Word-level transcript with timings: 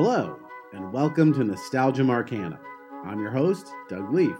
Hello, 0.00 0.38
and 0.74 0.92
welcome 0.92 1.34
to 1.34 1.42
Nostalgium 1.42 2.08
Arcanum. 2.08 2.60
I'm 3.04 3.20
your 3.20 3.32
host, 3.32 3.66
Doug 3.88 4.14
Leaf. 4.14 4.36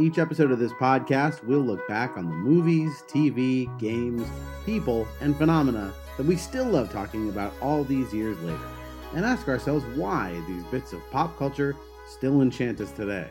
Each 0.00 0.18
episode 0.18 0.50
of 0.50 0.58
this 0.58 0.72
podcast, 0.72 1.44
we'll 1.44 1.60
look 1.60 1.86
back 1.86 2.16
on 2.16 2.28
the 2.28 2.34
movies, 2.34 2.90
TV, 3.06 3.68
games, 3.78 4.26
people, 4.66 5.06
and 5.20 5.36
phenomena 5.36 5.94
that 6.16 6.26
we 6.26 6.34
still 6.34 6.64
love 6.64 6.90
talking 6.90 7.28
about 7.28 7.54
all 7.62 7.84
these 7.84 8.12
years 8.12 8.36
later, 8.40 8.58
and 9.14 9.24
ask 9.24 9.46
ourselves 9.46 9.84
why 9.96 10.32
these 10.48 10.64
bits 10.64 10.92
of 10.92 11.10
pop 11.12 11.38
culture 11.38 11.76
still 12.08 12.42
enchant 12.42 12.80
us 12.80 12.90
today. 12.90 13.28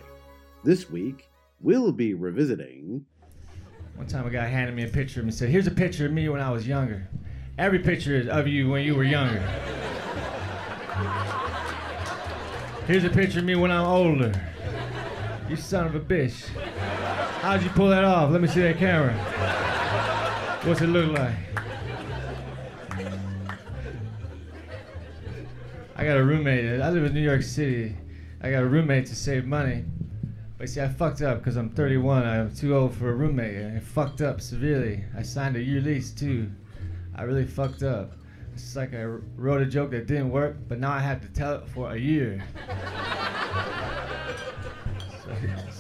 This 0.64 0.90
week, 0.90 1.30
we'll 1.60 1.92
be 1.92 2.14
revisiting. 2.14 3.06
One 3.98 4.08
time 4.08 4.26
a 4.26 4.30
guy 4.30 4.48
handed 4.48 4.74
me 4.74 4.86
a 4.86 4.88
picture 4.88 5.20
of 5.20 5.26
me 5.26 5.32
and 5.32 5.38
said, 5.38 5.50
Here's 5.50 5.68
a 5.68 5.72
picture 5.72 6.06
of 6.06 6.14
me 6.14 6.30
when 6.30 6.40
I 6.40 6.50
was 6.50 6.66
younger. 6.66 7.10
Every 7.58 7.80
picture 7.80 8.16
is 8.16 8.30
of 8.30 8.48
you 8.48 8.70
when 8.70 8.86
you 8.86 8.96
were 8.96 9.04
younger. 9.04 9.46
Here's 12.92 13.06
a 13.06 13.10
picture 13.10 13.40
of 13.40 13.46
me 13.46 13.56
when 13.56 13.72
I'm 13.72 13.86
older. 13.86 14.34
You 15.48 15.56
son 15.56 15.86
of 15.86 15.96
a 15.96 16.00
bitch. 16.02 16.50
How'd 17.40 17.64
you 17.64 17.70
pull 17.70 17.88
that 17.88 18.04
off? 18.04 18.32
Let 18.32 18.42
me 18.42 18.50
see 18.50 18.60
that 18.64 18.80
camera. 18.80 19.14
What's 20.66 20.82
it 20.82 20.88
look 20.88 21.18
like? 21.18 21.34
I 25.96 26.04
got 26.04 26.18
a 26.18 26.24
roommate. 26.26 26.82
I 26.82 26.90
live 26.90 27.06
in 27.06 27.14
New 27.14 27.22
York 27.22 27.44
City. 27.44 27.96
I 28.42 28.52
got 28.52 28.62
a 28.62 28.68
roommate 28.68 29.06
to 29.06 29.16
save 29.16 29.46
money. 29.46 29.86
But 30.58 30.68
see, 30.68 30.82
I 30.82 30.90
fucked 30.90 31.22
up 31.22 31.38
because 31.38 31.56
I'm 31.56 31.70
31. 31.70 32.28
I'm 32.28 32.54
too 32.54 32.76
old 32.76 32.94
for 32.94 33.10
a 33.10 33.14
roommate. 33.14 33.56
And 33.56 33.78
I 33.78 33.80
fucked 33.80 34.20
up 34.20 34.42
severely. 34.42 35.06
I 35.18 35.22
signed 35.22 35.56
a 35.56 35.64
year 35.64 35.80
lease 35.80 36.12
too. 36.12 36.52
I 37.16 37.22
really 37.22 37.46
fucked 37.48 37.84
up. 37.84 38.12
It's 38.54 38.76
like 38.76 38.94
I 38.94 39.04
wrote 39.04 39.62
a 39.62 39.66
joke 39.66 39.92
that 39.92 40.08
didn't 40.08 40.32
work, 40.32 40.58
but 40.68 40.80
now 40.80 40.92
I 40.92 41.00
have 41.00 41.22
to 41.22 41.28
tell 41.30 41.56
it 41.56 41.68
for 41.70 41.92
a 41.92 41.98
year. 41.98 42.44
so, 45.24 45.36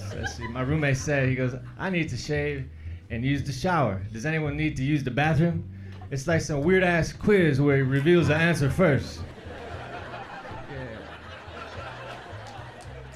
so 0.09 0.25
see, 0.25 0.47
my 0.47 0.61
roommate 0.61 0.97
said, 0.97 1.27
he 1.29 1.35
goes, 1.35 1.55
I 1.77 1.89
need 1.89 2.09
to 2.09 2.17
shave 2.17 2.65
and 3.09 3.25
use 3.25 3.43
the 3.43 3.51
shower. 3.51 4.01
Does 4.11 4.25
anyone 4.25 4.55
need 4.55 4.75
to 4.77 4.83
use 4.83 5.03
the 5.03 5.11
bathroom? 5.11 5.69
It's 6.11 6.27
like 6.27 6.41
some 6.41 6.61
weird 6.61 6.83
ass 6.83 7.13
quiz 7.13 7.61
where 7.61 7.77
he 7.77 7.81
reveals 7.83 8.27
the 8.27 8.35
answer 8.35 8.69
first. 8.69 9.21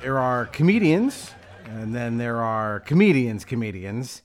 There 0.02 0.20
are 0.20 0.46
comedians, 0.46 1.32
and 1.66 1.94
then 1.96 2.18
there 2.18 2.42
are 2.42 2.82
comedians, 2.82 3.44
comedians, 3.44 4.22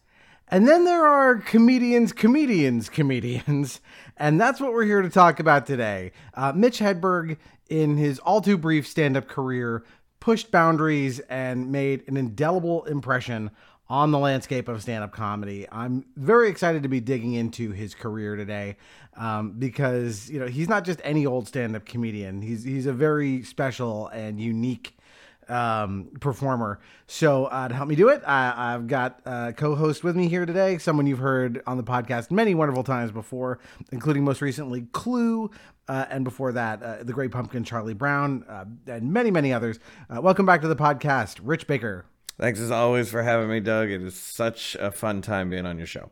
and 0.51 0.67
then 0.67 0.85
there 0.85 1.07
are 1.07 1.37
comedians, 1.37 2.13
comedians, 2.13 2.89
comedians, 2.89 3.81
and 4.17 4.41
that's 4.41 4.61
what 4.61 4.73
we're 4.73 4.85
here 4.85 5.01
to 5.01 5.09
talk 5.09 5.41
about 5.41 5.67
today. 5.67 6.13
Uh, 6.35 6.53
Mitch 6.55 6.81
Hedberg, 6.81 7.39
in 7.69 7.97
his 7.97 8.19
all 8.19 8.41
too 8.41 8.59
brief 8.59 8.87
stand 8.87 9.17
up 9.17 9.29
career, 9.29 9.85
pushed 10.19 10.51
boundaries 10.51 11.21
and 11.21 11.71
made 11.71 12.07
an 12.09 12.17
indelible 12.17 12.85
impression 12.85 13.51
on 13.89 14.13
the 14.13 14.19
landscape 14.19 14.69
of 14.69 14.83
stand 14.83 15.03
up 15.03 15.13
comedy. 15.13 15.67
I'm 15.71 16.05
very 16.17 16.49
excited 16.49 16.83
to 16.85 16.89
be 16.89 17.01
digging 17.01 17.35
into 17.35 17.73
his 17.73 17.95
career 17.95 18.37
today 18.37 18.77
um, 19.17 19.53
because, 19.59 20.31
you 20.31 20.39
know, 20.39 20.47
he's 20.47 20.69
not 20.69 20.85
just 20.85 21.01
any 21.03 21.27
old 21.27 21.49
stand 21.49 21.75
up 21.75 21.85
comedian, 21.85 22.43
he's, 22.43 22.63
he's 22.63 22.87
a 22.87 22.93
very 22.93 23.43
special 23.43 24.09
and 24.09 24.41
unique 24.41 24.97
um, 25.51 26.11
performer. 26.21 26.81
So 27.07 27.47
uh, 27.47 27.69
to 27.69 27.75
help 27.75 27.89
me 27.89 27.97
do 27.97 28.09
it, 28.09 28.23
I, 28.27 28.75
I've 28.75 28.87
got 28.87 29.21
a 29.25 29.53
co-host 29.53 30.05
with 30.05 30.17
me 30.17 30.29
here 30.29 30.47
today, 30.47 30.79
someone 30.79 31.07
you've 31.07 31.19
heard 31.19 31.63
on 31.67 31.77
the 31.77 31.83
podcast 31.83 32.31
many 32.31 32.55
wonderful 32.55 32.85
times 32.85 33.11
before, 33.11 33.59
including 33.93 34.25
most 34.25 34.41
recently 34.41 34.87
Clue, 34.93 35.51
uh, 35.89 36.07
and 36.11 36.25
before 36.25 36.53
that, 36.53 36.83
uh, 36.83 37.03
the 37.03 37.13
Great 37.13 37.33
Pumpkin, 37.33 37.65
Charlie 37.65 37.95
Brown, 37.95 38.45
uh, 38.49 38.65
and 38.87 39.13
many, 39.13 39.31
many 39.31 39.53
others. 39.53 39.79
Uh, 40.09 40.21
welcome 40.21 40.47
back 40.47 40.61
to 40.61 40.69
the 40.69 40.77
podcast, 40.77 41.41
Rich 41.43 41.67
Baker. 41.67 42.07
Thanks 42.39 42.61
as 42.61 42.71
always 42.71 43.11
for 43.11 43.23
having 43.23 43.51
me, 43.51 43.61
Doug. 43.61 43.91
It 43.91 44.01
is 44.01 44.15
such 44.15 44.77
a 44.77 44.91
fun 44.91 45.21
time 45.21 45.51
being 45.51 45.67
on 45.67 45.79
your 45.79 45.87
show. 45.87 46.11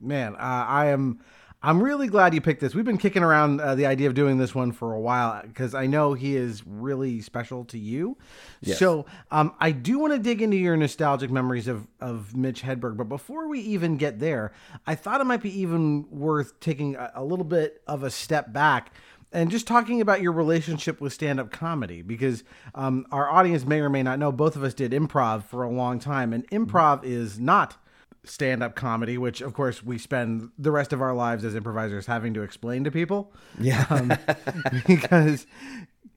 Man, 0.00 0.34
uh, 0.34 0.38
I 0.68 0.86
am. 0.86 1.20
I'm 1.60 1.82
really 1.82 2.06
glad 2.06 2.34
you 2.34 2.40
picked 2.40 2.60
this. 2.60 2.72
We've 2.72 2.84
been 2.84 2.98
kicking 2.98 3.24
around 3.24 3.60
uh, 3.60 3.74
the 3.74 3.86
idea 3.86 4.06
of 4.06 4.14
doing 4.14 4.38
this 4.38 4.54
one 4.54 4.70
for 4.70 4.94
a 4.94 5.00
while 5.00 5.42
because 5.42 5.74
I 5.74 5.86
know 5.86 6.14
he 6.14 6.36
is 6.36 6.62
really 6.64 7.20
special 7.20 7.64
to 7.66 7.78
you. 7.78 8.16
Yes. 8.60 8.78
So 8.78 9.06
um, 9.32 9.52
I 9.58 9.72
do 9.72 9.98
want 9.98 10.12
to 10.12 10.20
dig 10.20 10.40
into 10.40 10.56
your 10.56 10.76
nostalgic 10.76 11.32
memories 11.32 11.66
of, 11.66 11.88
of 12.00 12.36
Mitch 12.36 12.62
Hedberg. 12.62 12.96
But 12.96 13.08
before 13.08 13.48
we 13.48 13.58
even 13.60 13.96
get 13.96 14.20
there, 14.20 14.52
I 14.86 14.94
thought 14.94 15.20
it 15.20 15.24
might 15.24 15.42
be 15.42 15.60
even 15.60 16.08
worth 16.10 16.60
taking 16.60 16.94
a, 16.94 17.10
a 17.16 17.24
little 17.24 17.44
bit 17.44 17.82
of 17.88 18.04
a 18.04 18.10
step 18.10 18.52
back 18.52 18.92
and 19.32 19.50
just 19.50 19.66
talking 19.66 20.00
about 20.00 20.22
your 20.22 20.32
relationship 20.32 21.00
with 21.00 21.12
stand-up 21.12 21.50
comedy 21.50 22.02
because 22.02 22.44
um, 22.76 23.04
our 23.10 23.28
audience 23.28 23.66
may 23.66 23.80
or 23.80 23.90
may 23.90 24.02
not 24.02 24.20
know 24.20 24.30
both 24.30 24.54
of 24.54 24.62
us 24.62 24.74
did 24.74 24.92
improv 24.92 25.42
for 25.42 25.64
a 25.64 25.70
long 25.70 25.98
time 25.98 26.32
and 26.32 26.48
improv 26.50 27.04
is 27.04 27.38
not 27.38 27.76
stand-up 28.24 28.74
comedy 28.74 29.16
which 29.16 29.40
of 29.40 29.54
course 29.54 29.82
we 29.82 29.96
spend 29.98 30.50
the 30.58 30.70
rest 30.70 30.92
of 30.92 31.00
our 31.00 31.14
lives 31.14 31.44
as 31.44 31.54
improvisers 31.54 32.06
having 32.06 32.34
to 32.34 32.42
explain 32.42 32.84
to 32.84 32.90
people. 32.90 33.32
Yeah. 33.58 33.86
um, 33.90 34.12
because 34.86 35.46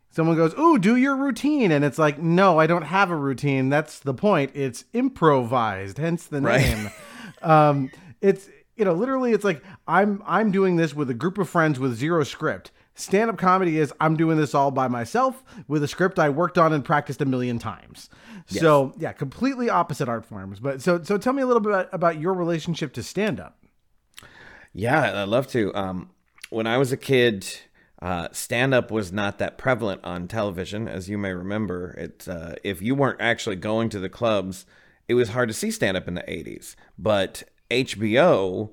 someone 0.10 0.36
goes 0.36 0.54
ooh 0.60 0.78
do 0.78 0.96
your 0.96 1.16
routine. 1.16 1.72
And 1.72 1.86
it's 1.86 1.98
like 2.00 2.20
no 2.20 2.60
i 2.60 2.68
don't 2.68 2.84
have 2.84 3.12
a 3.12 3.16
routine. 3.16 3.70
That's 3.70 4.00
the 4.00 4.14
point. 4.14 4.52
It's 4.54 4.86
improvised 4.94 5.98
hence 5.98 6.26
the 6.26 6.42
Right. 6.42 6.62
name. 6.62 6.90
Um, 7.42 7.92
it's 8.22 8.50
you 8.76 8.86
know 8.86 8.94
literally 8.94 9.32
it's 9.32 9.44
like 9.44 9.64
i'm 9.88 10.24
i'm 10.26 10.50
doing 10.52 10.76
this 10.76 10.94
with 10.96 11.10
a 11.10 11.14
group 11.14 11.38
of 11.38 11.48
friends 11.50 11.80
with 11.80 11.94
zero 11.96 12.24
script 12.24 12.72
stand-up 12.96 13.38
comedy 13.38 13.78
is 13.80 13.94
i'm 14.00 14.16
doing 14.18 14.38
this 14.38 14.54
all 14.54 14.72
by 14.72 14.88
myself 14.88 15.44
with 15.68 15.82
a 15.84 15.88
script 15.88 16.20
i 16.20 16.30
worked 16.30 16.58
on 16.58 16.74
and 16.74 16.84
practiced 16.86 17.22
a 17.22 17.26
million 17.26 17.58
times 17.60 18.10
so 18.48 18.94
yeah 18.98 19.12
completely 19.12 19.70
opposite 19.70 20.10
art 20.10 20.26
forms 20.26 20.60
but 20.60 20.82
so 20.82 21.02
so 21.04 21.18
tell 21.18 21.34
me 21.34 21.42
a 21.42 21.46
little 21.46 21.62
bit 21.62 21.72
about, 21.72 21.90
about 21.92 22.20
your 22.20 22.34
relationship 22.34 22.94
to 22.94 23.02
stand-up 23.04 23.58
Yeah, 24.74 25.24
I'd 25.24 25.28
love 25.28 25.48
to. 25.48 25.74
Um, 25.76 26.12
when 26.50 26.66
I 26.66 26.78
was 26.78 26.92
a 26.94 26.98
kid, 26.98 27.46
uh, 28.02 28.30
stand 28.32 28.74
up 28.74 28.90
was 28.90 29.12
not 29.12 29.38
that 29.40 29.58
prevalent 29.58 30.02
on 30.04 30.28
television, 30.30 30.88
as 30.88 31.10
you 31.10 31.18
may 31.18 31.34
remember. 31.34 31.92
It 31.98 32.28
uh, 32.28 32.56
if 32.64 32.82
you 32.82 32.96
weren't 32.96 33.20
actually 33.20 33.58
going 33.58 33.90
to 33.90 34.00
the 34.00 34.10
clubs, 34.10 34.66
it 35.10 35.16
was 35.16 35.30
hard 35.30 35.50
to 35.50 35.54
see 35.54 35.72
stand 35.72 35.98
up 35.98 36.08
in 36.08 36.14
the 36.14 36.22
'80s. 36.24 36.76
But 36.98 37.44
HBO, 37.70 38.72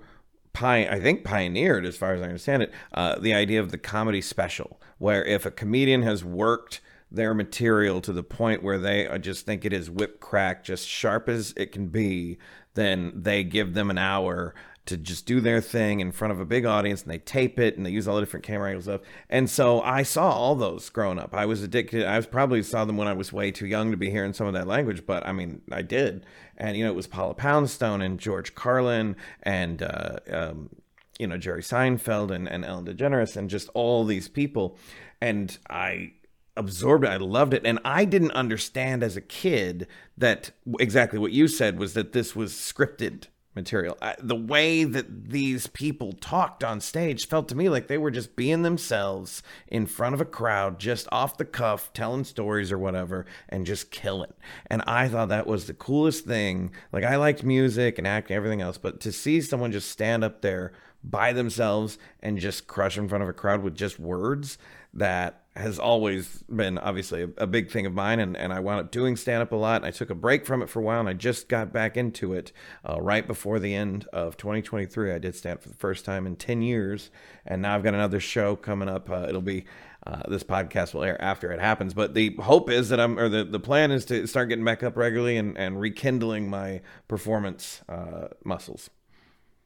pi- 0.58 0.88
I 0.88 0.98
think 0.98 1.22
pioneered, 1.22 1.86
as 1.86 1.96
far 1.96 2.14
as 2.14 2.20
I 2.20 2.24
understand 2.24 2.64
it, 2.64 2.72
uh, 2.92 3.16
the 3.20 3.32
idea 3.32 3.60
of 3.60 3.70
the 3.70 3.78
comedy 3.78 4.20
special, 4.20 4.80
where 4.98 5.24
if 5.24 5.46
a 5.46 5.52
comedian 5.52 6.02
has 6.02 6.24
worked 6.24 6.80
their 7.12 7.32
material 7.32 8.00
to 8.00 8.12
the 8.12 8.24
point 8.24 8.64
where 8.64 8.78
they 8.78 9.06
uh, 9.06 9.18
just 9.18 9.46
think 9.46 9.64
it 9.64 9.72
is 9.72 9.88
whip 9.88 10.18
crack, 10.18 10.64
just 10.64 10.88
sharp 10.88 11.28
as 11.28 11.54
it 11.56 11.70
can 11.70 11.86
be, 11.86 12.38
then 12.74 13.12
they 13.14 13.44
give 13.44 13.74
them 13.74 13.88
an 13.88 13.98
hour 13.98 14.52
to 14.88 14.96
just 14.96 15.26
do 15.26 15.40
their 15.40 15.60
thing 15.60 16.00
in 16.00 16.10
front 16.10 16.32
of 16.32 16.40
a 16.40 16.46
big 16.46 16.64
audience 16.64 17.02
and 17.02 17.10
they 17.10 17.18
tape 17.18 17.58
it 17.58 17.76
and 17.76 17.84
they 17.84 17.90
use 17.90 18.08
all 18.08 18.14
the 18.14 18.22
different 18.22 18.44
camera 18.44 18.70
angles 18.70 18.84
stuff. 18.84 19.02
And 19.28 19.48
so 19.48 19.82
I 19.82 20.02
saw 20.02 20.30
all 20.30 20.54
those 20.54 20.88
growing 20.88 21.18
up. 21.18 21.34
I 21.34 21.44
was 21.44 21.62
addicted. 21.62 22.06
I 22.06 22.16
was 22.16 22.26
probably 22.26 22.62
saw 22.62 22.86
them 22.86 22.96
when 22.96 23.06
I 23.06 23.12
was 23.12 23.30
way 23.30 23.50
too 23.50 23.66
young 23.66 23.90
to 23.90 23.98
be 23.98 24.08
hearing 24.08 24.32
some 24.32 24.46
of 24.46 24.54
that 24.54 24.66
language, 24.66 25.04
but 25.04 25.26
I 25.26 25.32
mean, 25.32 25.60
I 25.70 25.82
did. 25.82 26.24
And 26.56 26.74
you 26.74 26.84
know, 26.84 26.90
it 26.90 26.96
was 26.96 27.06
Paula 27.06 27.34
Poundstone 27.34 28.00
and 28.00 28.18
George 28.18 28.54
Carlin 28.54 29.14
and 29.42 29.82
uh, 29.82 30.18
um, 30.30 30.70
you 31.18 31.26
know 31.26 31.36
Jerry 31.36 31.62
Seinfeld 31.62 32.30
and, 32.30 32.48
and 32.48 32.64
Ellen 32.64 32.86
DeGeneres 32.86 33.36
and 33.36 33.50
just 33.50 33.68
all 33.74 34.04
these 34.04 34.26
people. 34.26 34.78
And 35.20 35.56
I 35.68 36.12
absorbed 36.56 37.04
it. 37.04 37.08
I 37.08 37.18
loved 37.18 37.52
it. 37.52 37.62
And 37.66 37.78
I 37.84 38.06
didn't 38.06 38.32
understand 38.32 39.02
as 39.02 39.18
a 39.18 39.20
kid 39.20 39.86
that 40.16 40.50
exactly 40.80 41.18
what 41.18 41.32
you 41.32 41.46
said 41.46 41.78
was 41.78 41.92
that 41.92 42.12
this 42.12 42.34
was 42.34 42.52
scripted 42.52 43.26
material. 43.58 43.98
I, 44.00 44.14
the 44.20 44.36
way 44.36 44.84
that 44.84 45.30
these 45.30 45.66
people 45.66 46.12
talked 46.12 46.62
on 46.62 46.80
stage 46.80 47.26
felt 47.26 47.48
to 47.48 47.56
me 47.56 47.68
like 47.68 47.88
they 47.88 47.98
were 47.98 48.12
just 48.12 48.36
being 48.36 48.62
themselves 48.62 49.42
in 49.66 49.86
front 49.86 50.14
of 50.14 50.20
a 50.20 50.24
crowd, 50.24 50.78
just 50.78 51.08
off 51.10 51.36
the 51.36 51.44
cuff, 51.44 51.92
telling 51.92 52.22
stories 52.22 52.70
or 52.70 52.78
whatever, 52.78 53.26
and 53.48 53.66
just 53.66 53.90
killing. 53.90 54.32
And 54.66 54.82
I 54.86 55.08
thought 55.08 55.28
that 55.30 55.48
was 55.48 55.66
the 55.66 55.74
coolest 55.74 56.24
thing. 56.24 56.70
Like, 56.92 57.04
I 57.04 57.16
liked 57.16 57.42
music 57.42 57.98
and 57.98 58.06
acting, 58.06 58.36
everything 58.36 58.60
else, 58.60 58.78
but 58.78 59.00
to 59.00 59.10
see 59.10 59.40
someone 59.40 59.72
just 59.72 59.90
stand 59.90 60.22
up 60.22 60.40
there 60.40 60.72
by 61.02 61.32
themselves 61.32 61.98
and 62.20 62.38
just 62.38 62.66
crush 62.68 62.96
in 62.96 63.08
front 63.08 63.22
of 63.22 63.28
a 63.28 63.32
crowd 63.32 63.62
with 63.62 63.74
just 63.74 63.98
words 63.98 64.58
that 64.94 65.42
has 65.58 65.78
always 65.78 66.44
been 66.44 66.78
obviously 66.78 67.22
a, 67.22 67.28
a 67.38 67.46
big 67.46 67.70
thing 67.70 67.86
of 67.86 67.92
mine 67.92 68.20
and, 68.20 68.36
and 68.36 68.52
i 68.52 68.60
wound 68.60 68.80
up 68.80 68.90
doing 68.90 69.16
stand 69.16 69.42
up 69.42 69.52
a 69.52 69.56
lot. 69.56 69.76
And 69.76 69.86
i 69.86 69.90
took 69.90 70.10
a 70.10 70.14
break 70.14 70.46
from 70.46 70.62
it 70.62 70.68
for 70.68 70.80
a 70.80 70.82
while 70.82 71.00
and 71.00 71.08
i 71.08 71.12
just 71.12 71.48
got 71.48 71.72
back 71.72 71.96
into 71.96 72.32
it 72.32 72.52
uh, 72.88 73.00
right 73.00 73.26
before 73.26 73.58
the 73.58 73.74
end 73.74 74.06
of 74.12 74.36
2023 74.36 75.12
i 75.12 75.18
did 75.18 75.34
stand 75.34 75.58
up 75.58 75.62
for 75.62 75.68
the 75.68 75.74
first 75.76 76.04
time 76.04 76.26
in 76.26 76.36
10 76.36 76.62
years 76.62 77.10
and 77.44 77.62
now 77.62 77.74
i've 77.74 77.82
got 77.82 77.94
another 77.94 78.20
show 78.20 78.56
coming 78.56 78.88
up. 78.88 79.10
Uh, 79.10 79.26
it'll 79.28 79.40
be 79.40 79.64
uh, 80.06 80.22
this 80.28 80.44
podcast 80.44 80.94
will 80.94 81.02
air 81.02 81.20
after 81.20 81.50
it 81.50 81.60
happens. 81.60 81.92
But 81.92 82.14
the 82.14 82.34
hope 82.36 82.70
is 82.70 82.88
that 82.90 83.00
i'm 83.00 83.18
or 83.18 83.28
the, 83.28 83.44
the 83.44 83.60
plan 83.60 83.90
is 83.90 84.04
to 84.06 84.26
start 84.26 84.48
getting 84.48 84.64
back 84.64 84.82
up 84.82 84.96
regularly 84.96 85.36
and, 85.36 85.56
and 85.58 85.80
rekindling 85.80 86.48
my 86.48 86.80
performance 87.08 87.82
uh, 87.88 88.28
muscles. 88.44 88.90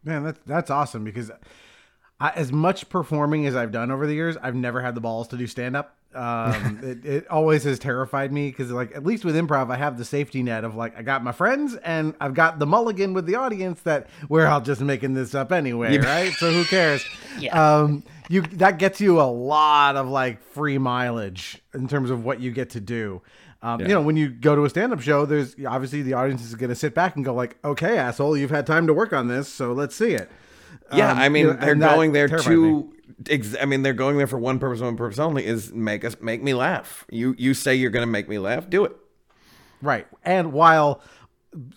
Man, 0.04 0.24
that's 0.24 0.40
that's 0.46 0.70
awesome 0.70 1.04
because 1.04 1.30
I, 2.22 2.30
as 2.36 2.52
much 2.52 2.88
performing 2.88 3.46
as 3.46 3.56
I've 3.56 3.72
done 3.72 3.90
over 3.90 4.06
the 4.06 4.14
years, 4.14 4.36
I've 4.40 4.54
never 4.54 4.80
had 4.80 4.94
the 4.94 5.00
balls 5.00 5.26
to 5.28 5.36
do 5.36 5.48
stand 5.48 5.74
up. 5.76 5.96
Um, 6.14 6.78
it, 6.84 7.04
it 7.04 7.28
always 7.28 7.64
has 7.64 7.80
terrified 7.80 8.32
me 8.32 8.48
because, 8.48 8.70
like, 8.70 8.94
at 8.94 9.04
least 9.04 9.24
with 9.24 9.34
improv, 9.34 9.72
I 9.72 9.76
have 9.76 9.98
the 9.98 10.04
safety 10.04 10.40
net 10.44 10.62
of 10.62 10.76
like 10.76 10.96
I 10.96 11.02
got 11.02 11.24
my 11.24 11.32
friends 11.32 11.74
and 11.74 12.14
I've 12.20 12.34
got 12.34 12.60
the 12.60 12.66
mulligan 12.66 13.12
with 13.12 13.26
the 13.26 13.34
audience 13.34 13.80
that 13.82 14.06
we're 14.28 14.46
all 14.46 14.60
just 14.60 14.80
making 14.80 15.14
this 15.14 15.34
up 15.34 15.50
anyway, 15.50 15.98
right? 15.98 16.32
So 16.34 16.52
who 16.52 16.64
cares? 16.64 17.04
yeah. 17.40 17.80
Um, 17.80 18.04
you 18.28 18.42
that 18.42 18.78
gets 18.78 19.00
you 19.00 19.20
a 19.20 19.26
lot 19.26 19.96
of 19.96 20.08
like 20.08 20.40
free 20.42 20.78
mileage 20.78 21.60
in 21.74 21.88
terms 21.88 22.08
of 22.08 22.24
what 22.24 22.38
you 22.38 22.52
get 22.52 22.70
to 22.70 22.80
do. 22.80 23.20
Um, 23.62 23.80
Yeah. 23.80 23.88
You 23.88 23.94
know, 23.94 24.02
when 24.02 24.16
you 24.16 24.28
go 24.28 24.54
to 24.54 24.64
a 24.64 24.70
stand-up 24.70 25.00
show, 25.00 25.26
there's 25.26 25.56
obviously 25.66 26.02
the 26.02 26.12
audience 26.14 26.44
is 26.44 26.54
going 26.54 26.70
to 26.70 26.76
sit 26.76 26.94
back 26.94 27.16
and 27.16 27.24
go 27.24 27.34
like, 27.34 27.56
"Okay, 27.64 27.98
asshole, 27.98 28.36
you've 28.36 28.50
had 28.50 28.64
time 28.64 28.86
to 28.86 28.94
work 28.94 29.12
on 29.12 29.26
this, 29.26 29.48
so 29.48 29.72
let's 29.72 29.96
see 29.96 30.12
it." 30.12 30.30
Yeah, 30.94 31.12
Um, 31.12 31.18
I 31.18 31.28
mean 31.28 31.46
you 31.46 31.52
know, 31.54 31.58
they're 31.60 31.74
going 31.74 32.12
there 32.12 32.28
to. 32.28 32.92
Ex- 33.28 33.56
I 33.60 33.66
mean 33.66 33.82
they're 33.82 33.92
going 33.92 34.18
there 34.18 34.26
for 34.26 34.38
one 34.38 34.58
purpose, 34.58 34.80
one 34.80 34.96
purpose 34.96 35.18
only 35.18 35.46
is 35.46 35.72
make 35.72 36.04
us 36.04 36.16
make 36.20 36.42
me 36.42 36.54
laugh. 36.54 37.06
You 37.10 37.34
you 37.38 37.54
say 37.54 37.74
you're 37.74 37.90
going 37.90 38.02
to 38.02 38.10
make 38.10 38.28
me 38.28 38.38
laugh, 38.38 38.68
do 38.68 38.84
it. 38.84 38.96
Right. 39.80 40.06
And 40.24 40.52
while 40.52 41.00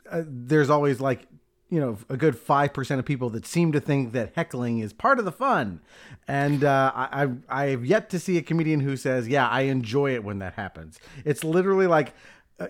uh, 0.09 0.23
there's 0.25 0.69
always 0.69 0.99
like, 0.99 1.27
you 1.69 1.79
know, 1.79 1.97
a 2.07 2.15
good 2.15 2.35
5% 2.35 2.99
of 2.99 3.05
people 3.05 3.29
that 3.31 3.45
seem 3.45 3.71
to 3.71 3.79
think 3.79 4.13
that 4.13 4.33
heckling 4.35 4.77
is 4.79 4.93
part 4.93 5.17
of 5.19 5.25
the 5.25 5.31
fun. 5.31 5.81
And 6.27 6.63
uh, 6.63 6.91
I, 6.95 7.23
I've, 7.23 7.37
I've 7.49 7.85
yet 7.85 8.09
to 8.11 8.19
see 8.19 8.37
a 8.37 8.41
comedian 8.43 8.79
who 8.79 8.95
says, 8.95 9.27
yeah, 9.27 9.47
I 9.47 9.61
enjoy 9.61 10.13
it 10.13 10.23
when 10.23 10.39
that 10.39 10.53
happens. 10.53 10.99
It's 11.25 11.43
literally 11.43 11.87
like, 11.87 12.13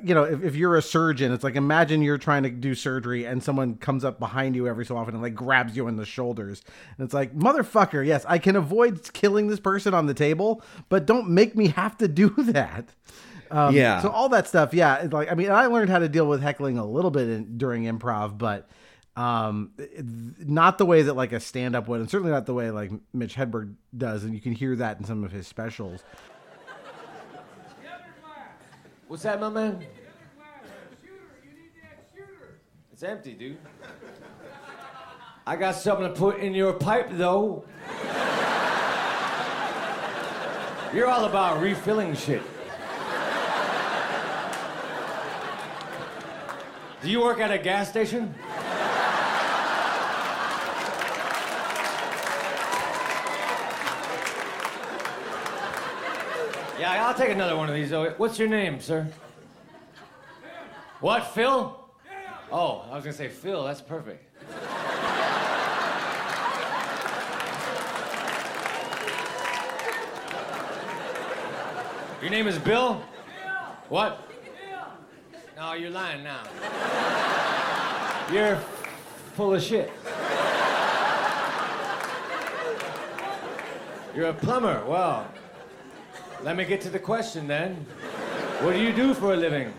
you 0.03 0.15
know, 0.15 0.23
if, 0.23 0.43
if 0.43 0.55
you're 0.55 0.75
a 0.75 0.81
surgeon, 0.81 1.31
it's 1.31 1.43
like 1.43 1.55
imagine 1.55 2.01
you're 2.01 2.17
trying 2.17 2.43
to 2.43 2.49
do 2.49 2.73
surgery 2.73 3.25
and 3.25 3.43
someone 3.43 3.75
comes 3.75 4.03
up 4.03 4.19
behind 4.19 4.55
you 4.55 4.67
every 4.67 4.85
so 4.85 4.97
often 4.97 5.13
and 5.13 5.21
like 5.21 5.35
grabs 5.35 5.77
you 5.77 5.87
in 5.87 5.95
the 5.95 6.05
shoulders. 6.05 6.63
And 6.97 7.05
it's 7.05 7.13
like, 7.13 7.35
motherfucker, 7.35 8.05
yes, 8.05 8.25
I 8.27 8.39
can 8.39 8.55
avoid 8.55 9.13
killing 9.13 9.47
this 9.47 9.59
person 9.59 9.93
on 9.93 10.07
the 10.07 10.15
table, 10.15 10.63
but 10.89 11.05
don't 11.05 11.29
make 11.29 11.55
me 11.55 11.67
have 11.69 11.97
to 11.97 12.07
do 12.07 12.29
that. 12.37 12.89
Um, 13.51 13.75
Yeah. 13.75 14.01
So 14.01 14.09
all 14.09 14.29
that 14.29 14.47
stuff, 14.47 14.73
yeah. 14.73 14.97
It's 14.97 15.13
like 15.13 15.31
I 15.31 15.35
mean, 15.35 15.51
I 15.51 15.67
learned 15.67 15.91
how 15.91 15.99
to 15.99 16.09
deal 16.09 16.27
with 16.27 16.41
heckling 16.41 16.79
a 16.79 16.85
little 16.85 17.11
bit 17.11 17.29
in, 17.29 17.57
during 17.57 17.83
improv, 17.83 18.39
but 18.39 18.67
um, 19.15 19.71
not 20.39 20.77
the 20.77 20.85
way 20.85 21.03
that 21.03 21.13
like 21.13 21.31
a 21.31 21.39
stand 21.39 21.75
up 21.75 21.87
would, 21.87 22.01
and 22.01 22.09
certainly 22.09 22.31
not 22.31 22.47
the 22.47 22.53
way 22.53 22.71
like 22.71 22.91
Mitch 23.13 23.35
Hedberg 23.35 23.75
does, 23.95 24.23
and 24.23 24.33
you 24.33 24.41
can 24.41 24.51
hear 24.51 24.75
that 24.77 24.97
in 24.97 25.05
some 25.05 25.23
of 25.23 25.31
his 25.31 25.47
specials. 25.47 26.03
What's 29.07 29.23
that, 29.23 29.39
my 29.39 29.49
man? 29.49 29.85
It's 32.91 33.03
empty, 33.03 33.33
dude. 33.33 33.57
I 35.45 35.55
got 35.55 35.75
something 35.75 36.07
to 36.07 36.13
put 36.13 36.39
in 36.39 36.55
your 36.55 36.73
pipe, 36.73 37.09
though. 37.11 37.65
You're 40.93 41.07
all 41.07 41.25
about 41.25 41.61
refilling 41.61 42.15
shit. 42.15 42.41
Do 47.03 47.11
you 47.11 47.21
work 47.21 47.39
at 47.39 47.51
a 47.51 47.59
gas 47.59 47.89
station? 47.89 48.33
I'll 56.85 57.13
take 57.13 57.29
another 57.29 57.55
one 57.55 57.69
of 57.69 57.75
these. 57.75 57.91
What's 58.17 58.37
your 58.37 58.47
name, 58.47 58.79
sir? 58.79 59.07
What, 61.01 61.27
Phil? 61.33 61.79
Oh, 62.51 62.85
I 62.89 62.95
was 62.95 63.03
gonna 63.03 63.13
say 63.15 63.27
Phil. 63.27 63.63
That's 63.63 63.81
perfect. 63.81 64.23
Your 72.21 72.31
name 72.31 72.47
is 72.47 72.57
Bill? 72.59 73.01
What? 73.89 74.19
No, 75.55 75.73
you're 75.73 75.91
lying 75.91 76.23
now. 76.23 76.41
You're 78.31 78.57
full 79.35 79.53
of 79.53 79.61
shit. 79.61 79.91
You're 84.15 84.29
a 84.29 84.33
plumber. 84.33 84.83
Well, 84.87 85.27
let 86.45 86.55
me 86.55 86.63
get 86.63 86.79
to 86.79 86.91
the 86.91 86.99
question 86.99 87.47
then. 87.47 87.73
What 88.61 88.73
do 88.73 88.79
you 88.79 88.93
do 88.93 89.15
for 89.15 89.33
a 89.33 89.35
living? 89.35 89.73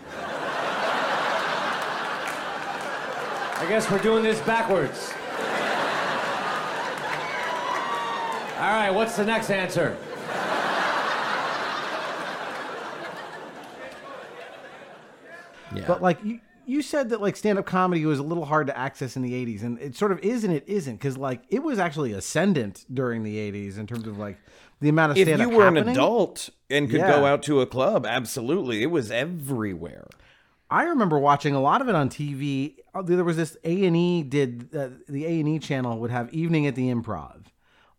I 3.55 3.65
guess 3.69 3.89
we're 3.89 3.99
doing 3.99 4.21
this 4.21 4.41
backwards. 4.41 5.13
All 8.57 8.73
right, 8.73 8.89
what's 8.89 9.15
the 9.15 9.23
next 9.23 9.49
answer? 9.49 9.95
Yeah. 15.73 15.85
But 15.87 16.01
like 16.01 16.21
you, 16.21 16.41
you 16.67 16.81
said 16.81 17.09
that 17.09 17.21
like 17.21 17.35
stand 17.35 17.57
up 17.57 17.65
comedy 17.65 18.05
was 18.05 18.19
a 18.19 18.23
little 18.23 18.45
hard 18.45 18.67
to 18.67 18.77
access 18.77 19.15
in 19.15 19.21
the 19.21 19.33
'80s, 19.33 19.63
and 19.63 19.79
it 19.79 19.95
sort 19.95 20.11
of 20.11 20.19
is 20.19 20.43
and 20.43 20.53
it 20.53 20.63
isn't 20.67 20.95
because 20.97 21.17
like 21.17 21.41
it 21.49 21.63
was 21.63 21.79
actually 21.79 22.11
ascendant 22.13 22.85
during 22.93 23.23
the 23.23 23.37
'80s 23.37 23.77
in 23.77 23.87
terms 23.87 24.05
of 24.07 24.17
like 24.17 24.37
the 24.81 24.89
amount 24.89 25.11
of 25.13 25.17
stand 25.17 25.41
up. 25.41 25.47
If 25.47 25.51
you 25.51 25.57
were 25.57 25.67
an 25.67 25.77
adult 25.77 26.49
and 26.69 26.89
could 26.89 26.99
go 27.01 27.25
out 27.25 27.41
to 27.43 27.61
a 27.61 27.65
club, 27.65 28.05
absolutely, 28.05 28.83
it 28.83 28.87
was 28.91 29.09
everywhere. 29.11 30.07
I 30.69 30.83
remember 30.83 31.17
watching 31.17 31.55
a 31.55 31.61
lot 31.61 31.81
of 31.81 31.87
it 31.87 31.95
on 31.95 32.09
TV. 32.09 32.75
Uh, 32.93 33.01
There 33.01 33.23
was 33.23 33.37
this 33.37 33.55
A 33.63 33.85
and 33.85 33.95
E 33.95 34.21
did 34.23 34.75
uh, 34.75 34.89
the 35.07 35.25
A 35.25 35.39
and 35.39 35.47
E 35.47 35.59
channel 35.59 35.97
would 35.99 36.11
have 36.11 36.31
Evening 36.33 36.67
at 36.67 36.75
the 36.75 36.93
Improv 36.93 37.45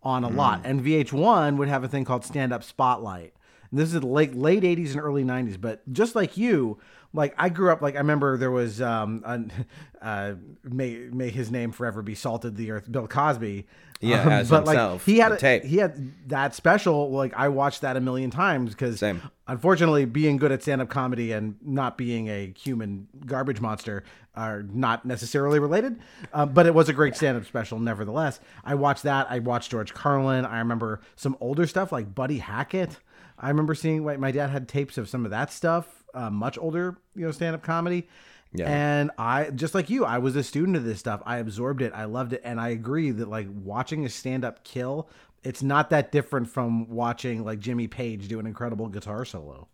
on 0.03 0.23
a 0.25 0.29
lot, 0.29 0.61
and 0.65 0.85
VH1 0.85 1.57
would 1.57 1.69
have 1.69 1.83
a 1.83 1.89
thing 1.89 2.05
called 2.05 2.25
Stand 2.25 2.53
Up 2.53 2.63
Spotlight. 2.63 3.33
And 3.71 3.81
this 3.81 3.93
is 3.93 4.01
the 4.01 4.07
late 4.07 4.35
late 4.35 4.63
'80s 4.63 4.93
and 4.93 5.01
early 5.01 5.25
'90s. 5.25 5.59
But 5.61 5.91
just 5.93 6.15
like 6.15 6.37
you, 6.37 6.79
like 7.13 7.35
I 7.39 7.49
grew 7.49 7.71
up, 7.71 7.81
like 7.83 7.95
I 7.95 7.99
remember 7.99 8.37
there 8.37 8.51
was 8.51 8.81
um, 8.81 9.23
an, 9.25 9.53
uh, 10.03 10.35
may 10.63 11.09
may 11.13 11.31
his 11.31 11.51
name 11.51 11.73
forever 11.73 12.03
be 12.03 12.15
salted 12.15 12.57
the 12.57 12.71
earth, 12.71 12.91
Bill 12.91 13.09
Cosby. 13.09 13.67
Yeah, 14.01 14.23
Um, 14.23 14.29
as 14.29 14.51
but 14.51 14.65
like 14.65 15.01
he 15.03 15.19
had 15.19 15.33
a, 15.33 15.37
tape. 15.39 15.65
he 15.65 15.79
had 15.79 16.13
that 16.29 16.55
special. 16.55 17.11
Like 17.11 17.35
I 17.35 17.49
watched 17.49 17.81
that 17.81 17.97
a 17.97 18.01
million 18.01 18.31
times 18.31 18.71
because 18.71 19.01
unfortunately, 19.49 20.05
being 20.05 20.37
good 20.37 20.53
at 20.53 20.63
stand 20.63 20.81
up 20.81 20.89
comedy 20.89 21.33
and 21.33 21.57
not 21.63 21.99
being 21.99 22.29
a 22.29 22.53
human 22.57 23.09
garbage 23.27 23.61
monster 23.61 24.05
are 24.37 24.63
not 24.63 25.05
necessarily 25.05 25.59
related. 25.59 25.99
Uh, 26.33 26.47
but 26.47 26.65
it 26.67 26.75
was 26.75 26.89
a 26.89 26.93
great 26.93 27.17
stand 27.17 27.37
up 27.37 27.45
special, 27.45 27.81
nevertheless. 27.81 28.39
I 28.65 28.77
watched 28.77 29.03
that. 29.03 29.27
I 29.29 29.41
watched 29.41 29.73
George 29.73 29.93
Carlin. 29.95 30.45
I 30.45 30.59
remember 30.59 31.01
some 31.17 31.37
older 31.41 31.67
stuff 31.67 31.91
like 31.91 32.15
Buddy 32.15 32.39
Hackett. 32.39 32.99
I 33.37 33.49
remember 33.49 33.75
seeing 33.75 34.05
like, 34.05 34.21
my 34.21 34.31
dad 34.31 34.51
had 34.51 34.69
tapes 34.69 34.97
of 34.97 35.09
some 35.09 35.25
of 35.25 35.33
that 35.33 35.51
stuff, 35.53 35.98
uh, 36.19 36.31
much 36.31 36.59
older, 36.59 36.97
you 37.15 37.25
know, 37.25 37.31
stand 37.31 37.55
up 37.55 37.63
comedy. 37.63 38.09
Yeah. 38.53 38.69
And 38.69 39.11
I, 39.19 39.51
just 39.51 39.75
like 39.75 39.91
you, 39.91 40.05
I 40.05 40.19
was 40.19 40.35
a 40.35 40.43
student 40.43 40.77
of 40.77 40.85
this 40.85 40.99
stuff. 40.99 41.23
I 41.27 41.39
absorbed 41.39 41.83
it. 41.83 41.93
I 41.95 42.07
loved 42.07 42.33
it. 42.33 42.41
And 42.45 42.61
I 42.61 42.69
agree 42.69 43.11
that 43.11 43.29
like 43.29 43.47
watching 43.51 44.05
a 44.07 44.09
stand 44.09 44.45
up 44.45 44.65
kill, 44.65 45.09
it's 45.45 45.63
not 45.63 45.91
that 45.91 46.13
different 46.13 46.49
from 46.49 46.89
watching 46.89 47.45
like 47.45 47.61
Jimmy 47.61 47.89
Page 47.89 48.29
do 48.29 48.39
an 48.39 48.47
incredible 48.47 48.89
guitar 48.89 49.25
solo. 49.25 49.69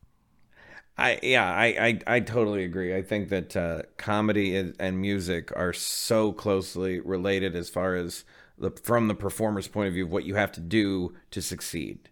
I 0.97 1.19
yeah, 1.23 1.51
I 1.51 1.67
I, 1.67 2.01
I 2.07 2.21
totally 2.21 2.65
agree. 2.65 2.95
I 2.95 3.03
think 3.03 3.29
that 3.31 3.57
uh, 3.57 3.83
comedy 3.97 4.57
and, 4.57 4.77
and 4.79 5.01
music 5.01 5.51
are 5.57 5.73
so 5.73 6.33
closely 6.33 7.01
related 7.01 7.57
as 7.57 7.69
far 7.69 7.97
as 7.97 8.25
the 8.59 8.71
from 8.71 9.09
the 9.09 9.15
performer's 9.15 9.67
point 9.67 9.89
of 9.89 9.95
view 9.95 10.05
of 10.05 10.13
what 10.13 10.25
you 10.25 10.37
have 10.37 10.53
to 10.53 10.61
do 10.61 11.15
to 11.33 11.43
succeed. 11.43 12.11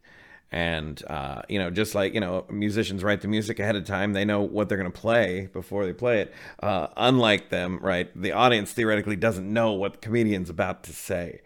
And 0.53 1.03
uh, 1.07 1.43
you 1.49 1.59
know, 1.59 1.71
just 1.71 1.95
like 1.95 2.15
you 2.15 2.21
know, 2.21 2.45
musicians 2.51 3.03
write 3.03 3.23
the 3.23 3.29
music 3.29 3.59
ahead 3.59 3.75
of 3.75 3.85
time; 3.85 4.13
they 4.13 4.25
know 4.25 4.43
what 4.43 4.69
they're 4.69 4.79
going 4.79 4.93
to 4.93 5.01
play 5.01 5.49
before 5.53 5.87
they 5.87 5.95
play 5.95 6.21
it. 6.21 6.35
Uh, 6.63 6.89
unlike 6.97 7.49
them, 7.49 7.79
right? 7.81 8.11
The 8.15 8.33
audience 8.33 8.73
theoretically 8.73 9.17
doesn't 9.17 9.51
know 9.51 9.73
what 9.73 9.95
the 9.95 9.99
comedian's 9.99 10.51
about 10.51 10.85
to 10.85 10.93
say 10.93 11.41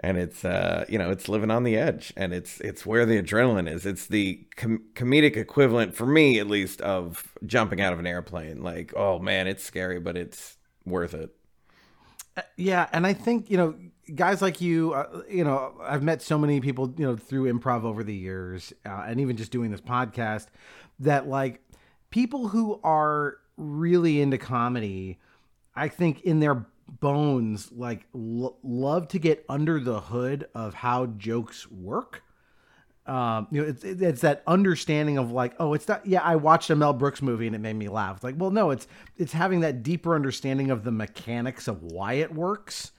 and 0.00 0.18
it's 0.18 0.44
uh 0.44 0.84
you 0.88 0.98
know 0.98 1.10
it's 1.10 1.28
living 1.28 1.50
on 1.50 1.64
the 1.64 1.76
edge 1.76 2.12
and 2.16 2.34
it's 2.34 2.60
it's 2.60 2.84
where 2.84 3.06
the 3.06 3.20
adrenaline 3.22 3.66
is 3.66 3.86
it's 3.86 4.06
the 4.06 4.46
com- 4.56 4.82
comedic 4.94 5.36
equivalent 5.38 5.94
for 5.94 6.06
me 6.06 6.38
at 6.38 6.46
least 6.46 6.80
of 6.82 7.32
jumping 7.46 7.80
out 7.80 7.94
of 7.94 7.98
an 7.98 8.06
airplane 8.06 8.62
like 8.62 8.92
oh 8.94 9.18
man 9.18 9.46
it's 9.46 9.64
scary 9.64 9.98
but 9.98 10.16
it's 10.16 10.58
worth 10.84 11.14
it 11.14 11.34
Yeah, 12.56 12.88
and 12.92 13.06
I 13.06 13.12
think 13.14 13.50
you 13.50 13.56
know 13.56 13.74
guys 14.14 14.42
like 14.42 14.60
you. 14.60 14.92
Uh, 14.92 15.22
you 15.28 15.44
know, 15.44 15.74
I've 15.80 16.02
met 16.02 16.22
so 16.22 16.38
many 16.38 16.60
people 16.60 16.94
you 16.96 17.04
know 17.04 17.16
through 17.16 17.52
improv 17.52 17.84
over 17.84 18.02
the 18.02 18.14
years, 18.14 18.72
uh, 18.84 19.04
and 19.06 19.20
even 19.20 19.36
just 19.36 19.52
doing 19.52 19.70
this 19.70 19.80
podcast, 19.80 20.46
that 21.00 21.28
like 21.28 21.62
people 22.10 22.48
who 22.48 22.80
are 22.82 23.38
really 23.56 24.20
into 24.20 24.38
comedy, 24.38 25.18
I 25.74 25.88
think 25.88 26.22
in 26.22 26.40
their 26.40 26.66
bones 26.88 27.72
like 27.72 28.06
l- 28.14 28.58
love 28.62 29.08
to 29.08 29.18
get 29.18 29.44
under 29.48 29.80
the 29.80 30.00
hood 30.00 30.46
of 30.54 30.74
how 30.74 31.06
jokes 31.06 31.68
work 31.70 32.22
um, 33.06 33.46
you 33.52 33.62
know, 33.62 33.68
it's 33.68 33.84
it's 33.84 34.20
that 34.22 34.42
understanding 34.46 35.16
of 35.16 35.30
like, 35.30 35.54
oh, 35.60 35.74
it's 35.74 35.86
not. 35.86 36.04
Yeah, 36.04 36.22
I 36.22 36.36
watched 36.36 36.70
a 36.70 36.76
Mel 36.76 36.92
Brooks 36.92 37.22
movie 37.22 37.46
and 37.46 37.54
it 37.54 37.60
made 37.60 37.76
me 37.76 37.88
laugh. 37.88 38.16
It's 38.16 38.24
like, 38.24 38.34
well, 38.36 38.50
no, 38.50 38.70
it's 38.70 38.88
it's 39.16 39.32
having 39.32 39.60
that 39.60 39.84
deeper 39.84 40.14
understanding 40.14 40.70
of 40.70 40.82
the 40.82 40.90
mechanics 40.90 41.68
of 41.68 41.82
why 41.84 42.14
it 42.14 42.34
works, 42.34 42.90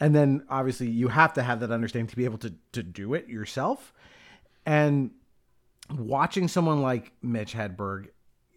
and 0.00 0.14
then 0.14 0.44
obviously 0.48 0.88
you 0.88 1.08
have 1.08 1.32
to 1.34 1.42
have 1.42 1.60
that 1.60 1.70
understanding 1.70 2.08
to 2.08 2.16
be 2.16 2.24
able 2.24 2.38
to 2.38 2.54
to 2.72 2.82
do 2.82 3.14
it 3.14 3.28
yourself. 3.28 3.92
And 4.64 5.12
watching 5.96 6.48
someone 6.48 6.82
like 6.82 7.12
Mitch 7.22 7.54
Hedberg 7.54 8.08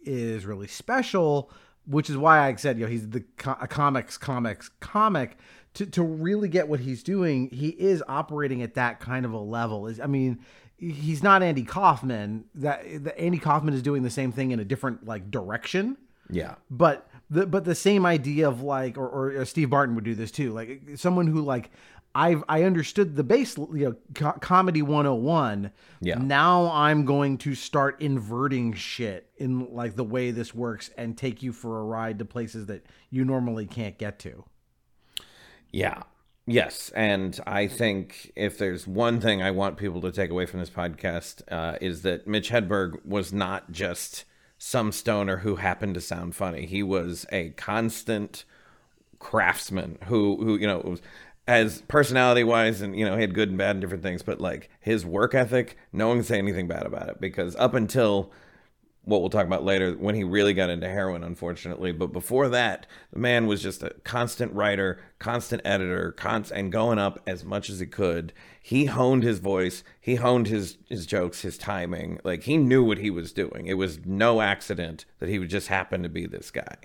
is 0.02 0.44
really 0.46 0.66
special, 0.66 1.50
which 1.86 2.10
is 2.10 2.16
why 2.16 2.46
I 2.46 2.54
said, 2.56 2.78
you 2.78 2.84
know, 2.84 2.90
he's 2.90 3.08
the 3.08 3.24
co- 3.36 3.56
a 3.60 3.68
comics, 3.68 4.18
comics, 4.18 4.68
comic. 4.80 5.36
To, 5.74 5.86
to 5.86 6.02
really 6.02 6.48
get 6.48 6.66
what 6.66 6.80
he's 6.80 7.04
doing, 7.04 7.48
he 7.50 7.68
is 7.68 8.02
operating 8.08 8.60
at 8.60 8.74
that 8.74 8.98
kind 8.98 9.24
of 9.24 9.32
a 9.32 9.38
level. 9.38 9.86
Is 9.86 10.00
I 10.00 10.06
mean, 10.06 10.40
he's 10.78 11.22
not 11.22 11.44
Andy 11.44 11.62
Kaufman. 11.62 12.46
That, 12.56 13.04
that 13.04 13.16
Andy 13.16 13.38
Kaufman 13.38 13.74
is 13.74 13.82
doing 13.82 14.02
the 14.02 14.10
same 14.10 14.32
thing 14.32 14.50
in 14.50 14.58
a 14.58 14.64
different 14.64 15.06
like 15.06 15.30
direction. 15.30 15.96
Yeah. 16.28 16.56
But 16.70 17.08
the 17.30 17.46
but 17.46 17.64
the 17.64 17.74
same 17.74 18.04
idea 18.04 18.48
of 18.48 18.62
like, 18.62 18.98
or, 18.98 19.38
or 19.38 19.44
Steve 19.44 19.70
Martin 19.70 19.94
would 19.94 20.04
do 20.04 20.14
this 20.14 20.30
too. 20.30 20.52
Like 20.52 20.82
someone 20.96 21.26
who 21.26 21.40
like 21.40 21.70
I've 22.14 22.42
I 22.48 22.64
understood 22.64 23.14
the 23.14 23.22
base, 23.22 23.56
you 23.56 23.68
know, 23.72 23.96
co- 24.14 24.38
comedy 24.40 24.82
101. 24.82 25.70
Yeah. 26.00 26.16
Now 26.16 26.70
I'm 26.72 27.04
going 27.04 27.38
to 27.38 27.54
start 27.54 28.00
inverting 28.00 28.72
shit 28.72 29.30
in 29.36 29.72
like 29.72 29.94
the 29.94 30.04
way 30.04 30.32
this 30.32 30.54
works 30.54 30.90
and 30.98 31.16
take 31.16 31.42
you 31.42 31.52
for 31.52 31.80
a 31.80 31.84
ride 31.84 32.18
to 32.18 32.24
places 32.24 32.66
that 32.66 32.84
you 33.10 33.24
normally 33.24 33.66
can't 33.66 33.96
get 33.96 34.18
to. 34.20 34.44
Yeah. 35.70 36.02
Yes, 36.46 36.90
and 36.96 37.38
I 37.46 37.68
think 37.68 38.32
if 38.34 38.58
there's 38.58 38.84
one 38.84 39.20
thing 39.20 39.40
I 39.40 39.52
want 39.52 39.76
people 39.76 40.00
to 40.00 40.10
take 40.10 40.30
away 40.30 40.46
from 40.46 40.58
this 40.58 40.70
podcast 40.70 41.42
uh, 41.48 41.76
is 41.80 42.02
that 42.02 42.26
Mitch 42.26 42.50
Hedberg 42.50 43.04
was 43.06 43.32
not 43.32 43.70
just 43.70 44.24
some 44.62 44.92
stoner 44.92 45.38
who 45.38 45.56
happened 45.56 45.94
to 45.94 46.00
sound 46.02 46.36
funny. 46.36 46.66
He 46.66 46.82
was 46.82 47.24
a 47.32 47.48
constant 47.50 48.44
craftsman 49.18 49.96
who, 50.04 50.36
who 50.36 50.58
you 50.58 50.66
know, 50.66 50.82
was 50.84 51.00
as 51.48 51.80
personality 51.88 52.44
wise, 52.44 52.82
and 52.82 52.94
you 52.94 53.06
know, 53.06 53.14
he 53.14 53.22
had 53.22 53.34
good 53.34 53.48
and 53.48 53.56
bad 53.56 53.70
and 53.70 53.80
different 53.80 54.02
things. 54.02 54.22
But 54.22 54.38
like 54.38 54.68
his 54.78 55.06
work 55.06 55.34
ethic, 55.34 55.78
no 55.94 56.08
one 56.08 56.18
can 56.18 56.24
say 56.24 56.36
anything 56.36 56.68
bad 56.68 56.84
about 56.84 57.08
it 57.08 57.22
because 57.22 57.56
up 57.56 57.72
until 57.72 58.32
what 59.10 59.20
we'll 59.20 59.30
talk 59.30 59.46
about 59.46 59.64
later 59.64 59.92
when 59.92 60.14
he 60.14 60.24
really 60.24 60.54
got 60.54 60.70
into 60.70 60.88
heroin 60.88 61.22
unfortunately 61.24 61.92
but 61.92 62.08
before 62.12 62.48
that 62.48 62.86
the 63.12 63.18
man 63.18 63.46
was 63.46 63.62
just 63.62 63.82
a 63.82 63.90
constant 64.04 64.52
writer 64.54 64.98
constant 65.18 65.60
editor 65.64 66.12
constant 66.12 66.58
and 66.60 66.72
going 66.72 66.98
up 66.98 67.20
as 67.26 67.44
much 67.44 67.68
as 67.68 67.80
he 67.80 67.86
could 67.86 68.32
he 68.62 68.86
honed 68.86 69.22
his 69.22 69.38
voice 69.38 69.84
he 70.00 70.14
honed 70.16 70.46
his 70.48 70.78
his 70.88 71.06
jokes 71.06 71.42
his 71.42 71.58
timing 71.58 72.18
like 72.24 72.44
he 72.44 72.56
knew 72.56 72.82
what 72.84 72.98
he 72.98 73.10
was 73.10 73.32
doing 73.32 73.66
it 73.66 73.74
was 73.74 74.04
no 74.06 74.40
accident 74.40 75.04
that 75.18 75.28
he 75.28 75.38
would 75.38 75.50
just 75.50 75.68
happen 75.68 76.02
to 76.02 76.08
be 76.08 76.26
this 76.26 76.50
guy 76.50 76.76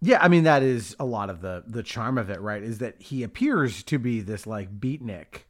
Yeah, 0.00 0.18
I 0.20 0.28
mean 0.28 0.44
that 0.44 0.62
is 0.62 0.94
a 0.98 1.04
lot 1.04 1.30
of 1.30 1.40
the 1.40 1.64
the 1.66 1.82
charm 1.82 2.18
of 2.18 2.30
it, 2.30 2.40
right? 2.40 2.62
Is 2.62 2.78
that 2.78 3.00
he 3.00 3.22
appears 3.22 3.82
to 3.84 3.98
be 3.98 4.20
this 4.20 4.46
like 4.46 4.78
beatnik. 4.78 5.44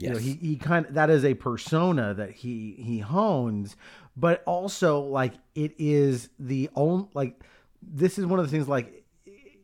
You 0.00 0.08
know, 0.10 0.16
Yes. 0.16 0.24
he 0.24 0.34
he 0.34 0.56
kind 0.56 0.86
of 0.86 0.94
that 0.94 1.10
is 1.10 1.24
a 1.24 1.34
persona 1.34 2.14
that 2.14 2.30
he 2.30 2.76
he 2.78 3.00
hones, 3.00 3.76
but 4.16 4.42
also 4.46 5.00
like 5.00 5.34
it 5.54 5.72
is 5.78 6.28
the 6.38 6.68
only 6.74 7.08
like 7.14 7.42
this 7.82 8.18
is 8.18 8.26
one 8.26 8.38
of 8.38 8.44
the 8.44 8.50
things 8.50 8.68
like 8.68 9.04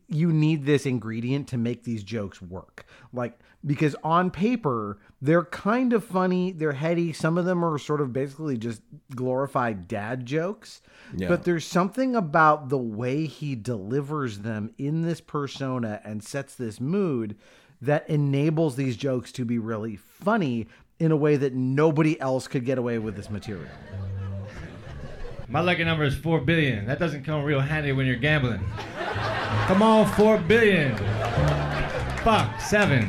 you 0.09 0.31
need 0.31 0.65
this 0.65 0.85
ingredient 0.85 1.49
to 1.49 1.57
make 1.57 1.83
these 1.83 2.03
jokes 2.03 2.41
work. 2.41 2.85
Like 3.11 3.37
because 3.65 3.95
on 4.03 4.31
paper 4.31 4.99
they're 5.21 5.45
kind 5.45 5.93
of 5.93 6.03
funny, 6.03 6.51
they're 6.51 6.73
heady. 6.73 7.11
Some 7.11 7.37
of 7.37 7.45
them 7.45 7.65
are 7.65 7.77
sort 7.77 8.01
of 8.01 8.13
basically 8.13 8.57
just 8.57 8.81
glorified 9.15 9.87
dad 9.87 10.25
jokes. 10.25 10.81
Yeah. 11.15 11.27
But 11.27 11.43
there's 11.43 11.65
something 11.65 12.15
about 12.15 12.69
the 12.69 12.77
way 12.77 13.25
he 13.25 13.55
delivers 13.55 14.39
them 14.39 14.71
in 14.77 15.01
this 15.01 15.19
persona 15.19 16.01
and 16.03 16.23
sets 16.23 16.55
this 16.55 16.79
mood 16.79 17.35
that 17.81 18.09
enables 18.09 18.75
these 18.75 18.95
jokes 18.95 19.31
to 19.33 19.45
be 19.45 19.59
really 19.59 19.95
funny 19.95 20.67
in 20.99 21.11
a 21.11 21.15
way 21.15 21.35
that 21.35 21.53
nobody 21.53 22.19
else 22.19 22.47
could 22.47 22.65
get 22.65 22.77
away 22.77 22.97
with 22.97 23.15
this 23.15 23.29
material. 23.29 23.69
My 25.49 25.61
lucky 25.61 25.85
number 25.85 26.03
is 26.03 26.13
four 26.13 26.41
billion. 26.41 26.85
That 26.87 26.99
doesn't 26.99 27.23
come 27.23 27.41
real 27.43 27.61
handy 27.61 27.93
when 27.93 28.05
you're 28.05 28.17
gambling. 28.17 28.59
Come 29.67 29.81
on, 29.81 30.05
four 30.11 30.37
billion. 30.37 30.97
Fuck, 32.17 32.59
seven. 32.59 33.07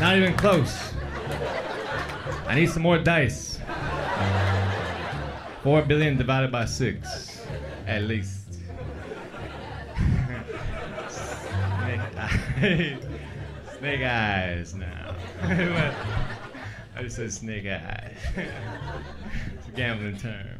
Not 0.00 0.18
even 0.18 0.36
close. 0.36 0.92
I 2.46 2.56
need 2.56 2.68
some 2.68 2.82
more 2.82 2.98
dice. 2.98 3.58
Four 5.62 5.80
billion 5.82 6.18
divided 6.18 6.52
by 6.52 6.66
six, 6.66 7.46
at 7.86 8.02
least. 8.02 8.42
Snake 11.08 12.00
eyes. 12.18 12.98
Snake 13.78 14.02
eyes 14.02 14.74
now. 14.74 15.16
I 16.96 17.02
just 17.02 17.16
said 17.16 17.32
snake 17.32 17.66
eyes. 17.66 18.16
it's 18.36 19.68
a 19.68 19.70
gambling 19.74 20.18
term. 20.18 20.55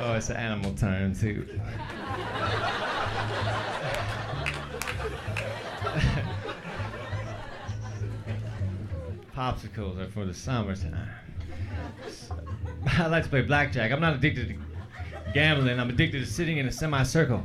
Oh, 0.00 0.14
it's 0.14 0.30
an 0.30 0.36
animal 0.36 0.74
term 0.74 1.14
too. 1.14 1.46
Popsicles 9.34 9.98
are 9.98 10.08
for 10.08 10.24
the 10.24 10.34
summer 10.34 10.74
summertime. 10.74 11.08
I 12.98 13.06
like 13.06 13.24
to 13.24 13.28
play 13.30 13.42
blackjack. 13.42 13.90
I'm 13.92 14.00
not 14.00 14.14
addicted 14.14 14.48
to 14.48 14.54
gambling. 15.32 15.80
I'm 15.80 15.88
addicted 15.88 16.20
to 16.20 16.26
sitting 16.26 16.58
in 16.58 16.66
a 16.66 16.72
semicircle. 16.72 17.42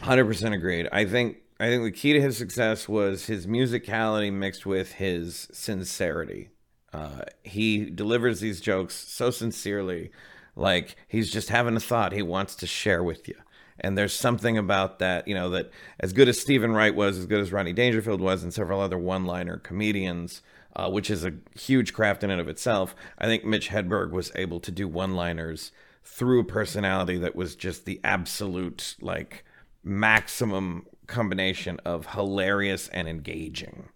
Hundred 0.00 0.26
percent 0.26 0.54
agreed. 0.54 0.88
I 0.92 1.04
think 1.04 1.38
I 1.58 1.68
think 1.68 1.84
the 1.84 1.90
key 1.90 2.12
to 2.12 2.20
his 2.20 2.36
success 2.36 2.88
was 2.88 3.26
his 3.26 3.46
musicality 3.46 4.32
mixed 4.32 4.66
with 4.66 4.92
his 4.92 5.48
sincerity. 5.52 6.50
Uh, 6.92 7.22
he 7.42 7.88
delivers 7.88 8.40
these 8.40 8.60
jokes 8.60 8.94
so 8.94 9.30
sincerely, 9.30 10.10
like 10.54 10.96
he's 11.08 11.30
just 11.30 11.48
having 11.48 11.76
a 11.76 11.80
thought 11.80 12.12
he 12.12 12.22
wants 12.22 12.54
to 12.56 12.66
share 12.66 13.02
with 13.02 13.26
you. 13.26 13.34
And 13.80 13.96
there's 13.96 14.14
something 14.14 14.56
about 14.56 14.98
that, 15.00 15.28
you 15.28 15.34
know, 15.34 15.50
that 15.50 15.70
as 16.00 16.12
good 16.12 16.28
as 16.28 16.40
Stephen 16.40 16.72
Wright 16.72 16.94
was, 16.94 17.18
as 17.18 17.26
good 17.26 17.40
as 17.40 17.52
Rodney 17.52 17.74
Dangerfield 17.74 18.20
was, 18.20 18.42
and 18.42 18.52
several 18.52 18.80
other 18.80 18.98
one-liner 18.98 19.58
comedians, 19.58 20.42
uh, 20.74 20.90
which 20.90 21.10
is 21.10 21.24
a 21.24 21.34
huge 21.58 21.92
craft 21.92 22.24
in 22.24 22.30
and 22.30 22.40
of 22.40 22.48
itself. 22.48 22.94
I 23.18 23.26
think 23.26 23.44
Mitch 23.44 23.68
Hedberg 23.68 24.12
was 24.12 24.32
able 24.34 24.60
to 24.60 24.70
do 24.70 24.88
one-liners 24.88 25.72
through 26.04 26.40
a 26.40 26.44
personality 26.44 27.18
that 27.18 27.36
was 27.36 27.56
just 27.56 27.84
the 27.84 28.00
absolute 28.04 28.96
like 29.00 29.44
maximum 29.82 30.86
combination 31.06 31.80
of 31.84 32.06
hilarious 32.06 32.88
and 32.88 33.08
engaging. 33.08 33.88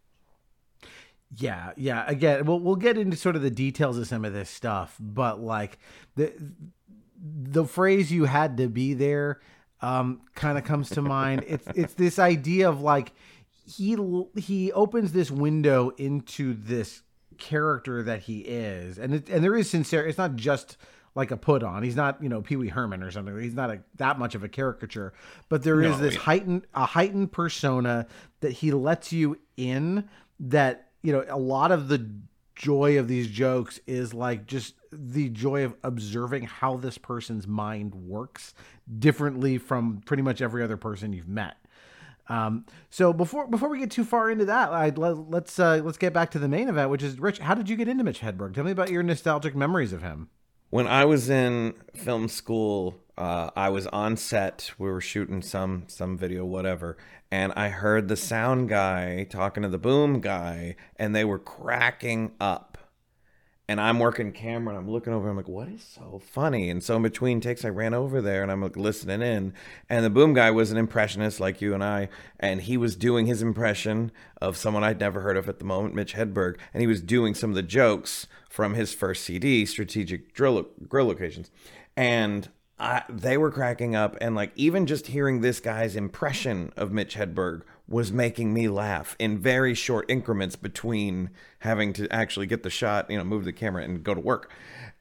Yeah, 1.36 1.72
yeah. 1.76 2.04
Again, 2.06 2.44
we'll 2.44 2.60
we'll 2.60 2.76
get 2.76 2.98
into 2.98 3.16
sort 3.16 3.36
of 3.36 3.42
the 3.42 3.50
details 3.50 3.98
of 3.98 4.06
some 4.06 4.24
of 4.24 4.32
this 4.32 4.50
stuff, 4.50 4.96
but 4.98 5.40
like 5.40 5.78
the 6.16 6.32
the 7.22 7.64
phrase 7.64 8.10
"you 8.10 8.24
had 8.24 8.56
to 8.56 8.68
be 8.68 8.94
there" 8.94 9.40
um, 9.80 10.22
kind 10.34 10.58
of 10.58 10.64
comes 10.64 10.90
to 10.90 11.02
mind. 11.02 11.44
It's 11.46 11.66
it's 11.74 11.94
this 11.94 12.18
idea 12.18 12.68
of 12.68 12.80
like 12.80 13.12
he 13.64 13.96
he 14.36 14.72
opens 14.72 15.12
this 15.12 15.30
window 15.30 15.90
into 15.90 16.54
this 16.54 17.02
character 17.38 18.02
that 18.02 18.22
he 18.22 18.40
is, 18.40 18.98
and 18.98 19.14
it, 19.14 19.28
and 19.28 19.44
there 19.44 19.54
is 19.54 19.70
sincere. 19.70 20.06
It's 20.06 20.18
not 20.18 20.34
just 20.34 20.76
like 21.14 21.30
a 21.30 21.36
put 21.36 21.62
on. 21.62 21.82
He's 21.82 21.96
not 21.96 22.22
you 22.22 22.28
know 22.28 22.40
Pee 22.42 22.56
Wee 22.56 22.68
Herman 22.68 23.02
or 23.02 23.10
something. 23.10 23.38
He's 23.40 23.54
not 23.54 23.70
a, 23.70 23.80
that 23.96 24.18
much 24.18 24.34
of 24.34 24.44
a 24.44 24.48
caricature, 24.48 25.12
but 25.48 25.62
there 25.62 25.80
is 25.82 25.96
No, 25.96 26.02
this 26.04 26.14
yeah. 26.14 26.20
heightened 26.20 26.66
a 26.74 26.86
heightened 26.86 27.32
persona 27.32 28.06
that 28.40 28.52
he 28.52 28.72
lets 28.72 29.12
you 29.12 29.38
in 29.56 30.08
that 30.38 30.88
you 31.02 31.12
know 31.12 31.24
a 31.28 31.38
lot 31.38 31.72
of 31.72 31.88
the 31.88 32.10
joy 32.54 32.98
of 32.98 33.08
these 33.08 33.26
jokes 33.28 33.80
is 33.86 34.12
like 34.12 34.46
just 34.46 34.74
the 34.92 35.30
joy 35.30 35.64
of 35.64 35.74
observing 35.82 36.42
how 36.44 36.76
this 36.76 36.98
person's 36.98 37.46
mind 37.46 37.94
works 37.94 38.52
differently 38.98 39.56
from 39.56 40.02
pretty 40.04 40.22
much 40.22 40.42
every 40.42 40.62
other 40.62 40.76
person 40.76 41.12
you've 41.12 41.28
met 41.28 41.56
um, 42.28 42.66
so 42.90 43.12
before 43.14 43.46
before 43.46 43.70
we 43.70 43.78
get 43.78 43.90
too 43.90 44.04
far 44.04 44.30
into 44.30 44.44
that 44.44 44.70
I'd, 44.72 44.98
let, 44.98 45.30
let's 45.30 45.58
uh, 45.58 45.80
let's 45.82 45.96
get 45.96 46.12
back 46.12 46.30
to 46.32 46.38
the 46.38 46.48
main 46.48 46.68
event 46.68 46.90
which 46.90 47.02
is 47.02 47.18
rich 47.18 47.38
how 47.38 47.54
did 47.54 47.68
you 47.68 47.76
get 47.76 47.88
into 47.88 48.04
mitch 48.04 48.20
hedberg 48.20 48.52
tell 48.54 48.64
me 48.64 48.72
about 48.72 48.90
your 48.90 49.02
nostalgic 49.02 49.54
memories 49.56 49.94
of 49.94 50.02
him 50.02 50.28
When 50.70 50.86
I 50.86 51.04
was 51.04 51.28
in 51.28 51.74
film 51.94 52.28
school, 52.28 53.00
uh, 53.18 53.50
I 53.56 53.70
was 53.70 53.88
on 53.88 54.16
set. 54.16 54.70
We 54.78 54.88
were 54.88 55.00
shooting 55.00 55.42
some 55.42 55.82
some 55.88 56.16
video, 56.16 56.44
whatever, 56.44 56.96
and 57.28 57.52
I 57.54 57.70
heard 57.70 58.06
the 58.06 58.16
sound 58.16 58.68
guy 58.68 59.26
talking 59.28 59.64
to 59.64 59.68
the 59.68 59.78
boom 59.78 60.20
guy, 60.20 60.76
and 60.94 61.12
they 61.12 61.24
were 61.24 61.40
cracking 61.40 62.34
up. 62.40 62.69
And 63.70 63.80
I'm 63.80 64.00
working 64.00 64.32
camera, 64.32 64.74
and 64.74 64.84
I'm 64.84 64.90
looking 64.90 65.12
over. 65.12 65.30
I'm 65.30 65.36
like, 65.36 65.46
"What 65.46 65.68
is 65.68 65.84
so 65.84 66.20
funny?" 66.32 66.70
And 66.70 66.82
so 66.82 66.96
in 66.96 67.02
between 67.02 67.40
takes, 67.40 67.64
I 67.64 67.68
ran 67.68 67.94
over 67.94 68.20
there, 68.20 68.42
and 68.42 68.50
I'm 68.50 68.60
like 68.60 68.76
listening 68.76 69.22
in. 69.22 69.52
And 69.88 70.04
the 70.04 70.10
boom 70.10 70.34
guy 70.34 70.50
was 70.50 70.72
an 70.72 70.76
impressionist 70.76 71.38
like 71.38 71.60
you 71.60 71.72
and 71.72 71.84
I, 71.84 72.08
and 72.40 72.62
he 72.62 72.76
was 72.76 72.96
doing 72.96 73.26
his 73.26 73.42
impression 73.42 74.10
of 74.40 74.56
someone 74.56 74.82
I'd 74.82 74.98
never 74.98 75.20
heard 75.20 75.36
of 75.36 75.48
at 75.48 75.60
the 75.60 75.64
moment, 75.64 75.94
Mitch 75.94 76.14
Hedberg, 76.14 76.56
and 76.74 76.80
he 76.80 76.88
was 76.88 77.00
doing 77.00 77.32
some 77.32 77.50
of 77.50 77.54
the 77.54 77.62
jokes 77.62 78.26
from 78.48 78.74
his 78.74 78.92
first 78.92 79.22
CD, 79.22 79.64
Strategic 79.64 80.34
Drill 80.34 80.66
Grill 80.88 81.06
Locations, 81.06 81.52
and 81.96 82.48
I, 82.80 83.04
they 83.08 83.36
were 83.36 83.52
cracking 83.52 83.94
up, 83.94 84.16
and 84.20 84.34
like 84.34 84.50
even 84.56 84.86
just 84.86 85.06
hearing 85.06 85.42
this 85.42 85.60
guy's 85.60 85.94
impression 85.94 86.72
of 86.76 86.90
Mitch 86.90 87.14
Hedberg 87.14 87.62
was 87.90 88.12
making 88.12 88.54
me 88.54 88.68
laugh 88.68 89.16
in 89.18 89.36
very 89.36 89.74
short 89.74 90.08
increments 90.08 90.54
between 90.54 91.28
having 91.58 91.92
to 91.92 92.08
actually 92.10 92.46
get 92.46 92.62
the 92.62 92.70
shot, 92.70 93.10
you 93.10 93.18
know, 93.18 93.24
move 93.24 93.44
the 93.44 93.52
camera 93.52 93.82
and 93.82 94.04
go 94.04 94.14
to 94.14 94.20
work. 94.20 94.50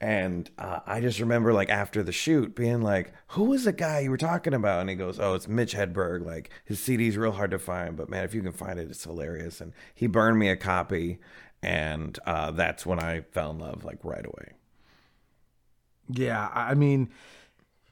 And 0.02 0.50
uh, 0.58 0.80
I 0.88 1.00
just 1.00 1.20
remember, 1.20 1.54
like, 1.54 1.70
after 1.70 2.02
the 2.02 2.12
shoot, 2.12 2.56
being 2.56 2.82
like, 2.82 3.14
Who 3.30 3.44
was 3.44 3.66
the 3.66 3.74
guy 3.74 4.00
you 4.00 4.10
were 4.10 4.18
talking 4.18 4.56
about? 4.56 4.82
And 4.82 4.90
he 4.90 4.96
goes, 4.96 5.20
Oh, 5.20 5.36
it's 5.36 5.48
Mitch 5.48 5.76
Hedberg. 5.76 6.26
Like, 6.26 6.50
his 6.66 6.80
CD's 6.80 7.16
real 7.16 7.34
hard 7.34 7.52
to 7.52 7.60
find, 7.60 7.96
but 7.96 8.10
man, 8.10 8.24
if 8.24 8.34
you 8.34 8.42
can 8.42 8.54
find 8.54 8.80
it, 8.80 8.90
it's 8.90 9.04
hilarious. 9.04 9.62
And 9.62 9.72
he 9.94 10.08
burned 10.08 10.40
me 10.40 10.50
a 10.50 10.56
copy. 10.56 11.20
And 11.62 12.18
uh, 12.26 12.52
that's 12.52 12.86
when 12.86 13.00
I 13.00 13.22
fell 13.22 13.52
in 13.52 13.60
love, 13.60 13.84
like, 13.84 14.04
right 14.04 14.26
away. 14.26 14.54
Yeah, 16.08 16.50
I 16.54 16.74
mean, 16.74 17.10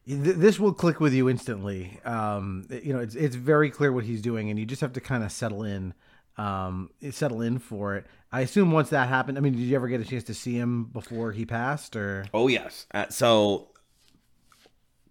this 0.07 0.57
will 0.59 0.73
click 0.73 0.99
with 1.01 1.13
you 1.13 1.29
instantly. 1.29 1.99
Um, 2.05 2.65
you 2.69 2.93
know, 2.93 2.99
it's 2.99 3.15
it's 3.15 3.35
very 3.35 3.69
clear 3.69 3.91
what 3.91 4.05
he's 4.05 4.21
doing, 4.21 4.49
and 4.49 4.57
you 4.57 4.65
just 4.65 4.81
have 4.81 4.93
to 4.93 5.01
kind 5.01 5.23
of 5.23 5.31
settle 5.31 5.63
in, 5.63 5.93
um, 6.37 6.89
settle 7.11 7.41
in 7.41 7.59
for 7.59 7.95
it. 7.95 8.05
I 8.31 8.41
assume 8.41 8.71
once 8.71 8.89
that 8.89 9.09
happened, 9.09 9.37
I 9.37 9.41
mean, 9.41 9.53
did 9.53 9.61
you 9.61 9.75
ever 9.75 9.87
get 9.87 9.99
a 9.99 10.05
chance 10.05 10.23
to 10.25 10.33
see 10.33 10.55
him 10.55 10.85
before 10.85 11.33
he 11.33 11.45
passed, 11.45 11.95
or? 11.95 12.25
Oh 12.33 12.47
yes. 12.47 12.85
Uh, 12.93 13.09
so 13.09 13.69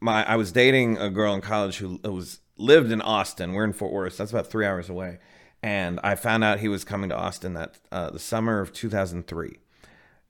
my 0.01 0.25
I 0.25 0.37
was 0.37 0.51
dating 0.51 0.97
a 0.97 1.11
girl 1.11 1.35
in 1.35 1.43
college 1.43 1.77
who 1.77 2.01
was 2.03 2.41
lived 2.57 2.91
in 2.91 3.03
Austin. 3.03 3.53
We're 3.53 3.65
in 3.65 3.75
Fort 3.75 3.93
Worth. 3.93 4.17
That's 4.17 4.31
about 4.31 4.47
three 4.47 4.65
hours 4.65 4.89
away. 4.89 5.19
And 5.63 6.01
I 6.03 6.15
found 6.15 6.45
out 6.45 6.61
he 6.61 6.69
was 6.69 6.85
coming 6.85 7.11
to 7.11 7.17
Austin 7.17 7.55
that 7.55 7.79
uh, 7.91 8.11
the 8.11 8.19
summer 8.19 8.61
of 8.61 8.73
2003 8.73 9.59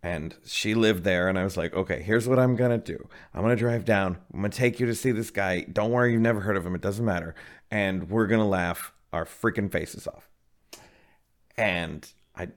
and 0.02 0.36
she 0.44 0.74
lived 0.74 1.04
there 1.04 1.28
and 1.28 1.38
i 1.38 1.44
was 1.44 1.56
like 1.56 1.74
okay 1.74 2.02
here's 2.02 2.28
what 2.28 2.38
i'm 2.38 2.56
gonna 2.56 2.78
do. 2.78 3.08
I'm 3.34 3.42
gonna 3.42 3.56
drive 3.56 3.84
down. 3.84 4.18
I'm 4.32 4.40
gonna 4.40 4.50
take 4.50 4.80
you 4.80 4.86
to 4.86 4.94
see 4.94 5.10
this 5.10 5.30
guy. 5.30 5.62
Don't 5.62 5.90
worry 5.90 6.12
you've 6.12 6.22
never 6.22 6.40
heard 6.40 6.56
of 6.56 6.64
him. 6.64 6.74
It 6.74 6.80
doesn't 6.80 7.04
matter. 7.04 7.34
And 7.70 8.08
we're 8.08 8.26
gonna 8.26 8.48
laugh 8.48 8.92
our 9.12 9.24
freaking 9.24 9.70
faces 9.70 10.06
off. 10.06 10.28
And 11.56 12.10
i 12.34 12.48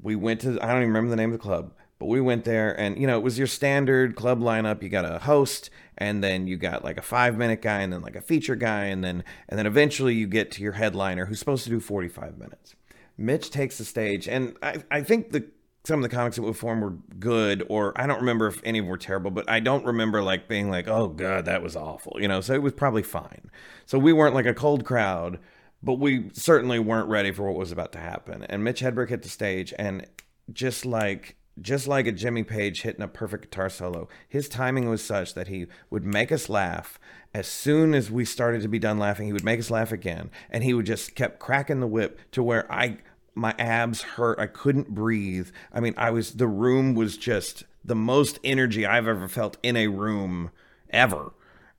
we 0.00 0.14
went 0.14 0.40
to 0.42 0.58
i 0.62 0.68
don't 0.68 0.82
even 0.82 0.88
remember 0.88 1.10
the 1.10 1.16
name 1.16 1.32
of 1.32 1.38
the 1.38 1.42
club 1.42 1.72
but 1.98 2.06
we 2.06 2.20
went 2.20 2.44
there 2.44 2.78
and 2.78 2.98
you 2.98 3.06
know 3.06 3.18
it 3.18 3.22
was 3.22 3.38
your 3.38 3.48
standard 3.48 4.14
club 4.14 4.40
lineup. 4.40 4.82
You 4.82 4.88
got 4.88 5.04
a 5.04 5.18
host 5.18 5.70
and 5.96 6.22
then 6.22 6.46
you 6.46 6.56
got 6.56 6.84
like 6.84 6.96
a 6.96 7.02
five 7.02 7.36
minute 7.36 7.60
guy 7.60 7.80
and 7.80 7.92
then 7.92 8.02
like 8.02 8.14
a 8.14 8.20
feature 8.20 8.54
guy 8.54 8.84
and 8.84 9.02
then 9.02 9.24
and 9.48 9.58
then 9.58 9.66
eventually 9.66 10.14
you 10.14 10.28
get 10.28 10.52
to 10.52 10.62
your 10.62 10.72
headliner 10.72 11.26
who's 11.26 11.40
supposed 11.40 11.64
to 11.64 11.70
do 11.70 11.80
45 11.80 12.38
minutes. 12.38 12.76
Mitch 13.16 13.50
takes 13.50 13.78
the 13.78 13.84
stage 13.84 14.28
and 14.28 14.56
i, 14.62 14.82
I 14.90 15.02
think 15.02 15.32
the 15.32 15.48
some 15.88 16.00
of 16.04 16.08
the 16.08 16.14
comics 16.14 16.36
that 16.36 16.42
we 16.42 16.52
formed 16.52 16.82
were 16.82 16.96
good, 17.18 17.64
or 17.70 17.98
I 17.98 18.06
don't 18.06 18.20
remember 18.20 18.46
if 18.46 18.60
any 18.62 18.82
were 18.82 18.98
terrible, 18.98 19.30
but 19.30 19.48
I 19.48 19.58
don't 19.58 19.86
remember 19.86 20.22
like 20.22 20.46
being 20.46 20.68
like, 20.70 20.86
oh 20.86 21.08
god, 21.08 21.46
that 21.46 21.62
was 21.62 21.76
awful, 21.76 22.18
you 22.20 22.28
know. 22.28 22.42
So 22.42 22.52
it 22.52 22.62
was 22.62 22.74
probably 22.74 23.02
fine. 23.02 23.50
So 23.86 23.98
we 23.98 24.12
weren't 24.12 24.34
like 24.34 24.44
a 24.44 24.52
cold 24.52 24.84
crowd, 24.84 25.38
but 25.82 25.94
we 25.94 26.28
certainly 26.34 26.78
weren't 26.78 27.08
ready 27.08 27.32
for 27.32 27.44
what 27.44 27.58
was 27.58 27.72
about 27.72 27.92
to 27.92 27.98
happen. 27.98 28.44
And 28.44 28.62
Mitch 28.62 28.80
Hedberg 28.80 29.08
hit 29.08 29.22
the 29.22 29.30
stage, 29.30 29.72
and 29.78 30.06
just 30.52 30.84
like 30.84 31.36
just 31.60 31.88
like 31.88 32.06
a 32.06 32.12
Jimmy 32.12 32.44
Page 32.44 32.82
hitting 32.82 33.02
a 33.02 33.08
perfect 33.08 33.44
guitar 33.44 33.70
solo, 33.70 34.08
his 34.28 34.48
timing 34.48 34.90
was 34.90 35.02
such 35.02 35.32
that 35.34 35.48
he 35.48 35.66
would 35.88 36.04
make 36.04 36.30
us 36.30 36.50
laugh. 36.50 37.00
As 37.34 37.48
soon 37.48 37.94
as 37.94 38.10
we 38.10 38.26
started 38.26 38.60
to 38.60 38.68
be 38.68 38.78
done 38.78 38.98
laughing, 38.98 39.26
he 39.26 39.32
would 39.32 39.44
make 39.44 39.58
us 39.58 39.70
laugh 39.70 39.90
again, 39.90 40.30
and 40.50 40.62
he 40.62 40.74
would 40.74 40.86
just 40.86 41.14
kept 41.14 41.40
cracking 41.40 41.80
the 41.80 41.86
whip 41.86 42.20
to 42.32 42.42
where 42.42 42.70
I 42.70 42.98
my 43.38 43.54
abs 43.58 44.02
hurt. 44.02 44.38
I 44.38 44.46
couldn't 44.46 44.90
breathe. 44.90 45.50
I 45.72 45.80
mean, 45.80 45.94
I 45.96 46.10
was 46.10 46.32
the 46.32 46.48
room 46.48 46.94
was 46.94 47.16
just 47.16 47.64
the 47.84 47.94
most 47.94 48.38
energy 48.42 48.84
I've 48.84 49.06
ever 49.06 49.28
felt 49.28 49.56
in 49.62 49.76
a 49.76 49.86
room 49.86 50.50
ever 50.90 51.32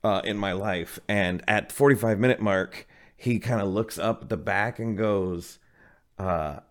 uh, 0.04 0.22
in 0.24 0.38
my 0.38 0.54
life. 0.54 1.00
And 1.08 1.44
at 1.48 1.72
45 1.72 2.18
minute 2.18 2.40
mark, 2.40 2.88
he 3.16 3.40
kind 3.40 3.62
of 3.62 3.68
looks 3.68 4.00
up 4.00 4.30
the 4.30 4.38
back 4.38 4.80
and 4.80 4.98
goes, 4.98 5.60
uh, 6.18 6.62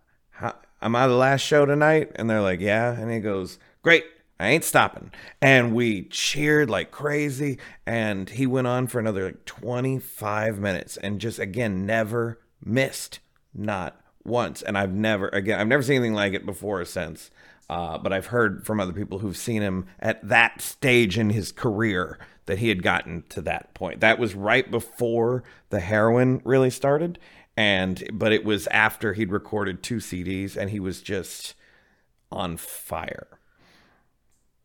"Am 0.81 0.95
I 0.95 1.07
the 1.07 1.13
last 1.13 1.41
show 1.41 1.65
tonight?" 1.65 2.11
And 2.15 2.27
they're 2.27 2.41
like, 2.41 2.59
"Yeah." 2.59 2.91
And 2.91 3.11
he 3.11 3.19
goes, 3.19 3.59
"Great." 3.83 4.05
I 4.41 4.47
ain't 4.47 4.63
stopping. 4.63 5.11
And 5.41 5.75
we 5.75 6.03
cheered 6.03 6.69
like 6.69 6.91
crazy. 6.91 7.59
And 7.85 8.29
he 8.29 8.47
went 8.47 8.67
on 8.67 8.87
for 8.87 8.97
another 8.97 9.25
like 9.25 9.43
25 9.43 10.59
minutes 10.59 10.95
and 10.95 11.19
just, 11.19 11.39
again, 11.39 11.85
never 11.85 12.39
missed. 12.63 13.19
Not 13.53 13.98
once, 14.23 14.61
and 14.61 14.77
I've 14.77 14.93
never 14.93 15.29
again 15.29 15.59
I've 15.59 15.67
never 15.67 15.83
seen 15.83 15.97
anything 15.97 16.13
like 16.13 16.33
it 16.33 16.45
before 16.45 16.81
or 16.81 16.85
since. 16.85 17.31
Uh, 17.69 17.99
but 17.99 18.11
I've 18.11 18.27
heard 18.27 18.65
from 18.65 18.79
other 18.79 18.93
people 18.93 19.19
who've 19.19 19.37
seen 19.37 19.61
him 19.61 19.85
at 19.99 20.27
that 20.27 20.59
stage 20.59 21.19
in 21.19 21.29
his 21.29 21.51
career 21.51 22.17
that 22.47 22.57
he 22.57 22.69
had 22.69 22.81
gotten 22.81 23.23
to 23.29 23.41
that 23.43 23.75
point. 23.75 23.99
That 23.99 24.17
was 24.17 24.33
right 24.33 24.69
before 24.71 25.43
the 25.69 25.79
heroin 25.79 26.41
really 26.43 26.71
started, 26.71 27.19
and 27.55 28.03
but 28.11 28.31
it 28.31 28.43
was 28.43 28.65
after 28.67 29.13
he'd 29.13 29.31
recorded 29.31 29.83
two 29.83 29.97
CDs 29.97 30.57
and 30.57 30.71
he 30.71 30.79
was 30.79 31.01
just 31.01 31.53
on 32.31 32.57
fire. 32.57 33.27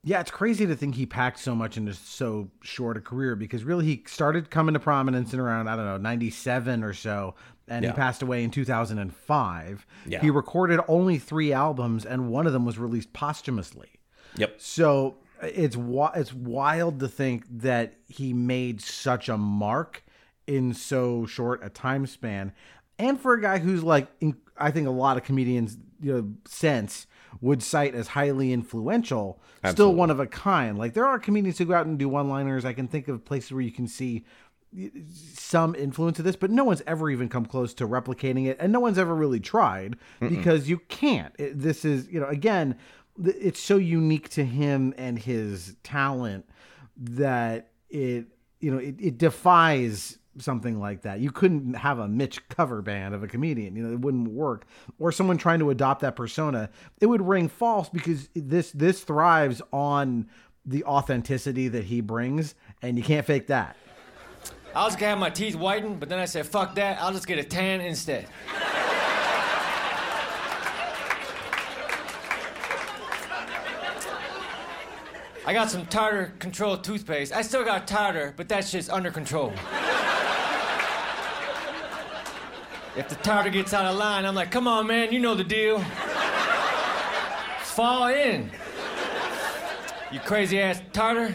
Yeah, 0.06 0.20
it's 0.20 0.30
crazy 0.30 0.66
to 0.66 0.76
think 0.76 0.96
he 0.96 1.06
packed 1.06 1.38
so 1.38 1.54
much 1.54 1.78
into 1.78 1.94
so 1.94 2.50
short 2.62 2.98
a 2.98 3.00
career 3.00 3.36
because 3.36 3.64
really 3.64 3.86
he 3.86 4.04
started 4.06 4.50
coming 4.50 4.74
to 4.74 4.80
prominence 4.80 5.32
in 5.32 5.40
around, 5.40 5.66
I 5.66 5.76
don't 5.76 5.86
know, 5.86 5.96
97 5.96 6.84
or 6.84 6.92
so, 6.92 7.34
and 7.68 7.84
yeah. 7.84 7.90
he 7.90 7.96
passed 7.96 8.22
away 8.22 8.42
in 8.44 8.50
2005. 8.50 9.86
Yeah. 10.06 10.20
He 10.20 10.30
recorded 10.30 10.80
only 10.88 11.18
three 11.18 11.52
albums, 11.52 12.04
and 12.04 12.28
one 12.28 12.46
of 12.46 12.52
them 12.52 12.64
was 12.64 12.78
released 12.78 13.12
posthumously. 13.12 13.90
Yep. 14.36 14.60
So 14.60 15.16
uh, 15.42 15.46
it's 15.46 15.76
it's 16.14 16.32
wild 16.32 17.00
to 17.00 17.08
think 17.08 17.44
that 17.50 17.94
he 18.08 18.32
made 18.32 18.80
such 18.80 19.28
a 19.28 19.36
mark 19.38 20.04
in 20.46 20.74
so 20.74 21.26
short 21.26 21.64
a 21.64 21.70
time 21.70 22.06
span, 22.06 22.52
and 22.98 23.20
for 23.20 23.34
a 23.34 23.40
guy 23.40 23.58
who's 23.58 23.82
like, 23.82 24.08
I 24.56 24.70
think 24.70 24.86
a 24.86 24.92
lot 24.92 25.16
of 25.16 25.24
comedians, 25.24 25.78
you 26.00 26.12
know, 26.12 26.34
sense 26.46 27.06
would 27.40 27.62
cite 27.62 27.94
as 27.94 28.08
highly 28.08 28.52
influential, 28.52 29.40
Absolutely. 29.62 29.74
still 29.74 29.94
one 29.94 30.10
of 30.10 30.20
a 30.20 30.26
kind. 30.26 30.78
Like 30.78 30.94
there 30.94 31.06
are 31.06 31.18
comedians 31.18 31.58
who 31.58 31.64
go 31.64 31.74
out 31.74 31.86
and 31.86 31.98
do 31.98 32.08
one-liners. 32.08 32.64
I 32.64 32.72
can 32.72 32.88
think 32.88 33.08
of 33.08 33.24
places 33.24 33.52
where 33.52 33.62
you 33.62 33.72
can 33.72 33.88
see 33.88 34.24
some 35.34 35.74
influence 35.74 36.18
of 36.18 36.24
this, 36.24 36.36
but 36.36 36.50
no 36.50 36.64
one's 36.64 36.82
ever 36.86 37.10
even 37.10 37.28
come 37.28 37.46
close 37.46 37.74
to 37.74 37.86
replicating 37.86 38.46
it, 38.46 38.56
and 38.60 38.72
no 38.72 38.80
one's 38.80 38.98
ever 38.98 39.14
really 39.14 39.40
tried 39.40 39.96
Mm-mm. 40.20 40.28
because 40.28 40.68
you 40.68 40.78
can't. 40.88 41.34
It, 41.38 41.60
this 41.60 41.84
is, 41.84 42.08
you 42.08 42.20
know, 42.20 42.28
again, 42.28 42.76
it's 43.24 43.60
so 43.60 43.76
unique 43.76 44.28
to 44.30 44.44
him 44.44 44.92
and 44.98 45.18
his 45.18 45.76
talent 45.82 46.48
that 46.96 47.70
it, 47.88 48.26
you 48.60 48.70
know, 48.72 48.78
it, 48.78 48.96
it 48.98 49.18
defies 49.18 50.18
something 50.38 50.80
like 50.80 51.02
that. 51.02 51.20
You 51.20 51.30
couldn't 51.30 51.74
have 51.74 51.98
a 51.98 52.08
Mitch 52.08 52.48
cover 52.48 52.82
band 52.82 53.14
of 53.14 53.22
a 53.22 53.28
comedian. 53.28 53.76
You 53.76 53.84
know, 53.84 53.92
it 53.92 54.00
wouldn't 54.00 54.28
work. 54.28 54.66
Or 54.98 55.12
someone 55.12 55.38
trying 55.38 55.60
to 55.60 55.70
adopt 55.70 56.00
that 56.00 56.16
persona. 56.16 56.70
It 57.00 57.06
would 57.06 57.22
ring 57.22 57.48
false 57.48 57.88
because 57.88 58.28
this 58.34 58.72
this 58.72 59.04
thrives 59.04 59.62
on 59.72 60.28
the 60.66 60.82
authenticity 60.84 61.68
that 61.68 61.84
he 61.84 62.00
brings, 62.00 62.54
and 62.82 62.96
you 62.96 63.04
can't 63.04 63.26
fake 63.26 63.48
that. 63.48 63.76
I 64.74 64.84
was 64.84 64.96
gonna 64.96 65.10
have 65.10 65.18
my 65.18 65.30
teeth 65.30 65.54
whitened, 65.54 66.00
but 66.00 66.08
then 66.08 66.18
I 66.18 66.24
said, 66.24 66.46
fuck 66.46 66.74
that, 66.74 67.00
I'll 67.00 67.12
just 67.12 67.28
get 67.28 67.38
a 67.38 67.44
tan 67.44 67.80
instead. 67.80 68.26
I 75.46 75.52
got 75.52 75.70
some 75.70 75.86
tartar 75.86 76.32
control 76.38 76.76
toothpaste. 76.78 77.32
I 77.32 77.42
still 77.42 77.64
got 77.64 77.86
tartar, 77.86 78.32
but 78.36 78.48
that 78.48 78.64
shit's 78.64 78.88
under 78.88 79.10
control. 79.10 79.52
If 82.96 83.08
the 83.08 83.16
tartar 83.16 83.50
gets 83.50 83.74
out 83.74 83.84
of 83.84 83.96
line, 83.96 84.24
I'm 84.24 84.34
like, 84.34 84.50
come 84.50 84.66
on, 84.66 84.86
man, 84.86 85.12
you 85.12 85.20
know 85.20 85.34
the 85.34 85.44
deal. 85.44 85.84
Fall 87.60 88.08
in. 88.08 88.50
You 90.10 90.20
crazy 90.20 90.60
ass 90.60 90.80
tartar. 90.92 91.34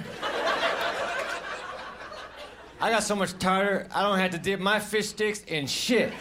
I 2.81 2.89
got 2.91 3.03
so 3.03 3.15
much 3.15 3.37
tartar, 3.39 3.87
I 3.93 4.03
don't 4.03 4.19
have 4.19 4.31
to 4.31 4.37
dip 4.37 4.61
my 4.61 4.79
fish 4.79 5.09
sticks 5.09 5.43
in 5.43 5.67
shit. 5.67 6.13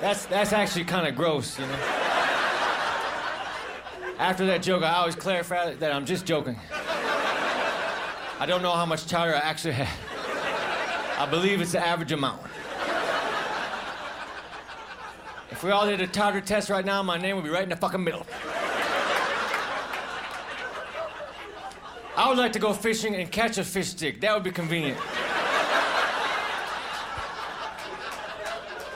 That's, 0.00 0.26
that's 0.26 0.52
actually 0.52 0.84
kind 0.84 1.06
of 1.06 1.14
gross, 1.14 1.58
you 1.58 1.66
know? 1.66 1.78
After 4.18 4.46
that 4.46 4.62
joke, 4.62 4.82
I 4.82 4.94
always 4.94 5.14
clarify 5.14 5.74
that 5.74 5.92
I'm 5.92 6.04
just 6.04 6.26
joking. 6.26 6.58
I 8.40 8.46
don't 8.46 8.62
know 8.62 8.72
how 8.72 8.84
much 8.84 9.06
tartar 9.06 9.36
I 9.36 9.38
actually 9.38 9.74
have. 9.74 11.18
I 11.18 11.26
believe 11.30 11.60
it's 11.60 11.72
the 11.72 11.86
average 11.86 12.10
amount. 12.10 12.42
If 15.52 15.62
we 15.62 15.70
all 15.70 15.86
did 15.86 16.00
a 16.00 16.08
tartar 16.08 16.40
test 16.40 16.68
right 16.68 16.84
now, 16.84 17.00
my 17.04 17.16
name 17.16 17.36
would 17.36 17.44
be 17.44 17.50
right 17.50 17.62
in 17.62 17.68
the 17.68 17.76
fucking 17.76 18.02
middle. 18.02 18.26
I 22.16 22.28
would 22.28 22.38
like 22.38 22.52
to 22.52 22.60
go 22.60 22.72
fishing 22.72 23.16
and 23.16 23.30
catch 23.30 23.58
a 23.58 23.64
fish 23.64 23.88
stick. 23.88 24.20
That 24.20 24.34
would 24.34 24.44
be 24.44 24.52
convenient. 24.52 24.98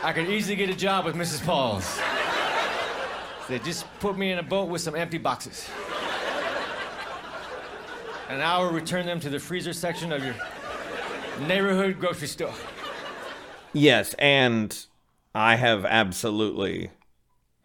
I 0.03 0.13
could 0.13 0.29
easily 0.29 0.55
get 0.55 0.71
a 0.71 0.77
job 0.77 1.05
with 1.05 1.17
Mrs. 1.17 1.45
Paul's. 1.45 2.01
They 3.49 3.59
just 3.59 3.87
put 3.99 4.17
me 4.17 4.31
in 4.31 4.39
a 4.39 4.43
boat 4.43 4.69
with 4.69 4.81
some 4.81 4.95
empty 4.95 5.19
boxes. 5.19 5.69
And 8.29 8.43
I 8.43 8.59
will 8.59 8.71
return 8.71 9.07
them 9.07 9.19
to 9.21 9.31
the 9.31 9.41
freezer 9.41 9.73
section 9.73 10.13
of 10.13 10.23
your 10.23 10.35
neighborhood 11.41 11.99
grocery 11.99 12.29
store. 12.29 12.55
Yes, 13.73 14.15
and 14.15 14.87
I 15.35 15.57
have 15.57 15.85
absolutely 15.85 16.91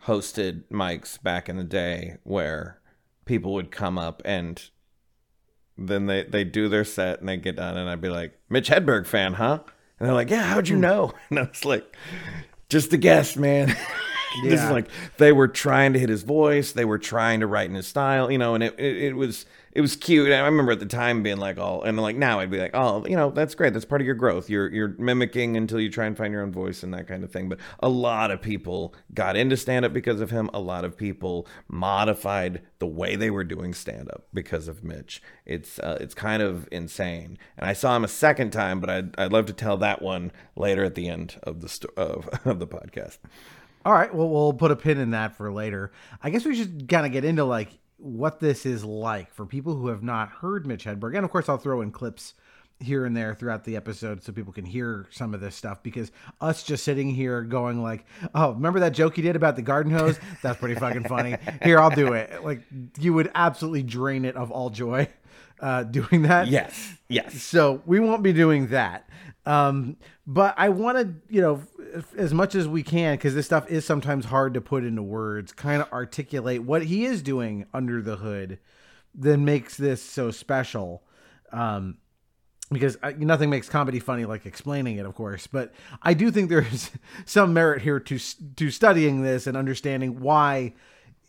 hosted 0.06 0.64
mics 0.72 1.22
back 1.22 1.48
in 1.48 1.58
the 1.58 1.64
day 1.64 2.18
where 2.24 2.80
people 3.26 3.54
would 3.54 3.72
come 3.72 3.98
up 3.98 4.22
and 4.26 4.70
then 5.78 6.06
they 6.06 6.24
they 6.24 6.44
do 6.44 6.70
their 6.70 6.86
set 6.86 7.20
and 7.20 7.30
they 7.30 7.38
get 7.38 7.56
done 7.56 7.78
and 7.78 7.90
I'd 7.90 8.02
be 8.02 8.10
like, 8.10 8.40
Mitch 8.50 8.70
Hedberg 8.70 9.06
fan, 9.06 9.34
huh? 9.34 9.60
And 10.00 10.08
they're 10.08 10.16
like, 10.16 10.30
Yeah, 10.30 10.44
how'd 10.44 10.68
you 10.68 10.76
hmm. 10.76 10.82
know? 10.82 11.14
And 11.30 11.40
I 11.40 11.44
was 11.44 11.66
like, 11.66 11.96
just 12.70 12.94
a 12.94 12.98
guess, 12.98 13.36
man. 13.36 13.76
This 14.44 14.62
is 14.62 14.70
like 14.70 14.88
they 15.18 15.32
were 15.32 15.48
trying 15.48 15.94
to 15.94 16.00
hit 16.00 16.10
his 16.10 16.24
voice, 16.24 16.72
they 16.72 16.86
were 16.86 17.00
trying 17.00 17.40
to 17.42 17.48
write 17.48 17.70
in 17.70 17.76
his 17.76 17.88
style, 17.88 18.32
you 18.32 18.38
know, 18.38 18.56
and 18.56 18.64
it, 18.64 18.80
it, 18.80 18.98
it 18.98 19.14
was 19.16 19.46
it 19.74 19.82
was 19.82 19.96
cute. 19.96 20.32
I 20.32 20.40
remember 20.40 20.72
at 20.72 20.80
the 20.80 20.86
time 20.86 21.24
being 21.24 21.38
like, 21.38 21.58
oh, 21.58 21.82
and 21.82 22.00
like 22.00 22.16
now 22.16 22.40
I'd 22.40 22.52
be 22.52 22.60
like, 22.60 22.76
oh, 22.76 23.06
you 23.08 23.16
know, 23.16 23.32
that's 23.32 23.56
great. 23.56 23.74
That's 23.74 23.86
part 23.86 24.02
of 24.02 24.06
your 24.06 24.16
growth. 24.16 24.50
You're 24.50 24.72
you're 24.72 24.96
mimicking 25.00 25.58
until 25.58 25.80
you 25.80 25.90
try 25.90 26.06
and 26.06 26.16
find 26.16 26.32
your 26.32 26.44
own 26.44 26.52
voice 26.52 26.84
and 26.84 26.94
that 26.94 27.08
kind 27.08 27.24
of 27.24 27.32
thing. 27.32 27.50
But 27.50 27.60
a 27.80 27.90
lot 27.90 28.30
of 28.30 28.42
people 28.42 28.94
got 29.14 29.36
into 29.36 29.58
stand 29.58 29.84
up 29.84 29.92
because 29.92 30.22
of 30.22 30.30
him. 30.30 30.50
A 30.54 30.60
lot 30.60 30.86
of 30.86 30.96
people 30.96 31.48
modified 31.68 32.62
the 32.78 32.86
way 32.86 33.16
they 33.16 33.32
were 33.32 33.44
doing 33.44 33.74
stand 33.74 34.10
up 34.10 34.28
because 34.32 34.68
of 34.68 34.84
Mitch. 34.84 35.24
It's 35.46 35.80
uh, 35.80 35.98
it's 36.00 36.14
kind 36.14 36.44
of 36.44 36.68
insane. 36.72 37.40
And 37.58 37.68
I 37.68 37.74
saw 37.74 37.96
him 37.96 38.04
a 38.04 38.10
second 38.10 38.52
time, 38.52 38.80
but 38.80 38.92
I'd 38.92 39.20
I'd 39.20 39.34
love 39.34 39.48
to 39.48 39.54
tell 39.54 39.78
that 39.78 40.04
one 40.04 40.32
later 40.56 40.84
at 40.84 40.94
the 40.94 41.10
end 41.10 41.40
of 41.42 41.62
the 41.62 41.70
sto- 41.70 41.94
of 41.98 42.30
of 42.46 42.60
the 42.60 42.68
podcast. 42.68 43.18
All 43.86 43.94
right, 43.94 44.14
well, 44.14 44.30
we'll 44.30 44.54
put 44.54 44.72
a 44.72 44.76
pin 44.76 44.98
in 44.98 45.12
that 45.12 45.36
for 45.36 45.52
later. 45.52 45.92
I 46.22 46.30
guess 46.30 46.46
we 46.46 46.56
should 46.56 46.88
kind 46.88 47.06
of 47.06 47.12
get 47.12 47.26
into 47.26 47.44
like 47.44 47.70
what 47.98 48.40
this 48.40 48.66
is 48.66 48.84
like 48.84 49.34
for 49.34 49.46
people 49.46 49.76
who 49.76 49.88
have 49.88 50.04
not 50.04 50.30
heard 50.30 50.66
Mitch 50.66 50.86
Hedberg, 50.86 51.16
and 51.16 51.26
of 51.26 51.32
course, 51.32 51.50
I'll 51.50 51.58
throw 51.58 51.82
in 51.82 51.92
clips 51.92 52.34
here 52.80 53.06
and 53.06 53.16
there 53.16 53.34
throughout 53.34 53.64
the 53.64 53.76
episode 53.76 54.22
so 54.24 54.34
people 54.34 54.52
can 54.52 54.66
hear 54.66 55.08
some 55.10 55.34
of 55.34 55.40
this 55.40 55.56
stuff. 55.56 55.82
Because 55.84 56.12
us 56.42 56.64
just 56.64 56.84
sitting 56.84 57.10
here 57.10 57.42
going 57.42 57.82
like, 57.82 58.06
"Oh, 58.36 58.54
remember 58.54 58.80
that 58.82 58.94
joke 58.94 59.18
you 59.18 59.24
did 59.24 59.36
about 59.36 59.56
the 59.56 59.62
garden 59.62 59.92
hose? 59.92 60.20
That's 60.42 60.60
pretty 60.60 60.76
fucking 60.76 61.04
funny." 61.06 61.38
Here, 61.64 61.80
I'll 61.80 61.90
do 61.90 62.14
it. 62.14 62.44
Like 62.44 62.62
you 63.00 63.14
would 63.14 63.32
absolutely 63.36 63.84
drain 63.84 64.26
it 64.26 64.36
of 64.36 64.52
all 64.52 64.70
joy 64.70 65.08
uh, 65.64 65.84
doing 65.84 66.24
that. 66.24 66.48
Yes, 66.48 66.96
yes. 67.08 67.42
So 67.42 67.82
we 67.86 68.00
won't 68.00 68.22
be 68.22 68.34
doing 68.34 68.68
that. 68.68 69.10
Um, 69.46 69.98
but 70.28 70.54
I 70.58 70.70
want 70.70 70.98
to, 70.98 71.34
you 71.34 71.42
know, 71.42 71.62
f- 71.96 72.14
as 72.16 72.34
much 72.34 72.54
as 72.56 72.68
we 72.68 72.84
can, 72.84 73.16
because 73.16 73.34
this 73.34 73.46
stuff 73.46 73.70
is 73.70 73.86
sometimes 73.86 74.26
hard 74.26 74.54
to 74.54 74.62
put 74.62 74.84
into 74.84 75.02
words, 75.02 75.52
kind 75.52 75.82
of 75.82 75.92
articulate 75.92 76.64
what 76.64 76.84
he 76.84 77.06
is 77.06 77.22
doing 77.22 77.66
under 77.74 78.02
the 78.02 78.18
hood 78.18 78.60
that 79.16 79.38
makes 79.38 79.78
this 79.78 80.02
so 80.02 80.32
special. 80.32 81.04
Um, 81.52 81.98
because 82.72 82.98
I, 83.04 83.14
nothing 83.14 83.50
makes 83.50 83.70
comedy 83.70 84.00
funny 84.00 84.26
like 84.26 84.46
explaining 84.46 84.98
it, 84.98 85.06
of 85.06 85.16
course. 85.16 85.48
But 85.48 85.74
I 86.02 86.14
do 86.14 86.32
think 86.32 86.50
there's 86.50 86.92
some 87.26 87.54
merit 87.54 87.82
here 87.82 88.00
to 88.02 88.20
to 88.56 88.72
studying 88.72 89.24
this 89.24 89.48
and 89.48 89.56
understanding 89.56 90.20
why 90.20 90.74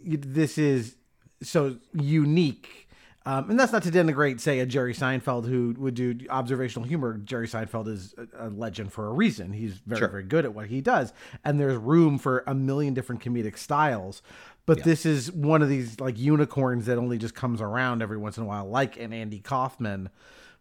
this 0.00 0.58
is 0.58 0.96
so 1.42 1.76
unique. 1.92 2.83
Um, 3.26 3.48
and 3.50 3.58
that's 3.58 3.72
not 3.72 3.82
to 3.84 3.90
denigrate, 3.90 4.38
say, 4.40 4.58
a 4.60 4.66
Jerry 4.66 4.92
Seinfeld 4.92 5.46
who 5.48 5.74
would 5.78 5.94
do 5.94 6.14
observational 6.28 6.86
humor. 6.86 7.16
Jerry 7.16 7.48
Seinfeld 7.48 7.88
is 7.88 8.14
a, 8.38 8.48
a 8.48 8.50
legend 8.50 8.92
for 8.92 9.06
a 9.06 9.12
reason. 9.12 9.52
He's 9.52 9.74
very, 9.86 9.98
Sure. 10.00 10.08
very 10.08 10.24
good 10.24 10.44
at 10.44 10.54
what 10.54 10.66
he 10.66 10.82
does. 10.82 11.12
And 11.42 11.58
there's 11.58 11.76
room 11.78 12.18
for 12.18 12.44
a 12.46 12.54
million 12.54 12.92
different 12.92 13.22
comedic 13.22 13.56
styles. 13.56 14.20
But 14.66 14.82
this 14.84 15.06
is 15.06 15.32
one 15.32 15.62
of 15.62 15.68
these 15.70 16.00
like 16.00 16.18
unicorns 16.18 16.84
that 16.86 16.98
only 16.98 17.16
just 17.18 17.34
comes 17.34 17.60
around 17.62 18.02
every 18.02 18.16
once 18.18 18.36
in 18.36 18.42
a 18.42 18.46
while, 18.46 18.66
like 18.68 18.98
an 18.98 19.12
Andy 19.14 19.38
Kaufman, 19.38 20.10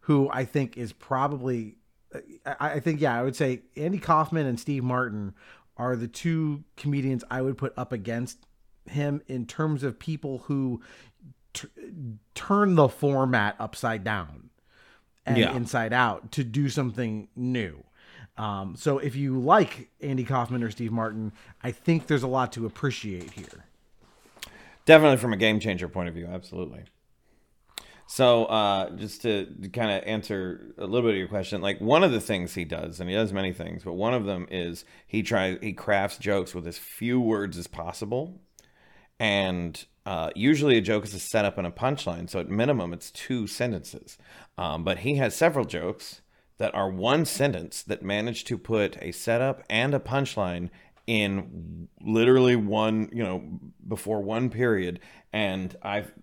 who 0.01 0.29
I 0.31 0.45
think 0.45 0.77
is 0.77 0.93
probably, 0.93 1.75
I, 2.45 2.55
I 2.75 2.79
think, 2.79 3.01
yeah, 3.01 3.17
I 3.17 3.23
would 3.23 3.35
say 3.35 3.61
Andy 3.75 3.99
Kaufman 3.99 4.45
and 4.45 4.59
Steve 4.59 4.83
Martin 4.83 5.33
are 5.75 5.95
the 5.95 6.07
two 6.07 6.63
comedians 6.77 7.23
I 7.31 7.41
would 7.41 7.57
put 7.57 7.73
up 7.77 7.91
against 7.91 8.45
him 8.85 9.21
in 9.27 9.45
terms 9.45 9.83
of 9.83 9.97
people 9.97 10.39
who 10.39 10.81
t- 11.53 11.67
turn 12.35 12.75
the 12.75 12.87
format 12.89 13.55
upside 13.59 14.03
down 14.03 14.49
and 15.25 15.37
Yeah. 15.37 15.55
inside 15.55 15.93
out 15.93 16.31
to 16.33 16.43
do 16.43 16.69
something 16.69 17.27
new. 17.35 17.83
Um, 18.37 18.75
so 18.75 18.97
if 18.97 19.15
you 19.15 19.39
like 19.39 19.89
Andy 20.01 20.23
Kaufman 20.23 20.63
or 20.63 20.71
Steve 20.71 20.91
Martin, 20.91 21.31
I 21.61 21.71
think 21.71 22.07
there's 22.07 22.23
a 22.23 22.27
lot 22.27 22.51
to 22.53 22.65
appreciate 22.65 23.31
here. 23.31 23.65
Definitely 24.85 25.17
from 25.17 25.33
a 25.33 25.37
game 25.37 25.59
changer 25.59 25.87
point 25.87 26.09
of 26.09 26.15
view, 26.15 26.25
absolutely. 26.25 26.83
So, 28.05 28.45
uh, 28.45 28.89
just 28.97 29.21
to 29.21 29.45
kind 29.71 29.89
of 29.91 30.03
answer 30.05 30.73
a 30.77 30.85
little 30.85 31.03
bit 31.07 31.11
of 31.11 31.17
your 31.17 31.29
question, 31.29 31.61
like 31.61 31.79
one 31.79 32.03
of 32.03 32.11
the 32.11 32.19
things 32.19 32.53
he 32.53 32.65
does, 32.65 32.99
and 32.99 33.09
he 33.09 33.15
does 33.15 33.31
many 33.31 33.53
things, 33.53 33.83
but 33.83 33.93
one 33.93 34.13
of 34.13 34.25
them 34.25 34.45
is 34.51 34.83
he 35.07 35.23
tries 35.23 35.57
he 35.61 35.71
crafts 35.71 36.17
jokes 36.17 36.53
with 36.53 36.67
as 36.67 36.77
few 36.77 37.19
words 37.21 37.57
as 37.57 37.67
possible, 37.67 38.41
and 39.19 39.85
uh, 40.05 40.29
usually 40.35 40.77
a 40.77 40.81
joke 40.81 41.05
is 41.05 41.13
a 41.13 41.19
setup 41.19 41.57
and 41.57 41.67
a 41.67 41.71
punchline, 41.71 42.29
so 42.29 42.39
at 42.39 42.49
minimum 42.49 42.93
it's 42.93 43.11
two 43.11 43.47
sentences. 43.47 44.17
Um, 44.57 44.83
but 44.83 44.99
he 44.99 45.15
has 45.15 45.35
several 45.35 45.65
jokes 45.65 46.21
that 46.57 46.75
are 46.75 46.89
one 46.89 47.25
sentence 47.25 47.81
that 47.83 48.03
manage 48.03 48.43
to 48.45 48.57
put 48.57 48.97
a 49.01 49.11
setup 49.11 49.63
and 49.69 49.93
a 49.93 49.99
punchline 49.99 50.69
in 51.07 51.89
literally 52.01 52.55
one, 52.55 53.09
you 53.11 53.23
know, 53.23 53.43
before 53.87 54.21
one 54.21 54.49
period. 54.49 54.99
And 55.31 55.75
I've, 55.81 56.13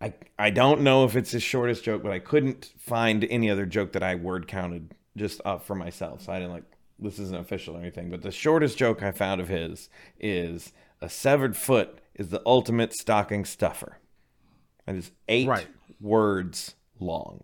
I, 0.00 0.14
I 0.38 0.50
don't 0.50 0.80
know 0.80 1.04
if 1.04 1.16
it's 1.16 1.32
his 1.32 1.42
shortest 1.42 1.84
joke, 1.84 2.02
but 2.02 2.12
I 2.12 2.18
couldn't 2.18 2.72
find 2.78 3.24
any 3.24 3.50
other 3.50 3.66
joke 3.66 3.92
that 3.92 4.02
I 4.02 4.14
word 4.14 4.48
counted 4.48 4.94
just 5.16 5.40
up 5.44 5.64
for 5.64 5.74
myself. 5.74 6.22
So 6.22 6.32
I 6.32 6.38
didn't 6.38 6.52
like, 6.52 6.64
this 6.98 7.18
isn't 7.18 7.38
official 7.38 7.76
or 7.76 7.80
anything, 7.80 8.10
but 8.10 8.22
the 8.22 8.32
shortest 8.32 8.78
joke 8.78 9.02
I 9.02 9.12
found 9.12 9.40
of 9.40 9.48
his 9.48 9.88
is 10.18 10.72
a 11.00 11.08
severed 11.08 11.56
foot 11.56 12.00
is 12.18 12.28
the 12.28 12.42
ultimate 12.44 12.92
stocking 12.92 13.44
stuffer. 13.46 13.96
And 14.86 14.96
It 14.96 15.00
is 15.00 15.10
eight 15.28 15.48
Right. 15.48 15.68
words 16.00 16.74
long. 17.00 17.42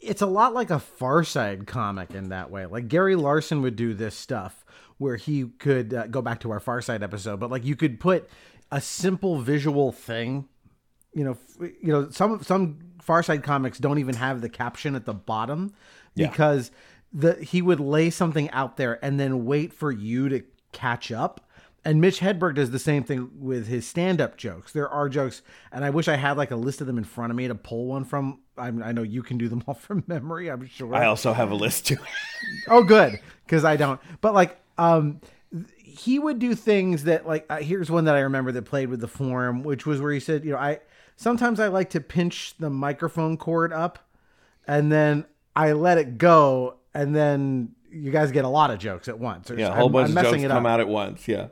it's 0.00 0.20
a 0.22 0.26
lot 0.26 0.52
like 0.52 0.68
a 0.70 0.78
Far 0.78 1.24
Side 1.24 1.66
comic 1.66 2.10
in 2.14 2.28
that 2.28 2.50
way. 2.50 2.66
Like 2.66 2.88
Gary 2.88 3.16
Larson 3.16 3.62
would 3.62 3.74
do 3.76 3.94
this 3.94 4.14
stuff 4.14 4.64
where 4.98 5.16
he 5.16 5.44
could 5.58 5.94
uh, 5.94 6.06
go 6.08 6.20
back 6.20 6.40
to 6.40 6.50
our 6.50 6.60
Far 6.60 6.82
Side 6.82 7.02
episode, 7.02 7.40
but 7.40 7.50
like 7.50 7.64
you 7.64 7.74
could 7.74 7.98
put 7.98 8.28
a 8.70 8.80
simple 8.82 9.38
visual 9.40 9.92
thing. 9.92 10.46
You 11.14 11.24
know, 11.24 11.30
f- 11.32 11.70
you 11.80 11.90
know 11.92 12.10
some 12.10 12.42
some 12.42 12.78
Far 13.00 13.22
Side 13.22 13.42
comics 13.42 13.78
don't 13.78 13.98
even 13.98 14.14
have 14.16 14.42
the 14.42 14.48
caption 14.50 14.94
at 14.94 15.06
the 15.06 15.14
bottom 15.14 15.72
Yeah. 16.16 16.28
because 16.28 16.70
the 17.12 17.34
he 17.42 17.62
would 17.62 17.80
lay 17.80 18.10
something 18.10 18.50
out 18.50 18.76
there 18.76 19.02
and 19.02 19.18
then 19.18 19.46
wait 19.46 19.72
for 19.72 19.90
you 19.90 20.28
to 20.28 20.42
catch 20.72 21.10
up. 21.12 21.43
And 21.84 22.00
Mitch 22.00 22.20
Hedberg 22.20 22.54
does 22.54 22.70
the 22.70 22.78
same 22.78 23.04
thing 23.04 23.30
with 23.38 23.66
his 23.66 23.86
stand-up 23.86 24.38
jokes. 24.38 24.72
There 24.72 24.88
are 24.88 25.08
jokes, 25.08 25.42
and 25.70 25.84
I 25.84 25.90
wish 25.90 26.08
I 26.08 26.16
had 26.16 26.38
like 26.38 26.50
a 26.50 26.56
list 26.56 26.80
of 26.80 26.86
them 26.86 26.96
in 26.96 27.04
front 27.04 27.30
of 27.30 27.36
me 27.36 27.46
to 27.48 27.54
pull 27.54 27.86
one 27.86 28.04
from. 28.04 28.40
I, 28.56 28.68
I 28.68 28.92
know 28.92 29.02
you 29.02 29.22
can 29.22 29.36
do 29.36 29.48
them 29.48 29.62
all 29.68 29.74
from 29.74 30.02
memory. 30.06 30.50
I'm 30.50 30.66
sure. 30.66 30.94
I 30.94 31.06
also 31.06 31.32
have 31.32 31.50
a 31.50 31.54
list 31.54 31.86
too. 31.86 31.98
oh, 32.68 32.82
good, 32.82 33.20
because 33.44 33.64
I 33.64 33.76
don't. 33.76 34.00
But 34.22 34.32
like, 34.32 34.58
um, 34.78 35.20
he 35.76 36.18
would 36.18 36.38
do 36.38 36.54
things 36.54 37.04
that 37.04 37.26
like. 37.26 37.44
Uh, 37.50 37.58
here's 37.58 37.90
one 37.90 38.04
that 38.04 38.14
I 38.14 38.20
remember 38.20 38.50
that 38.52 38.62
played 38.62 38.88
with 38.88 39.00
the 39.00 39.08
form, 39.08 39.62
which 39.62 39.84
was 39.84 40.00
where 40.00 40.12
he 40.12 40.20
said, 40.20 40.44
you 40.44 40.52
know, 40.52 40.58
I 40.58 40.80
sometimes 41.16 41.60
I 41.60 41.68
like 41.68 41.90
to 41.90 42.00
pinch 42.00 42.54
the 42.58 42.70
microphone 42.70 43.36
cord 43.36 43.74
up, 43.74 43.98
and 44.66 44.90
then 44.90 45.26
I 45.54 45.72
let 45.72 45.98
it 45.98 46.16
go, 46.16 46.76
and 46.94 47.14
then 47.14 47.74
you 47.94 48.10
guys 48.10 48.30
get 48.32 48.44
a 48.44 48.48
lot 48.48 48.70
of 48.70 48.78
jokes 48.78 49.08
at 49.08 49.18
once. 49.18 49.50
Or 49.50 49.58
yeah, 49.58 49.66
a 49.66 49.70
I'm- 49.70 49.78
whole 49.78 49.88
bunch 49.88 50.10
I'm 50.10 50.16
of 50.18 50.22
messing 50.24 50.42
jokes 50.42 50.52
come 50.52 50.66
out 50.66 50.80
at 50.80 50.88
once. 50.88 51.26
Yeah. 51.28 51.48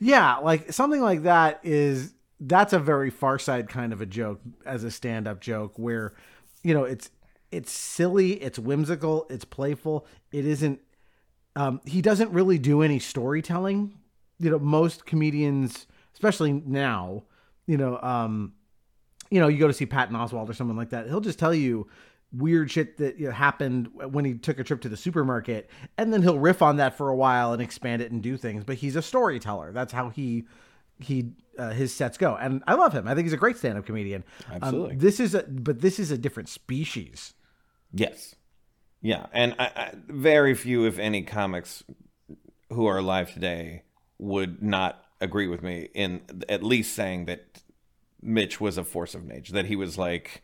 Yeah, 0.00 0.36
like 0.36 0.72
something 0.72 1.00
like 1.02 1.24
that 1.24 1.60
is 1.62 2.14
that's 2.40 2.72
a 2.72 2.78
very 2.78 3.10
far 3.10 3.38
side 3.38 3.68
kind 3.68 3.92
of 3.92 4.00
a 4.00 4.06
joke 4.06 4.40
as 4.64 4.84
a 4.84 4.90
stand 4.90 5.28
up 5.28 5.40
joke 5.40 5.78
where 5.78 6.14
you 6.62 6.72
know 6.74 6.84
it's 6.84 7.10
it's 7.50 7.70
silly, 7.70 8.32
it's 8.42 8.58
whimsical, 8.58 9.26
it's 9.28 9.44
playful. 9.44 10.06
It 10.32 10.46
isn't 10.46 10.80
um 11.56 11.80
he 11.84 12.00
doesn't 12.00 12.30
really 12.32 12.58
do 12.58 12.80
any 12.82 12.98
storytelling. 12.98 13.92
You 14.38 14.50
know, 14.50 14.58
most 14.58 15.04
comedians, 15.04 15.86
especially 16.14 16.52
now, 16.52 17.24
you 17.66 17.76
know, 17.76 18.00
um 18.00 18.54
you 19.30 19.40
know, 19.40 19.48
you 19.48 19.58
go 19.58 19.66
to 19.66 19.72
see 19.72 19.86
Patton 19.86 20.14
Oswalt 20.16 20.48
or 20.48 20.52
someone 20.54 20.76
like 20.76 20.90
that, 20.90 21.06
he'll 21.06 21.20
just 21.20 21.38
tell 21.38 21.54
you 21.54 21.86
weird 22.32 22.70
shit 22.70 22.98
that 22.98 23.18
you 23.18 23.26
know, 23.26 23.32
happened 23.32 23.88
when 23.94 24.24
he 24.24 24.34
took 24.34 24.58
a 24.58 24.64
trip 24.64 24.80
to 24.82 24.88
the 24.88 24.96
supermarket, 24.96 25.68
and 25.98 26.12
then 26.12 26.22
he'll 26.22 26.38
riff 26.38 26.62
on 26.62 26.76
that 26.76 26.96
for 26.96 27.08
a 27.08 27.16
while 27.16 27.52
and 27.52 27.62
expand 27.62 28.02
it 28.02 28.10
and 28.10 28.22
do 28.22 28.36
things. 28.36 28.64
But 28.64 28.76
he's 28.76 28.96
a 28.96 29.02
storyteller. 29.02 29.72
That's 29.72 29.92
how 29.92 30.08
he 30.10 30.44
he 30.98 31.32
uh, 31.58 31.70
his 31.70 31.94
sets 31.94 32.16
go, 32.18 32.36
and 32.36 32.62
I 32.66 32.74
love 32.74 32.92
him. 32.92 33.06
I 33.06 33.14
think 33.14 33.26
he's 33.26 33.32
a 33.32 33.38
great 33.38 33.56
stand-up 33.56 33.86
comedian. 33.86 34.24
Um, 34.48 34.58
Absolutely. 34.62 34.96
this 34.96 35.20
is 35.20 35.34
a 35.34 35.42
but 35.42 35.80
this 35.80 35.98
is 35.98 36.10
a 36.10 36.18
different 36.18 36.48
species. 36.48 37.34
Yes. 37.92 38.34
Yeah, 39.04 39.26
and 39.32 39.56
I, 39.58 39.64
I, 39.64 39.92
very 40.06 40.54
few, 40.54 40.86
if 40.86 40.96
any, 40.96 41.22
comics 41.22 41.82
who 42.70 42.86
are 42.86 42.98
alive 42.98 43.34
today 43.34 43.82
would 44.18 44.62
not 44.62 45.04
agree 45.20 45.48
with 45.48 45.60
me 45.60 45.88
in 45.92 46.20
at 46.48 46.62
least 46.62 46.94
saying 46.94 47.24
that 47.24 47.62
Mitch 48.22 48.60
was 48.60 48.78
a 48.78 48.84
force 48.84 49.16
of 49.16 49.24
nature, 49.24 49.52
that 49.54 49.66
he 49.66 49.74
was 49.74 49.98
like 49.98 50.42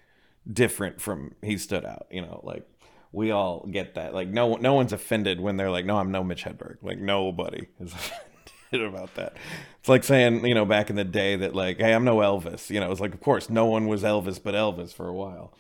different 0.51 1.01
from 1.01 1.35
he 1.43 1.59
stood 1.59 1.85
out. 1.85 2.07
You 2.11 2.23
know, 2.23 2.41
like 2.43 2.69
we 3.13 3.31
all 3.31 3.67
get 3.71 3.95
that. 3.95 4.15
Like 4.15 4.29
no 4.29 4.57
no 4.57 4.75
one's 4.75 4.93
offended 4.93 5.41
when 5.41 5.57
they're 5.57 5.71
like, 5.71 5.85
no, 5.85 5.97
I'm 5.97 6.11
no 6.11 6.25
Mitch 6.25 6.45
Hedberg. 6.45 6.79
Like 6.83 6.99
nobody 6.99 7.69
is 7.81 7.93
offended 8.71 8.89
about 8.89 9.15
that. 9.15 9.35
It's 9.81 9.89
like 9.89 10.05
saying, 10.05 10.45
you 10.45 10.55
know, 10.55 10.65
back 10.65 10.91
in 10.91 10.97
the 10.97 11.05
day 11.05 11.37
that 11.37 11.55
like, 11.55 11.79
hey, 11.79 11.95
I'm 11.95 12.05
no 12.05 12.17
Elvis. 12.17 12.71
You 12.71 12.81
know, 12.81 12.91
it's 12.91 13.01
like, 13.01 13.15
of 13.15 13.21
course, 13.21 13.49
no 13.49 13.67
one 13.67 13.87
was 13.87 14.03
Elvis 14.03 14.43
but 14.43 14.55
Elvis 14.55 14.93
for 14.93 15.09
a 15.09 15.15
while. 15.15 15.53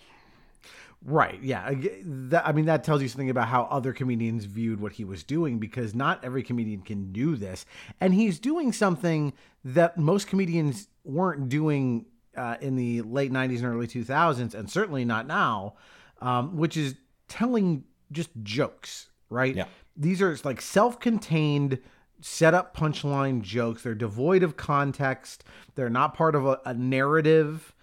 Right. 1.05 1.40
Yeah. 1.42 1.72
That, 2.05 2.46
I 2.46 2.53
mean, 2.53 2.64
that 2.66 2.83
tells 2.83 3.03
you 3.03 3.09
something 3.09 3.31
about 3.31 3.48
how 3.48 3.64
other 3.70 3.92
comedians 3.92 4.46
viewed 4.46 4.81
what 4.81 4.92
he 4.92 5.05
was 5.05 5.22
doing 5.22 5.59
because 5.59 5.94
not 5.94 6.24
every 6.24 6.42
comedian 6.42 6.83
can 6.83 7.12
do 7.12 7.37
this. 7.37 7.66
And 8.01 8.12
he's 8.12 8.40
doing 8.40 8.72
something 8.72 9.33
that 9.64 9.96
most 9.96 10.27
comedians 10.27 10.88
weren't 11.05 11.48
doing 11.48 12.07
uh, 12.38 12.57
in 12.61 12.77
the 12.77 13.03
late 13.03 13.33
90s 13.33 13.59
and 13.59 13.66
early 13.66 13.87
2000s, 13.87 14.55
and 14.55 14.70
certainly 14.70 15.05
not 15.05 15.27
now, 15.27 15.74
um, 16.20 16.57
which 16.57 16.77
is 16.77 16.94
telling 17.29 17.85
just 18.12 18.31
jokes, 18.42 19.09
right? 19.29 19.55
Yeah. 19.55 19.66
These 19.96 20.22
are 20.22 20.37
like 20.44 20.61
self 20.61 21.01
contained 21.01 21.81
set 22.20 22.55
up 22.55 22.77
punchline 22.77 23.42
jokes. 23.42 23.83
They're 23.83 23.94
devoid 23.94 24.42
of 24.42 24.57
context, 24.57 25.44
they're 25.74 25.90
not 25.90 26.14
part 26.14 26.35
of 26.35 26.46
a, 26.46 26.61
a 26.64 26.74
narrative 26.74 27.74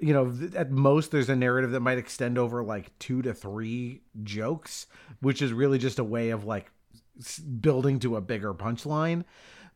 you 0.00 0.12
know, 0.12 0.36
at 0.56 0.70
most 0.70 1.12
there's 1.12 1.30
a 1.30 1.36
narrative 1.36 1.70
that 1.70 1.80
might 1.80 1.98
extend 1.98 2.36
over 2.36 2.62
like 2.62 2.98
two 2.98 3.22
to 3.22 3.32
three 3.32 4.02
jokes, 4.22 4.86
which 5.20 5.40
is 5.40 5.52
really 5.52 5.78
just 5.78 5.98
a 5.98 6.04
way 6.04 6.30
of 6.30 6.44
like 6.44 6.70
building 7.60 7.98
to 8.00 8.16
a 8.16 8.20
bigger 8.20 8.52
punchline. 8.52 9.24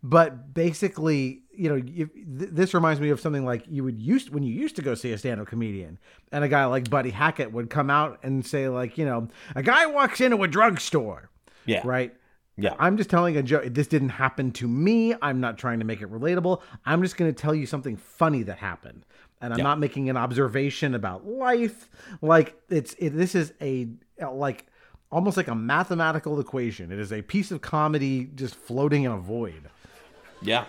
But 0.02 0.54
basically, 0.54 1.42
you 1.52 1.68
know, 1.68 1.74
you, 1.74 2.06
th- 2.06 2.50
this 2.52 2.72
reminds 2.72 3.00
me 3.00 3.10
of 3.10 3.20
something 3.20 3.44
like 3.44 3.64
you 3.68 3.82
would 3.82 3.98
used 4.00 4.30
when 4.30 4.44
you 4.44 4.52
used 4.54 4.76
to 4.76 4.82
go 4.82 4.94
see 4.94 5.10
a 5.12 5.18
stand-up 5.18 5.48
comedian, 5.48 5.98
and 6.30 6.44
a 6.44 6.48
guy 6.48 6.64
like 6.66 6.88
Buddy 6.88 7.10
Hackett 7.10 7.50
would 7.52 7.68
come 7.68 7.90
out 7.90 8.20
and 8.22 8.46
say 8.46 8.68
like, 8.68 8.96
you 8.96 9.04
know, 9.04 9.28
a 9.56 9.62
guy 9.62 9.86
walks 9.86 10.20
into 10.20 10.40
a 10.44 10.48
drugstore, 10.48 11.30
Yeah. 11.66 11.82
right? 11.84 12.14
Yeah. 12.56 12.74
I'm 12.78 12.96
just 12.96 13.10
telling 13.10 13.36
a 13.36 13.42
joke. 13.42 13.64
This 13.74 13.86
didn't 13.86 14.08
happen 14.10 14.50
to 14.52 14.66
me. 14.68 15.14
I'm 15.22 15.40
not 15.40 15.58
trying 15.58 15.78
to 15.80 15.84
make 15.84 16.00
it 16.02 16.10
relatable. 16.10 16.60
I'm 16.84 17.02
just 17.02 17.16
going 17.16 17.32
to 17.32 17.40
tell 17.40 17.54
you 17.54 17.66
something 17.66 17.96
funny 17.96 18.42
that 18.44 18.58
happened. 18.58 19.04
And 19.40 19.52
I'm 19.52 19.58
Yeah. 19.58 19.64
not 19.64 19.78
making 19.78 20.10
an 20.10 20.16
observation 20.16 20.94
about 20.94 21.24
life. 21.26 21.88
Like 22.20 22.60
it's 22.68 22.94
it, 22.94 23.10
this 23.10 23.36
is 23.36 23.52
a 23.60 23.88
uh, 24.20 24.32
like 24.32 24.66
almost 25.12 25.36
like 25.36 25.46
a 25.46 25.54
mathematical 25.54 26.40
equation. 26.40 26.90
It 26.90 26.98
is 26.98 27.12
a 27.12 27.22
piece 27.22 27.52
of 27.52 27.60
comedy 27.60 28.28
just 28.34 28.56
floating 28.56 29.04
in 29.04 29.12
a 29.12 29.18
void. 29.18 29.68
Yeah. 30.42 30.64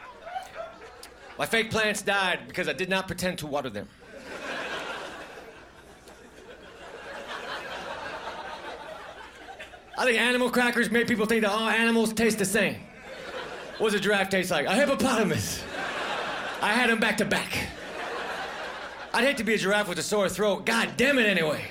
My 1.38 1.46
fake 1.46 1.72
plants 1.72 2.02
died 2.02 2.40
because 2.48 2.68
I 2.68 2.74
did 2.74 2.90
not 2.90 3.08
pretend 3.08 3.38
to 3.40 3.48
water 3.48 3.70
them. 3.70 3.88
I 9.98 10.06
think 10.06 10.18
animal 10.18 10.50
crackers 10.50 10.90
made 10.90 11.08
people 11.08 11.26
think 11.26 11.42
that 11.42 11.52
all 11.52 11.68
animals 11.68 12.14
taste 12.14 12.40
the 12.40 12.46
same. 12.46 12.78
What 13.80 13.92
does 13.92 14.00
a 14.00 14.04
giraffe 14.04 14.30
taste 14.30 14.50
like? 14.50 14.66
A 14.66 14.74
hippopotamus. 14.74 15.62
I 16.62 16.74
had 16.74 16.90
them 16.90 17.00
back 17.00 17.18
to 17.18 17.26
back. 17.26 17.68
I'd 19.14 19.24
hate 19.24 19.38
to 19.38 19.44
be 19.44 19.56
a 19.56 19.58
giraffe 19.58 19.88
with 19.88 20.00
a 20.00 20.04
sore 20.04 20.30
throat. 20.30 20.66
God 20.66 20.92
damn 20.96 21.18
it, 21.18 21.26
anyway. 21.26 21.66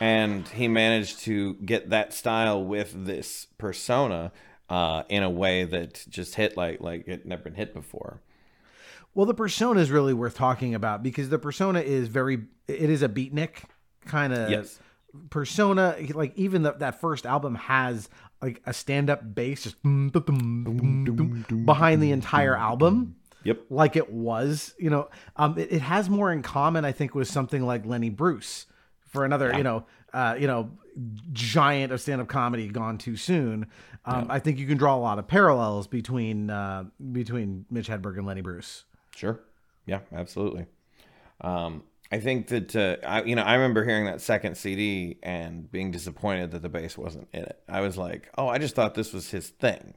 and 0.00 0.48
he 0.48 0.68
managed 0.68 1.20
to 1.20 1.54
get 1.54 1.90
that 1.90 2.12
style 2.12 2.62
with 2.64 3.06
this 3.06 3.46
persona 3.56 4.32
uh, 4.68 5.02
in 5.08 5.22
a 5.22 5.30
way 5.30 5.64
that 5.64 6.04
just 6.08 6.34
hit 6.36 6.56
like 6.56 6.80
like 6.80 7.06
it 7.06 7.26
never 7.26 7.42
been 7.44 7.54
hit 7.54 7.74
before. 7.74 8.20
Well, 9.14 9.26
the 9.26 9.34
persona 9.34 9.78
is 9.80 9.90
really 9.90 10.14
worth 10.14 10.34
talking 10.34 10.74
about 10.74 11.02
because 11.02 11.28
the 11.28 11.38
persona 11.38 11.80
is 11.80 12.08
very 12.08 12.44
it 12.66 12.90
is 12.90 13.02
a 13.02 13.08
beatnik 13.08 13.64
kind 14.06 14.32
of 14.32 14.50
Yes. 14.50 14.80
persona 15.30 15.96
like 16.14 16.32
even 16.36 16.62
the, 16.62 16.72
that 16.72 17.00
first 17.00 17.24
album 17.24 17.54
has 17.54 18.08
like 18.42 18.60
a 18.66 18.72
stand-up 18.72 19.34
bass 19.34 19.62
just 19.62 19.76
behind 21.66 22.02
the 22.02 22.10
entire 22.10 22.56
album 22.56 23.16
Yep. 23.44 23.60
like 23.70 23.94
it 23.96 24.10
was 24.10 24.74
you 24.78 24.88
know 24.90 25.08
um 25.36 25.58
it, 25.58 25.70
it 25.70 25.82
has 25.82 26.08
more 26.10 26.32
in 26.32 26.42
common 26.42 26.84
i 26.84 26.92
think 26.92 27.14
with 27.14 27.28
something 27.28 27.62
like 27.62 27.84
lenny 27.86 28.08
bruce 28.10 28.66
for 29.10 29.24
another 29.24 29.54
you 29.56 29.62
know 29.62 29.84
uh 30.14 30.34
you 30.38 30.46
know 30.46 30.70
giant 31.32 31.92
of 31.92 32.00
stand-up 32.00 32.28
comedy 32.28 32.68
gone 32.68 32.96
too 32.96 33.16
soon 33.16 33.66
um 34.06 34.26
i 34.30 34.38
think 34.38 34.58
you 34.58 34.66
can 34.66 34.78
draw 34.78 34.94
a 34.94 34.98
lot 34.98 35.18
of 35.18 35.26
parallels 35.26 35.86
between 35.86 36.48
uh 36.48 36.84
between 37.12 37.66
mitch 37.70 37.88
hedberg 37.88 38.16
and 38.16 38.26
lenny 38.26 38.40
bruce 38.40 38.84
Sure. 39.14 39.40
Yeah, 39.86 40.00
absolutely. 40.12 40.66
Um, 41.40 41.84
I 42.10 42.18
think 42.20 42.48
that 42.48 42.74
uh, 42.76 42.96
I, 43.06 43.22
you 43.22 43.34
know, 43.36 43.42
I 43.42 43.54
remember 43.54 43.84
hearing 43.84 44.06
that 44.06 44.20
second 44.20 44.56
CD 44.56 45.18
and 45.22 45.70
being 45.70 45.90
disappointed 45.90 46.50
that 46.52 46.62
the 46.62 46.68
bass 46.68 46.96
wasn't 46.98 47.28
in 47.32 47.42
it. 47.44 47.60
I 47.68 47.80
was 47.80 47.96
like, 47.96 48.28
oh, 48.36 48.48
I 48.48 48.58
just 48.58 48.74
thought 48.74 48.94
this 48.94 49.12
was 49.12 49.30
his 49.30 49.48
thing, 49.48 49.94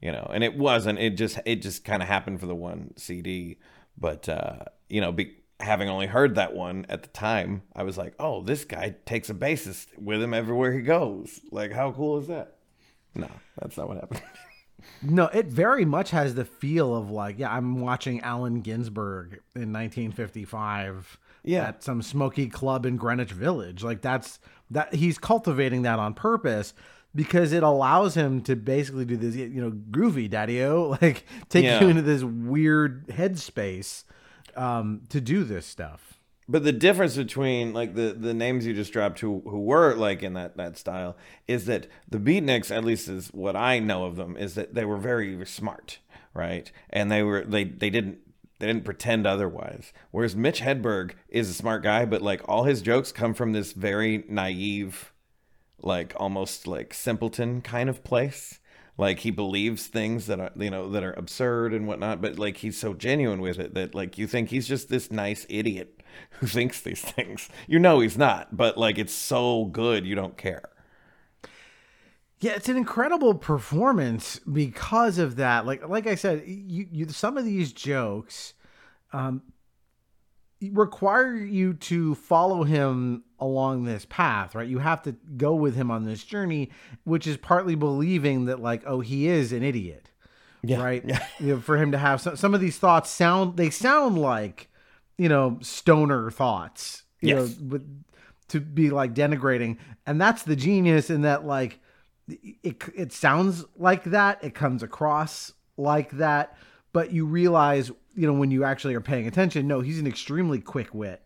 you 0.00 0.12
know, 0.12 0.30
and 0.32 0.42
it 0.44 0.56
wasn't. 0.56 0.98
It 0.98 1.16
just 1.16 1.38
it 1.44 1.56
just 1.56 1.84
kind 1.84 2.02
of 2.02 2.08
happened 2.08 2.40
for 2.40 2.46
the 2.46 2.54
one 2.54 2.94
CD. 2.96 3.58
But 3.98 4.28
uh, 4.28 4.64
you 4.88 5.00
know, 5.00 5.12
be, 5.12 5.36
having 5.60 5.88
only 5.88 6.06
heard 6.06 6.34
that 6.34 6.54
one 6.54 6.84
at 6.88 7.02
the 7.02 7.08
time, 7.08 7.62
I 7.74 7.82
was 7.82 7.96
like, 7.98 8.14
oh, 8.18 8.42
this 8.42 8.64
guy 8.64 8.96
takes 9.06 9.30
a 9.30 9.34
bassist 9.34 9.86
with 9.98 10.22
him 10.22 10.34
everywhere 10.34 10.72
he 10.72 10.82
goes. 10.82 11.40
Like, 11.50 11.72
how 11.72 11.92
cool 11.92 12.18
is 12.18 12.26
that? 12.28 12.56
No, 13.14 13.28
that's 13.60 13.76
not 13.76 13.88
what 13.88 13.98
happened. 13.98 14.22
No, 15.02 15.24
it 15.26 15.46
very 15.46 15.84
much 15.84 16.10
has 16.10 16.34
the 16.36 16.44
feel 16.44 16.94
of 16.94 17.10
like, 17.10 17.40
yeah, 17.40 17.50
I'm 17.52 17.80
watching 17.80 18.20
Allen 18.20 18.60
Ginsberg 18.60 19.40
in 19.56 19.72
1955 19.72 21.18
Yeah. 21.44 21.68
at 21.68 21.82
some 21.82 22.02
smoky 22.02 22.48
club 22.48 22.86
in 22.86 22.96
Greenwich 22.96 23.32
Village. 23.32 23.82
Like 23.82 24.00
that's 24.00 24.38
that 24.70 24.94
he's 24.94 25.18
cultivating 25.18 25.82
that 25.82 25.98
on 25.98 26.14
purpose 26.14 26.72
because 27.14 27.52
it 27.52 27.62
allows 27.62 28.14
him 28.14 28.42
to 28.42 28.54
basically 28.54 29.04
do 29.04 29.16
this, 29.16 29.34
you 29.34 29.60
know, 29.60 29.70
groovy 29.72 30.28
daddy-o, 30.30 30.96
like 31.02 31.24
take 31.48 31.64
Yeah. 31.64 31.80
you 31.80 31.88
into 31.88 32.02
this 32.02 32.22
weird 32.22 33.06
headspace 33.08 34.04
um, 34.56 35.02
to 35.10 35.20
do 35.20 35.44
this 35.44 35.66
stuff. 35.66 36.20
But 36.48 36.62
the 36.62 36.72
difference 36.72 37.16
between 37.16 37.72
like 37.72 37.94
the 37.94 38.12
the 38.12 38.34
names 38.34 38.66
you 38.66 38.74
just 38.74 38.92
dropped 38.92 39.18
who 39.20 39.42
who 39.46 39.60
were 39.60 39.94
like 39.94 40.22
in 40.22 40.34
that 40.34 40.56
that 40.56 40.78
style 40.78 41.16
is 41.48 41.66
that 41.66 41.88
the 42.08 42.18
beatniks 42.18 42.74
at 42.74 42.84
least 42.84 43.08
is 43.08 43.28
what 43.28 43.56
I 43.56 43.80
know 43.80 44.04
of 44.04 44.16
them 44.16 44.36
is 44.36 44.54
that 44.54 44.74
they 44.74 44.84
were 44.84 44.96
very 44.96 45.44
smart, 45.44 45.98
right? 46.34 46.70
And 46.90 47.10
they 47.10 47.24
were 47.24 47.44
they 47.44 47.64
they 47.64 47.90
didn't 47.90 48.18
they 48.60 48.66
didn't 48.68 48.84
pretend 48.84 49.26
otherwise. 49.26 49.92
Whereas 50.12 50.36
Mitch 50.36 50.60
Hedberg 50.60 51.12
is 51.28 51.50
a 51.50 51.54
smart 51.54 51.82
guy, 51.82 52.04
but 52.04 52.22
like 52.22 52.48
all 52.48 52.62
his 52.62 52.80
jokes 52.80 53.10
come 53.10 53.34
from 53.34 53.52
this 53.52 53.72
very 53.72 54.24
naive 54.28 55.12
like 55.82 56.14
almost 56.16 56.66
like 56.66 56.94
simpleton 56.94 57.60
kind 57.60 57.88
of 57.88 58.04
place. 58.04 58.60
Like 58.98 59.20
he 59.20 59.30
believes 59.30 59.86
things 59.86 60.26
that 60.26 60.40
are 60.40 60.50
you 60.56 60.70
know 60.70 60.90
that 60.90 61.04
are 61.04 61.12
absurd 61.12 61.74
and 61.74 61.86
whatnot, 61.86 62.22
but 62.22 62.38
like 62.38 62.58
he's 62.58 62.78
so 62.78 62.94
genuine 62.94 63.40
with 63.40 63.58
it 63.58 63.74
that 63.74 63.94
like 63.94 64.16
you 64.16 64.26
think 64.26 64.48
he's 64.48 64.66
just 64.66 64.88
this 64.88 65.10
nice 65.10 65.44
idiot 65.50 66.02
who 66.38 66.46
thinks 66.46 66.80
these 66.80 67.02
things. 67.02 67.48
You 67.66 67.78
know 67.78 68.00
he's 68.00 68.16
not, 68.16 68.56
but 68.56 68.78
like 68.78 68.98
it's 68.98 69.12
so 69.12 69.66
good 69.66 70.06
you 70.06 70.14
don't 70.14 70.38
care. 70.38 70.70
Yeah, 72.38 72.52
it's 72.52 72.68
an 72.68 72.76
incredible 72.76 73.34
performance 73.34 74.40
because 74.40 75.18
of 75.18 75.36
that. 75.36 75.66
Like 75.66 75.86
like 75.86 76.06
I 76.06 76.14
said, 76.14 76.44
you, 76.46 76.86
you 76.90 77.08
some 77.08 77.36
of 77.36 77.44
these 77.44 77.72
jokes 77.72 78.54
um 79.12 79.42
require 80.70 81.34
you 81.36 81.74
to 81.74 82.14
follow 82.14 82.64
him 82.64 83.24
along 83.38 83.84
this 83.84 84.06
path, 84.06 84.54
right? 84.54 84.68
You 84.68 84.78
have 84.78 85.02
to 85.02 85.12
go 85.36 85.54
with 85.54 85.76
him 85.76 85.90
on 85.90 86.04
this 86.04 86.24
journey, 86.24 86.70
which 87.04 87.26
is 87.26 87.36
partly 87.36 87.74
believing 87.74 88.46
that 88.46 88.60
like 88.60 88.82
oh, 88.86 89.00
he 89.00 89.28
is 89.28 89.52
an 89.52 89.62
idiot. 89.62 90.10
Right? 90.82 91.04
You 91.38 91.54
know, 91.54 91.60
for 91.60 91.76
him 91.76 91.92
to 91.92 91.98
have 91.98 92.20
some, 92.20 92.36
some 92.36 92.54
of 92.54 92.60
these 92.60 92.78
thoughts 92.78 93.10
sound 93.10 93.56
they 93.56 93.70
sound 93.70 94.18
like, 94.18 94.68
you 95.18 95.28
know, 95.28 95.58
stoner 95.60 96.30
thoughts. 96.30 97.02
You 97.20 97.34
Yes. 97.36 97.36
know, 97.50 97.54
but 97.60 97.82
to 98.48 98.60
be 98.60 98.90
like 98.90 99.14
denigrating. 99.14 99.76
And 100.06 100.20
that's 100.20 100.42
the 100.44 100.56
genius 100.56 101.10
in 101.10 101.22
that 101.22 101.44
like 101.44 101.80
it 102.28 102.82
it 102.94 103.12
sounds 103.12 103.64
like 103.76 104.04
that 104.04 104.42
it 104.42 104.54
comes 104.54 104.82
across 104.82 105.52
like 105.76 106.10
that 106.12 106.56
but 106.92 107.12
you 107.12 107.26
realize 107.26 107.92
you 108.16 108.26
know 108.26 108.32
when 108.32 108.50
you 108.50 108.64
actually 108.64 108.94
are 108.94 109.00
paying 109.00 109.26
attention 109.26 109.66
no 109.68 109.80
he's 109.80 109.98
an 109.98 110.06
extremely 110.06 110.60
quick 110.60 110.94
wit 110.94 111.22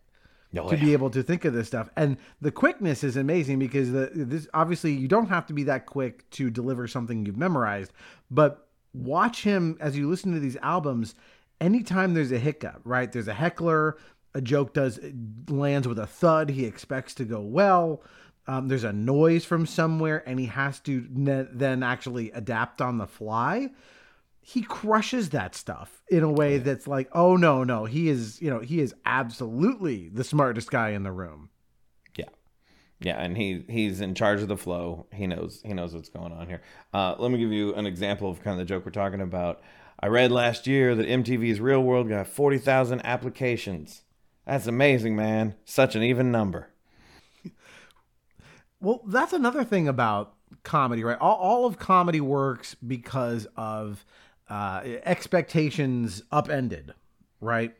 Oh, 0.59 0.69
to 0.69 0.77
yeah. 0.77 0.83
be 0.85 0.93
able 0.95 1.11
to 1.11 1.23
think 1.23 1.45
of 1.45 1.55
this 1.55 1.69
stuff. 1.69 1.89
And 1.95 2.17
the 2.41 2.51
quickness 2.51 3.05
is 3.05 3.17
amazing 3.17 3.61
because 3.61 3.93
the 3.93 4.11
this 4.13 4.49
obviously 4.53 4.91
you 4.93 5.07
don't 5.07 5.29
have 5.29 5.47
to 5.47 5.53
be 5.53 5.63
that 5.63 5.87
quick 5.87 6.29
to 6.31 6.51
deliver 6.51 6.89
something 6.89 7.25
you've 7.25 7.37
memorized 7.37 7.93
but 8.33 8.67
watch 8.93 9.45
him 9.45 9.77
as 9.81 9.97
you 9.97 10.11
listen 10.11 10.33
to 10.33 10.41
these 10.41 10.57
albums 10.57 11.15
anytime 11.61 12.15
there's 12.15 12.33
a 12.33 12.39
hiccup 12.41 12.81
right? 12.85 13.13
There's 13.13 13.29
a 13.29 13.33
heckler 13.35 13.97
a 14.35 14.41
joke 14.41 14.75
does 14.75 14.99
lands 15.49 15.87
with 15.87 16.01
a 16.01 16.07
thud 16.09 16.51
he 16.51 16.65
expects 16.65 17.15
to 17.15 17.25
go 17.25 17.41
well 17.41 18.03
um, 18.49 18.67
there's 18.67 18.83
a 18.83 18.93
noise 18.93 19.45
from 19.45 19.67
somewhere 19.67 20.25
and 20.29 20.41
he 20.41 20.47
has 20.47 20.81
to 20.81 21.07
ne- 21.11 21.47
then 21.53 21.85
actually 21.85 22.33
adapt 22.33 22.81
on 22.83 22.99
the 22.99 23.07
fly 23.07 23.71
he 24.41 24.63
crushes 24.63 25.31
that 25.31 25.55
stuff 25.55 26.03
in 26.11 26.23
a 26.23 26.31
way 26.31 26.59
that's 26.59 26.87
like 26.87 27.09
oh 27.13 27.37
no 27.37 27.63
no 27.63 27.85
he 27.85 28.09
is 28.09 28.41
you 28.41 28.51
know 28.51 28.61
he 28.61 28.81
is 28.81 28.95
absolutely 29.05 30.09
the 30.09 30.25
smartest 30.25 30.71
guy 30.71 30.91
in 30.91 31.03
the 31.03 31.13
room 31.13 31.51
Yeah. 32.17 32.29
Yeah, 33.01 33.17
and 33.23 33.37
he 33.37 33.65
he's 33.69 34.01
in 34.01 34.15
charge 34.15 34.43
of 34.43 34.49
the 34.49 34.57
flow. 34.57 35.07
He 35.13 35.27
knows 35.27 35.63
he 35.65 35.73
knows 35.73 35.95
what's 35.95 36.09
going 36.11 36.33
on 36.33 36.49
here. 36.49 36.61
Uh, 36.93 37.15
let 37.19 37.31
me 37.31 37.39
give 37.39 37.53
you 37.53 37.75
an 37.75 37.87
example 37.87 38.31
of 38.31 38.43
kind 38.43 38.53
of 38.53 38.59
the 38.59 38.65
joke 38.67 38.85
we're 38.85 38.91
talking 38.93 39.23
about. 39.23 39.63
I 40.03 40.09
read 40.09 40.31
last 40.33 40.67
year 40.67 40.95
that 40.95 41.07
MTV's 41.07 41.61
Real 41.61 41.83
World 41.83 42.09
got 42.09 42.27
forty 42.27 42.59
thousand 42.59 43.01
applications. 43.05 44.03
That's 44.47 44.67
amazing, 44.67 45.17
man. 45.17 45.55
Such 45.65 45.95
an 45.95 46.03
even 46.03 46.31
number. 46.31 46.69
Well, 48.83 49.03
that's 49.07 49.35
another 49.35 49.63
thing 49.63 49.89
about 49.89 50.35
comedy, 50.63 51.05
right? 51.05 51.19
All, 51.21 51.37
all 51.37 51.67
of 51.67 51.79
comedy 51.79 52.21
works 52.21 52.75
because 52.75 53.47
of 53.57 54.05
uh, 54.51 54.83
expectations 55.05 56.23
upended, 56.33 56.93
right? 57.41 57.75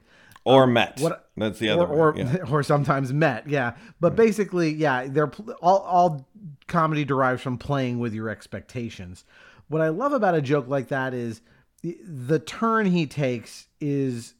Or 0.45 0.67
met. 0.67 0.97
Um, 0.99 1.03
what- 1.03 1.31
That's 1.37 1.59
the 1.59 1.69
other. 1.69 1.87
or 1.87 2.13
or, 2.13 2.17
yeah. 2.17 2.37
or 2.51 2.63
sometimes 2.63 3.13
met, 3.13 3.49
yeah. 3.49 3.75
But 4.01 4.17
basically, 4.17 4.71
yeah, 4.73 5.07
they're 5.09 5.31
all 5.61 5.79
all 5.81 6.27
comedy 6.67 7.05
derives 7.05 7.43
from 7.43 7.59
playing 7.59 7.99
with 7.99 8.15
your 8.15 8.29
expectations. 8.31 9.25
What 9.69 9.83
I 9.83 9.89
love 9.89 10.13
about 10.13 10.35
a 10.35 10.41
joke 10.43 10.67
like 10.69 10.89
that 10.89 11.13
is 11.15 11.43
the, 11.83 11.99
the 12.05 12.39
turn 12.39 12.87
he 12.87 13.07
takes 13.07 13.69
is 13.81 14.35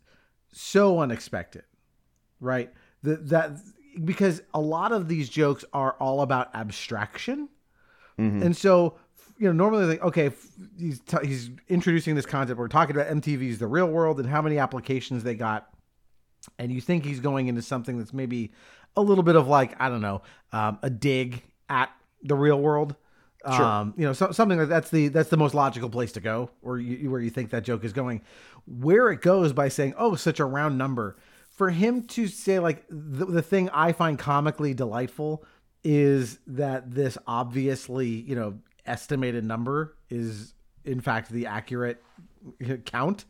so 0.53 1.01
unexpected, 1.01 1.63
right? 2.41 2.73
The, 3.03 3.17
that 3.17 3.53
because 4.05 4.41
a 4.55 4.61
lot 4.61 4.93
of 4.93 5.09
these 5.09 5.29
jokes 5.29 5.65
are 5.73 5.93
all 6.01 6.23
about 6.23 6.55
abstraction, 6.55 7.49
and 8.19 8.55
so 8.57 8.99
you 9.41 9.47
know 9.47 9.53
normally 9.53 9.87
like 9.87 10.03
okay 10.03 10.31
he's 10.79 11.01
t- 11.01 11.27
he's 11.27 11.51
introducing 11.69 12.15
this 12.15 12.27
concept. 12.27 12.59
We're 12.61 12.69
talking 12.69 12.95
about 12.95 13.09
MTV's 13.09 13.59
The 13.59 13.67
Real 13.67 13.89
World 13.89 14.21
and 14.21 14.29
how 14.29 14.41
many 14.41 14.59
applications 14.59 15.25
they 15.25 15.35
got 15.35 15.69
and 16.59 16.73
you 16.73 16.81
think 16.81 17.05
he's 17.05 17.21
going 17.21 17.49
into 17.49 17.63
something 17.63 17.99
that's 17.99 18.13
maybe 18.13 18.53
a 18.97 19.03
little 19.03 19.25
bit 19.25 19.37
of 19.37 19.49
like 19.49 19.81
I 19.81 19.89
don't 19.89 20.01
know 20.01 20.23
um, 20.53 20.79
a 20.83 20.91
dig 20.91 21.43
at 21.69 21.91
the 22.23 22.35
real 22.35 22.61
world. 22.61 22.97
Um, 23.43 23.95
you 23.97 24.05
know, 24.05 24.13
so, 24.13 24.33
something 24.33 24.59
like 24.59 24.69
that's 24.69 24.91
the 24.91 25.09
that's 25.09 25.31
the 25.31 25.37
most 25.37 25.55
logical 25.55 25.89
place 25.89 26.13
to 26.13 26.21
go, 26.21 26.51
or 26.61 26.79
you, 26.79 27.11
where 27.11 27.21
you 27.21 27.31
think 27.31 27.51
that 27.51 27.65
joke 27.65 27.85
is 27.85 27.93
going. 27.93 28.21
Where 28.67 29.11
it 29.11 29.23
goes 29.23 29.55
by 29.55 29.69
saying, 29.69 29.95
"Oh, 29.97 30.15
such 30.15 30.41
a 30.41 30.45
round 30.45 30.77
number," 30.77 31.17
for 31.51 31.71
him 31.71 32.03
to 32.09 32.29
say 32.29 32.59
like 32.59 32.85
the, 32.91 33.25
the 33.25 33.43
thing 33.43 33.71
I 33.71 33.93
find 33.93 34.19
comically 34.19 34.75
delightful 34.75 35.43
is 35.83 36.39
that 36.47 36.91
this 36.91 37.17
obviously 37.27 38.09
you 38.09 38.35
know 38.35 38.59
estimated 38.91 39.45
number 39.45 39.97
is 40.11 40.55
in 40.85 41.01
fact 41.01 41.31
the 41.31 41.47
accurate 41.47 42.03
count. 42.85 43.25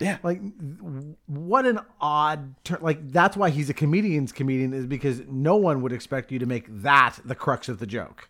Yeah. 0.00 0.18
Like, 0.24 0.40
what 1.26 1.64
an 1.64 1.78
odd 2.00 2.56
turn. 2.64 2.78
Like, 2.80 3.12
that's 3.12 3.36
why 3.36 3.50
he's 3.50 3.70
a 3.70 3.74
comedian's 3.74 4.32
comedian, 4.32 4.72
is 4.72 4.86
because 4.86 5.22
no 5.28 5.54
one 5.54 5.80
would 5.82 5.92
expect 5.92 6.32
you 6.32 6.40
to 6.40 6.46
make 6.46 6.64
that 6.82 7.20
the 7.24 7.36
crux 7.36 7.68
of 7.68 7.78
the 7.78 7.86
joke. 7.86 8.28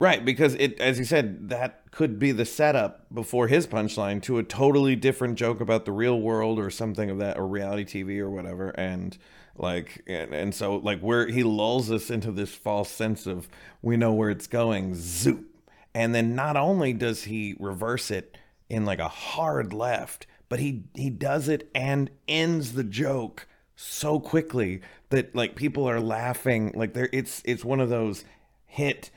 Right, 0.00 0.24
because 0.24 0.54
it, 0.54 0.80
as 0.80 0.98
you 0.98 1.04
said, 1.04 1.50
that 1.50 1.82
could 1.90 2.18
be 2.18 2.32
the 2.32 2.44
setup 2.44 3.06
before 3.14 3.48
his 3.48 3.66
punchline 3.66 4.22
to 4.22 4.38
a 4.38 4.42
totally 4.42 4.96
different 4.96 5.36
joke 5.36 5.60
about 5.60 5.84
the 5.84 5.92
real 5.92 6.20
world 6.20 6.58
or 6.58 6.70
something 6.70 7.10
of 7.10 7.18
that, 7.18 7.38
or 7.38 7.46
reality 7.46 7.84
TV 7.84 8.18
or 8.18 8.30
whatever. 8.30 8.70
And 8.70 9.16
like, 9.56 10.02
and, 10.06 10.34
and 10.34 10.54
so 10.54 10.76
like 10.76 11.00
where 11.00 11.28
he 11.28 11.42
lulls 11.42 11.90
us 11.90 12.10
into 12.10 12.32
this 12.32 12.54
false 12.54 12.90
sense 12.90 13.26
of 13.26 13.48
we 13.82 13.96
know 13.96 14.12
where 14.12 14.30
it's 14.30 14.46
going, 14.46 14.94
zoop. 14.94 15.53
And 15.94 16.14
then 16.14 16.34
not 16.34 16.56
only 16.56 16.92
does 16.92 17.24
he 17.24 17.54
reverse 17.58 18.10
it 18.10 18.36
in 18.68 18.84
like 18.84 18.98
a 18.98 19.08
hard 19.08 19.72
left, 19.72 20.26
but 20.48 20.58
he 20.60 20.84
he 20.94 21.10
does 21.10 21.48
it 21.48 21.70
and 21.74 22.10
ends 22.28 22.72
the 22.72 22.84
joke 22.84 23.46
so 23.76 24.20
quickly 24.20 24.80
that 25.10 25.34
like 25.34 25.56
people 25.56 25.88
are 25.88 26.00
laughing 26.00 26.72
like 26.74 26.94
there 26.94 27.08
it's 27.12 27.42
it's 27.44 27.64
one 27.64 27.80
of 27.80 27.88
those 27.88 28.24
hit 28.66 29.10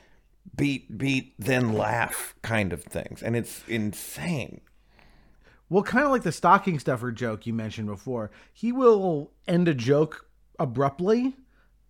beat 0.56 0.98
beat 0.98 1.34
then 1.38 1.72
laugh 1.72 2.34
kind 2.42 2.72
of 2.72 2.82
things 2.82 3.22
and 3.22 3.36
it's 3.36 3.62
insane 3.68 4.60
Well, 5.68 5.82
kind 5.82 6.04
of 6.04 6.10
like 6.10 6.22
the 6.22 6.32
stocking 6.32 6.78
stuffer 6.78 7.12
joke 7.12 7.46
you 7.46 7.52
mentioned 7.52 7.88
before. 7.88 8.30
He 8.52 8.72
will 8.72 9.32
end 9.46 9.68
a 9.68 9.74
joke 9.74 10.26
abruptly, 10.58 11.36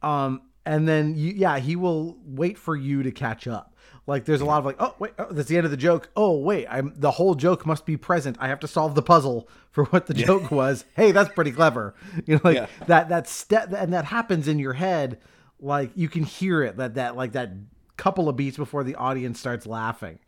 um, 0.03 0.43
and 0.67 0.89
then 0.89 1.15
you, 1.15 1.33
yeah, 1.33 1.59
he 1.59 1.77
will 1.77 2.19
wait 2.25 2.59
for 2.59 2.77
you 2.77 3.03
to 3.05 3.13
catch 3.13 3.47
up. 3.47 3.75
Like 4.09 4.25
there's 4.25 4.41
a 4.41 4.45
lot 4.47 4.59
of 4.59 4.65
like, 4.65 4.77
oh 4.81 4.95
wait, 4.99 5.13
oh, 5.19 5.27
that's 5.31 5.49
the 5.51 5.57
end 5.59 5.67
of 5.67 5.71
the 5.71 5.77
joke. 5.77 6.09
Oh 6.17 6.39
wait, 6.39 6.67
I'm 6.69 6.95
the 6.97 7.11
whole 7.11 7.35
joke 7.35 7.67
must 7.67 7.85
be 7.85 7.99
present. 7.99 8.39
I 8.41 8.49
have 8.49 8.59
to 8.61 8.67
solve 8.67 8.95
the 8.95 9.03
puzzle 9.03 9.49
for 9.71 9.85
what 9.85 10.07
the 10.07 10.15
joke 10.15 10.51
was. 10.63 10.87
Hey, 10.97 11.13
that's 11.13 11.29
pretty 11.35 11.53
clever. 11.53 11.95
You 12.25 12.37
know, 12.37 12.41
like 12.43 12.57
Yeah. 12.57 12.67
that 12.87 13.11
that 13.11 13.29
step 13.29 13.71
and 13.77 13.93
that 13.93 14.07
happens 14.07 14.49
in 14.49 14.59
your 14.59 14.73
head. 14.73 15.19
Like 15.61 15.91
you 15.95 16.09
can 16.09 16.23
hear 16.23 16.63
it 16.63 16.79
that 16.79 16.95
that 16.95 17.17
like 17.17 17.33
that 17.33 17.51
couple 17.99 18.31
of 18.31 18.37
beats 18.37 18.57
before 18.57 18.83
the 18.83 18.95
audience 18.95 19.39
starts 19.39 19.67
laughing. 19.67 20.19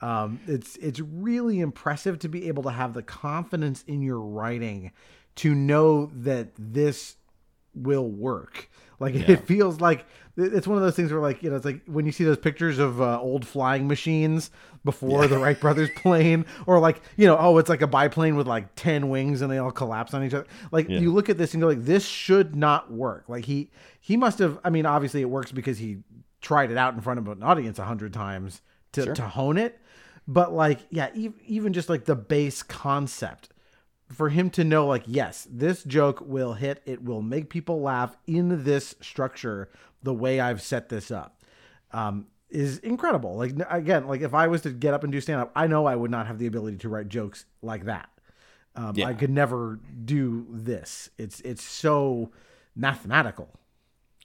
Um, 0.00 0.40
it's 0.48 0.74
it's 0.78 0.98
really 0.98 1.60
impressive 1.60 2.18
to 2.20 2.28
be 2.28 2.48
able 2.48 2.64
to 2.64 2.70
have 2.70 2.92
the 2.92 3.04
confidence 3.04 3.84
in 3.86 4.02
your 4.02 4.18
writing 4.18 4.90
to 5.36 5.54
know 5.54 6.06
that 6.16 6.48
this 6.58 7.14
will 7.72 8.08
work. 8.10 8.68
Like 9.02 9.16
it 9.16 9.46
feels 9.46 9.80
like 9.80 10.06
it's 10.36 10.66
one 10.66 10.78
of 10.78 10.84
those 10.84 10.94
things 10.94 11.12
where 11.12 11.20
like 11.20 11.42
you 11.42 11.50
know 11.50 11.56
it's 11.56 11.64
like 11.64 11.82
when 11.86 12.06
you 12.06 12.12
see 12.12 12.22
those 12.22 12.38
pictures 12.38 12.78
of 12.78 13.02
uh, 13.02 13.20
old 13.20 13.44
flying 13.44 13.88
machines 13.88 14.50
before 14.84 15.26
the 15.26 15.36
Wright 15.36 15.60
brothers 15.60 15.90
plane 15.96 16.46
or 16.66 16.78
like 16.78 17.02
you 17.16 17.26
know 17.26 17.36
oh 17.36 17.58
it's 17.58 17.68
like 17.68 17.82
a 17.82 17.86
biplane 17.88 18.36
with 18.36 18.46
like 18.46 18.74
10 18.76 19.08
wings 19.08 19.42
and 19.42 19.50
they 19.50 19.58
all 19.58 19.72
collapse 19.72 20.14
on 20.14 20.22
each 20.24 20.32
other. 20.32 20.46
Like 20.70 20.88
you 20.88 21.12
look 21.12 21.28
at 21.28 21.36
this 21.36 21.52
and 21.52 21.60
go 21.60 21.66
like 21.66 21.84
this 21.84 22.06
should 22.06 22.54
not 22.54 22.92
work. 22.92 23.28
Like 23.28 23.44
he 23.44 23.70
he 24.00 24.16
must 24.16 24.38
have 24.38 24.58
I 24.62 24.70
mean 24.70 24.86
obviously 24.86 25.20
it 25.20 25.28
works 25.28 25.50
because 25.50 25.78
he 25.78 25.98
tried 26.40 26.70
it 26.70 26.78
out 26.78 26.94
in 26.94 27.00
front 27.00 27.18
of 27.18 27.26
an 27.26 27.42
audience 27.42 27.80
a 27.80 27.84
hundred 27.84 28.14
times 28.14 28.62
to, 28.92 29.14
to 29.14 29.22
hone 29.22 29.58
it. 29.58 29.80
But 30.28 30.52
like 30.52 30.78
yeah 30.90 31.10
even 31.14 31.72
just 31.72 31.88
like 31.88 32.04
the 32.04 32.16
base 32.16 32.62
concept 32.62 33.48
for 34.12 34.28
him 34.28 34.50
to 34.50 34.64
know 34.64 34.86
like 34.86 35.04
yes 35.06 35.46
this 35.50 35.82
joke 35.84 36.22
will 36.24 36.54
hit. 36.54 36.82
It 36.86 37.02
will 37.02 37.22
make 37.22 37.50
people 37.50 37.80
laugh 37.80 38.16
in 38.26 38.64
this 38.64 38.94
structure 39.00 39.68
the 40.02 40.12
way 40.14 40.40
i've 40.40 40.60
set 40.60 40.88
this 40.88 41.10
up 41.10 41.42
um, 41.92 42.26
is 42.50 42.78
incredible. 42.78 43.36
Like 43.36 43.52
again 43.70 44.06
like 44.06 44.20
if 44.20 44.34
i 44.34 44.46
was 44.48 44.62
to 44.62 44.70
get 44.70 44.94
up 44.94 45.04
and 45.04 45.12
do 45.12 45.20
stand 45.20 45.40
up 45.40 45.52
i 45.56 45.66
know 45.66 45.86
i 45.86 45.94
would 45.96 46.10
not 46.10 46.26
have 46.26 46.38
the 46.38 46.46
ability 46.46 46.76
to 46.78 46.88
write 46.88 47.08
jokes 47.08 47.44
like 47.62 47.84
that. 47.86 48.08
Um, 48.74 48.92
Yeah. 48.96 49.06
i 49.06 49.14
could 49.14 49.30
never 49.30 49.80
do 50.04 50.46
this. 50.50 51.10
It's 51.18 51.40
it's 51.40 51.62
so 51.62 52.30
mathematical. 52.74 53.48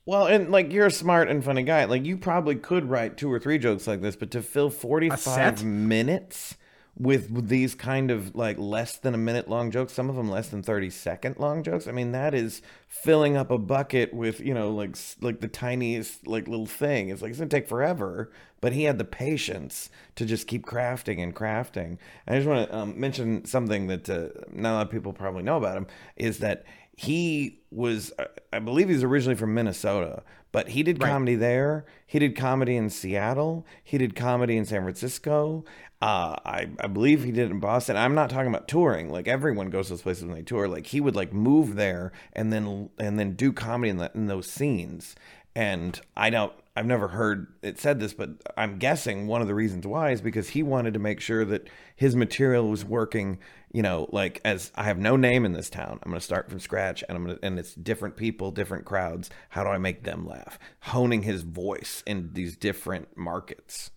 Well 0.05 0.25
and 0.25 0.51
like 0.51 0.71
you're 0.71 0.85
a 0.87 0.91
smart 0.91 1.29
and 1.29 1.43
funny 1.43 1.63
guy. 1.63 1.83
Like 1.85 2.05
you 2.05 2.17
probably 2.17 2.55
could 2.55 2.89
write 2.89 3.17
two 3.17 3.31
or 3.31 3.39
three 3.39 3.57
jokes 3.57 3.87
like 3.87 4.01
this 4.01 4.15
but 4.15 4.31
to 4.31 4.41
fill 4.41 4.69
45 4.69 5.63
minutes 5.63 6.55
with, 6.99 7.47
these 7.47 7.75
kind 7.75 8.11
of 8.11 8.35
like 8.35 8.57
less 8.57 8.97
than 8.97 9.13
a 9.13 9.17
minute 9.17 9.47
long 9.49 9.71
jokes 9.71 9.93
some 9.93 10.09
of 10.09 10.15
them 10.15 10.29
less 10.29 10.49
than 10.49 10.63
30 10.63 10.89
second 10.89 11.37
long 11.37 11.63
jokes. 11.63 11.87
I 11.87 11.91
mean 11.91 12.11
that 12.11 12.33
is 12.33 12.61
filling 12.87 13.37
up 13.37 13.51
a 13.51 13.57
bucket 13.57 14.13
with 14.13 14.39
you 14.39 14.53
know 14.53 14.71
like 14.71 14.95
like 15.21 15.39
the 15.39 15.47
tiniest 15.47 16.27
like 16.27 16.47
little 16.47 16.65
thing. 16.65 17.09
It's 17.09 17.21
like 17.21 17.29
it's 17.29 17.39
gonna 17.39 17.49
take 17.49 17.67
forever 17.67 18.31
but 18.61 18.73
he 18.73 18.83
had 18.83 18.97
the 18.97 19.05
patience 19.05 19.89
to 20.15 20.25
just 20.25 20.47
keep 20.47 20.65
crafting 20.65 21.21
and 21.21 21.35
crafting. 21.35 21.97
And 22.25 22.35
i 22.35 22.37
just 22.37 22.47
want 22.47 22.67
to 22.67 22.75
um, 22.75 22.99
mention 22.99 23.45
something 23.45 23.87
that 23.87 24.09
uh, 24.09 24.29
not 24.51 24.71
a 24.71 24.75
lot 24.75 24.85
of 24.87 24.91
people 24.91 25.13
probably 25.13 25.43
know 25.43 25.57
about 25.57 25.77
him 25.77 25.87
is 26.15 26.39
that 26.39 26.63
he 26.97 27.61
was 27.71 28.11
uh, 28.19 28.25
i 28.51 28.59
believe 28.59 28.89
he's 28.89 29.03
originally 29.03 29.35
from 29.35 29.53
minnesota 29.53 30.23
but 30.51 30.69
he 30.69 30.83
did 30.83 30.99
comedy 30.99 31.35
there 31.35 31.85
he 32.05 32.19
did 32.19 32.35
comedy 32.35 32.75
in 32.75 32.89
seattle 32.89 33.65
he 33.81 33.97
did 33.97 34.15
comedy 34.15 34.57
in 34.57 34.65
san 34.65 34.81
francisco 34.81 35.63
uh, 35.99 36.35
I, 36.45 36.69
I 36.79 36.87
believe 36.87 37.23
he 37.23 37.31
did 37.31 37.47
it 37.47 37.51
in 37.51 37.59
Boston. 37.59 37.97
I'm 37.97 38.13
not 38.13 38.29
talking 38.29 38.47
about 38.47 38.67
touring. 38.67 39.09
Like 39.09 39.27
everyone 39.27 39.71
goes 39.71 39.87
to 39.87 39.93
those 39.93 40.03
places 40.03 40.25
when 40.25 40.35
they 40.35 40.43
tour. 40.43 40.67
Like 40.67 40.85
he 40.87 41.01
would 41.01 41.15
like 41.15 41.33
move 41.33 41.75
there 41.75 42.11
and 42.33 42.53
then 42.53 42.89
and 42.99 43.17
then 43.17 43.33
do 43.33 43.51
comedy 43.51 43.89
in, 43.89 43.97
that 43.97 44.13
in 44.13 44.27
those 44.27 44.47
scenes. 44.47 45.15
And 45.55 45.99
I 46.15 46.29
don't. 46.29 46.53
I've 46.75 46.85
never 46.85 47.07
heard 47.07 47.47
it 47.63 47.79
said 47.79 47.99
this, 47.99 48.13
but 48.13 48.29
I'm 48.55 48.77
guessing 48.77 49.25
one 49.25 49.41
of 49.41 49.47
the 49.47 49.55
reasons 49.55 49.87
why 49.87 50.11
is 50.11 50.21
because 50.21 50.49
he 50.49 50.61
wanted 50.61 50.93
to 50.93 50.99
make 50.99 51.19
sure 51.19 51.43
that 51.45 51.67
his 51.95 52.15
material 52.15 52.69
was 52.69 52.85
working. 52.85 53.39
You 53.77 53.83
know, 53.83 54.09
like 54.11 54.41
as 54.43 54.71
I 54.73 54.85
have 54.85 54.97
no 54.97 55.15
name 55.17 55.45
in 55.45 55.53
this 55.53 55.69
town, 55.69 55.99
I'm 56.01 56.09
going 56.09 56.19
to 56.19 56.25
start 56.25 56.49
from 56.49 56.59
scratch, 56.59 57.03
and 57.07 57.15
I'm 57.15 57.25
going 57.25 57.37
to 57.37 57.45
and 57.45 57.59
it's 57.59 57.75
different 57.75 58.17
people, 58.17 58.49
different 58.49 58.85
crowds. 58.85 59.29
How 59.49 59.63
do 59.63 59.69
I 59.69 59.77
make 59.77 60.01
them 60.01 60.25
laugh? 60.25 60.57
Honing 60.79 61.21
his 61.21 61.43
voice 61.43 62.01
in 62.07 62.31
these 62.33 62.57
different 62.57 63.15
markets. 63.15 63.91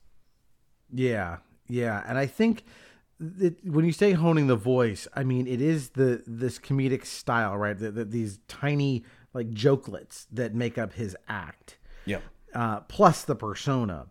Yeah, 0.93 1.39
yeah, 1.66 2.05
and 2.07 2.18
I 2.18 2.26
think 2.26 2.64
that 3.20 3.64
when 3.64 3.87
you 3.87 3.93
say 3.93 4.12
honing 4.12 4.49
the 4.49 4.55
voice, 4.57 5.09
I 5.14 5.24
mean 5.24 5.47
it 5.47 5.62
is 5.62 5.91
the 6.01 6.22
this 6.26 6.59
comedic 6.59 7.07
style, 7.07 7.57
right? 7.57 7.78
The, 7.78 7.91
the, 7.91 8.05
these 8.05 8.39
tiny 8.49 9.05
like 9.33 9.49
jokelets 9.53 10.26
that 10.33 10.55
make 10.55 10.76
up 10.76 10.93
his 10.93 11.16
act, 11.26 11.78
Yeah. 12.05 12.20
uh, 12.55 12.81
plus 12.81 13.24
the 13.24 13.35
persona. 13.35 14.09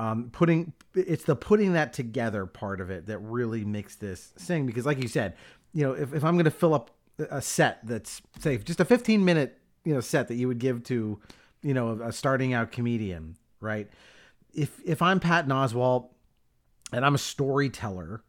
Um, 0.00 0.30
putting 0.30 0.72
it's 0.94 1.24
the 1.24 1.34
putting 1.34 1.72
that 1.72 1.92
together 1.92 2.46
part 2.46 2.80
of 2.80 2.88
it 2.90 3.06
that 3.06 3.18
really 3.18 3.64
makes 3.64 3.96
this 3.96 4.32
sing 4.36 4.64
because, 4.64 4.86
like 4.86 5.02
you 5.02 5.08
said, 5.08 5.34
you 5.72 5.84
know, 5.84 5.92
if, 5.92 6.14
if 6.14 6.22
I'm 6.22 6.34
going 6.34 6.44
to 6.44 6.52
fill 6.52 6.72
up 6.72 6.92
a 7.30 7.42
set 7.42 7.84
that's 7.84 8.22
say 8.38 8.58
just 8.58 8.78
a 8.78 8.84
15 8.84 9.24
minute 9.24 9.58
you 9.84 9.92
know 9.92 10.00
set 10.00 10.28
that 10.28 10.36
you 10.36 10.46
would 10.46 10.60
give 10.60 10.84
to 10.84 11.18
you 11.62 11.74
know, 11.74 12.00
a 12.02 12.12
starting 12.12 12.52
out 12.52 12.72
comedian, 12.72 13.36
right? 13.60 13.88
If 14.52 14.80
if 14.84 15.02
I'm 15.02 15.20
Patton 15.20 15.50
Oswalt 15.50 16.08
and 16.92 17.04
I'm 17.04 17.14
a 17.14 17.18
storyteller, 17.18 18.22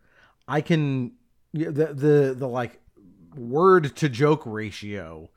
I 0.47 0.61
can 0.61 1.13
the 1.53 1.93
the 1.93 2.35
the 2.37 2.47
like 2.47 2.79
word 3.35 3.95
to 3.97 4.09
joke 4.09 4.43
ratio 4.45 5.29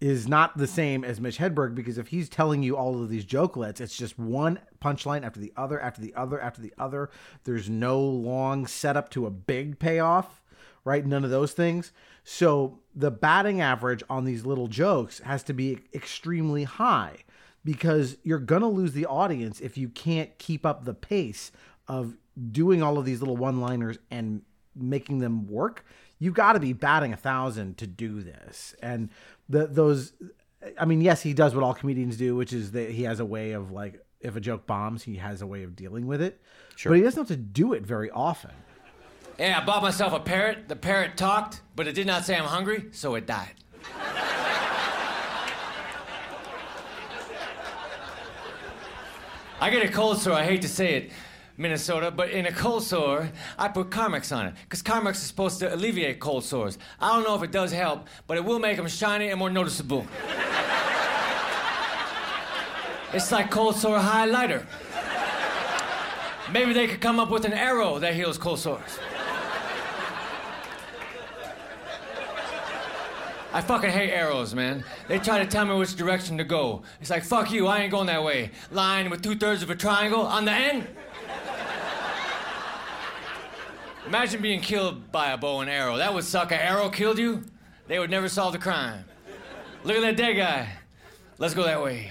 is 0.00 0.28
not 0.28 0.58
the 0.58 0.66
same 0.66 1.04
as 1.04 1.20
Mitch 1.20 1.38
Hedberg 1.38 1.74
because 1.74 1.98
if 1.98 2.08
he's 2.08 2.28
telling 2.28 2.62
you 2.62 2.76
all 2.76 3.02
of 3.02 3.08
these 3.08 3.24
jokelets, 3.24 3.80
it's 3.80 3.96
just 3.96 4.18
one 4.18 4.58
punchline 4.82 5.24
after 5.24 5.40
the 5.40 5.52
other, 5.56 5.80
after 5.80 6.00
the 6.00 6.14
other, 6.14 6.40
after 6.40 6.60
the 6.60 6.74
other. 6.78 7.10
There's 7.44 7.70
no 7.70 8.00
long 8.00 8.66
setup 8.66 9.08
to 9.10 9.26
a 9.26 9.30
big 9.30 9.78
payoff, 9.78 10.42
right? 10.84 11.06
None 11.06 11.24
of 11.24 11.30
those 11.30 11.52
things. 11.52 11.92
So 12.22 12.80
the 12.94 13.10
batting 13.10 13.60
average 13.60 14.02
on 14.10 14.24
these 14.24 14.44
little 14.44 14.66
jokes 14.66 15.20
has 15.20 15.42
to 15.44 15.52
be 15.52 15.78
extremely 15.94 16.64
high 16.64 17.24
because 17.64 18.18
you're 18.22 18.38
going 18.38 18.62
to 18.62 18.68
lose 18.68 18.92
the 18.92 19.06
audience 19.06 19.60
if 19.60 19.78
you 19.78 19.88
can't 19.88 20.38
keep 20.38 20.66
up 20.66 20.84
the 20.84 20.94
pace 20.94 21.50
of 21.88 22.16
doing 22.50 22.82
all 22.82 22.98
of 22.98 23.04
these 23.04 23.20
little 23.20 23.36
one 23.36 23.60
liners 23.60 23.98
and 24.10 24.42
making 24.74 25.20
them 25.20 25.46
work. 25.46 25.84
You've 26.18 26.34
got 26.34 26.54
to 26.54 26.60
be 26.60 26.72
batting 26.72 27.12
a 27.12 27.16
thousand 27.16 27.78
to 27.78 27.86
do 27.86 28.22
this. 28.22 28.74
And 28.82 29.10
the 29.48 29.66
those 29.66 30.12
I 30.78 30.84
mean, 30.84 31.00
yes, 31.00 31.22
he 31.22 31.34
does 31.34 31.54
what 31.54 31.62
all 31.62 31.74
comedians 31.74 32.16
do, 32.16 32.34
which 32.36 32.52
is 32.52 32.72
that 32.72 32.90
he 32.90 33.02
has 33.02 33.20
a 33.20 33.24
way 33.24 33.52
of 33.52 33.70
like 33.70 34.04
if 34.20 34.36
a 34.36 34.40
joke 34.40 34.66
bombs, 34.66 35.02
he 35.02 35.16
has 35.16 35.42
a 35.42 35.46
way 35.46 35.62
of 35.62 35.76
dealing 35.76 36.06
with 36.06 36.22
it. 36.22 36.40
Sure. 36.76 36.90
But 36.90 36.96
he 36.96 37.02
doesn't 37.02 37.20
have 37.20 37.28
to 37.28 37.36
do 37.36 37.74
it 37.74 37.82
very 37.82 38.10
often. 38.10 38.52
Yeah, 39.38 39.60
I 39.60 39.64
bought 39.64 39.82
myself 39.82 40.12
a 40.12 40.20
parrot. 40.20 40.68
The 40.68 40.76
parrot 40.76 41.16
talked, 41.16 41.60
but 41.76 41.86
it 41.86 41.92
did 41.92 42.06
not 42.06 42.24
say 42.24 42.36
I'm 42.36 42.44
hungry, 42.44 42.86
so 42.92 43.14
it 43.16 43.26
died. 43.26 43.54
I 49.60 49.70
get 49.70 49.84
a 49.84 49.88
cold 49.88 50.18
sore, 50.18 50.34
I 50.34 50.44
hate 50.44 50.62
to 50.62 50.68
say 50.68 50.94
it. 50.94 51.12
Minnesota, 51.56 52.10
but 52.10 52.30
in 52.30 52.46
a 52.46 52.52
cold 52.52 52.82
sore, 52.82 53.30
I 53.58 53.68
put 53.68 53.90
Carmex 53.90 54.36
on 54.36 54.46
it 54.46 54.54
because 54.62 54.82
Carmex 54.82 55.12
is 55.12 55.22
supposed 55.22 55.60
to 55.60 55.72
alleviate 55.72 56.18
cold 56.18 56.44
sores. 56.44 56.78
I 57.00 57.14
don't 57.14 57.24
know 57.24 57.34
if 57.36 57.42
it 57.42 57.52
does 57.52 57.72
help, 57.72 58.08
but 58.26 58.36
it 58.36 58.44
will 58.44 58.58
make 58.58 58.76
them 58.76 58.88
shiny 58.88 59.28
and 59.28 59.38
more 59.38 59.50
noticeable. 59.50 60.06
it's 63.12 63.30
like 63.30 63.50
cold 63.50 63.76
sore 63.76 63.98
highlighter. 63.98 64.66
Maybe 66.52 66.72
they 66.72 66.86
could 66.86 67.00
come 67.00 67.20
up 67.20 67.30
with 67.30 67.44
an 67.44 67.52
arrow 67.52 67.98
that 68.00 68.14
heals 68.14 68.36
cold 68.36 68.58
sores. 68.58 68.98
I 73.52 73.60
fucking 73.60 73.90
hate 73.90 74.10
arrows, 74.10 74.52
man. 74.52 74.82
They 75.06 75.20
try 75.20 75.38
to 75.38 75.46
tell 75.46 75.64
me 75.64 75.76
which 75.76 75.94
direction 75.94 76.36
to 76.38 76.44
go. 76.44 76.82
It's 77.00 77.08
like, 77.08 77.22
fuck 77.22 77.52
you, 77.52 77.68
I 77.68 77.82
ain't 77.82 77.92
going 77.92 78.08
that 78.08 78.24
way. 78.24 78.50
Line 78.72 79.10
with 79.10 79.22
two 79.22 79.36
thirds 79.36 79.62
of 79.62 79.70
a 79.70 79.76
triangle 79.76 80.22
on 80.22 80.44
the 80.44 80.50
end. 80.50 80.88
Imagine 84.06 84.42
being 84.42 84.60
killed 84.60 85.10
by 85.10 85.30
a 85.30 85.38
bow 85.38 85.60
and 85.60 85.70
arrow. 85.70 85.96
That 85.96 86.12
would 86.12 86.24
suck. 86.24 86.52
An 86.52 86.60
arrow 86.60 86.90
killed 86.90 87.18
you, 87.18 87.42
they 87.88 87.98
would 87.98 88.10
never 88.10 88.28
solve 88.28 88.52
the 88.52 88.58
crime. 88.58 89.04
Look 89.82 89.96
at 89.96 90.02
that 90.02 90.16
dead 90.16 90.34
guy. 90.34 90.68
Let's 91.38 91.54
go 91.54 91.64
that 91.64 91.82
way. 91.82 92.10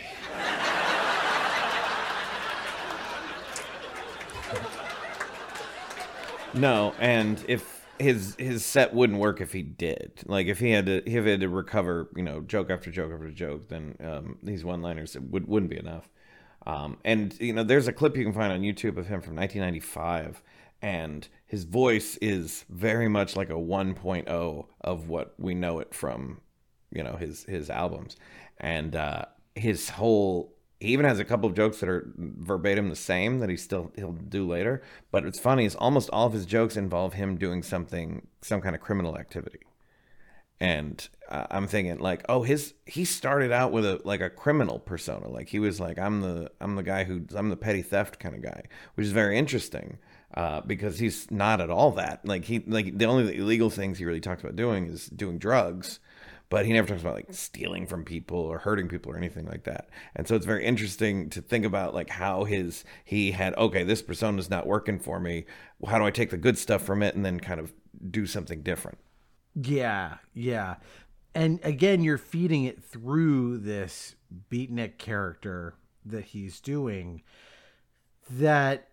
No, 6.55 6.93
and 6.99 7.43
if 7.47 7.83
his 7.99 8.35
his 8.37 8.65
set 8.65 8.93
wouldn't 8.93 9.19
work 9.19 9.41
if 9.41 9.53
he 9.53 9.63
did. 9.63 10.21
Like 10.25 10.47
if 10.47 10.59
he 10.59 10.71
had 10.71 10.85
to 10.85 10.97
if 10.97 11.23
he 11.23 11.29
had 11.29 11.39
to 11.41 11.49
recover, 11.49 12.09
you 12.15 12.23
know, 12.23 12.41
joke 12.41 12.69
after 12.69 12.91
joke 12.91 13.11
after 13.11 13.31
joke, 13.31 13.69
then 13.69 13.95
um, 14.03 14.37
these 14.43 14.63
one 14.63 14.81
liners 14.81 15.17
would 15.19 15.47
wouldn't 15.47 15.71
be 15.71 15.77
enough. 15.77 16.09
Um, 16.65 16.97
and 17.03 17.39
you 17.39 17.53
know, 17.53 17.63
there's 17.63 17.87
a 17.87 17.93
clip 17.93 18.15
you 18.15 18.23
can 18.23 18.33
find 18.33 18.53
on 18.53 18.61
YouTube 18.61 18.97
of 18.97 19.07
him 19.07 19.21
from 19.21 19.35
1995 19.35 20.43
and 20.81 21.27
his 21.53 21.65
voice 21.65 22.17
is 22.19 22.65
very 22.67 23.07
much 23.07 23.35
like 23.35 23.51
a 23.51 23.53
1.0 23.53 24.65
of 24.81 25.07
what 25.07 25.35
we 25.37 25.53
know 25.53 25.77
it 25.77 25.93
from 25.93 26.41
you 26.91 27.03
know 27.03 27.15
his 27.15 27.43
his 27.43 27.69
albums. 27.69 28.15
And 28.59 28.95
uh 28.95 29.25
his 29.53 29.89
whole 29.89 30.55
he 30.79 30.87
even 30.87 31.05
has 31.05 31.19
a 31.19 31.23
couple 31.23 31.47
of 31.47 31.55
jokes 31.55 31.79
that 31.79 31.89
are 31.89 32.11
verbatim 32.17 32.89
the 32.89 32.95
same 32.95 33.37
that 33.37 33.51
he 33.51 33.55
still 33.55 33.91
he'll 33.95 34.13
do 34.13 34.47
later. 34.47 34.81
But 35.11 35.25
what's 35.25 35.39
funny 35.39 35.65
is 35.65 35.75
almost 35.75 36.09
all 36.09 36.25
of 36.25 36.33
his 36.33 36.47
jokes 36.47 36.75
involve 36.75 37.13
him 37.13 37.37
doing 37.37 37.61
something 37.61 38.25
some 38.41 38.59
kind 38.59 38.73
of 38.73 38.81
criminal 38.81 39.15
activity. 39.15 39.59
And 40.59 41.07
uh, 41.29 41.45
i'm 41.51 41.67
thinking 41.67 41.99
like 41.99 42.25
oh 42.29 42.41
his 42.41 42.73
he 42.87 43.05
started 43.05 43.51
out 43.51 43.71
with 43.71 43.85
a 43.85 44.01
like 44.03 44.21
a 44.21 44.29
criminal 44.31 44.79
persona. 44.79 45.27
Like 45.29 45.49
he 45.49 45.59
was 45.59 45.79
like 45.79 45.99
i'm 45.99 46.21
the 46.21 46.49
i'm 46.59 46.75
the 46.77 46.81
guy 46.81 47.03
who 47.03 47.27
i'm 47.35 47.49
the 47.49 47.57
petty 47.57 47.83
theft 47.83 48.17
kind 48.17 48.33
of 48.33 48.41
guy 48.41 48.63
which 48.95 49.05
is 49.05 49.11
very 49.11 49.37
interesting 49.37 49.99
uh, 50.35 50.61
because 50.61 50.99
he's 50.99 51.29
not 51.29 51.61
at 51.61 51.69
all 51.69 51.91
that. 51.91 52.25
Like 52.25 52.45
he 52.45 52.63
like 52.65 52.97
the 52.97 53.05
only 53.05 53.37
illegal 53.37 53.69
things 53.69 53.97
he 53.97 54.05
really 54.05 54.21
talks 54.21 54.43
about 54.43 54.55
doing 54.55 54.87
is 54.87 55.07
doing 55.07 55.37
drugs, 55.37 55.99
but 56.49 56.65
he 56.65 56.73
never 56.73 56.87
talks 56.87 57.01
about 57.01 57.15
like 57.15 57.33
stealing 57.33 57.85
from 57.85 58.03
people 58.03 58.39
or 58.39 58.59
hurting 58.59 58.87
people 58.87 59.11
or 59.11 59.17
anything 59.17 59.45
like 59.45 59.63
that. 59.65 59.89
And 60.15 60.27
so 60.27 60.35
it's 60.35 60.45
very 60.45 60.65
interesting 60.65 61.29
to 61.31 61.41
think 61.41 61.65
about 61.65 61.93
like 61.93 62.09
how 62.09 62.45
his 62.45 62.83
he 63.05 63.31
had 63.31 63.55
okay, 63.55 63.83
this 63.83 64.01
persona 64.01 64.39
is 64.39 64.49
not 64.49 64.65
working 64.65 64.99
for 64.99 65.19
me. 65.19 65.45
How 65.85 65.99
do 65.99 66.05
I 66.05 66.11
take 66.11 66.31
the 66.31 66.37
good 66.37 66.57
stuff 66.57 66.81
from 66.81 67.03
it 67.03 67.15
and 67.15 67.23
then 67.25 67.39
kind 67.39 67.59
of 67.59 67.73
do 68.09 68.25
something 68.25 68.61
different? 68.63 68.97
Yeah, 69.55 70.15
yeah. 70.33 70.75
And 71.35 71.59
again, 71.63 72.03
you're 72.03 72.17
feeding 72.17 72.63
it 72.63 72.83
through 72.83 73.59
this 73.59 74.15
beatnik 74.51 74.97
character 74.97 75.75
that 76.05 76.25
he's 76.25 76.59
doing 76.59 77.21
that 78.29 78.89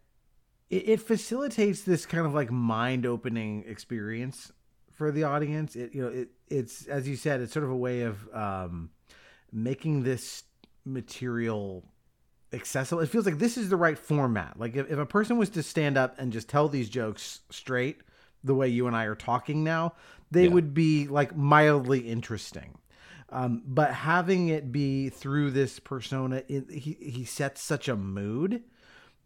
it, 0.70 0.88
it 0.88 1.00
facilitates 1.00 1.82
this 1.82 2.06
kind 2.06 2.26
of 2.26 2.32
like 2.32 2.50
mind 2.50 3.04
opening 3.04 3.64
experience 3.66 4.52
for 4.92 5.10
the 5.10 5.24
audience. 5.24 5.76
It 5.76 5.94
you 5.94 6.02
know 6.02 6.08
it 6.08 6.28
it's 6.48 6.86
as 6.86 7.08
you 7.08 7.16
said, 7.16 7.40
it's 7.40 7.52
sort 7.52 7.64
of 7.64 7.70
a 7.70 7.76
way 7.76 8.02
of 8.02 8.28
um, 8.34 8.90
making 9.52 10.04
this 10.04 10.44
material 10.84 11.84
accessible. 12.52 13.02
It 13.02 13.08
feels 13.08 13.26
like 13.26 13.38
this 13.38 13.56
is 13.56 13.68
the 13.68 13.76
right 13.76 13.98
format. 13.98 14.58
Like 14.58 14.76
if, 14.76 14.90
if 14.90 14.98
a 14.98 15.06
person 15.06 15.38
was 15.38 15.50
to 15.50 15.62
stand 15.62 15.96
up 15.96 16.18
and 16.18 16.32
just 16.32 16.48
tell 16.48 16.68
these 16.68 16.88
jokes 16.88 17.40
straight, 17.50 18.00
the 18.42 18.54
way 18.54 18.68
you 18.68 18.86
and 18.86 18.96
I 18.96 19.04
are 19.04 19.14
talking 19.14 19.62
now, 19.62 19.94
they 20.30 20.44
yeah. 20.44 20.50
would 20.50 20.74
be 20.74 21.06
like 21.06 21.36
mildly 21.36 22.00
interesting. 22.00 22.78
Um, 23.32 23.62
but 23.64 23.92
having 23.92 24.48
it 24.48 24.72
be 24.72 25.08
through 25.08 25.52
this 25.52 25.78
persona, 25.78 26.42
it, 26.48 26.70
he 26.70 26.96
he 27.00 27.24
sets 27.24 27.62
such 27.62 27.88
a 27.88 27.96
mood 27.96 28.64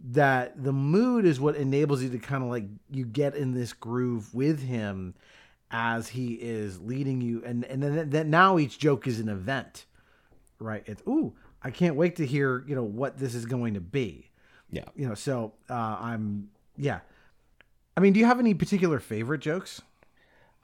that 0.01 0.63
the 0.63 0.73
mood 0.73 1.25
is 1.25 1.41
what 1.41 1.57
enables 1.57 2.03
you 2.03 2.11
to 2.11 2.19
kind 2.19 2.43
of 2.43 2.51
like 2.51 2.65
you 2.91 3.05
get 3.05 3.35
in 3.35 3.53
this 3.53 3.73
groove 3.73 4.35
with 4.35 4.61
him 4.63 5.15
as 5.71 6.09
he 6.09 6.35
is 6.35 6.81
leading 6.81 7.21
you 7.21 7.43
and 7.45 7.65
and 7.65 7.83
then 7.83 8.11
that 8.11 8.27
now 8.27 8.59
each 8.59 8.79
joke 8.79 9.07
is 9.07 9.19
an 9.21 9.29
event 9.29 9.87
right? 10.61 10.83
It's 10.87 11.03
ooh 11.09 11.35
i 11.63 11.71
can't 11.71 11.97
wait 11.97 12.17
to 12.17 12.27
hear 12.27 12.63
you 12.67 12.75
know 12.75 12.85
what 12.85 13.19
this 13.19 13.35
is 13.35 13.47
going 13.47 13.75
to 13.75 13.81
be. 13.81 14.31
Yeah. 14.71 14.85
You 14.95 15.09
know 15.09 15.15
so 15.15 15.55
uh 15.71 15.97
i'm 16.01 16.51
yeah. 16.77 17.01
I 17.97 18.01
mean 18.01 18.13
do 18.13 18.21
you 18.21 18.27
have 18.27 18.39
any 18.39 18.55
particular 18.55 18.99
favorite 19.01 19.41
jokes? 19.41 19.81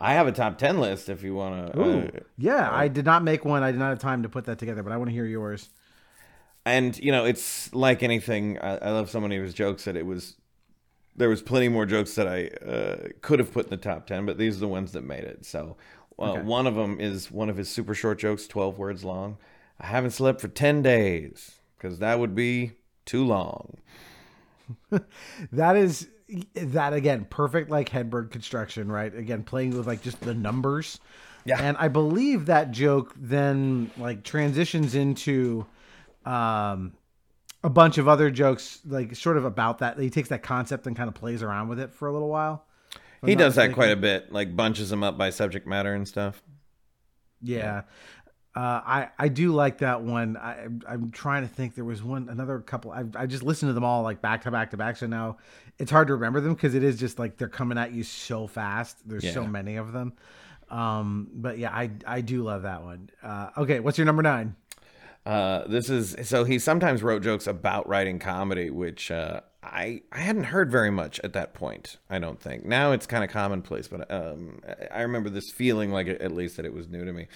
I 0.03 0.14
have 0.14 0.26
a 0.26 0.33
top 0.33 0.57
10 0.57 0.81
list 0.81 1.09
if 1.11 1.22
you 1.22 1.35
want 1.35 1.74
to. 1.74 1.81
Uh, 1.83 2.20
yeah, 2.39 2.70
uh, 2.70 2.74
I 2.74 2.89
did 2.89 3.05
not 3.05 3.22
make 3.22 3.45
one. 3.45 3.62
I 3.62 3.70
did 3.70 3.78
not 3.78 3.91
have 3.91 3.99
time 3.99 4.22
to 4.22 4.31
put 4.31 4.47
that 4.47 4.59
together, 4.59 4.83
but 4.83 4.93
I 4.93 4.97
want 4.97 5.11
to 5.11 5.12
hear 5.12 5.26
yours 5.26 5.68
and 6.64 6.98
you 6.98 7.12
know 7.12 7.24
it's 7.24 7.72
like 7.74 8.02
anything 8.02 8.58
I, 8.58 8.76
I, 8.76 8.90
love 8.90 9.11
so 9.11 9.20
many 9.20 9.36
of 9.36 9.42
his 9.42 9.54
jokes 9.54 9.84
that 9.84 9.96
it 9.96 10.04
was 10.04 10.36
there 11.16 11.28
was 11.28 11.42
plenty 11.42 11.68
more 11.68 11.86
jokes 11.86 12.14
that 12.14 12.28
i 12.28 12.46
uh, 12.64 13.08
could 13.20 13.38
have 13.38 13.52
put 13.52 13.64
in 13.66 13.70
the 13.70 13.76
top 13.76 14.06
10 14.06 14.26
but 14.26 14.38
these 14.38 14.56
are 14.56 14.61
the 14.61 14.68
ones 14.68 14.92
that 14.92 15.02
made 15.02 15.24
it. 15.24 15.44
So 15.44 15.76
uh, 16.18 16.32
okay. 16.32 16.42
one 16.42 16.66
of 16.66 16.74
them 16.74 17.00
is 17.00 17.30
one 17.30 17.48
of 17.48 17.56
his 17.56 17.68
super 17.68 17.94
short 17.94 18.18
jokes 18.18 18.46
12 18.46 18.78
words 18.78 19.04
long. 19.04 19.38
I 19.80 19.86
haven't 19.86 20.11
slept 20.11 20.40
for 20.40 20.48
10 20.48 20.82
days 20.82 21.52
because 21.76 21.98
that 22.00 22.18
would 22.18 22.34
be 22.34 22.72
too 23.04 23.24
long. 23.24 23.78
That 25.50 25.76
is 25.76 26.06
that 26.54 26.92
again 26.92 27.26
perfect 27.28 27.70
like 27.70 27.88
Hedberg 27.88 28.30
construction 28.30 28.90
right? 28.90 29.12
Again 29.12 29.42
playing 29.42 29.76
with 29.76 29.88
like 29.88 30.00
just 30.02 30.20
the 30.20 30.34
numbers. 30.34 31.00
Yeah. 31.44 31.58
And 31.61 31.76
i 31.78 31.88
believe 31.88 32.46
that 32.46 32.70
joke 32.70 33.14
then 33.16 33.90
like 33.96 34.22
transitions 34.22 34.94
into 34.94 35.66
um, 36.24 36.94
a 37.62 37.70
bunch 37.70 37.98
of 37.98 38.08
other 38.08 38.30
jokes, 38.30 38.80
like 38.86 39.14
sort 39.14 39.36
of 39.36 39.44
about 39.44 39.78
that. 39.78 39.98
He 39.98 40.10
takes 40.10 40.28
that 40.30 40.42
concept 40.42 40.86
and 40.86 40.96
kind 40.96 41.08
of 41.08 41.14
plays 41.14 41.42
around 41.42 41.68
with 41.68 41.80
it 41.80 41.92
for 41.92 42.08
a 42.08 42.12
little 42.12 42.28
while. 42.28 42.64
He 43.24 43.34
does 43.34 43.56
that 43.56 43.74
quite 43.74 43.90
a 43.90 43.96
bit, 43.96 44.32
like 44.32 44.56
bunches 44.56 44.88
them 44.88 45.02
up 45.02 45.18
by 45.18 45.28
subject 45.30 45.66
matter 45.66 45.92
and 45.92 46.08
stuff. 46.08 46.42
Yeah. 47.42 47.82
Uh, 48.54 48.80
I 48.84 49.08
I 49.18 49.28
do 49.28 49.52
like 49.52 49.78
that 49.78 50.02
one. 50.02 50.36
I 50.36 50.66
I'm 50.88 51.10
trying 51.12 51.42
to 51.42 51.48
think. 51.48 51.74
There 51.74 51.84
was 51.84 52.02
one 52.02 52.28
another 52.28 52.58
couple. 52.60 52.90
I 52.90 53.04
I 53.14 53.26
just 53.26 53.42
listened 53.42 53.68
to 53.68 53.74
them 53.74 53.84
all 53.84 54.02
like 54.02 54.20
back 54.20 54.42
to 54.42 54.50
back 54.50 54.70
to 54.70 54.76
back. 54.76 54.96
So 54.96 55.06
now 55.06 55.36
it's 55.78 55.90
hard 55.90 56.08
to 56.08 56.14
remember 56.14 56.40
them 56.40 56.54
because 56.54 56.74
it 56.74 56.82
is 56.82 56.98
just 56.98 57.18
like 57.18 57.36
they're 57.36 57.48
coming 57.48 57.78
at 57.78 57.92
you 57.92 58.02
so 58.02 58.46
fast. 58.46 59.08
There's 59.08 59.22
yeah. 59.22 59.32
so 59.32 59.46
many 59.46 59.76
of 59.76 59.92
them. 59.92 60.14
Um, 60.68 61.28
but 61.32 61.58
yeah, 61.58 61.70
I 61.70 61.90
I 62.06 62.22
do 62.22 62.42
love 62.42 62.62
that 62.62 62.82
one. 62.82 63.10
Uh, 63.22 63.50
okay, 63.58 63.78
what's 63.78 63.98
your 63.98 64.04
number 64.06 64.22
nine? 64.22 64.56
Uh, 65.26 65.66
this 65.68 65.90
is 65.90 66.16
so 66.22 66.44
he 66.44 66.58
sometimes 66.58 67.02
wrote 67.02 67.22
jokes 67.22 67.46
about 67.46 67.86
writing 67.88 68.18
comedy, 68.18 68.70
which 68.70 69.10
uh, 69.10 69.40
I 69.62 70.02
I 70.12 70.20
hadn't 70.20 70.44
heard 70.44 70.70
very 70.70 70.90
much 70.90 71.20
at 71.20 71.34
that 71.34 71.52
point. 71.52 71.98
I 72.08 72.18
don't 72.18 72.40
think 72.40 72.64
now 72.64 72.92
it's 72.92 73.06
kind 73.06 73.22
of 73.22 73.30
commonplace, 73.30 73.86
but 73.86 74.10
um, 74.10 74.60
I 74.90 75.02
remember 75.02 75.28
this 75.28 75.50
feeling 75.50 75.92
like 75.92 76.08
at 76.08 76.32
least 76.32 76.56
that 76.56 76.64
it 76.64 76.72
was 76.72 76.88
new 76.88 77.04
to 77.04 77.12
me. 77.12 77.26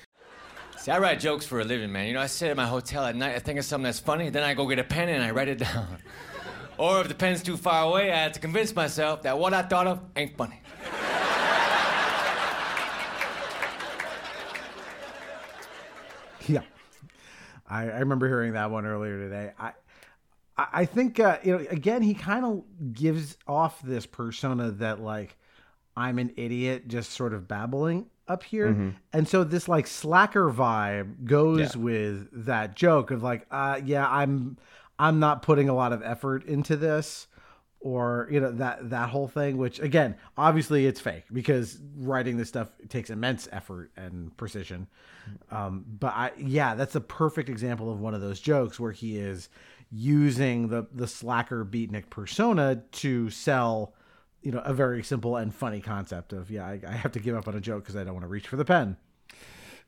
See, 0.78 0.90
I 0.90 0.98
write 0.98 1.20
jokes 1.20 1.46
for 1.46 1.60
a 1.60 1.64
living, 1.64 1.92
man. 1.92 2.08
You 2.08 2.14
know, 2.14 2.20
I 2.20 2.26
sit 2.26 2.50
at 2.50 2.56
my 2.56 2.66
hotel 2.66 3.04
at 3.04 3.16
night, 3.16 3.34
I 3.34 3.38
think 3.38 3.58
of 3.58 3.64
something 3.64 3.84
that's 3.84 4.00
funny, 4.00 4.28
then 4.30 4.42
I 4.42 4.54
go 4.54 4.66
get 4.66 4.78
a 4.78 4.84
pen 4.84 5.08
and 5.08 5.22
I 5.22 5.30
write 5.30 5.48
it 5.48 5.58
down. 5.58 5.98
or 6.78 7.00
if 7.00 7.08
the 7.08 7.14
pen's 7.14 7.42
too 7.42 7.56
far 7.56 7.84
away, 7.84 8.10
I 8.10 8.16
have 8.16 8.32
to 8.32 8.40
convince 8.40 8.74
myself 8.74 9.22
that 9.22 9.38
what 9.38 9.54
I 9.54 9.62
thought 9.62 9.86
of 9.86 10.00
ain't 10.16 10.36
funny. 10.36 10.60
Yeah, 16.46 16.60
I, 17.68 17.82
I 17.90 17.98
remember 18.00 18.28
hearing 18.28 18.52
that 18.54 18.70
one 18.70 18.86
earlier 18.86 19.18
today. 19.18 19.52
I 19.58 19.72
I 20.56 20.84
think 20.84 21.18
uh, 21.18 21.38
you 21.42 21.58
know 21.58 21.66
again 21.70 22.02
he 22.02 22.14
kind 22.14 22.44
of 22.44 22.62
gives 22.92 23.36
off 23.48 23.82
this 23.82 24.06
persona 24.06 24.70
that 24.72 25.00
like 25.00 25.36
I'm 25.96 26.18
an 26.18 26.32
idiot, 26.36 26.88
just 26.88 27.10
sort 27.12 27.32
of 27.34 27.48
babbling 27.48 28.06
up 28.28 28.42
here, 28.42 28.94
and 29.12 29.28
so 29.28 29.44
this 29.44 29.68
like 29.68 29.86
slacker 29.86 30.50
vibe 30.50 31.24
goes 31.24 31.74
Yeah. 31.74 31.82
with 31.82 32.46
that 32.46 32.74
joke 32.76 33.10
of 33.10 33.22
like, 33.22 33.46
uh, 33.50 33.80
yeah, 33.84 34.08
I'm 34.08 34.56
I'm 34.98 35.18
not 35.18 35.42
putting 35.42 35.68
a 35.68 35.74
lot 35.74 35.92
of 35.92 36.02
effort 36.02 36.44
into 36.44 36.76
this. 36.76 37.26
Or 37.84 38.28
you 38.30 38.40
know 38.40 38.50
that 38.50 38.88
that 38.88 39.10
whole 39.10 39.28
thing, 39.28 39.58
which 39.58 39.78
again, 39.78 40.16
obviously 40.38 40.86
it's 40.86 41.00
fake 41.00 41.24
because 41.30 41.78
writing 41.98 42.38
this 42.38 42.48
stuff 42.48 42.70
takes 42.88 43.10
immense 43.10 43.46
effort 43.52 43.90
and 43.94 44.34
precision. 44.38 44.86
Um, 45.50 45.84
but 45.86 46.14
I, 46.14 46.32
yeah, 46.38 46.76
that's 46.76 46.94
a 46.94 47.00
perfect 47.02 47.50
example 47.50 47.92
of 47.92 48.00
one 48.00 48.14
of 48.14 48.22
those 48.22 48.40
jokes 48.40 48.80
where 48.80 48.92
he 48.92 49.18
is 49.18 49.50
using 49.92 50.68
the 50.68 50.86
the 50.94 51.06
slacker 51.06 51.62
beatnik 51.62 52.08
persona 52.08 52.82
to 52.92 53.28
sell, 53.28 53.92
you 54.40 54.50
know, 54.50 54.60
a 54.60 54.72
very 54.72 55.02
simple 55.02 55.36
and 55.36 55.54
funny 55.54 55.82
concept 55.82 56.32
of 56.32 56.50
yeah, 56.50 56.64
I, 56.64 56.80
I 56.88 56.92
have 56.92 57.12
to 57.12 57.20
give 57.20 57.36
up 57.36 57.46
on 57.48 57.54
a 57.54 57.60
joke 57.60 57.82
because 57.82 57.96
I 57.96 58.04
don't 58.04 58.14
want 58.14 58.24
to 58.24 58.28
reach 58.28 58.48
for 58.48 58.56
the 58.56 58.64
pen. 58.64 58.96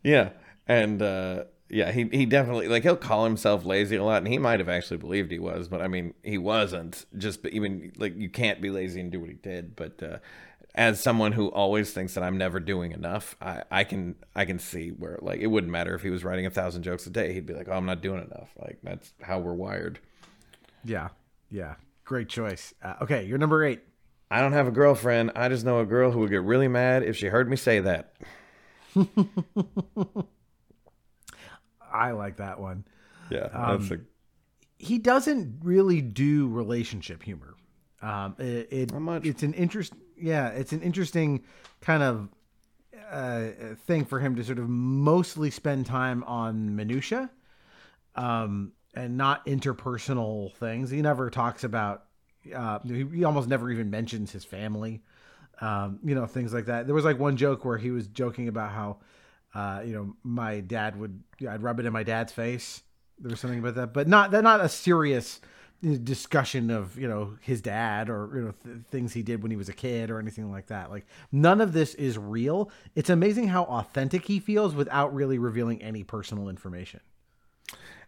Yeah, 0.03 0.33
and 0.69 1.01
uh, 1.01 1.45
yeah, 1.69 1.91
he 1.91 2.09
he 2.13 2.27
definitely 2.27 2.69
like 2.69 2.83
he'll 2.85 2.97
call 2.97 3.25
himself 3.25 3.65
lazy 3.65 3.97
a 3.97 4.05
lot, 4.05 4.19
and 4.19 4.29
he 4.29 4.39
might 4.39 4.61
have 4.61 4.69
actually 4.69 4.99
believed 4.99 5.33
he 5.33 5.39
was, 5.39 5.69
but 5.69 5.83
I 5.83 5.89
mean 5.89 6.15
he 6.23 6.39
wasn't. 6.39 7.07
Just 7.17 7.45
even 7.47 7.93
like 7.97 8.17
you 8.17 8.29
can't 8.29 8.61
be 8.61 8.71
lazy 8.71 9.01
and 9.01 9.11
do 9.11 9.19
what 9.19 9.29
he 9.29 9.35
did. 9.35 9.75
But 9.75 10.03
uh, 10.03 10.19
as 10.77 11.03
someone 11.03 11.33
who 11.33 11.49
always 11.49 11.93
thinks 11.93 12.15
that 12.15 12.23
I'm 12.23 12.39
never 12.39 12.61
doing 12.61 12.93
enough, 12.93 13.35
I, 13.41 13.65
I 13.71 13.85
can 13.85 14.15
I 14.35 14.45
can 14.45 14.61
see 14.61 14.91
where 14.91 15.19
like 15.21 15.41
it 15.41 15.49
wouldn't 15.49 15.73
matter 15.73 15.95
if 15.95 16.03
he 16.03 16.11
was 16.11 16.23
writing 16.23 16.47
a 16.47 16.51
thousand 16.51 16.85
jokes 16.85 17.07
a 17.07 17.11
day, 17.11 17.33
he'd 17.33 17.47
be 17.47 17.55
like, 17.55 17.69
oh, 17.69 17.73
I'm 17.73 17.87
not 17.87 18.01
doing 18.01 18.23
enough. 18.23 18.51
Like 18.61 18.79
that's 18.85 19.13
how 19.23 19.41
we're 19.41 19.55
wired. 19.55 19.99
Yeah, 20.85 21.09
yeah, 21.51 21.75
great 22.05 22.29
choice. 22.29 22.75
Uh, 22.81 22.95
okay, 23.03 23.25
you're 23.25 23.39
number 23.39 23.65
eight. 23.65 23.83
I 24.31 24.41
don't 24.41 24.53
have 24.53 24.69
a 24.69 24.73
girlfriend. 24.73 25.33
I 25.35 25.49
just 25.49 25.65
know 25.65 25.81
a 25.81 25.87
girl 25.87 26.13
who 26.13 26.21
would 26.21 26.31
get 26.31 26.43
really 26.43 26.69
mad 26.69 27.03
if 27.03 27.17
she 27.17 27.27
heard 27.27 27.49
me 27.49 27.57
say 27.57 27.81
that. 27.81 28.13
I 31.97 32.13
like 32.13 32.37
that 32.37 32.61
one. 32.61 32.85
Yeah, 33.31 33.49
Um, 33.53 33.89
a, 33.91 33.99
he 34.79 34.99
doesn't 34.99 35.61
really 35.63 36.01
do 36.01 36.49
relationship 36.49 37.23
humor. 37.23 37.55
Um, 38.03 38.37
it, 38.39 38.69
it 38.71 38.93
it's 39.25 39.43
an 39.43 39.55
interest. 39.55 39.95
Yeah, 40.17 40.49
it's 40.49 40.73
an 40.73 40.83
interesting 40.83 41.43
kind 41.81 42.03
of 42.03 42.29
uh, 43.11 43.49
thing 43.87 44.05
for 44.05 44.21
him 44.21 44.37
to 44.37 44.45
sort 44.45 44.59
of 44.59 44.69
mostly 44.69 45.51
spend 45.51 45.87
time 45.87 46.23
on 46.25 46.77
minutia, 46.77 47.31
um, 48.15 48.73
and 48.95 49.17
not 49.17 49.45
interpersonal 49.47 50.55
things. 50.57 50.91
He 50.91 51.03
never 51.03 51.31
talks 51.31 51.65
about. 51.65 52.05
Uh, 52.55 52.79
he, 52.85 53.05
he 53.13 53.25
almost 53.25 53.49
never 53.49 53.71
even 53.71 53.91
mentions 53.91 54.31
his 54.31 54.45
family. 54.45 55.03
Um, 55.61 55.99
you 56.05 56.15
know, 56.15 56.27
things 56.27 56.53
like 56.53 56.67
that. 56.67 56.87
There 56.87 56.95
was 56.95 57.05
like 57.05 57.19
one 57.19 57.37
joke 57.37 57.65
where 57.65 57.79
he 57.79 57.91
was 57.91 58.07
joking 58.09 58.47
about 58.49 58.73
how, 58.73 58.99
uh, 59.57 59.81
you 59.87 59.95
know, 59.95 60.15
my 60.23 60.61
dad 60.61 61.01
would, 61.01 61.23
I'd 61.49 61.63
rub 61.63 61.81
it 61.81 61.87
in 61.87 61.93
my 61.93 62.03
dad's 62.03 62.31
face. 62.31 62.83
There 63.19 63.31
was 63.31 63.41
something 63.41 63.59
about 63.59 63.75
that, 63.77 63.95
but 63.95 64.07
not 64.07 64.31
that 64.33 64.45
not 64.45 64.61
a 64.61 64.69
serious 64.69 65.41
discussion 66.05 66.71
of 66.71 66.99
you 66.99 67.09
know 67.09 67.37
his 67.41 67.63
dad 67.63 68.11
or 68.11 68.31
you 68.35 68.41
know 68.43 68.55
th- 68.65 68.87
things 68.91 69.15
he 69.15 69.23
did 69.23 69.43
when 69.43 69.51
he 69.51 69.57
was 69.57 69.71
a 69.71 69.73
kid 69.73 70.11
or 70.11 70.19
anything 70.19 70.53
like 70.53 70.67
that. 70.67 70.91
Like 70.91 71.07
none 71.33 71.63
of 71.63 71.73
this 71.73 71.95
is 71.95 72.19
real. 72.19 72.71
It's 72.95 73.09
amazing 73.09 73.49
how 73.49 73.65
authentic 73.65 74.27
he 74.27 74.41
feels 74.41 74.75
without 74.75 75.15
really 75.15 75.39
revealing 75.39 75.81
any 75.83 76.05
personal 76.05 76.51
information. 76.51 77.01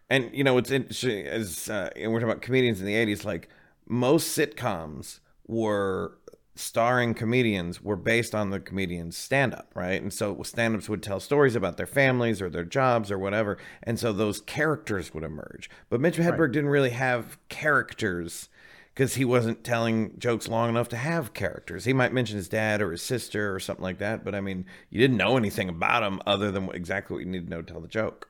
And 0.07 0.29
you 0.31 0.43
know 0.43 0.53
what's 0.53 0.69
interesting 0.69 1.25
is 1.25 1.67
uh, 1.67 1.89
and 1.95 2.11
we're 2.11 2.19
talking 2.19 2.31
about 2.31 2.43
comedians 2.43 2.79
in 2.79 2.85
the 2.85 2.93
'80s. 2.93 3.25
Like 3.25 3.49
most 3.87 4.37
sitcoms 4.37 5.19
were 5.47 6.18
starring 6.59 7.13
comedians 7.13 7.81
were 7.81 7.95
based 7.95 8.35
on 8.35 8.49
the 8.49 8.59
comedian's 8.59 9.17
stand-up, 9.17 9.71
right? 9.75 10.01
And 10.01 10.13
so 10.13 10.41
stand-ups 10.43 10.89
would 10.89 11.01
tell 11.01 11.19
stories 11.19 11.55
about 11.55 11.77
their 11.77 11.87
families 11.87 12.41
or 12.41 12.49
their 12.49 12.65
jobs 12.65 13.11
or 13.11 13.17
whatever, 13.17 13.57
and 13.81 13.97
so 13.97 14.11
those 14.11 14.41
characters 14.41 15.13
would 15.13 15.23
emerge. 15.23 15.69
But 15.89 16.01
Mitch 16.01 16.17
Hedberg 16.17 16.51
didn't 16.51 16.69
really 16.69 16.89
have 16.89 17.37
characters 17.47 18.49
because 18.93 19.15
he 19.15 19.23
wasn't 19.23 19.63
telling 19.63 20.19
jokes 20.19 20.49
long 20.49 20.67
enough 20.67 20.89
to 20.89 20.97
have 20.97 21.33
characters. 21.33 21.85
He 21.85 21.93
might 21.93 22.11
mention 22.11 22.35
his 22.35 22.49
dad 22.49 22.81
or 22.81 22.91
his 22.91 23.01
sister 23.01 23.55
or 23.55 23.59
something 23.59 23.83
like 23.83 23.99
that, 23.99 24.25
but 24.25 24.35
I 24.35 24.41
mean, 24.41 24.65
you 24.89 24.99
didn't 24.99 25.17
know 25.17 25.37
anything 25.37 25.69
about 25.69 26.03
him 26.03 26.21
other 26.27 26.51
than 26.51 26.69
exactly 26.73 27.15
what 27.15 27.25
you 27.25 27.31
need 27.31 27.45
to 27.45 27.49
know 27.49 27.61
to 27.61 27.71
tell 27.71 27.81
the 27.81 27.87
joke. 27.87 28.29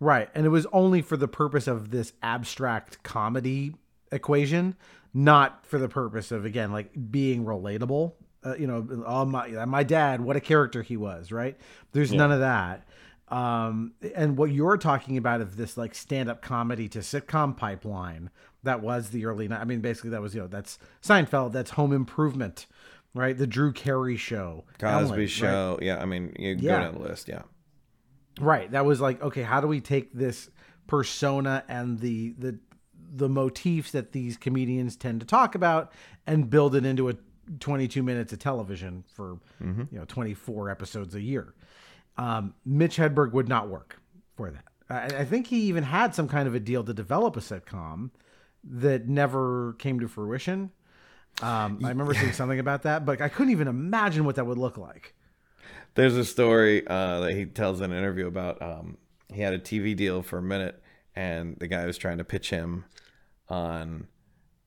Right. 0.00 0.30
And 0.34 0.46
it 0.46 0.48
was 0.50 0.66
only 0.72 1.02
for 1.02 1.16
the 1.16 1.28
purpose 1.28 1.66
of 1.66 1.90
this 1.90 2.14
abstract 2.22 3.02
comedy 3.02 3.74
equation, 4.10 4.76
not 5.14 5.64
for 5.64 5.78
the 5.78 5.88
purpose 5.88 6.32
of, 6.32 6.44
again, 6.44 6.72
like 6.72 6.90
being 7.10 7.44
relatable. 7.44 8.12
Uh, 8.44 8.54
you 8.56 8.66
know, 8.66 8.86
oh, 9.06 9.24
my, 9.24 9.64
my 9.64 9.82
dad, 9.82 10.20
what 10.20 10.36
a 10.36 10.40
character 10.40 10.82
he 10.82 10.96
was, 10.98 11.32
right? 11.32 11.56
There's 11.92 12.12
none 12.12 12.30
of 12.30 12.40
that. 12.40 12.86
Um, 13.28 13.94
and 14.14 14.36
what 14.36 14.50
you're 14.50 14.76
talking 14.76 15.16
about 15.16 15.40
is 15.40 15.56
this 15.56 15.78
like 15.78 15.94
stand 15.94 16.28
up 16.28 16.42
comedy 16.42 16.88
to 16.90 16.98
sitcom 16.98 17.56
pipeline 17.56 18.28
that 18.64 18.82
was 18.82 19.10
the 19.10 19.24
early, 19.24 19.50
I 19.50 19.64
mean, 19.64 19.80
basically, 19.80 20.10
that 20.10 20.20
was, 20.20 20.34
you 20.34 20.42
know, 20.42 20.46
that's 20.46 20.78
Seinfeld, 21.02 21.52
that's 21.52 21.70
Home 21.70 21.92
Improvement, 21.92 22.66
right? 23.14 23.36
The 23.36 23.46
Drew 23.46 23.72
Carey 23.72 24.16
show, 24.16 24.64
Cosby 24.78 24.92
Ellen, 25.06 25.18
right? 25.20 25.30
Show. 25.30 25.78
Yeah, 25.80 26.02
I 26.02 26.04
mean, 26.04 26.34
you 26.38 26.56
Yeah. 26.58 26.78
go 26.78 26.80
down 26.80 26.94
the 26.94 27.00
list. 27.08 27.28
Yeah. 27.28 27.42
Right. 28.40 28.70
That 28.72 28.84
was 28.84 29.00
like, 29.00 29.22
okay, 29.22 29.42
how 29.42 29.60
do 29.60 29.68
we 29.68 29.80
take 29.80 30.12
this 30.12 30.50
persona 30.86 31.64
and 31.68 31.98
the 31.98 32.34
the 32.38 32.58
the 33.14 33.28
motifs 33.28 33.92
that 33.92 34.12
these 34.12 34.36
comedians 34.36 34.96
tend 34.96 35.20
to 35.20 35.26
talk 35.26 35.54
about 35.54 35.92
and 36.26 36.50
build 36.50 36.74
it 36.74 36.84
into 36.84 37.08
a 37.08 37.14
22 37.60 38.02
minutes 38.02 38.32
of 38.32 38.38
television 38.38 39.04
for 39.14 39.38
you 39.92 39.98
know 39.98 40.04
24 40.06 40.70
episodes 40.70 41.14
a 41.14 41.20
year. 41.20 41.54
Um, 42.16 42.54
Mitch 42.64 42.96
Hedberg 42.96 43.32
would 43.32 43.48
not 43.48 43.68
work 43.68 44.00
for 44.36 44.50
that. 44.50 44.64
I, 44.88 45.20
I 45.20 45.24
think 45.24 45.46
he 45.46 45.62
even 45.62 45.84
had 45.84 46.14
some 46.14 46.28
kind 46.28 46.48
of 46.48 46.54
a 46.54 46.60
deal 46.60 46.84
to 46.84 46.94
develop 46.94 47.36
a 47.36 47.40
sitcom 47.40 48.10
that 48.64 49.08
never 49.08 49.74
came 49.74 50.00
to 50.00 50.08
fruition. 50.08 50.70
Um, 51.42 51.80
I 51.84 51.88
remember 51.88 52.14
seeing 52.14 52.32
something 52.32 52.60
about 52.60 52.82
that, 52.82 53.04
but 53.04 53.20
I 53.20 53.28
couldn't 53.28 53.52
even 53.52 53.68
imagine 53.68 54.24
what 54.24 54.36
that 54.36 54.46
would 54.46 54.58
look 54.58 54.78
like. 54.78 55.14
There's 55.94 56.16
a 56.16 56.24
story 56.24 56.86
uh, 56.86 57.20
that 57.20 57.32
he 57.32 57.44
tells 57.46 57.80
in 57.80 57.92
an 57.92 57.98
interview 57.98 58.26
about 58.26 58.62
um, 58.62 58.96
he 59.32 59.40
had 59.40 59.52
a 59.52 59.58
TV 59.58 59.96
deal 59.96 60.22
for 60.22 60.38
a 60.38 60.42
minute, 60.42 60.80
and 61.14 61.56
the 61.58 61.66
guy 61.66 61.86
was 61.86 61.98
trying 61.98 62.18
to 62.18 62.24
pitch 62.24 62.50
him 62.50 62.84
on 63.48 64.06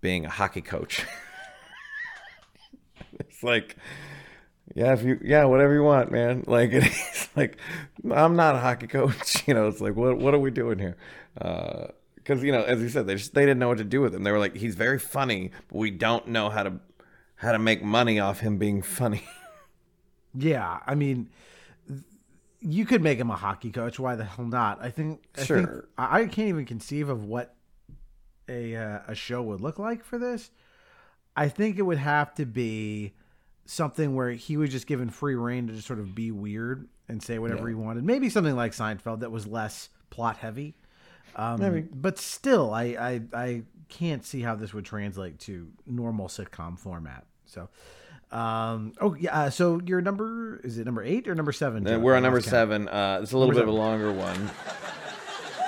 being 0.01 0.25
a 0.25 0.29
hockey 0.29 0.61
coach. 0.61 1.05
it's 3.19 3.43
like, 3.43 3.75
yeah, 4.75 4.93
if 4.93 5.03
you, 5.03 5.19
yeah, 5.23 5.45
whatever 5.45 5.73
you 5.73 5.83
want, 5.83 6.11
man. 6.11 6.43
Like, 6.47 6.69
it's 6.73 7.29
like, 7.35 7.57
I'm 8.11 8.35
not 8.35 8.55
a 8.55 8.59
hockey 8.59 8.87
coach. 8.87 9.43
You 9.47 9.53
know, 9.53 9.67
it's 9.67 9.81
like, 9.81 9.95
what, 9.95 10.17
what 10.17 10.33
are 10.33 10.39
we 10.39 10.51
doing 10.51 10.79
here? 10.79 10.97
Uh, 11.39 11.87
because 12.15 12.43
you 12.43 12.51
know, 12.51 12.61
as 12.63 12.81
he 12.81 12.89
said, 12.89 13.07
they 13.07 13.15
just 13.15 13.33
they 13.33 13.43
didn't 13.43 13.59
know 13.59 13.69
what 13.69 13.77
to 13.77 13.85
do 13.85 14.01
with 14.01 14.13
him. 14.13 14.23
They 14.23 14.31
were 14.33 14.39
like, 14.39 14.57
he's 14.57 14.75
very 14.75 14.99
funny, 14.99 15.51
but 15.69 15.77
we 15.77 15.91
don't 15.91 16.27
know 16.27 16.49
how 16.49 16.63
to 16.63 16.73
how 17.37 17.53
to 17.53 17.59
make 17.59 17.81
money 17.81 18.19
off 18.19 18.41
him 18.41 18.57
being 18.57 18.81
funny. 18.81 19.23
Yeah, 20.37 20.79
I 20.85 20.93
mean, 20.93 21.29
you 22.59 22.85
could 22.85 23.01
make 23.01 23.17
him 23.17 23.31
a 23.31 23.35
hockey 23.35 23.71
coach. 23.71 23.97
Why 23.97 24.15
the 24.15 24.25
hell 24.25 24.45
not? 24.45 24.79
I 24.81 24.89
think. 24.91 25.23
I 25.35 25.43
think 25.43 25.67
Sure. 25.69 25.87
I 25.97 26.19
I 26.19 26.25
can't 26.25 26.49
even 26.49 26.65
conceive 26.65 27.07
of 27.07 27.23
what 27.23 27.55
a 28.47 28.75
uh, 28.75 28.99
a 29.07 29.15
show 29.15 29.41
would 29.41 29.61
look 29.61 29.79
like 29.79 30.03
for 30.03 30.17
this. 30.17 30.51
I 31.35 31.49
think 31.49 31.77
it 31.77 31.83
would 31.83 31.99
have 31.99 32.33
to 32.35 32.45
be 32.45 33.13
something 33.65 34.15
where 34.15 34.31
he 34.31 34.57
was 34.57 34.71
just 34.71 34.87
given 34.87 35.09
free 35.09 35.35
reign 35.35 35.67
to 35.67 35.73
just 35.73 35.87
sort 35.87 35.99
of 35.99 36.15
be 36.15 36.31
weird 36.31 36.87
and 37.07 37.21
say 37.21 37.37
whatever 37.37 37.67
he 37.67 37.75
wanted. 37.75 38.03
Maybe 38.03 38.29
something 38.29 38.55
like 38.55 38.71
Seinfeld 38.71 39.19
that 39.19 39.31
was 39.31 39.45
less 39.45 39.89
plot 40.09 40.37
heavy. 40.37 40.75
Um, 41.35 41.59
Maybe. 41.59 41.81
But 41.81 42.17
still, 42.17 42.73
I, 42.73 42.83
I 42.83 43.21
I 43.33 43.63
can't 43.89 44.25
see 44.25 44.41
how 44.41 44.55
this 44.55 44.73
would 44.73 44.85
translate 44.85 45.39
to 45.41 45.71
normal 45.85 46.27
sitcom 46.27 46.79
format. 46.79 47.25
So, 47.45 47.69
um, 48.31 48.93
oh 48.99 49.15
yeah. 49.15 49.41
Uh, 49.41 49.49
so 49.49 49.79
your 49.85 50.01
number 50.01 50.59
is 50.63 50.77
it 50.77 50.85
number 50.85 51.03
eight 51.03 51.27
or 51.27 51.35
number 51.35 51.51
seven? 51.51 51.85
Uh, 51.85 51.91
Joe? 51.91 51.99
we're 51.99 52.15
on 52.15 52.23
number 52.23 52.41
seven. 52.41 52.87
Uh, 52.87 53.19
it's 53.21 53.33
a 53.33 53.37
little 53.37 53.53
Number 53.53 53.65
bit 53.65 53.69
of 53.69 53.75
a 53.75 53.77
longer 53.77 54.11
one. 54.11 54.49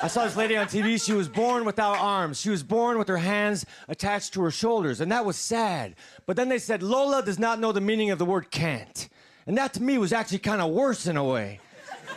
I 0.02 0.08
saw 0.08 0.24
this 0.24 0.38
lady 0.38 0.56
on 0.56 0.68
TV. 0.68 1.04
She 1.04 1.12
was 1.12 1.28
born 1.28 1.66
without 1.66 1.98
arms. 1.98 2.40
She 2.40 2.50
was 2.50 2.64
born 2.64 2.98
with 2.98 3.10
her 3.10 3.18
hands 3.18 3.66
attached 3.90 4.34
to 4.34 4.42
her 4.44 4.52
shoulders, 4.52 5.02
and 5.02 5.12
that 5.12 5.26
was 5.26 5.36
sad. 5.36 5.96
But 6.26 6.38
then 6.38 6.48
they 6.48 6.60
said 6.60 6.82
Lola 6.82 7.22
does 7.22 7.38
not 7.38 7.60
know 7.60 7.74
the 7.74 7.82
meaning 7.82 8.10
of 8.10 8.18
the 8.18 8.26
word 8.26 8.50
can't. 8.50 9.10
And 9.46 9.58
that 9.58 9.74
to 9.74 9.84
me 9.84 9.98
was 9.98 10.14
actually 10.14 10.40
kind 10.40 10.62
of 10.62 10.72
worse 10.72 11.06
in 11.06 11.18
a 11.18 11.24
way. 11.24 11.60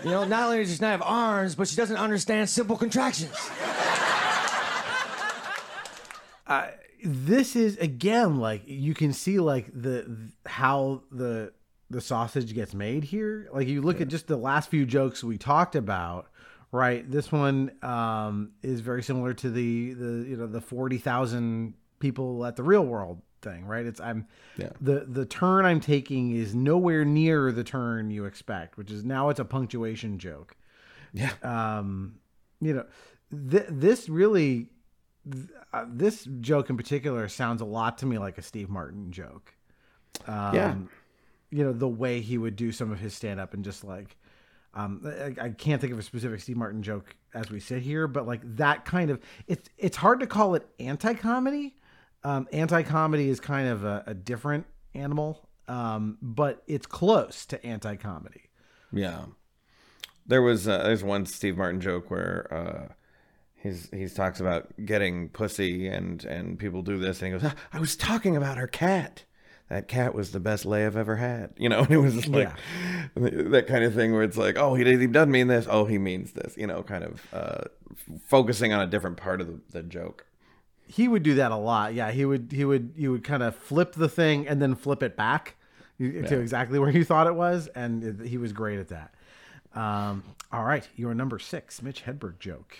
You 0.05 0.11
know, 0.11 0.24
not 0.24 0.45
only 0.45 0.59
does 0.59 0.76
she 0.76 0.80
not 0.80 0.91
have 0.91 1.03
arms, 1.03 1.55
but 1.55 1.66
she 1.66 1.76
doesn't 1.76 1.97
understand 1.97 2.49
simple 2.49 2.76
contractions. 2.76 3.35
this 7.05 7.57
is 7.57 7.76
again 7.78 8.39
like 8.39 8.62
you 8.66 8.95
can 8.95 9.12
see 9.12 9.41
like 9.41 9.66
the 9.74 10.30
how 10.47 11.03
the 11.11 11.53
the 11.91 12.01
sausage 12.01 12.55
gets 12.55 12.74
made 12.74 13.05
here 13.05 13.49
like 13.53 13.66
you 13.66 13.83
look 13.83 14.01
at 14.01 14.09
just 14.09 14.26
the 14.26 14.37
last 14.37 14.70
few 14.70 14.87
jokes 14.87 15.24
we 15.24 15.37
talked 15.37 15.74
about 15.74 16.28
right 16.72 17.08
this 17.10 17.30
one 17.30 17.70
um 17.82 18.50
is 18.62 18.80
very 18.80 19.02
similar 19.02 19.32
to 19.34 19.50
the 19.50 19.92
the 19.94 20.28
you 20.28 20.36
know 20.36 20.46
the 20.46 20.60
40,000 20.60 21.74
people 22.00 22.44
at 22.44 22.56
the 22.56 22.62
real 22.62 22.84
world 22.84 23.20
thing 23.42 23.66
right 23.66 23.86
it's 23.86 24.00
i'm 24.00 24.26
Yeah. 24.56 24.70
the 24.80 25.04
the 25.08 25.26
turn 25.26 25.64
i'm 25.64 25.80
taking 25.80 26.34
is 26.34 26.54
nowhere 26.54 27.04
near 27.04 27.52
the 27.52 27.64
turn 27.64 28.10
you 28.10 28.24
expect 28.24 28.76
which 28.76 28.90
is 28.90 29.04
now 29.04 29.28
it's 29.28 29.40
a 29.40 29.44
punctuation 29.44 30.18
joke 30.18 30.56
Yeah. 31.12 31.32
um, 31.42 32.14
you 32.60 32.72
know, 32.74 32.86
th- 33.50 33.66
this 33.68 34.08
really, 34.08 34.68
th- 35.30 35.46
uh, 35.72 35.84
this 35.88 36.26
joke 36.40 36.70
in 36.70 36.76
particular 36.76 37.28
sounds 37.28 37.60
a 37.60 37.64
lot 37.64 37.98
to 37.98 38.06
me 38.06 38.18
like 38.18 38.38
a 38.38 38.42
Steve 38.42 38.70
Martin 38.70 39.10
joke. 39.10 39.52
Um, 40.28 40.54
Yeah. 40.54 40.74
You 41.50 41.64
know, 41.64 41.72
the 41.72 41.88
way 41.88 42.20
he 42.20 42.38
would 42.38 42.54
do 42.56 42.70
some 42.72 42.92
of 42.92 43.00
his 43.00 43.14
stand 43.14 43.40
up 43.40 43.52
and 43.52 43.64
just 43.64 43.82
like, 43.82 44.16
um, 44.74 45.02
I, 45.04 45.44
I 45.44 45.48
can't 45.50 45.80
think 45.80 45.92
of 45.92 45.98
a 45.98 46.02
specific 46.02 46.40
Steve 46.40 46.56
Martin 46.56 46.82
joke 46.82 47.14
as 47.34 47.50
we 47.50 47.60
sit 47.60 47.82
here, 47.82 48.06
but 48.06 48.26
like 48.26 48.40
that 48.56 48.84
kind 48.84 49.10
of, 49.10 49.20
it's, 49.46 49.68
it's 49.78 49.96
hard 49.96 50.20
to 50.20 50.26
call 50.26 50.54
it 50.54 50.66
anti 50.78 51.14
comedy. 51.14 51.76
Um, 52.24 52.46
anti 52.52 52.82
comedy 52.82 53.28
is 53.28 53.40
kind 53.40 53.68
of 53.68 53.84
a, 53.84 54.04
a 54.06 54.14
different 54.14 54.66
animal, 54.94 55.48
um, 55.68 56.18
but 56.22 56.62
it's 56.66 56.86
close 56.86 57.44
to 57.46 57.64
anti 57.66 57.96
comedy. 57.96 58.42
Yeah. 58.92 59.24
There 60.26 60.42
was 60.42 60.68
uh, 60.68 60.84
there's 60.84 61.02
one 61.02 61.26
Steve 61.26 61.56
Martin 61.56 61.80
joke 61.80 62.10
where 62.10 62.46
uh, 62.52 62.92
he's 63.56 63.88
he 63.90 64.08
talks 64.08 64.40
about 64.40 64.72
getting 64.84 65.28
pussy 65.28 65.88
and 65.88 66.24
and 66.24 66.58
people 66.58 66.82
do 66.82 66.98
this 66.98 67.20
and 67.20 67.32
he 67.32 67.38
goes, 67.38 67.50
"Ah, 67.50 67.56
I 67.72 67.80
was 67.80 67.96
talking 67.96 68.36
about 68.36 68.56
her 68.56 68.68
cat. 68.68 69.24
That 69.72 69.88
cat 69.88 70.14
was 70.14 70.32
the 70.32 70.38
best 70.38 70.66
lay 70.66 70.84
I've 70.84 70.98
ever 70.98 71.16
had. 71.16 71.54
You 71.56 71.70
know, 71.70 71.78
and 71.84 71.90
it 71.90 71.96
was 71.96 72.12
just 72.12 72.28
like 72.28 72.50
that 73.14 73.64
kind 73.66 73.84
of 73.84 73.94
thing 73.94 74.12
where 74.12 74.22
it's 74.22 74.36
like, 74.36 74.58
oh, 74.58 74.74
he 74.74 74.84
he 74.84 75.06
doesn't 75.06 75.30
mean 75.30 75.46
this. 75.46 75.66
Oh, 75.66 75.86
he 75.86 75.96
means 75.96 76.32
this. 76.32 76.58
You 76.58 76.66
know, 76.66 76.82
kind 76.82 77.04
of 77.04 77.26
uh, 77.32 77.64
f- 77.90 78.20
focusing 78.26 78.74
on 78.74 78.82
a 78.82 78.86
different 78.86 79.16
part 79.16 79.40
of 79.40 79.46
the, 79.46 79.60
the 79.70 79.82
joke. 79.82 80.26
he 80.86 81.08
would 81.08 81.22
do 81.22 81.36
that 81.36 81.52
a 81.52 81.56
lot. 81.56 81.94
Yeah, 81.94 82.10
he 82.10 82.26
would 82.26 82.52
he 82.52 82.66
would 82.66 82.92
he 82.98 83.08
would 83.08 83.24
kind 83.24 83.42
of 83.42 83.56
flip 83.56 83.94
the 83.94 84.10
thing 84.10 84.46
and 84.46 84.60
then 84.60 84.74
flip 84.74 85.02
it 85.02 85.16
back 85.16 85.56
to 85.98 86.38
exactly 86.38 86.78
where 86.78 86.90
you 86.90 87.02
thought 87.02 87.26
it 87.26 87.34
was, 87.34 87.68
and 87.68 88.20
he 88.26 88.36
was 88.36 88.52
great 88.52 88.78
at 88.78 88.88
that. 88.88 89.14
Um, 89.74 90.22
all 90.52 90.64
right, 90.64 90.86
your 90.96 91.14
number 91.14 91.38
six, 91.38 91.80
Mitch 91.80 92.04
Hedberg 92.04 92.38
joke. 92.38 92.76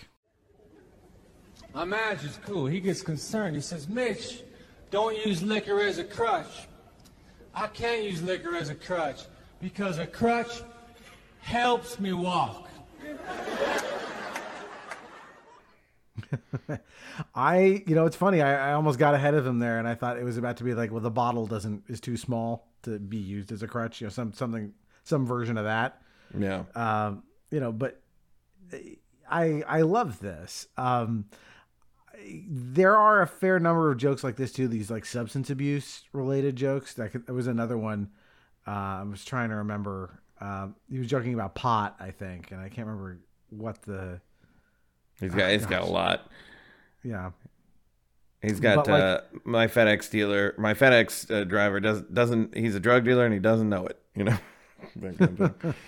My 1.73 1.85
manager's 1.85 2.37
cool. 2.45 2.67
He 2.67 2.79
gets 2.79 3.01
concerned. 3.01 3.55
He 3.55 3.61
says, 3.63 3.89
Mitch, 3.89 4.43
don't 4.91 5.17
use 5.25 5.41
liquor 5.41 5.79
as 5.81 5.97
a 5.97 6.03
crutch. 6.03 6.67
I 7.55 7.67
can't 7.67 8.03
use 8.03 8.21
liquor 8.21 8.55
as 8.55 8.69
a 8.69 8.75
crutch 8.75 9.21
because 9.61 9.99
a 9.99 10.07
crutch 10.07 10.61
helps 11.41 11.99
me 11.99 12.13
walk. 12.13 12.69
I, 17.35 17.83
you 17.85 17.95
know, 17.95 18.05
it's 18.05 18.15
funny. 18.15 18.41
I, 18.41 18.71
I 18.71 18.73
almost 18.73 18.97
got 18.97 19.13
ahead 19.13 19.33
of 19.35 19.45
him 19.45 19.59
there, 19.59 19.77
and 19.79 19.87
I 19.87 19.95
thought 19.95 20.17
it 20.17 20.23
was 20.23 20.37
about 20.37 20.57
to 20.57 20.63
be 20.63 20.73
like, 20.73 20.91
well, 20.91 21.01
the 21.01 21.11
bottle 21.11 21.45
doesn't 21.45 21.83
is 21.87 21.99
too 21.99 22.17
small 22.17 22.67
to 22.83 22.99
be 22.99 23.17
used 23.17 23.51
as 23.51 23.61
a 23.61 23.67
crutch. 23.67 24.01
You 24.01 24.07
know, 24.07 24.11
some 24.11 24.33
something 24.33 24.73
some 25.03 25.25
version 25.25 25.57
of 25.57 25.65
that. 25.65 26.01
Yeah. 26.37 26.63
um, 26.75 27.23
you 27.51 27.59
know, 27.59 27.71
but 27.71 28.01
I 29.29 29.63
I 29.67 29.81
love 29.81 30.19
this. 30.19 30.67
Um, 30.77 31.25
there 32.47 32.97
are 32.97 33.21
a 33.21 33.27
fair 33.27 33.59
number 33.59 33.91
of 33.91 33.97
jokes 33.97 34.23
like 34.23 34.35
this 34.35 34.51
too. 34.51 34.67
These 34.67 34.89
like 34.91 35.05
substance 35.05 35.49
abuse 35.49 36.03
related 36.13 36.55
jokes. 36.55 36.93
That 36.95 37.11
could, 37.11 37.25
there 37.25 37.35
was 37.35 37.47
another 37.47 37.77
one. 37.77 38.09
Uh, 38.67 38.71
I 38.71 39.03
was 39.03 39.23
trying 39.25 39.49
to 39.49 39.55
remember. 39.55 40.21
Um, 40.41 40.75
he 40.89 40.97
was 40.99 41.07
joking 41.07 41.33
about 41.33 41.55
pot, 41.55 41.95
I 41.99 42.11
think, 42.11 42.51
and 42.51 42.59
I 42.59 42.69
can't 42.69 42.87
remember 42.87 43.19
what 43.49 43.81
the 43.83 44.19
He's 45.19 45.33
got 45.33 45.51
he's 45.51 45.65
got 45.65 45.83
a 45.83 45.85
lot. 45.85 46.29
yeah. 47.03 47.31
He's 48.41 48.59
got 48.59 48.87
like- 48.87 49.01
uh, 49.01 49.21
my 49.45 49.67
FedEx 49.67 50.09
dealer, 50.09 50.53
my 50.57 50.73
FedEx 50.73 51.31
uh, 51.31 51.43
driver 51.45 51.79
does 51.79 52.01
doesn't 52.01 52.57
he's 52.57 52.75
a 52.75 52.79
drug 52.79 53.05
dealer 53.05 53.23
and 53.25 53.33
he 53.33 53.39
doesn't 53.39 53.69
know 53.69 53.85
it. 53.85 53.99
You 54.15 54.25
know. 54.25 54.37
That 54.97 55.17
kind 55.17 55.39
of 55.39 55.55
thing. 55.57 55.73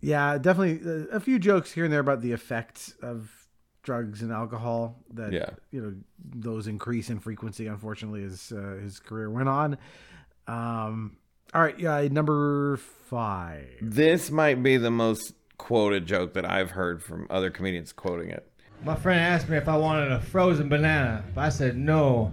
Yeah, 0.00 0.38
definitely 0.38 0.80
uh, 0.88 1.06
a 1.16 1.20
few 1.20 1.38
jokes 1.38 1.72
here 1.72 1.84
and 1.84 1.92
there 1.92 2.00
about 2.00 2.20
the 2.20 2.32
effects 2.32 2.94
of 3.02 3.30
drugs 3.86 4.20
and 4.20 4.30
alcohol. 4.32 4.98
That 5.14 5.32
Yeah. 5.32 5.50
you 5.70 5.80
know 5.80 5.94
those 6.18 6.66
increase 6.66 7.08
in 7.08 7.18
frequency. 7.20 7.66
Unfortunately, 7.68 8.22
as 8.24 8.52
uh, 8.52 8.76
his 8.82 8.98
career 9.00 9.30
went 9.30 9.48
on. 9.48 9.78
Um, 10.46 11.16
all 11.54 11.62
right, 11.62 11.78
yeah, 11.78 12.06
number 12.10 12.76
five. 12.76 13.68
this 13.80 14.30
might 14.30 14.62
be 14.62 14.76
the 14.76 14.90
most 14.90 15.32
quoted 15.56 16.04
joke 16.04 16.34
that 16.34 16.44
I've 16.44 16.72
heard 16.72 17.02
from 17.02 17.26
other 17.30 17.50
comedians 17.50 17.92
quoting 17.92 18.28
it. 18.30 18.46
My 18.84 18.94
friend 18.94 19.18
asked 19.18 19.48
me 19.48 19.56
if 19.56 19.68
I 19.68 19.76
wanted 19.76 20.12
a 20.12 20.20
frozen 20.20 20.68
banana. 20.68 21.24
I 21.36 21.48
said 21.48 21.76
no, 21.78 22.32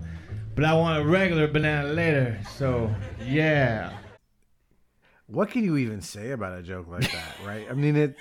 but 0.56 0.66
I 0.66 0.74
want 0.74 1.02
a 1.02 1.08
regular 1.08 1.48
banana 1.48 1.88
later. 1.94 2.38
So 2.58 2.94
yeah. 3.26 3.94
What 5.28 5.50
can 5.52 5.64
you 5.64 5.78
even 5.78 6.02
say 6.02 6.32
about 6.32 6.58
a 6.60 6.62
joke 6.62 6.88
like 6.90 7.10
that, 7.12 7.36
right? 7.46 7.66
I 7.70 7.74
mean, 7.74 7.96
it 7.96 8.18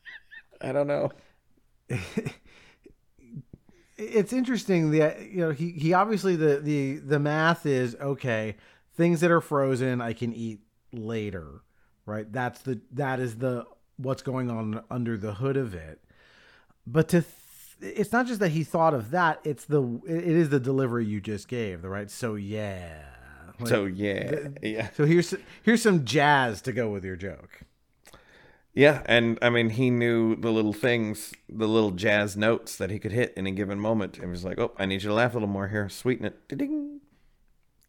I 0.60 0.72
don't 0.72 0.86
know. 0.86 1.10
it's 4.04 4.32
interesting 4.32 4.90
that 4.92 5.30
you 5.30 5.38
know 5.38 5.50
he 5.50 5.70
he 5.70 5.92
obviously 5.92 6.36
the 6.36 6.60
the 6.60 6.96
the 6.98 7.18
math 7.18 7.66
is 7.66 7.96
okay. 8.00 8.56
Things 8.96 9.20
that 9.20 9.30
are 9.30 9.40
frozen, 9.40 10.00
I 10.00 10.12
can 10.12 10.32
eat 10.32 10.60
later, 10.92 11.62
right? 12.06 12.30
That's 12.32 12.60
the 12.60 12.80
that 12.92 13.20
is 13.20 13.36
the 13.38 13.66
what's 13.96 14.22
going 14.22 14.50
on 14.50 14.82
under 14.90 15.16
the 15.16 15.34
hood 15.34 15.56
of 15.56 15.74
it. 15.74 16.00
But 16.86 17.08
to 17.08 17.22
th- 17.22 17.94
it's 17.96 18.12
not 18.12 18.26
just 18.26 18.40
that 18.40 18.50
he 18.50 18.62
thought 18.64 18.94
of 18.94 19.10
that; 19.10 19.40
it's 19.44 19.64
the 19.64 19.82
it 20.06 20.24
is 20.24 20.50
the 20.50 20.60
delivery 20.60 21.04
you 21.04 21.20
just 21.20 21.48
gave, 21.48 21.82
the 21.82 21.88
right? 21.88 22.10
So 22.10 22.34
yeah. 22.34 23.02
Like, 23.58 23.68
So 23.68 23.84
yeah, 23.84 24.48
yeah, 24.62 24.90
so 24.96 25.04
here's 25.04 25.32
here's 25.62 25.82
some 25.82 26.04
jazz 26.04 26.60
to 26.62 26.72
go 26.72 26.88
with 26.90 27.04
your 27.04 27.16
joke. 27.16 27.60
Yeah. 28.74 29.02
And 29.06 29.38
I 29.40 29.50
mean, 29.50 29.70
he 29.70 29.90
knew 29.90 30.36
the 30.36 30.50
little 30.50 30.72
things, 30.72 31.32
the 31.48 31.68
little 31.68 31.90
jazz 31.92 32.36
notes 32.36 32.76
that 32.76 32.90
he 32.90 32.98
could 32.98 33.12
hit 33.12 33.32
in 33.36 33.46
a 33.46 33.50
given 33.50 33.78
moment, 33.80 34.18
and 34.18 34.30
was 34.30 34.44
like, 34.44 34.58
"Oh, 34.58 34.72
I 34.78 34.86
need 34.86 35.02
you 35.02 35.08
to 35.10 35.14
laugh 35.14 35.32
a 35.32 35.34
little 35.34 35.48
more 35.48 35.68
here, 35.68 35.88
sweeten 35.88 36.26
it." 36.26 36.48
Ding. 36.48 37.00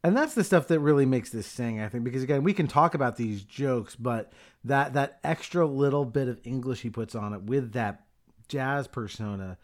and 0.04 0.16
that's 0.16 0.36
the 0.36 0.44
stuff 0.44 0.68
that 0.68 0.80
really 0.80 1.06
makes 1.06 1.32
this 1.32 1.48
sing 1.48 1.82
i 1.82 1.90
think 1.90 2.04
because 2.04 2.22
again 2.22 2.44
we 2.44 2.54
can 2.54 2.68
talk 2.68 2.94
about 2.94 3.16
these 3.18 3.42
jokes 3.44 3.96
but 3.96 4.32
that 4.64 4.94
that 4.94 5.18
extra 5.24 5.66
little 5.66 6.06
bit 6.06 6.28
of 6.28 6.40
english 6.44 6.82
he 6.82 6.90
puts 6.92 7.16
on 7.16 7.34
it 7.34 7.42
with 7.42 7.72
that 7.74 8.04
jazz 8.48 8.88
persona 8.88 9.58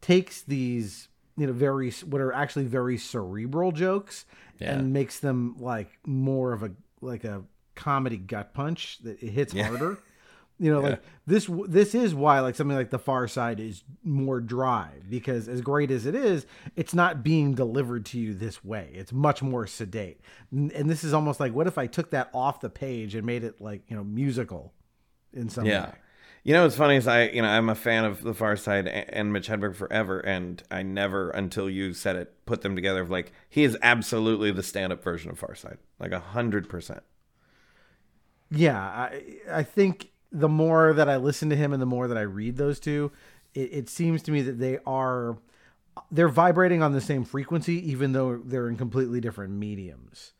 takes 0.00 0.42
these 0.42 1.08
you 1.36 1.46
know 1.48 1.52
very 1.52 1.90
what 2.06 2.20
are 2.20 2.32
actually 2.32 2.64
very 2.64 2.96
cerebral 2.96 3.72
jokes 3.72 4.24
Yeah. 4.60 4.74
and 4.74 4.92
makes 4.92 5.18
them 5.18 5.56
like 5.58 5.90
more 6.06 6.52
of 6.52 6.62
a 6.62 6.70
like 7.00 7.24
a 7.24 7.42
comedy 7.74 8.18
gut 8.18 8.54
punch 8.54 8.98
that 9.02 9.20
it 9.20 9.30
hits 9.30 9.52
harder 9.52 9.98
you 10.58 10.70
know 10.72 10.80
like 10.80 11.02
this 11.26 11.48
this 11.68 11.94
is 11.94 12.14
why 12.14 12.40
like 12.40 12.54
something 12.54 12.76
like 12.76 12.90
the 12.90 12.98
far 12.98 13.28
side 13.28 13.60
is 13.60 13.84
more 14.02 14.40
dry 14.40 14.90
because 15.08 15.48
as 15.48 15.60
great 15.60 15.90
as 15.90 16.06
it 16.06 16.14
is 16.14 16.46
it's 16.76 16.94
not 16.94 17.22
being 17.22 17.54
delivered 17.54 18.04
to 18.06 18.18
you 18.18 18.34
this 18.34 18.64
way 18.64 18.90
it's 18.94 19.12
much 19.12 19.42
more 19.42 19.66
sedate 19.66 20.20
and 20.50 20.90
this 20.90 21.04
is 21.04 21.12
almost 21.14 21.38
like 21.40 21.52
what 21.52 21.66
if 21.66 21.78
i 21.78 21.86
took 21.86 22.10
that 22.10 22.28
off 22.34 22.60
the 22.60 22.70
page 22.70 23.14
and 23.14 23.24
made 23.26 23.44
it 23.44 23.60
like 23.60 23.82
you 23.88 23.96
know 23.96 24.04
musical 24.04 24.72
in 25.32 25.48
some 25.48 25.66
Yeah. 25.66 25.86
way 25.86 25.94
You 26.44 26.54
know 26.54 26.62
what's 26.62 26.76
funny 26.76 26.96
is 26.96 27.06
I, 27.06 27.24
you 27.28 27.42
know, 27.42 27.48
I'm 27.48 27.68
a 27.68 27.74
fan 27.74 28.04
of 28.04 28.22
The 28.22 28.32
Far 28.32 28.56
Side 28.56 28.86
and 28.88 29.32
Mitch 29.32 29.48
Hedberg 29.48 29.74
forever, 29.76 30.20
and 30.20 30.62
I 30.70 30.82
never, 30.82 31.28
until 31.30 31.68
you 31.68 31.92
said 31.92 32.16
it, 32.16 32.46
put 32.46 32.62
them 32.62 32.74
together. 32.74 33.02
Of 33.02 33.10
like, 33.10 33.32
he 33.50 33.64
is 33.64 33.76
absolutely 33.82 34.50
the 34.52 34.62
stand-up 34.62 35.02
version 35.02 35.30
of 35.30 35.38
Far 35.38 35.54
Side, 35.54 35.78
like 35.98 36.12
a 36.12 36.20
hundred 36.20 36.68
percent. 36.68 37.02
yeah 38.50 38.78
i 38.80 39.22
i 39.52 39.62
think 39.62 40.10
the 40.32 40.48
more 40.48 40.92
that 40.92 41.08
i 41.08 41.16
listen 41.16 41.48
to 41.50 41.56
him 41.56 41.72
and 41.72 41.80
the 41.80 41.86
more 41.86 42.08
that 42.08 42.18
i 42.18 42.22
read 42.22 42.56
those 42.56 42.78
two 42.80 43.10
it, 43.54 43.72
it 43.72 43.88
seems 43.88 44.22
to 44.22 44.30
me 44.30 44.42
that 44.42 44.58
they 44.58 44.78
are 44.86 45.36
they're 46.10 46.28
vibrating 46.28 46.82
on 46.82 46.92
the 46.92 47.00
same 47.00 47.24
frequency 47.24 47.90
even 47.90 48.12
though 48.12 48.38
they're 48.44 48.68
in 48.68 48.76
completely 48.76 49.20
different 49.20 49.52
mediums 49.52 50.32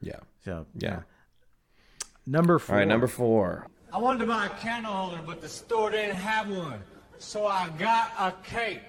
Yeah. 0.00 0.20
so 0.44 0.66
Yeah. 0.76 1.00
number 2.26 2.58
four 2.58 2.76
right, 2.76 2.88
number 2.88 3.06
four. 3.06 3.66
I 3.92 3.98
wanted 3.98 4.18
to 4.20 4.26
buy 4.26 4.46
a 4.46 4.50
candle 4.50 4.92
holder, 4.92 5.20
but 5.26 5.40
the 5.40 5.48
store 5.48 5.90
didn't 5.90 6.16
have 6.16 6.50
one. 6.50 6.82
So 7.18 7.46
I 7.46 7.70
got 7.78 8.12
a 8.18 8.32
cake. 8.44 8.82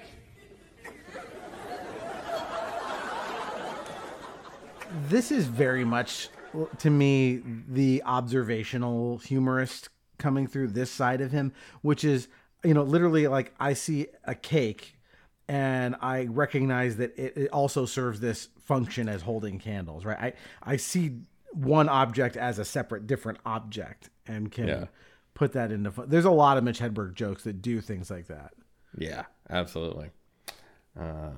this 5.08 5.32
is 5.32 5.46
very 5.46 5.86
much 5.86 6.30
to 6.80 6.90
me 6.90 7.42
the 7.68 8.02
observational 8.06 9.20
humorist 9.20 9.90
coming 10.20 10.46
through 10.46 10.68
this 10.68 10.92
side 10.92 11.22
of 11.22 11.32
him 11.32 11.52
which 11.82 12.04
is 12.04 12.28
you 12.64 12.74
know 12.74 12.84
literally 12.84 13.28
like 13.28 13.54
i 13.60 13.74
see 13.74 14.06
a 14.26 14.36
cake 14.36 14.96
and 15.48 15.96
i 16.02 16.26
recognize 16.26 16.98
that 16.98 17.18
it, 17.18 17.36
it 17.36 17.50
also 17.52 17.86
serves 17.86 18.20
this 18.20 18.50
function 18.66 19.10
as 19.10 19.22
holding 19.24 19.58
candles 19.58 20.06
right 20.06 20.20
i 20.20 20.34
i 20.74 20.76
see 20.76 21.14
one 21.54 21.90
object 21.90 22.38
as 22.38 22.60
a 22.60 22.66
separate 22.66 23.08
different 23.08 23.40
object 23.46 24.10
and 24.28 24.52
can 24.52 24.68
Yeah. 24.68 24.86
put 25.34 25.54
that 25.54 25.72
into 25.72 25.90
fu- 25.92 26.06
there's 26.06 26.26
a 26.26 26.30
lot 26.32 26.58
of 26.58 26.64
mitch 26.64 26.80
hedberg 26.80 27.16
jokes 27.16 27.44
that 27.46 27.62
do 27.62 27.82
things 27.82 28.12
like 28.12 28.28
that 28.28 28.54
Yeah, 28.98 29.24
absolutely. 29.50 30.10
Uh, 31.00 31.32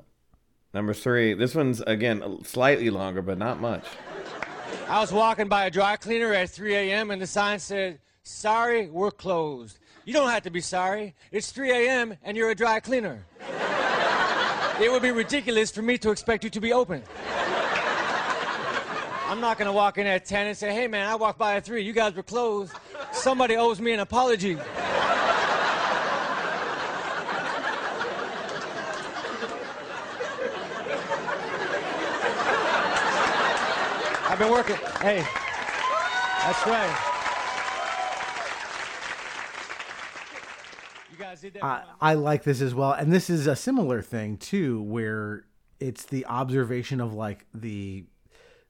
number 0.74 0.94
three. 0.94 1.34
This 1.34 1.54
one's 1.54 1.82
again 1.82 2.44
slightly 2.44 2.90
longer, 2.90 3.22
but 3.22 3.38
not 3.38 3.60
much. 3.60 3.84
I 4.88 5.00
was 5.02 5.12
walking 5.12 5.48
by 5.50 5.66
a 5.66 5.70
dry 5.72 5.98
cleaner 5.98 6.34
at 6.34 6.50
3 6.50 6.74
a.m. 6.76 7.12
and 7.12 7.22
the 7.22 7.28
sign 7.28 7.60
said, 7.60 8.00
Sorry, 8.24 8.88
we're 8.88 9.12
closed. 9.12 9.80
You 10.06 10.14
don't 10.14 10.30
have 10.30 10.44
to 10.44 10.52
be 10.52 10.62
sorry. 10.62 11.16
It's 11.32 11.52
3 11.52 11.72
a.m. 11.72 12.18
and 12.24 12.38
you're 12.38 12.52
a 12.52 12.56
dry 12.56 12.80
cleaner. 12.80 13.26
it 14.80 14.92
would 14.92 15.02
be 15.02 15.12
ridiculous 15.12 15.72
for 15.72 15.82
me 15.82 15.98
to 16.00 16.12
expect 16.12 16.44
you 16.44 16.50
to 16.52 16.62
be 16.62 16.72
open. 16.72 17.04
I'm 19.28 19.40
not 19.40 19.58
gonna 19.58 19.72
walk 19.72 19.98
in 19.98 20.06
at 20.06 20.26
10 20.26 20.48
and 20.48 20.58
say, 20.58 20.74
Hey 20.74 20.88
man, 20.88 21.08
I 21.08 21.16
walked 21.16 21.40
by 21.40 21.56
at 21.56 21.66
3. 21.66 21.82
You 21.82 21.94
guys 21.94 22.14
were 22.14 22.22
closed. 22.22 22.74
Somebody 23.12 23.56
owes 23.56 23.80
me 23.80 23.94
an 23.94 24.02
apology. 24.02 24.58
I've 34.28 34.38
been 34.38 34.52
working. 34.52 34.76
Hey, 35.02 35.26
that's 36.44 36.68
right. 36.68 37.08
You 41.12 41.18
guys 41.18 41.31
did 41.31 41.31
that. 41.31 41.31
I, 41.64 41.84
I 42.00 42.14
like 42.16 42.44
this 42.44 42.62
as 42.62 42.74
well, 42.76 42.92
and 42.94 43.12
this 43.12 43.30
is 43.30 43.48
a 43.48 43.56
similar 43.56 44.02
thing 44.02 44.38
too, 44.38 44.82
where 44.84 45.46
it's 45.80 46.04
the 46.06 46.26
observation 46.26 47.02
of 47.02 47.14
like 47.14 47.46
the 47.54 48.06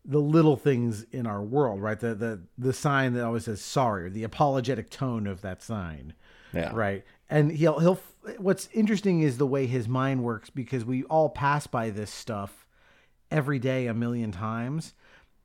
the 0.04 0.20
little 0.20 0.56
things 0.56 1.04
in 1.12 1.28
our 1.28 1.42
world, 1.44 1.82
right? 1.82 2.00
The 2.00 2.16
the 2.16 2.42
the 2.58 2.74
sign 2.74 3.14
that 3.14 3.24
always 3.26 3.46
says 3.46 3.62
sorry, 3.62 4.06
or 4.06 4.10
the 4.10 4.24
apologetic 4.24 4.90
tone 4.90 5.28
of 5.28 5.42
that 5.42 5.62
sign, 5.62 6.14
Yeah. 6.54 6.72
right? 6.74 7.04
And 7.30 7.52
he'll 7.52 7.80
he'll. 7.80 8.00
What's 8.38 8.70
interesting 8.74 9.22
is 9.22 9.38
the 9.40 9.48
way 9.48 9.66
his 9.66 9.88
mind 9.88 10.24
works 10.24 10.50
because 10.52 10.86
we 10.86 11.04
all 11.06 11.30
pass 11.30 11.66
by 11.66 11.90
this 11.90 12.12
stuff 12.12 12.68
every 13.32 13.58
day 13.58 13.88
a 13.88 13.94
million 13.94 14.32
times 14.32 14.94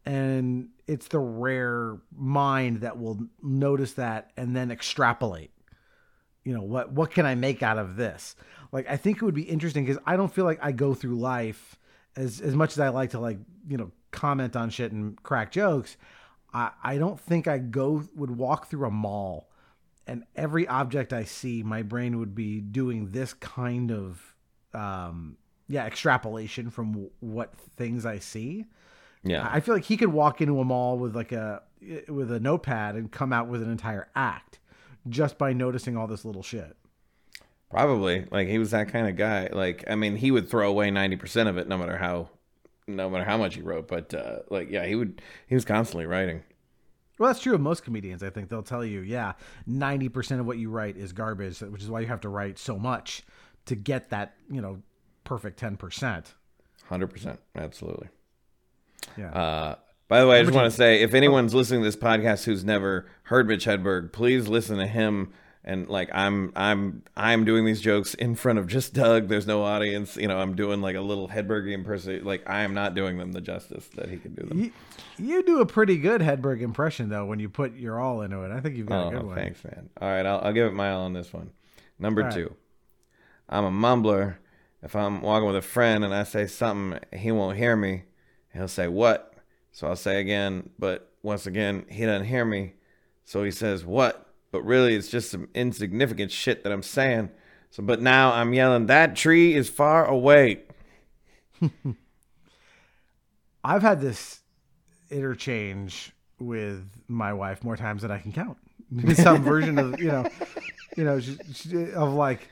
and 0.04 0.68
it's 0.86 1.08
the 1.08 1.18
rare 1.18 1.98
mind 2.14 2.80
that 2.80 2.98
will 2.98 3.18
notice 3.42 3.94
that 3.94 4.30
and 4.36 4.54
then 4.54 4.70
extrapolate 4.70 5.50
you 6.46 6.54
know 6.54 6.62
what 6.62 6.92
what 6.92 7.10
can 7.10 7.26
i 7.26 7.34
make 7.34 7.62
out 7.62 7.76
of 7.76 7.96
this? 7.96 8.36
Like 8.72 8.88
i 8.88 8.96
think 8.96 9.16
it 9.18 9.22
would 9.24 9.34
be 9.34 9.42
interesting 9.42 9.84
because 9.84 10.00
i 10.06 10.16
don't 10.16 10.32
feel 10.32 10.44
like 10.44 10.60
i 10.62 10.70
go 10.70 10.94
through 10.94 11.16
life 11.16 11.76
as 12.14 12.40
as 12.40 12.54
much 12.54 12.72
as 12.72 12.78
i 12.78 12.88
like 12.88 13.10
to 13.10 13.18
like 13.18 13.38
you 13.68 13.76
know 13.76 13.90
comment 14.12 14.54
on 14.56 14.70
shit 14.70 14.92
and 14.92 15.20
crack 15.22 15.50
jokes. 15.50 15.96
I 16.54 16.70
i 16.82 16.98
don't 16.98 17.18
think 17.18 17.48
i 17.48 17.58
go 17.58 18.04
would 18.14 18.30
walk 18.30 18.70
through 18.70 18.86
a 18.86 18.90
mall 18.90 19.50
and 20.06 20.24
every 20.36 20.68
object 20.68 21.12
i 21.12 21.24
see 21.24 21.64
my 21.64 21.82
brain 21.82 22.18
would 22.20 22.34
be 22.34 22.60
doing 22.60 23.10
this 23.10 23.34
kind 23.34 23.90
of 23.90 24.34
um 24.72 25.36
yeah 25.68 25.84
extrapolation 25.84 26.70
from 26.70 26.92
w- 26.92 27.10
what 27.20 27.54
things 27.76 28.06
i 28.06 28.20
see. 28.20 28.66
Yeah. 29.24 29.48
I 29.50 29.58
feel 29.58 29.74
like 29.74 29.84
he 29.84 29.96
could 29.96 30.12
walk 30.12 30.40
into 30.40 30.60
a 30.60 30.64
mall 30.64 30.98
with 30.98 31.16
like 31.16 31.32
a 31.32 31.62
with 32.08 32.30
a 32.30 32.38
notepad 32.38 32.94
and 32.94 33.10
come 33.10 33.32
out 33.32 33.48
with 33.48 33.60
an 33.62 33.70
entire 33.70 34.08
act 34.14 34.60
just 35.08 35.38
by 35.38 35.52
noticing 35.52 35.96
all 35.96 36.06
this 36.06 36.24
little 36.24 36.42
shit. 36.42 36.76
Probably. 37.70 38.26
Like 38.30 38.48
he 38.48 38.58
was 38.58 38.70
that 38.70 38.88
kind 38.88 39.08
of 39.08 39.16
guy. 39.16 39.48
Like 39.52 39.84
I 39.88 39.94
mean, 39.94 40.16
he 40.16 40.30
would 40.30 40.48
throw 40.48 40.68
away 40.68 40.90
ninety 40.90 41.16
percent 41.16 41.48
of 41.48 41.58
it, 41.58 41.68
no 41.68 41.76
matter 41.76 41.96
how, 41.96 42.30
no 42.86 43.10
matter 43.10 43.24
how 43.24 43.36
much 43.36 43.56
he 43.56 43.62
wrote. 43.62 43.88
But 43.88 44.14
uh, 44.14 44.40
like, 44.50 44.70
yeah, 44.70 44.86
he 44.86 44.94
would. 44.94 45.20
He 45.46 45.54
was 45.54 45.64
constantly 45.64 46.06
writing. 46.06 46.42
Well, 47.18 47.28
that's 47.28 47.40
true 47.40 47.54
of 47.54 47.60
most 47.60 47.82
comedians. 47.82 48.22
I 48.22 48.30
think 48.30 48.50
they'll 48.50 48.62
tell 48.62 48.84
you, 48.84 49.00
yeah, 49.00 49.32
ninety 49.66 50.08
percent 50.08 50.40
of 50.40 50.46
what 50.46 50.58
you 50.58 50.70
write 50.70 50.96
is 50.96 51.12
garbage, 51.12 51.60
which 51.60 51.82
is 51.82 51.90
why 51.90 52.00
you 52.00 52.06
have 52.06 52.20
to 52.22 52.28
write 52.28 52.58
so 52.58 52.78
much 52.78 53.24
to 53.66 53.74
get 53.74 54.10
that 54.10 54.34
you 54.50 54.60
know 54.60 54.82
perfect 55.24 55.58
ten 55.58 55.76
percent. 55.76 56.34
Hundred 56.84 57.08
percent. 57.08 57.40
Absolutely. 57.56 58.08
Yeah. 59.16 59.32
Uh, 59.32 59.74
by 60.08 60.20
the 60.20 60.26
way, 60.26 60.38
I 60.38 60.42
just 60.42 60.54
want 60.54 60.70
to 60.70 60.76
say, 60.76 61.02
if 61.02 61.14
oh. 61.14 61.16
anyone's 61.16 61.54
listening 61.54 61.80
to 61.80 61.84
this 61.84 61.96
podcast 61.96 62.44
who's 62.44 62.64
never 62.64 63.06
heard 63.24 63.48
Mitch 63.48 63.64
Hedberg, 63.64 64.12
please 64.12 64.48
listen 64.48 64.78
to 64.78 64.86
him. 64.86 65.32
And 65.68 65.88
like 65.88 66.08
I'm, 66.14 66.52
I'm, 66.54 67.02
I'm 67.16 67.44
doing 67.44 67.64
these 67.64 67.80
jokes 67.80 68.14
in 68.14 68.36
front 68.36 68.60
of 68.60 68.68
just 68.68 68.94
Doug. 68.94 69.26
There's 69.26 69.48
no 69.48 69.64
audience. 69.64 70.16
You 70.16 70.28
know, 70.28 70.38
I'm 70.38 70.54
doing 70.54 70.80
like 70.80 70.94
a 70.94 71.00
little 71.00 71.28
Hedberg 71.28 71.72
impersonation. 71.72 72.24
Like 72.24 72.48
I 72.48 72.62
am 72.62 72.72
not 72.72 72.94
doing 72.94 73.18
them 73.18 73.32
the 73.32 73.40
justice 73.40 73.88
that 73.96 74.08
he 74.08 74.16
could 74.16 74.36
do 74.36 74.46
them. 74.46 74.60
you, 74.60 74.72
you 75.18 75.42
do 75.42 75.60
a 75.60 75.66
pretty 75.66 75.98
good 75.98 76.20
Hedberg 76.20 76.60
impression 76.60 77.08
though 77.08 77.24
when 77.24 77.40
you 77.40 77.48
put 77.48 77.74
your 77.74 77.98
all 77.98 78.22
into 78.22 78.42
it. 78.42 78.52
I 78.52 78.60
think 78.60 78.76
you've 78.76 78.86
got 78.86 79.06
a 79.06 79.06
oh, 79.06 79.10
good 79.10 79.22
Oh, 79.22 79.26
one. 79.26 79.34
thanks, 79.34 79.64
man. 79.64 79.90
All 80.00 80.08
right, 80.08 80.24
I'll, 80.24 80.40
I'll 80.40 80.52
give 80.52 80.68
it 80.68 80.72
my 80.72 80.92
all 80.92 81.02
on 81.02 81.14
this 81.14 81.32
one. 81.32 81.50
Number 81.98 82.20
All 82.22 82.28
right. 82.28 82.34
two, 82.34 82.54
I'm 83.48 83.64
a 83.64 83.70
mumbler. 83.72 84.36
If 84.84 84.94
I'm 84.94 85.20
walking 85.20 85.48
with 85.48 85.56
a 85.56 85.62
friend 85.62 86.04
and 86.04 86.14
I 86.14 86.22
say 86.22 86.46
something, 86.46 87.00
he 87.18 87.32
won't 87.32 87.56
hear 87.56 87.74
me. 87.74 88.04
He'll 88.52 88.68
say, 88.68 88.86
What? 88.86 89.32
So 89.76 89.86
I'll 89.86 89.94
say 89.94 90.20
again, 90.22 90.70
but 90.78 91.12
once 91.22 91.46
again, 91.46 91.84
he 91.90 92.06
doesn't 92.06 92.26
hear 92.26 92.46
me. 92.46 92.72
So 93.26 93.44
he 93.44 93.50
says, 93.50 93.84
What? 93.84 94.26
But 94.50 94.62
really, 94.62 94.94
it's 94.94 95.08
just 95.08 95.30
some 95.30 95.48
insignificant 95.52 96.32
shit 96.32 96.64
that 96.64 96.72
I'm 96.72 96.82
saying. 96.82 97.28
So, 97.68 97.82
but 97.82 98.00
now 98.00 98.32
I'm 98.32 98.54
yelling, 98.54 98.86
That 98.86 99.16
tree 99.16 99.54
is 99.54 99.68
far 99.68 100.06
away. 100.06 100.62
I've 103.64 103.82
had 103.82 104.00
this 104.00 104.40
interchange 105.10 106.10
with 106.38 106.88
my 107.06 107.34
wife 107.34 107.62
more 107.62 107.76
times 107.76 108.00
than 108.00 108.10
I 108.10 108.18
can 108.18 108.32
count. 108.32 108.56
Some 109.16 109.42
version 109.42 109.78
of 109.78 110.00
you 110.00 110.08
know, 110.08 110.26
you 110.96 111.04
know, 111.04 111.20
of 111.96 112.14
like, 112.14 112.48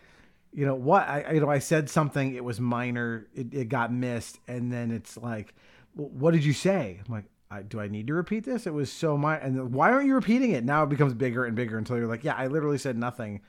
you 0.52 0.66
know, 0.66 0.74
what 0.74 1.08
I 1.08 1.32
you 1.32 1.40
know 1.40 1.48
I 1.48 1.60
said 1.60 1.88
something. 1.88 2.34
It 2.34 2.44
was 2.44 2.60
minor. 2.60 3.28
It, 3.34 3.54
it 3.54 3.68
got 3.70 3.90
missed, 3.90 4.40
and 4.46 4.70
then 4.70 4.90
it's 4.90 5.16
like, 5.16 5.54
"Well, 5.94 6.08
what 6.08 6.32
did 6.34 6.44
you 6.44 6.52
say? 6.52 7.00
I'm 7.06 7.12
like. 7.12 7.24
I, 7.50 7.62
do 7.62 7.78
I 7.78 7.86
need 7.86 8.08
to 8.08 8.14
repeat 8.14 8.44
this? 8.44 8.66
It 8.66 8.72
was 8.74 8.90
so 8.90 9.16
minor. 9.16 9.40
And 9.40 9.56
then, 9.56 9.70
why 9.70 9.92
aren't 9.92 10.06
you 10.08 10.14
repeating 10.14 10.50
it? 10.50 10.64
Now 10.64 10.82
it 10.82 10.88
becomes 10.88 11.14
bigger 11.14 11.44
and 11.44 11.54
bigger 11.54 11.78
until 11.78 11.96
you're 11.96 12.08
like, 12.08 12.24
yeah, 12.24 12.34
I 12.34 12.48
literally 12.48 12.78
said 12.78 12.96
nothing, 12.98 13.42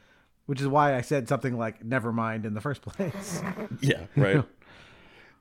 which 0.45 0.61
is 0.61 0.67
why 0.67 0.95
I 0.95 1.01
said 1.01 1.27
something 1.27 1.57
like 1.57 1.83
never 1.83 2.11
mind 2.13 2.45
in 2.45 2.53
the 2.53 2.61
first 2.61 2.83
place. 2.83 3.41
Yeah, 3.81 4.01
right. 4.15 4.43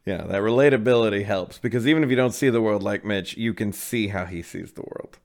yeah, 0.07 0.23
that 0.23 0.41
relatability 0.41 1.25
helps 1.27 1.59
because 1.59 1.87
even 1.87 2.05
if 2.05 2.09
you 2.11 2.17
don't 2.17 2.33
see 2.33 2.49
the 2.49 2.63
world 2.63 2.83
like 2.83 3.05
Mitch, 3.05 3.37
you 3.37 3.53
can 3.53 3.71
see 3.73 4.09
how 4.09 4.25
he 4.25 4.41
sees 4.41 4.73
the 4.73 4.83
world. 4.83 5.19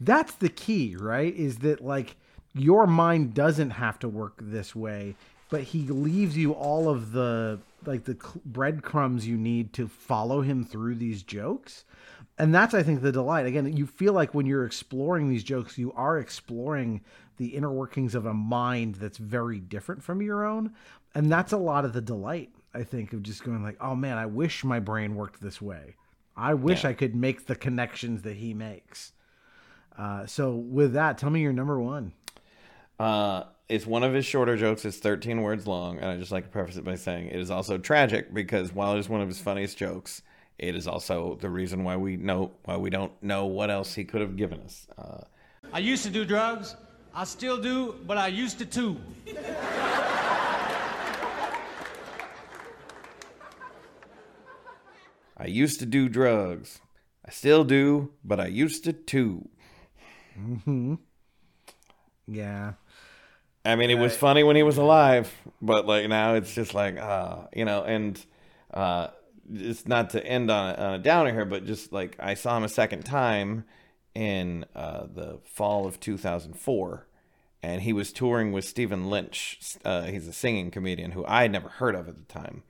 that's 0.00 0.32
the 0.34 0.48
key, 0.48 0.96
right? 0.96 1.34
Is 1.34 1.58
that 1.58 1.82
like 1.84 2.16
your 2.54 2.86
mind 2.86 3.34
doesn't 3.34 3.70
have 3.70 3.98
to 3.98 4.08
work 4.08 4.34
this 4.40 4.74
way, 4.74 5.16
but 5.48 5.62
he 5.62 5.82
leaves 5.82 6.36
you 6.36 6.52
all 6.52 6.88
of 6.88 7.12
the 7.12 7.60
like 7.86 8.04
the 8.04 8.16
breadcrumbs 8.44 9.26
you 9.26 9.36
need 9.36 9.72
to 9.72 9.88
follow 9.88 10.40
him 10.40 10.64
through 10.64 10.96
these 10.96 11.22
jokes. 11.22 11.84
And 12.38 12.54
that's 12.54 12.74
I 12.74 12.82
think 12.82 13.02
the 13.02 13.12
delight. 13.12 13.46
Again, 13.46 13.76
you 13.76 13.86
feel 13.86 14.12
like 14.12 14.34
when 14.34 14.46
you're 14.46 14.64
exploring 14.64 15.28
these 15.28 15.44
jokes, 15.44 15.78
you 15.78 15.92
are 15.92 16.18
exploring 16.18 17.02
the 17.36 17.48
inner 17.48 17.72
workings 17.72 18.14
of 18.14 18.26
a 18.26 18.34
mind 18.34 18.96
that's 18.96 19.18
very 19.18 19.60
different 19.60 20.02
from 20.02 20.20
your 20.20 20.44
own, 20.44 20.72
and 21.14 21.30
that's 21.30 21.52
a 21.52 21.58
lot 21.58 21.84
of 21.84 21.92
the 21.92 22.00
delight. 22.00 22.50
I 22.74 22.82
think 22.82 23.12
of 23.12 23.22
just 23.22 23.44
going 23.44 23.62
like, 23.62 23.76
"Oh 23.80 23.94
man, 23.94 24.18
I 24.18 24.26
wish 24.26 24.64
my 24.64 24.80
brain 24.80 25.14
worked 25.14 25.40
this 25.40 25.62
way. 25.62 25.96
I 26.36 26.54
wish 26.54 26.84
I 26.84 26.92
could 26.92 27.16
make 27.16 27.46
the 27.46 27.56
connections 27.56 28.22
that 28.22 28.36
he 28.36 28.54
makes." 28.54 29.12
Uh, 29.96 30.26
so 30.26 30.54
with 30.54 30.92
that, 30.92 31.18
tell 31.18 31.30
me 31.30 31.40
your 31.40 31.52
number 31.52 31.80
one. 31.80 32.12
Uh, 32.98 33.44
it's 33.68 33.86
one 33.86 34.02
of 34.02 34.14
his 34.14 34.24
shorter 34.24 34.56
jokes. 34.56 34.84
It's 34.84 34.98
13 34.98 35.42
words 35.42 35.66
long, 35.66 35.98
and 35.98 36.06
I 36.06 36.16
just 36.16 36.32
like 36.32 36.44
to 36.44 36.50
preface 36.50 36.76
it 36.76 36.84
by 36.84 36.96
saying 36.96 37.28
it 37.28 37.36
is 37.36 37.50
also 37.50 37.78
tragic 37.78 38.32
because 38.32 38.72
while 38.72 38.96
it 38.96 38.98
is 38.98 39.08
one 39.08 39.20
of 39.20 39.28
his 39.28 39.40
funniest 39.40 39.76
jokes, 39.76 40.22
it 40.58 40.74
is 40.74 40.88
also 40.88 41.36
the 41.40 41.50
reason 41.50 41.84
why 41.84 41.96
we 41.96 42.16
know 42.16 42.52
why 42.64 42.76
we 42.76 42.90
don't 42.90 43.12
know 43.22 43.46
what 43.46 43.70
else 43.70 43.94
he 43.94 44.04
could 44.04 44.20
have 44.20 44.36
given 44.36 44.60
us. 44.60 44.86
Uh, 44.96 45.20
I 45.72 45.78
used 45.78 46.02
to 46.04 46.10
do 46.10 46.24
drugs. 46.24 46.74
I 47.14 47.24
still 47.24 47.58
do, 47.58 47.94
but 48.06 48.16
I 48.16 48.28
used 48.28 48.58
to 48.58 48.66
too. 48.66 48.96
I 55.36 55.46
used 55.46 55.78
to 55.80 55.86
do 55.86 56.08
drugs. 56.08 56.80
I 57.24 57.30
still 57.30 57.62
do, 57.62 58.10
but 58.24 58.40
I 58.40 58.46
used 58.46 58.84
to 58.84 58.92
too. 58.92 59.48
Mm-hmm. 60.38 60.94
Yeah. 62.26 62.72
I 63.68 63.76
mean, 63.76 63.90
it 63.90 63.98
was 63.98 64.16
funny 64.16 64.42
when 64.42 64.56
he 64.56 64.62
was 64.62 64.78
alive, 64.78 65.30
but 65.60 65.84
like 65.86 66.08
now 66.08 66.36
it's 66.36 66.54
just 66.54 66.72
like, 66.72 66.96
uh, 66.96 67.48
you 67.54 67.66
know, 67.66 67.82
and 67.82 68.18
uh, 68.72 69.08
it's 69.52 69.86
not 69.86 70.08
to 70.10 70.26
end 70.26 70.50
on 70.50 70.74
a, 70.74 70.78
on 70.78 70.94
a 70.94 70.98
downer 70.98 71.34
here, 71.34 71.44
but 71.44 71.66
just 71.66 71.92
like 71.92 72.16
I 72.18 72.32
saw 72.32 72.56
him 72.56 72.64
a 72.64 72.68
second 72.70 73.04
time 73.04 73.64
in 74.14 74.64
uh, 74.74 75.06
the 75.14 75.40
fall 75.44 75.86
of 75.86 76.00
2004, 76.00 77.06
and 77.62 77.82
he 77.82 77.92
was 77.92 78.10
touring 78.10 78.52
with 78.52 78.64
Stephen 78.64 79.10
Lynch. 79.10 79.60
Uh, 79.84 80.04
he's 80.04 80.26
a 80.26 80.32
singing 80.32 80.70
comedian 80.70 81.10
who 81.10 81.26
I 81.26 81.42
had 81.42 81.52
never 81.52 81.68
heard 81.68 81.94
of 81.94 82.08
at 82.08 82.16
the 82.16 82.24
time. 82.24 82.62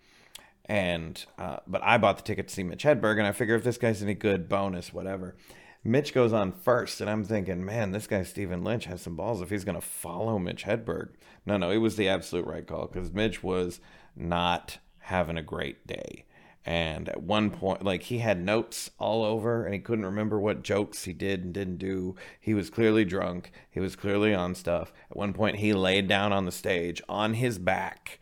And 0.64 1.24
uh, 1.38 1.58
but 1.68 1.80
I 1.84 1.98
bought 1.98 2.16
the 2.16 2.24
ticket 2.24 2.48
to 2.48 2.54
see 2.54 2.64
Mitch 2.64 2.82
Hedberg, 2.82 3.18
and 3.18 3.26
I 3.26 3.30
figure 3.30 3.54
if 3.54 3.62
this 3.62 3.78
guy's 3.78 4.02
any 4.02 4.14
good, 4.14 4.48
bonus, 4.48 4.92
whatever. 4.92 5.36
Mitch 5.88 6.12
goes 6.12 6.34
on 6.34 6.52
first, 6.52 7.00
and 7.00 7.08
I'm 7.08 7.24
thinking, 7.24 7.64
man, 7.64 7.92
this 7.92 8.06
guy 8.06 8.22
Stephen 8.22 8.62
Lynch 8.62 8.84
has 8.84 9.00
some 9.00 9.16
balls 9.16 9.40
if 9.40 9.48
he's 9.48 9.64
going 9.64 9.74
to 9.74 9.86
follow 9.86 10.38
Mitch 10.38 10.64
Hedberg. 10.64 11.14
No, 11.46 11.56
no, 11.56 11.70
it 11.70 11.78
was 11.78 11.96
the 11.96 12.08
absolute 12.08 12.46
right 12.46 12.66
call 12.66 12.86
because 12.86 13.10
Mitch 13.10 13.42
was 13.42 13.80
not 14.14 14.78
having 14.98 15.38
a 15.38 15.42
great 15.42 15.86
day. 15.86 16.26
And 16.66 17.08
at 17.08 17.22
one 17.22 17.50
point, 17.50 17.82
like 17.82 18.02
he 18.02 18.18
had 18.18 18.44
notes 18.44 18.90
all 18.98 19.24
over 19.24 19.64
and 19.64 19.72
he 19.72 19.80
couldn't 19.80 20.04
remember 20.04 20.38
what 20.38 20.62
jokes 20.62 21.04
he 21.04 21.14
did 21.14 21.42
and 21.42 21.54
didn't 21.54 21.78
do. 21.78 22.14
He 22.38 22.52
was 22.52 22.68
clearly 22.68 23.06
drunk. 23.06 23.50
He 23.70 23.80
was 23.80 23.96
clearly 23.96 24.34
on 24.34 24.54
stuff. 24.54 24.92
At 25.10 25.16
one 25.16 25.32
point, 25.32 25.56
he 25.56 25.72
laid 25.72 26.06
down 26.06 26.34
on 26.34 26.44
the 26.44 26.52
stage 26.52 27.00
on 27.08 27.32
his 27.34 27.58
back 27.58 28.20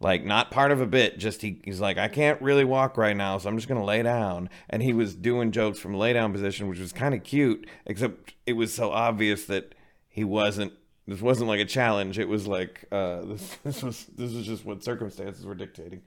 like 0.00 0.24
not 0.24 0.50
part 0.50 0.72
of 0.72 0.80
a 0.80 0.86
bit 0.86 1.18
just 1.18 1.40
he, 1.42 1.60
he's 1.64 1.80
like 1.80 1.96
i 1.96 2.08
can't 2.08 2.40
really 2.42 2.64
walk 2.64 2.96
right 2.96 3.16
now 3.16 3.38
so 3.38 3.48
i'm 3.48 3.56
just 3.56 3.68
going 3.68 3.80
to 3.80 3.86
lay 3.86 4.02
down. 4.02 4.48
And 4.68 4.82
he 4.82 4.92
was 4.92 5.14
doing 5.14 5.52
jokes 5.52 5.78
from 5.78 5.94
lay 5.94 6.12
down 6.12 6.32
position 6.32 6.68
which 6.68 6.78
was 6.78 6.92
kind 6.92 7.14
of 7.14 7.22
cute 7.22 7.66
except 7.86 8.34
it 8.46 8.54
was 8.54 8.72
so 8.74 8.90
obvious 8.90 9.46
that 9.46 9.74
he 10.08 10.24
wasn't 10.24 10.72
this 11.06 11.22
wasn't 11.22 11.48
like 11.48 11.60
a 11.60 11.64
challenge. 11.64 12.18
It 12.18 12.28
was 12.28 12.48
like 12.48 12.84
uh, 12.90 13.22
this, 13.22 13.56
this 13.64 13.82
was 13.82 14.06
this 14.16 14.32
was 14.32 14.46
just 14.46 14.64
what 14.64 14.82
circumstances 14.82 15.46
were 15.46 15.54
dictating. 15.54 16.02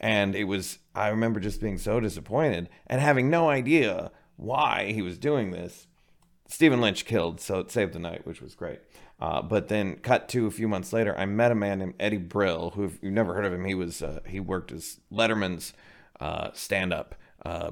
And 0.00 0.34
it 0.34 0.44
was 0.44 0.78
i 0.94 1.08
remember 1.08 1.40
just 1.40 1.60
being 1.60 1.78
so 1.78 2.00
disappointed 2.00 2.68
and 2.86 3.00
having 3.00 3.30
no 3.30 3.48
idea 3.48 4.10
why 4.36 4.92
he 4.92 5.02
was 5.02 5.18
doing 5.18 5.50
this. 5.50 5.86
Stephen 6.46 6.80
lynch 6.80 7.04
killed 7.04 7.40
so 7.40 7.58
it 7.58 7.70
saved 7.70 7.94
the 7.94 7.98
night 7.98 8.26
which 8.26 8.42
was 8.42 8.54
great 8.54 8.80
uh, 9.20 9.40
but 9.42 9.68
then, 9.68 9.96
cut 9.96 10.28
to 10.30 10.46
a 10.46 10.50
few 10.50 10.66
months 10.66 10.92
later, 10.92 11.16
I 11.16 11.24
met 11.24 11.52
a 11.52 11.54
man 11.54 11.78
named 11.78 11.94
Eddie 12.00 12.16
Brill, 12.16 12.70
who, 12.70 12.84
if 12.84 12.98
you've 13.00 13.12
never 13.12 13.34
heard 13.34 13.44
of 13.44 13.52
him, 13.52 13.64
he 13.64 13.74
was 13.74 14.02
uh, 14.02 14.20
he 14.26 14.40
worked 14.40 14.72
as 14.72 15.00
Letterman's 15.12 15.72
uh, 16.20 16.50
stand-up 16.52 17.14
uh, 17.44 17.70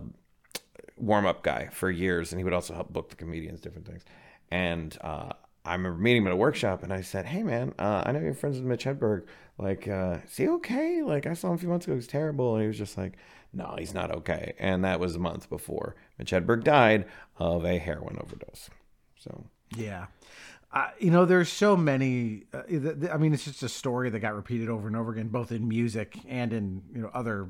warm-up 0.97 1.43
guy 1.43 1.69
for 1.73 1.91
years, 1.91 2.33
and 2.33 2.39
he 2.39 2.45
would 2.45 2.53
also 2.53 2.75
help 2.75 2.93
book 2.93 3.11
the 3.11 3.17
comedians, 3.17 3.61
different 3.61 3.87
things. 3.87 4.05
And 4.51 4.97
uh, 5.01 5.33
I 5.65 5.73
remember 5.73 5.99
meeting 5.99 6.23
him 6.23 6.29
at 6.29 6.33
a 6.33 6.37
workshop, 6.37 6.85
and 6.85 6.93
I 6.93 7.01
said, 7.01 7.27
"Hey, 7.27 7.43
man, 7.43 7.75
uh, 7.79 8.05
I 8.07 8.13
know 8.13 8.21
you're 8.21 8.35
friends 8.35 8.57
with 8.57 8.67
Mitch 8.67 8.85
Hedberg. 8.85 9.25
Like, 9.59 9.89
is 9.89 10.37
he 10.37 10.49
okay? 10.49 11.03
Like, 11.03 11.27
I 11.27 11.35
saw 11.35 11.49
him 11.49 11.55
a 11.55 11.59
few 11.59 11.69
months 11.69 11.87
ago. 11.87 11.97
He's 11.97 12.07
terrible." 12.07 12.55
And 12.55 12.63
he 12.63 12.69
was 12.69 12.79
just 12.79 12.97
like, 12.97 13.15
"No, 13.53 13.75
he's 13.79 13.95
not 13.95 14.13
okay." 14.13 14.55
And 14.61 14.85
that 14.85 15.01
was 15.01 15.17
a 15.17 15.21
month 15.21 15.51
before 15.51 15.97
Mitch 16.19 16.31
Hedberg 16.31 16.63
died 16.63 17.07
of 17.37 17.65
a 17.65 17.79
heroin 17.79 18.17
overdose. 18.23 18.71
So 19.19 19.45
yeah. 19.77 20.07
Uh, 20.73 20.89
you 20.99 21.11
know, 21.11 21.25
there's 21.27 21.51
so 21.51 21.77
many. 21.77 22.45
Uh, 22.53 22.63
I 23.13 23.19
mean, 23.19 23.35
it's 23.35 23.45
just 23.45 23.63
a 23.63 23.69
story 23.69 24.09
that 24.09 24.21
got 24.21 24.35
repeated 24.35 24.71
over 24.71 24.89
and 24.89 24.97
over 24.97 25.13
again, 25.13 25.29
both 25.29 25.53
in 25.53 25.69
music 25.69 26.19
and 26.27 26.53
in 26.53 26.83
you 26.95 27.03
know 27.03 27.11
other 27.13 27.49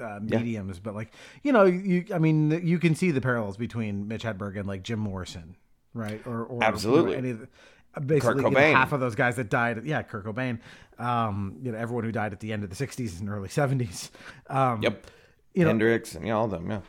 uh, 0.00 0.20
mediums. 0.22 0.76
Yeah. 0.76 0.80
But 0.84 0.94
like, 0.94 1.12
you 1.42 1.52
know, 1.52 1.64
you 1.64 2.04
I 2.14 2.18
mean, 2.18 2.64
you 2.64 2.78
can 2.78 2.94
see 2.94 3.10
the 3.10 3.20
parallels 3.20 3.56
between 3.56 4.06
Mitch 4.06 4.22
Hedberg 4.22 4.56
and 4.56 4.66
like 4.68 4.84
Jim 4.84 5.00
Morrison, 5.00 5.56
right? 5.92 6.24
Or, 6.24 6.44
or 6.44 6.62
absolutely 6.62 7.12
know, 7.12 7.18
any 7.18 7.30
of 7.30 7.40
the, 7.40 7.48
uh, 7.96 8.00
basically 8.00 8.44
you 8.44 8.50
know, 8.50 8.60
half 8.60 8.92
of 8.92 9.00
those 9.00 9.16
guys 9.16 9.34
that 9.36 9.50
died. 9.50 9.84
Yeah, 9.84 10.02
Kurt 10.02 10.24
Cobain. 10.24 10.60
Um, 10.98 11.58
you 11.62 11.72
know, 11.72 11.78
everyone 11.78 12.04
who 12.04 12.12
died 12.12 12.32
at 12.32 12.38
the 12.38 12.52
end 12.52 12.62
of 12.62 12.70
the 12.70 12.86
'60s 12.86 13.18
and 13.18 13.28
early 13.28 13.48
'70s. 13.48 14.10
Um, 14.48 14.82
yep. 14.82 15.04
You 15.52 15.64
know, 15.64 15.70
Hendrix 15.70 16.14
and 16.14 16.24
know, 16.24 16.38
all 16.38 16.44
of 16.44 16.52
them. 16.52 16.70
Yeah 16.70 16.80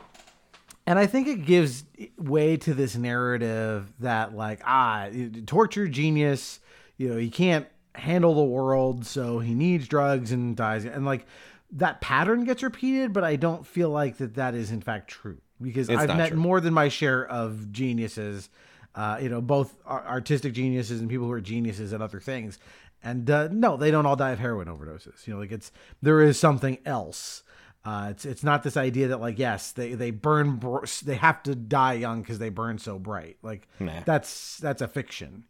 and 0.86 0.98
I 0.98 1.06
think 1.06 1.28
it 1.28 1.44
gives 1.44 1.84
way 2.18 2.56
to 2.58 2.74
this 2.74 2.96
narrative 2.96 3.92
that 4.00 4.34
like 4.34 4.60
ah 4.64 5.08
torture 5.46 5.88
genius, 5.88 6.60
you 6.96 7.08
know, 7.08 7.16
he 7.16 7.30
can't 7.30 7.66
handle 7.94 8.34
the 8.34 8.44
world, 8.44 9.06
so 9.06 9.38
he 9.38 9.54
needs 9.54 9.88
drugs 9.88 10.32
and 10.32 10.56
dies, 10.56 10.84
and 10.84 11.04
like 11.04 11.26
that 11.72 12.00
pattern 12.00 12.44
gets 12.44 12.62
repeated, 12.62 13.12
but 13.12 13.24
I 13.24 13.36
don't 13.36 13.66
feel 13.66 13.90
like 13.90 14.18
that 14.18 14.34
that 14.34 14.54
is 14.54 14.70
in 14.70 14.80
fact 14.80 15.08
true 15.08 15.38
because 15.60 15.88
it's 15.88 16.02
I've 16.02 16.16
met 16.16 16.30
true. 16.30 16.38
more 16.38 16.60
than 16.60 16.74
my 16.74 16.88
share 16.88 17.26
of 17.26 17.72
geniuses, 17.72 18.48
uh, 18.94 19.18
you 19.20 19.28
know, 19.28 19.40
both 19.40 19.74
artistic 19.86 20.52
geniuses 20.52 21.00
and 21.00 21.08
people 21.08 21.26
who 21.26 21.32
are 21.32 21.40
geniuses 21.40 21.92
at 21.92 22.02
other 22.02 22.20
things. 22.20 22.58
And 23.02 23.28
uh, 23.28 23.48
no, 23.50 23.76
they 23.76 23.90
don't 23.90 24.06
all 24.06 24.16
die 24.16 24.30
of 24.30 24.38
heroin 24.38 24.68
overdoses. 24.68 25.26
You 25.26 25.34
know, 25.34 25.40
like 25.40 25.52
it's 25.52 25.72
there 26.00 26.22
is 26.22 26.38
something 26.38 26.78
else 26.86 27.42
uh, 27.84 28.08
it's 28.10 28.24
it's 28.24 28.42
not 28.42 28.62
this 28.62 28.76
idea 28.76 29.08
that 29.08 29.20
like 29.20 29.38
yes 29.38 29.72
they 29.72 29.92
they 29.92 30.10
burn 30.10 30.60
they 31.04 31.16
have 31.16 31.42
to 31.42 31.54
die 31.54 31.94
young 31.94 32.22
because 32.22 32.38
they 32.38 32.48
burn 32.48 32.78
so 32.78 32.98
bright 32.98 33.36
like 33.42 33.68
nah. 33.78 34.00
that's 34.06 34.58
that's 34.58 34.80
a 34.80 34.88
fiction. 34.88 35.44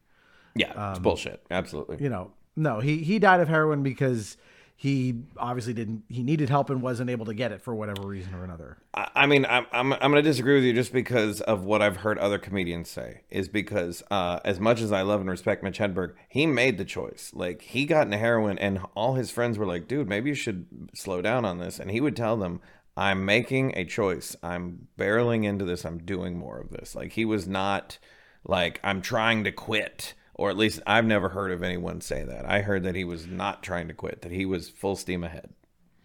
Yeah, 0.57 0.73
um, 0.73 0.91
it's 0.91 0.99
bullshit. 0.99 1.45
Absolutely. 1.51 1.99
You 2.01 2.09
know, 2.09 2.33
no, 2.57 2.81
he 2.81 2.99
he 2.99 3.19
died 3.19 3.41
of 3.41 3.49
heroin 3.49 3.83
because 3.83 4.37
he 4.77 5.23
obviously 5.37 5.73
didn't 5.73 6.03
he 6.09 6.23
needed 6.23 6.51
help 6.51 6.69
and 6.69 6.83
wasn't 6.83 7.09
able 7.09 7.25
to 7.27 7.35
get 7.35 7.53
it 7.53 7.63
for 7.63 7.75
whatever 7.75 8.03
reason 8.03 8.35
or 8.35 8.45
another. 8.45 8.77
I, 8.93 9.27
mean 9.27 9.47
I'm, 9.47 9.67
I'm, 9.73 9.93
I'm 9.93 10.11
going 10.11 10.15
to 10.15 10.23
disagree 10.23 10.57
with 10.57 10.65
you 10.65 10.73
just 10.73 10.93
because 10.93 11.41
of 11.41 11.65
what 11.65 11.81
i've 11.81 11.99
heard 11.99 12.19
other 12.19 12.39
comedians 12.39 12.91
say 12.91 13.23
is 13.31 13.49
because 13.49 14.03
uh, 14.11 14.41
as 14.45 14.59
much 14.61 14.81
as 14.81 14.93
i 14.93 15.03
love 15.03 15.21
and 15.21 15.31
respect 15.31 15.63
mitch 15.63 15.79
hedberg 15.79 16.15
he 16.29 16.47
made 16.47 16.79
the 16.79 16.85
choice. 16.85 17.31
Like 17.35 17.63
he 17.63 17.87
got 17.87 18.07
into 18.07 18.19
heroin 18.19 18.59
and 18.59 18.81
all 18.95 19.15
his 19.15 19.31
friends 19.31 19.59
were 19.59 19.67
like 19.67 19.87
dude 19.87 20.09
maybe 20.09 20.31
you 20.31 20.35
should 20.35 20.67
slow 20.95 21.23
down 21.23 21.45
on 21.45 21.59
this. 21.59 21.79
And 21.79 21.91
he 21.91 22.01
would 22.01 22.17
tell 22.17 22.37
them 22.37 22.61
i'm 22.97 23.25
making 23.25 23.73
a 23.77 23.85
choice. 23.85 24.37
I'm 24.43 24.89
barreling 24.99 25.45
into 25.45 25.65
this. 25.65 25.85
I'm 25.85 25.99
doing 25.99 26.37
more 26.37 26.59
of 26.59 26.71
this. 26.71 26.95
Like 26.95 27.13
he 27.13 27.25
was 27.25 27.47
not 27.47 27.99
like 28.45 28.81
i'm 28.83 29.01
trying 29.01 29.45
to 29.45 29.53
quit 29.53 30.15
or 30.35 30.51
at 30.51 30.57
least 30.57 30.81
I've 30.87 31.05
never 31.07 31.29
heard 31.29 31.53
of 31.53 31.63
anyone 31.63 32.01
say 32.01 32.25
that. 32.25 32.45
I 32.45 32.61
heard 32.61 32.83
that 32.83 32.95
he 32.95 33.05
was 33.05 33.27
not 33.27 33.63
trying 33.63 33.89
to 33.89 33.95
quit, 33.95 34.23
that 34.23 34.33
he 34.33 34.45
was 34.45 34.69
full 34.69 34.97
steam 34.97 35.25
ahead. 35.25 35.51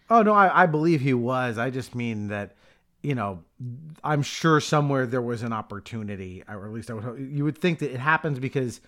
Oh 0.09 0.21
no, 0.21 0.33
I, 0.33 0.63
I 0.63 0.65
believe 0.65 1.01
he 1.01 1.13
was. 1.13 1.57
I 1.57 1.69
just 1.69 1.93
mean 1.95 2.27
that, 2.29 2.55
you 3.01 3.15
know, 3.15 3.43
I'm 4.03 4.21
sure 4.21 4.59
somewhere 4.59 5.05
there 5.05 5.21
was 5.21 5.43
an 5.43 5.53
opportunity, 5.53 6.43
or 6.47 6.65
at 6.65 6.73
least 6.73 6.89
I 6.89 6.93
would. 6.95 7.19
You 7.31 7.43
would 7.43 7.57
think 7.57 7.79
that 7.79 7.93
it 7.93 7.99
happens 7.99 8.39
because, 8.39 8.81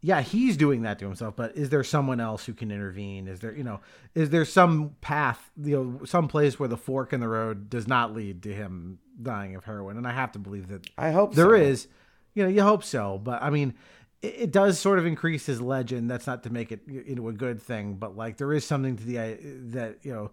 yeah, 0.00 0.20
he's 0.20 0.56
doing 0.56 0.82
that 0.82 0.98
to 1.00 1.04
himself. 1.04 1.36
But 1.36 1.56
is 1.56 1.70
there 1.70 1.84
someone 1.84 2.20
else 2.20 2.46
who 2.46 2.54
can 2.54 2.70
intervene? 2.70 3.28
Is 3.28 3.40
there, 3.40 3.54
you 3.54 3.64
know, 3.64 3.80
is 4.14 4.30
there 4.30 4.44
some 4.44 4.96
path, 5.00 5.50
you 5.62 5.76
know, 5.76 6.04
some 6.04 6.28
place 6.28 6.58
where 6.58 6.68
the 6.68 6.76
fork 6.76 7.12
in 7.12 7.20
the 7.20 7.28
road 7.28 7.68
does 7.68 7.86
not 7.88 8.14
lead 8.14 8.42
to 8.44 8.52
him 8.52 8.98
dying 9.20 9.54
of 9.54 9.64
heroin? 9.64 9.96
And 9.96 10.06
I 10.06 10.12
have 10.12 10.32
to 10.32 10.38
believe 10.38 10.68
that. 10.68 10.88
I 10.96 11.10
hope 11.10 11.34
there 11.34 11.50
so. 11.50 11.54
is. 11.54 11.88
You 12.34 12.44
know, 12.44 12.50
you 12.50 12.62
hope 12.62 12.84
so, 12.84 13.18
but 13.18 13.42
I 13.42 13.50
mean 13.50 13.74
it, 14.22 14.50
does 14.50 14.78
sort 14.78 14.98
of 14.98 15.06
increase 15.06 15.46
his 15.46 15.60
legend. 15.60 16.10
That's 16.10 16.26
not 16.26 16.42
to 16.44 16.50
make 16.50 16.72
it 16.72 16.80
into 16.88 17.28
a 17.28 17.32
good 17.32 17.62
thing, 17.62 17.94
but 17.94 18.16
like 18.16 18.36
there 18.36 18.52
is 18.52 18.64
something 18.64 18.96
to 18.96 19.04
the 19.04 19.38
that 19.72 19.98
you 20.02 20.12
know 20.12 20.30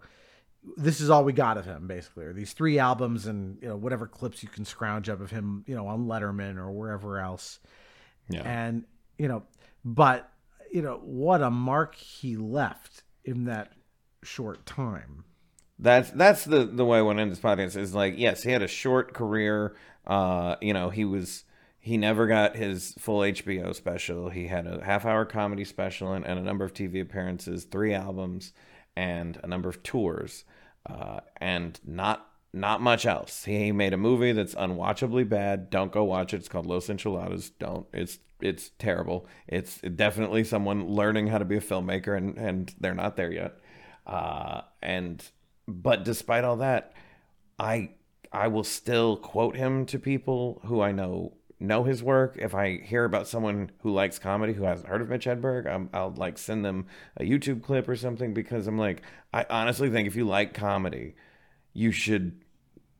this 0.76 1.00
is 1.00 1.10
all 1.10 1.22
we 1.22 1.32
got 1.32 1.56
of 1.56 1.64
him 1.64 1.86
basically 1.86 2.24
or 2.24 2.32
these 2.32 2.52
three 2.52 2.78
albums 2.78 3.26
and 3.26 3.58
you 3.62 3.68
know 3.68 3.76
whatever 3.76 4.08
clips 4.08 4.42
you 4.42 4.48
can 4.48 4.64
scrounge 4.64 5.08
up 5.08 5.20
of 5.20 5.30
him 5.30 5.62
you 5.68 5.76
know 5.76 5.86
on 5.86 6.06
letterman 6.06 6.56
or 6.56 6.70
wherever 6.72 7.20
else. 7.20 7.60
Yeah. 8.28 8.42
And 8.42 8.84
you 9.18 9.28
know 9.28 9.44
but 9.84 10.32
you 10.72 10.82
know 10.82 11.00
what 11.04 11.42
a 11.42 11.50
mark 11.50 11.94
he 11.94 12.36
left 12.36 13.04
in 13.24 13.44
that 13.44 13.72
short 14.24 14.66
time. 14.66 15.24
That's 15.78 16.10
that's 16.10 16.44
the 16.44 16.64
the 16.64 16.84
way 16.84 16.98
i 16.98 17.02
want 17.02 17.18
to 17.18 17.22
end 17.22 17.30
this 17.30 17.38
podcast 17.38 17.76
is 17.76 17.94
like 17.94 18.14
yes 18.16 18.42
he 18.42 18.50
had 18.50 18.62
a 18.62 18.68
short 18.68 19.12
career 19.12 19.76
uh 20.06 20.56
you 20.62 20.72
know 20.72 20.88
he 20.88 21.04
was 21.04 21.44
he 21.86 21.96
never 21.96 22.26
got 22.26 22.56
his 22.56 22.94
full 22.98 23.20
HBO 23.20 23.72
special. 23.72 24.28
He 24.28 24.48
had 24.48 24.66
a 24.66 24.84
half 24.84 25.06
hour 25.06 25.24
comedy 25.24 25.62
special 25.62 26.14
and, 26.14 26.26
and 26.26 26.36
a 26.36 26.42
number 26.42 26.64
of 26.64 26.74
TV 26.74 27.00
appearances, 27.00 27.62
three 27.62 27.94
albums, 27.94 28.52
and 28.96 29.38
a 29.44 29.46
number 29.46 29.68
of 29.68 29.84
tours, 29.84 30.44
uh, 30.90 31.20
and 31.36 31.78
not 31.86 32.28
not 32.52 32.82
much 32.82 33.06
else. 33.06 33.44
He 33.44 33.70
made 33.70 33.92
a 33.92 33.96
movie 33.96 34.32
that's 34.32 34.56
unwatchably 34.56 35.28
bad. 35.28 35.70
Don't 35.70 35.92
go 35.92 36.02
watch 36.02 36.34
it. 36.34 36.38
It's 36.38 36.48
called 36.48 36.66
Los 36.66 36.90
Enchiladas. 36.90 37.50
Don't. 37.50 37.86
It's 37.92 38.18
it's 38.40 38.72
terrible. 38.80 39.28
It's 39.46 39.80
definitely 39.80 40.42
someone 40.42 40.88
learning 40.88 41.28
how 41.28 41.38
to 41.38 41.44
be 41.44 41.56
a 41.56 41.60
filmmaker, 41.60 42.16
and 42.16 42.36
and 42.36 42.74
they're 42.80 42.94
not 42.94 43.16
there 43.16 43.30
yet. 43.30 43.60
Uh, 44.04 44.62
and 44.82 45.24
but 45.68 46.02
despite 46.02 46.42
all 46.42 46.56
that, 46.56 46.94
I 47.60 47.90
I 48.32 48.48
will 48.48 48.64
still 48.64 49.16
quote 49.16 49.54
him 49.54 49.86
to 49.86 50.00
people 50.00 50.60
who 50.64 50.80
I 50.80 50.90
know 50.90 51.35
know 51.58 51.84
his 51.84 52.02
work, 52.02 52.36
if 52.38 52.54
I 52.54 52.78
hear 52.78 53.04
about 53.04 53.28
someone 53.28 53.70
who 53.80 53.90
likes 53.90 54.18
comedy 54.18 54.52
who 54.52 54.64
hasn't 54.64 54.88
heard 54.88 55.00
of 55.00 55.08
Mitch 55.08 55.24
Hedberg, 55.24 55.66
i 55.66 56.02
will 56.02 56.12
like 56.12 56.38
send 56.38 56.64
them 56.64 56.86
a 57.16 57.22
YouTube 57.22 57.62
clip 57.62 57.88
or 57.88 57.96
something 57.96 58.34
because 58.34 58.66
I'm 58.66 58.78
like, 58.78 59.02
I 59.32 59.46
honestly 59.48 59.90
think 59.90 60.06
if 60.06 60.16
you 60.16 60.24
like 60.24 60.54
comedy, 60.54 61.14
you 61.72 61.92
should 61.92 62.40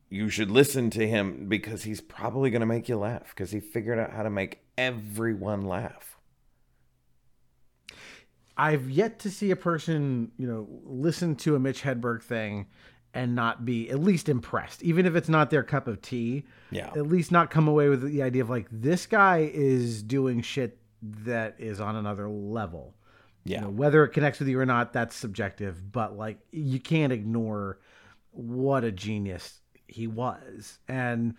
you 0.09 0.29
should 0.29 0.49
listen 0.49 0.89
to 0.91 1.05
him 1.05 1.47
because 1.49 1.83
he's 1.83 1.99
probably 1.99 2.49
going 2.49 2.61
to 2.61 2.65
make 2.65 2.87
you 2.87 2.97
laugh 2.97 3.29
because 3.29 3.51
he 3.51 3.59
figured 3.59 3.99
out 3.99 4.11
how 4.11 4.23
to 4.23 4.29
make 4.29 4.61
everyone 4.77 5.63
laugh. 5.63 6.17
I've 8.55 8.89
yet 8.89 9.19
to 9.19 9.29
see 9.29 9.51
a 9.51 9.55
person, 9.55 10.31
you 10.37 10.47
know, 10.47 10.67
listen 10.85 11.35
to 11.37 11.55
a 11.55 11.59
Mitch 11.59 11.83
Hedberg 11.83 12.23
thing 12.23 12.67
and 13.13 13.35
not 13.35 13.65
be 13.65 13.89
at 13.89 13.99
least 13.99 14.29
impressed, 14.29 14.83
even 14.83 15.05
if 15.05 15.15
it's 15.15 15.29
not 15.29 15.49
their 15.49 15.63
cup 15.63 15.87
of 15.87 16.01
tea. 16.01 16.43
Yeah. 16.71 16.87
At 16.95 17.07
least 17.07 17.31
not 17.31 17.49
come 17.49 17.67
away 17.67 17.89
with 17.89 18.01
the 18.01 18.21
idea 18.21 18.41
of 18.41 18.49
like 18.49 18.67
this 18.71 19.05
guy 19.05 19.49
is 19.53 20.03
doing 20.03 20.41
shit 20.41 20.77
that 21.01 21.55
is 21.57 21.79
on 21.79 21.95
another 21.95 22.29
level. 22.29 22.93
Yeah. 23.43 23.59
You 23.59 23.61
know, 23.65 23.69
whether 23.71 24.03
it 24.03 24.09
connects 24.09 24.39
with 24.39 24.49
you 24.49 24.59
or 24.59 24.65
not, 24.65 24.93
that's 24.93 25.15
subjective. 25.15 25.91
But 25.91 26.17
like, 26.17 26.39
you 26.51 26.79
can't 26.79 27.13
ignore 27.13 27.79
what 28.31 28.83
a 28.83 28.91
genius 28.91 29.61
he 29.87 30.05
was, 30.05 30.79
and 30.87 31.35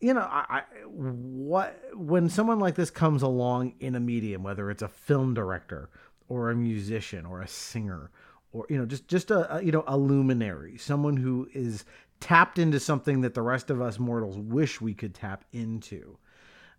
you 0.00 0.14
know, 0.14 0.20
I, 0.20 0.44
I 0.48 0.62
what 0.84 1.80
when 1.94 2.28
someone 2.28 2.60
like 2.60 2.74
this 2.74 2.90
comes 2.90 3.22
along 3.22 3.74
in 3.80 3.94
a 3.94 4.00
medium, 4.00 4.42
whether 4.42 4.70
it's 4.70 4.82
a 4.82 4.88
film 4.88 5.34
director 5.34 5.90
or 6.28 6.50
a 6.50 6.54
musician 6.54 7.24
or 7.26 7.40
a 7.40 7.48
singer 7.48 8.10
or 8.52 8.66
you 8.68 8.78
know 8.78 8.86
just 8.86 9.08
just 9.08 9.30
a, 9.30 9.56
a 9.56 9.62
you 9.62 9.72
know 9.72 9.84
a 9.86 9.96
luminary, 9.96 10.76
someone 10.78 11.16
who 11.16 11.48
is 11.52 11.84
tapped 12.20 12.58
into 12.58 12.80
something 12.80 13.20
that 13.20 13.34
the 13.34 13.42
rest 13.42 13.70
of 13.70 13.80
us 13.80 13.98
mortals 13.98 14.38
wish 14.38 14.80
we 14.80 14.94
could 14.94 15.14
tap 15.14 15.44
into. 15.52 16.18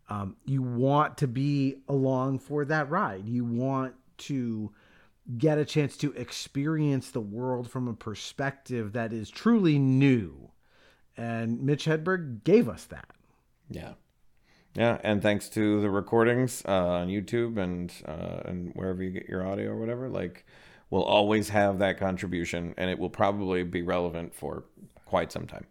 Um, 0.09 0.36
you 0.45 0.61
want 0.61 1.17
to 1.20 1.28
be 1.28 1.78
along 1.88 2.39
for 2.39 2.65
that 2.65 2.89
ride. 2.89 3.30
You 3.30 3.45
want 3.45 3.93
to 4.20 4.72
get 5.38 5.59
a 5.59 5.65
chance 5.65 5.95
to 5.97 6.11
experience 6.13 7.11
the 7.11 7.22
world 7.22 7.70
from 7.70 7.88
a 7.88 7.93
perspective 7.93 8.93
that 8.93 9.13
is 9.13 9.30
truly 9.30 9.78
new. 9.78 10.49
And 11.15 11.61
Mitch 11.61 11.86
Hedberg 11.86 12.43
gave 12.43 12.67
us 12.67 12.86
that. 12.86 13.09
Yeah. 13.70 13.93
Yeah, 14.76 14.99
and 15.03 15.22
thanks 15.22 15.49
to 15.49 15.82
the 15.82 15.89
recordings 15.89 16.63
uh, 16.67 16.72
on 16.72 17.07
YouTube 17.07 17.57
and 17.57 17.91
uh, 18.05 18.41
and 18.45 18.72
wherever 18.76 19.03
you 19.03 19.09
get 19.09 19.28
your 19.28 19.45
audio 19.45 19.72
or 19.72 19.78
whatever, 19.78 20.09
like 20.09 20.45
we'll 20.90 21.04
always 21.04 21.50
have 21.50 21.80
that 21.80 21.98
contribution, 21.98 22.74
and 22.78 22.90
it 22.90 23.00
will 23.00 23.10
probably 23.10 23.64
be 23.64 23.82
relevant 23.82 24.34
for 24.34 24.64
quite 25.06 25.32
some 25.32 25.48
time. 25.48 25.66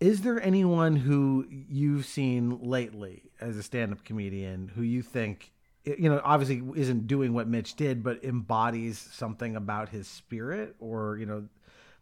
Is 0.00 0.22
there 0.22 0.42
anyone 0.42 0.96
who 0.96 1.46
you've 1.48 2.04
seen 2.04 2.58
lately 2.62 3.30
as 3.40 3.56
a 3.56 3.62
stand-up 3.62 4.04
comedian 4.04 4.68
who 4.74 4.82
you 4.82 5.02
think 5.02 5.52
you 5.84 6.08
know 6.08 6.20
obviously 6.24 6.62
isn't 6.76 7.06
doing 7.06 7.34
what 7.34 7.46
Mitch 7.46 7.74
did 7.74 8.02
but 8.02 8.24
embodies 8.24 8.98
something 8.98 9.54
about 9.54 9.90
his 9.90 10.08
spirit 10.08 10.74
or 10.80 11.18
you 11.18 11.26
know 11.26 11.46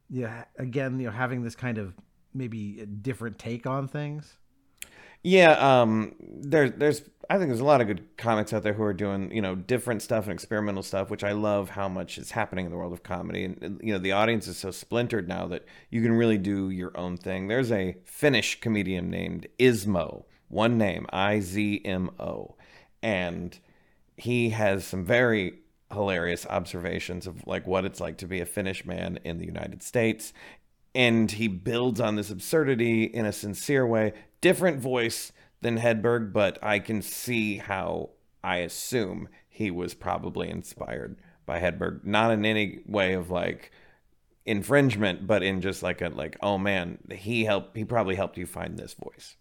yeah 0.09 0.45
again 0.57 1.01
you 1.01 1.07
know 1.07 1.13
having 1.13 1.43
this 1.43 1.57
kind 1.57 1.79
of 1.79 1.95
maybe 2.35 2.87
different 3.03 3.39
take 3.39 3.67
on 3.67 3.89
things? 3.89 4.39
Yeah, 5.23 5.53
um, 5.83 6.15
there's 6.21 6.73
there's 6.73 7.03
I 7.31 7.39
think 7.39 7.49
there's 7.49 7.61
a 7.61 7.65
lot 7.65 7.81
of 7.81 7.87
good 7.87 8.17
comics 8.17 8.53
out 8.53 8.63
there 8.65 8.73
who 8.73 8.83
are 8.83 8.93
doing 8.93 9.31
you 9.33 9.41
know 9.41 9.55
different 9.55 10.03
stuff 10.03 10.25
and 10.25 10.33
experimental 10.33 10.83
stuff, 10.83 11.11
which 11.11 11.23
I 11.25 11.33
love 11.33 11.71
how 11.71 11.89
much 11.89 12.19
is 12.19 12.33
happening 12.33 12.65
in 12.67 12.71
the 12.73 12.77
world 12.77 12.93
of 12.93 13.03
comedy. 13.03 13.45
And 13.45 13.81
you 13.83 13.93
know 13.93 13.99
the 13.99 14.13
audience 14.13 14.49
is 14.49 14.59
so 14.59 14.71
splintered 14.71 15.29
now 15.29 15.47
that 15.49 15.65
you 15.91 16.03
can 16.03 16.13
really 16.13 16.39
do 16.39 16.71
your 16.71 16.97
own 16.97 17.17
thing. 17.17 17.47
There's 17.49 17.71
a 17.71 17.97
Finnish 18.05 18.61
comedian 18.61 19.11
named 19.11 19.47
Ismo, 19.59 20.25
one 20.49 20.77
name 20.77 21.07
I 21.13 21.41
Z 21.41 21.83
M 21.85 22.11
O, 22.19 22.57
and 23.03 23.57
he 24.17 24.51
has 24.51 24.85
some 24.85 25.05
very 25.05 25.61
hilarious 25.93 26.47
observations 26.47 27.27
of 27.27 27.47
like 27.47 27.67
what 27.67 27.85
it's 27.85 28.01
like 28.01 28.17
to 28.19 28.27
be 28.27 28.41
a 28.41 28.47
Finnish 28.47 28.85
man 28.85 29.19
in 29.25 29.39
the 29.39 29.47
United 29.47 29.83
States 29.83 30.33
and 30.95 31.31
he 31.33 31.49
builds 31.49 32.01
on 32.01 32.17
this 32.17 32.31
absurdity 32.31 33.05
in 33.05 33.25
a 33.25 33.33
sincere 33.33 33.87
way. 33.87 34.13
Different 34.43 34.79
voice 34.79 35.33
than 35.63 35.79
Hedberg, 35.79 36.33
but 36.35 36.59
I 36.63 36.79
can 36.79 37.01
see 37.01 37.57
how 37.57 38.11
I 38.45 38.59
assume 38.59 39.29
he 39.49 39.71
was 39.71 39.95
probably 39.95 40.51
inspired 40.51 41.17
by 41.47 41.61
Hedberg, 41.61 42.05
not 42.05 42.31
in 42.31 42.45
any 42.45 42.81
way 42.87 43.15
of 43.15 43.31
like 43.31 43.71
infringement, 44.45 45.27
but 45.27 45.43
in 45.43 45.61
just 45.61 45.83
like 45.83 46.03
a 46.03 46.09
like, 46.09 46.37
oh 46.43 46.59
man, 46.59 46.99
he 47.11 47.45
helped. 47.45 47.77
He 47.77 47.85
probably 47.85 48.17
helped 48.17 48.37
you 48.37 48.47
find 48.47 48.77
this 48.77 48.95
voice. 48.95 49.37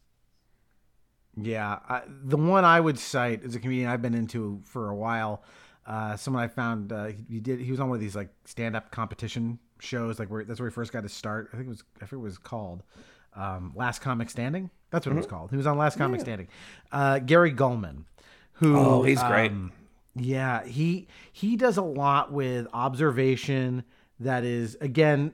Yeah, 1.35 1.79
I, 1.87 2.01
the 2.07 2.37
one 2.37 2.65
I 2.65 2.79
would 2.79 2.99
cite 2.99 3.43
is 3.43 3.55
a 3.55 3.59
comedian 3.59 3.89
I've 3.89 4.01
been 4.01 4.13
into 4.13 4.61
for 4.65 4.89
a 4.89 4.95
while. 4.95 5.43
Uh, 5.85 6.15
someone 6.15 6.43
I 6.43 6.47
found 6.47 6.91
uh, 6.91 7.07
he, 7.07 7.25
he 7.29 7.39
did 7.39 7.59
he 7.59 7.71
was 7.71 7.79
on 7.79 7.89
one 7.89 7.95
of 7.95 8.01
these 8.01 8.15
like 8.15 8.29
stand 8.45 8.75
up 8.75 8.91
competition 8.91 9.57
shows 9.79 10.19
like 10.19 10.29
where 10.29 10.43
that's 10.43 10.59
where 10.59 10.69
he 10.69 10.73
first 10.73 10.91
got 10.91 11.03
his 11.03 11.13
start. 11.13 11.49
I 11.53 11.57
think 11.57 11.67
it 11.67 11.69
was 11.69 11.83
I 12.01 12.03
what 12.03 12.13
it 12.13 12.17
was 12.17 12.37
called. 12.37 12.83
Um, 13.35 13.71
Last 13.75 13.99
Comic 14.01 14.29
Standing. 14.29 14.69
That's 14.89 15.05
what 15.05 15.13
it 15.13 15.15
was 15.15 15.25
Mm-hmm. 15.25 15.35
called. 15.35 15.51
He 15.51 15.57
was 15.57 15.67
on 15.67 15.77
Last 15.77 15.97
Comic 15.97 16.19
Standing. 16.21 16.47
Uh, 16.91 17.19
Gary 17.19 17.53
Gulman, 17.53 18.03
who 18.53 18.77
Oh, 18.77 19.03
he's 19.03 19.21
great. 19.23 19.51
um, 19.51 19.71
yeah, 20.15 20.65
he 20.65 21.07
he 21.31 21.55
does 21.55 21.77
a 21.77 21.81
lot 21.81 22.33
with 22.33 22.67
observation. 22.73 23.83
That 24.19 24.43
is 24.43 24.75
again 24.81 25.33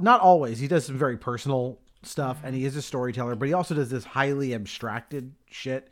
not 0.00 0.20
always. 0.22 0.58
He 0.58 0.66
does 0.68 0.86
some 0.86 0.96
very 0.98 1.16
personal 1.18 1.78
stuff, 2.02 2.40
and 2.42 2.54
he 2.54 2.64
is 2.64 2.74
a 2.76 2.82
storyteller. 2.82 3.34
But 3.36 3.48
he 3.48 3.54
also 3.54 3.74
does 3.74 3.90
this 3.90 4.04
highly 4.04 4.54
abstracted 4.54 5.34
shit, 5.50 5.88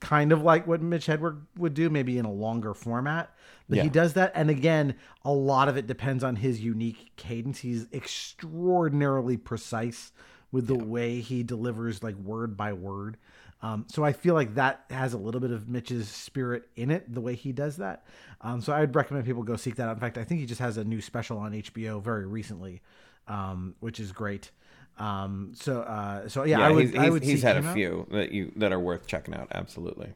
kind 0.00 0.32
of 0.32 0.42
like 0.42 0.66
what 0.66 0.82
Mitch 0.82 1.06
Hedberg 1.06 1.40
would 1.56 1.74
do, 1.74 1.88
maybe 1.88 2.18
in 2.18 2.24
a 2.24 2.32
longer 2.32 2.74
format. 2.74 3.30
But 3.68 3.78
he 3.78 3.88
does 3.88 4.12
that, 4.14 4.30
and 4.34 4.48
again, 4.50 4.94
a 5.24 5.32
lot 5.32 5.68
of 5.68 5.76
it 5.76 5.86
depends 5.86 6.22
on 6.22 6.36
his 6.36 6.60
unique 6.60 7.12
cadence. 7.16 7.60
He's 7.60 7.86
extraordinarily 7.92 9.36
precise 9.36 10.12
with 10.52 10.66
the 10.66 10.76
way 10.78 11.20
he 11.20 11.42
delivers, 11.42 12.02
like 12.02 12.16
word 12.16 12.56
by 12.56 12.72
word. 12.72 13.16
Um, 13.62 13.86
so 13.88 14.04
I 14.04 14.12
feel 14.12 14.34
like 14.34 14.54
that 14.56 14.84
has 14.90 15.12
a 15.14 15.18
little 15.18 15.40
bit 15.40 15.50
of 15.50 15.68
Mitch's 15.68 16.08
spirit 16.08 16.68
in 16.76 16.90
it, 16.90 17.12
the 17.12 17.20
way 17.20 17.34
he 17.34 17.52
does 17.52 17.78
that. 17.78 18.04
Um, 18.42 18.60
so 18.60 18.72
I 18.72 18.80
would 18.80 18.94
recommend 18.94 19.24
people 19.24 19.42
go 19.42 19.56
seek 19.56 19.76
that 19.76 19.88
out. 19.88 19.94
In 19.94 20.00
fact, 20.00 20.18
I 20.18 20.24
think 20.24 20.40
he 20.40 20.46
just 20.46 20.60
has 20.60 20.76
a 20.76 20.84
new 20.84 21.00
special 21.00 21.38
on 21.38 21.52
HBO 21.52 22.02
very 22.02 22.26
recently, 22.26 22.82
um, 23.26 23.74
which 23.80 23.98
is 23.98 24.12
great. 24.12 24.50
Um, 24.98 25.52
so, 25.54 25.80
uh, 25.80 26.28
so 26.28 26.44
yeah, 26.44 26.60
I 26.60 26.70
would, 26.70 26.86
he's, 26.90 26.96
I 26.96 27.10
would 27.10 27.22
he's 27.22 27.40
seek 27.40 27.44
had 27.44 27.56
a 27.56 27.66
out. 27.66 27.74
few 27.74 28.06
that 28.10 28.32
you 28.32 28.52
that 28.56 28.72
are 28.72 28.80
worth 28.80 29.06
checking 29.06 29.34
out. 29.34 29.48
Absolutely. 29.52 30.12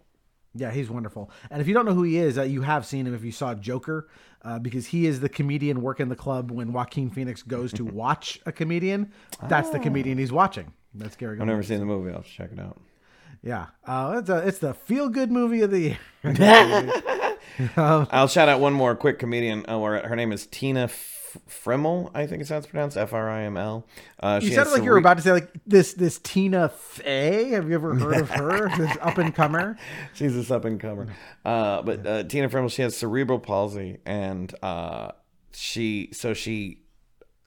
Yeah, 0.55 0.71
he's 0.73 0.91
wonderful. 0.91 1.31
And 1.51 1.61
if 1.61 1.69
you 1.69 1.75
don't 1.75 1.87
know 1.87 1.95
who 1.95 2.03
he 2.03 2.17
is, 2.17 2.37
uh, 2.37 2.43
you 2.43 2.63
have 2.63 2.85
seen 2.85 3.07
him 3.07 3.15
if 3.15 3.23
you 3.23 3.31
saw 3.33 3.55
Joker, 3.55 4.09
uh, 4.43 4.59
because 4.59 4.87
he 4.87 5.07
is 5.07 5.21
the 5.21 5.29
comedian 5.29 5.81
working 5.81 6.09
the 6.09 6.17
club 6.17 6.51
when 6.51 6.73
Joaquin 6.73 7.11
Phoenix 7.11 7.43
goes 7.43 7.73
to 7.75 7.85
watch 7.85 8.41
a 8.47 8.53
comedian. 8.53 9.13
That's 9.49 9.71
the 9.71 9.79
comedian 9.79 10.19
he's 10.19 10.33
watching. 10.33 10.73
That's 10.95 11.15
Gary. 11.15 11.39
I've 11.41 11.47
never 11.47 11.63
seen 11.63 11.79
the 11.79 11.87
movie. 11.87 12.11
I'll 12.11 12.17
have 12.17 12.27
to 12.27 12.33
check 12.33 12.51
it 12.53 12.59
out. 12.59 12.81
Yeah, 13.43 13.67
uh, 13.87 14.17
it's 14.19 14.29
a, 14.29 14.47
it's 14.47 14.59
the 14.59 14.75
feel 14.75 15.09
good 15.09 15.31
movie 15.31 15.63
of 15.63 15.71
the 15.71 15.79
year. 15.79 15.99
I'll 17.77 18.29
shout 18.29 18.49
out 18.49 18.61
one 18.61 18.73
more 18.73 18.95
quick 18.95 19.19
comedian. 19.19 19.65
Uh, 19.67 19.81
her 19.81 20.17
name 20.17 20.33
is 20.33 20.47
Tina 20.47 20.89
Friml. 21.49 22.11
I 22.15 22.27
think 22.27 22.41
it's 22.41 22.51
how 22.51 22.59
it's 22.59 22.67
pronounced. 22.67 22.97
F 22.97 23.13
R 23.13 23.29
I 23.31 23.43
M 23.43 23.57
L. 23.57 23.87
Uh, 24.19 24.41
you 24.43 24.53
sounded 24.53 24.73
like 24.73 24.83
you 24.83 24.91
were 24.91 24.97
about 24.97 25.17
to 25.19 25.23
say 25.23 25.33
like 25.33 25.51
this 25.67 25.95
this 25.95 26.19
Tina 26.19 26.69
Fey. 26.69 27.51
Have 27.51 27.69
you 27.69 27.75
ever 27.75 27.95
heard 27.95 28.17
of 28.17 28.31
her? 28.31 28.69
this 28.77 28.97
up 29.01 29.19
and 29.19 29.35
comer. 29.35 29.77
She's 30.15 30.35
this 30.35 30.51
up 30.51 30.65
and 30.65 30.81
comer. 30.81 31.09
Uh, 31.45 31.83
but 31.83 32.07
uh, 32.07 32.23
Tina 32.25 32.49
Friml, 32.49 32.71
she 32.71 32.83
has 32.83 32.97
cerebral 32.97 33.39
palsy, 33.39 33.99
and 34.05 34.55
uh, 34.63 35.13
she 35.53 36.11
so 36.13 36.35
she, 36.35 36.83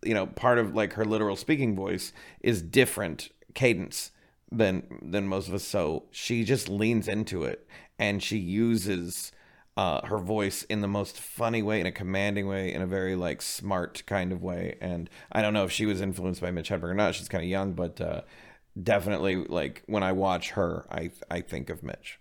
you 0.03 0.13
know, 0.13 0.27
part 0.27 0.57
of 0.57 0.75
like 0.75 0.93
her 0.93 1.05
literal 1.05 1.35
speaking 1.35 1.75
voice 1.75 2.13
is 2.41 2.61
different 2.61 3.29
cadence 3.53 4.11
than 4.51 4.83
than 5.01 5.27
most 5.27 5.47
of 5.47 5.53
us. 5.53 5.63
So 5.63 6.05
she 6.11 6.43
just 6.43 6.69
leans 6.69 7.07
into 7.07 7.43
it, 7.43 7.67
and 7.97 8.21
she 8.21 8.37
uses. 8.37 9.31
Uh, 9.75 10.05
her 10.05 10.19
voice 10.19 10.61
in 10.63 10.81
the 10.81 10.87
most 10.87 11.19
funny 11.19 11.63
way, 11.63 11.79
in 11.79 11.87
a 11.87 11.91
commanding 11.91 12.47
way, 12.47 12.71
in 12.71 12.81
a 12.81 12.85
very 12.85 13.15
like 13.15 13.41
smart 13.41 14.03
kind 14.05 14.31
of 14.31 14.43
way, 14.43 14.77
and 14.79 15.09
I 15.31 15.41
don't 15.41 15.53
know 15.53 15.63
if 15.63 15.71
she 15.71 15.87
was 15.87 15.99
influenced 15.99 16.41
by 16.41 16.51
Mitch 16.51 16.69
Hedberg 16.69 16.91
or 16.91 16.93
not. 16.93 17.15
She's 17.15 17.27
kind 17.27 17.43
of 17.43 17.49
young, 17.49 17.73
but 17.73 17.99
uh, 17.99 18.21
definitely 18.81 19.35
like 19.35 19.81
when 19.87 20.03
I 20.03 20.11
watch 20.11 20.51
her, 20.51 20.85
I 20.91 21.09
I 21.29 21.41
think 21.41 21.71
of 21.71 21.81
Mitch. 21.81 22.19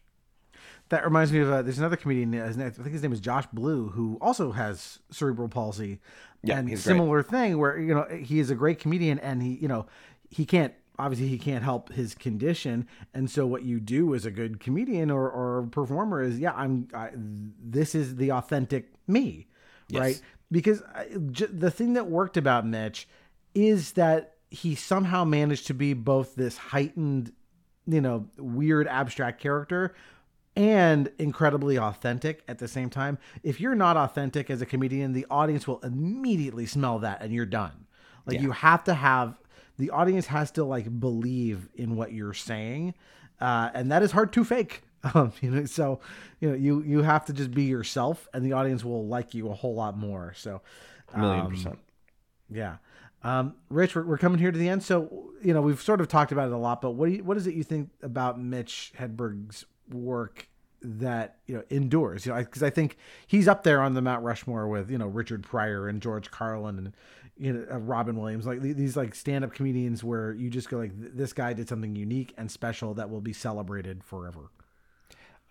That 0.89 1.05
reminds 1.05 1.33
me 1.33 1.41
of 1.41 1.51
uh, 1.51 1.63
there's 1.63 1.79
another 1.79 1.97
comedian. 1.97 2.35
uh, 2.35 2.47
I 2.47 2.71
think 2.71 2.93
his 2.93 3.03
name 3.03 3.13
is 3.13 3.21
Josh 3.21 3.47
Blue, 3.53 3.89
who 3.89 4.19
also 4.21 4.53
has 4.53 4.99
cerebral 5.11 5.49
palsy. 5.49 6.01
Yeah, 6.43 6.59
and 6.59 6.69
he's 6.69 6.85
great. 6.85 6.93
similar 6.93 7.23
thing 7.23 7.59
where 7.59 7.79
you 7.79 7.95
know 7.95 8.05
he 8.05 8.41
is 8.41 8.51
a 8.51 8.55
great 8.55 8.79
comedian, 8.79 9.19
and 9.19 9.43
he 9.43 9.55
you 9.55 9.69
know 9.69 9.87
he 10.29 10.45
can't 10.45 10.75
obviously 11.03 11.29
he 11.29 11.39
can't 11.39 11.65
help 11.65 11.93
his 11.93 12.15
condition, 12.15 12.87
and 13.13 13.31
so 13.31 13.47
what 13.47 13.63
you 13.63 13.81
do 13.81 14.15
as 14.15 14.25
a 14.25 14.31
good 14.31 14.61
comedian 14.61 15.11
or, 15.11 15.29
or 15.31 15.69
performer 15.71 16.23
is 16.23 16.39
yeah 16.39 16.53
I'm 16.55 16.89
I, 16.95 17.11
this 17.15 17.95
is 17.95 18.17
the 18.17 18.33
authentic 18.33 18.93
me, 19.07 19.47
right? 20.01 20.21
Because 20.51 20.83
I, 20.95 21.07
j- 21.31 21.47
the 21.47 21.71
thing 21.71 21.95
that 21.95 22.07
worked 22.07 22.37
about 22.37 22.67
Mitch 22.67 23.09
is 23.55 23.93
that 23.93 24.35
he 24.51 24.75
somehow 24.75 25.25
managed 25.25 25.67
to 25.69 25.75
be 25.75 25.95
both 25.95 26.35
this 26.35 26.57
heightened 26.57 27.33
you 27.87 28.01
know, 28.01 28.29
weird 28.39 28.87
abstract 28.87 29.41
character 29.41 29.95
and 30.55 31.11
incredibly 31.19 31.79
authentic 31.79 32.43
at 32.47 32.59
the 32.59 32.69
same 32.69 32.91
time. 32.91 33.19
If 33.43 33.61
you're 33.61 33.75
not 33.75 33.97
authentic 33.97 34.51
as 34.51 34.61
a 34.61 34.67
comedian, 34.67 35.13
the 35.13 35.27
audience 35.31 35.67
will 35.67 35.81
immediately 35.81 36.67
smell 36.67 36.99
that 37.01 37.23
and 37.23 37.33
you're 37.33 37.47
done. 37.47 37.87
Like 38.27 38.41
you 38.41 38.53
have 38.53 38.85
to 38.85 38.95
have 38.95 39.35
the 39.83 39.91
audience 39.91 40.27
has 40.29 40.53
to 40.53 40.63
like 40.65 41.01
believe 41.01 41.69
in 41.75 41.97
what 41.97 42.13
you're 42.13 42.35
saying. 42.35 42.95
Uh, 43.41 43.71
and 43.75 43.91
that 43.91 44.01
is 44.05 44.13
hard 44.13 44.33
to 44.35 44.45
fake. 44.45 44.83
Um, 45.15 45.33
you 45.41 45.51
know, 45.51 45.65
so 45.65 45.99
you 46.39 46.49
know, 46.49 46.55
you 46.55 46.81
you 46.85 47.03
have 47.03 47.25
to 47.25 47.33
just 47.33 47.51
be 47.51 47.65
yourself, 47.65 48.29
and 48.33 48.47
the 48.47 48.53
audience 48.53 48.85
will 48.85 49.05
like 49.09 49.35
you 49.35 49.51
a 49.51 49.53
whole 49.53 49.75
lot 49.75 49.99
more. 49.99 50.33
So, 50.37 50.63
A 51.13 51.19
million 51.19 51.47
um, 51.47 51.51
percent. 51.51 51.79
yeah. 52.49 52.77
Um, 53.25 53.55
Rich, 53.69 53.97
we're, 53.97 54.05
we're 54.05 54.19
coming 54.19 54.39
here 54.39 54.53
to 54.53 54.59
the 54.59 54.69
end. 54.69 54.85
So, 54.85 55.33
you 55.43 55.55
know, 55.55 55.61
we've 55.61 55.83
sort 55.83 56.01
of 56.01 56.07
talked 56.07 56.31
about 56.31 56.47
it 56.47 56.53
a 56.53 56.57
lot, 56.57 56.81
but 56.81 56.93
what 56.93 57.07
do 57.09 57.17
you, 57.17 57.25
what 57.25 57.37
is 57.37 57.49
it 57.49 57.55
you 57.55 57.65
think 57.65 57.91
about 58.01 58.41
Mitch 58.41 58.93
Hedberg's 58.97 59.65
work 59.91 60.47
that, 60.83 61.39
you 61.47 61.57
know, 61.57 61.65
endures? 61.69 62.25
You 62.25 62.35
know, 62.35 62.39
because 62.39 62.63
I 62.63 62.71
think 62.71 62.97
he's 63.27 63.49
up 63.49 63.65
there 63.65 63.81
on 63.83 63.95
the 63.95 64.03
Mount 64.03 64.23
Rushmore 64.25 64.69
with, 64.69 64.89
you 64.89 64.99
know, 64.99 65.09
Richard 65.09 65.43
Pryor 65.43 65.89
and 65.89 66.01
George 66.01 66.31
Carlin 66.31 66.79
and, 66.79 66.93
you 67.39 67.53
know, 67.53 67.77
Robin 67.79 68.17
Williams, 68.17 68.47
like 68.47 68.61
these 68.61 68.97
like 68.97 69.15
stand 69.15 69.45
up 69.45 69.53
comedians 69.53 70.05
where 70.05 70.33
you 70.33 70.51
just 70.51 70.69
go 70.69 70.79
like, 70.79 70.93
this 70.95 71.33
guy 71.33 71.53
did 71.53 71.69
something 71.69 71.97
unique 71.97 72.35
and 72.37 72.51
special 72.51 72.95
that 72.95 73.11
will 73.11 73.21
be 73.21 73.33
celebrated 73.33 74.05
forever. 74.05 74.51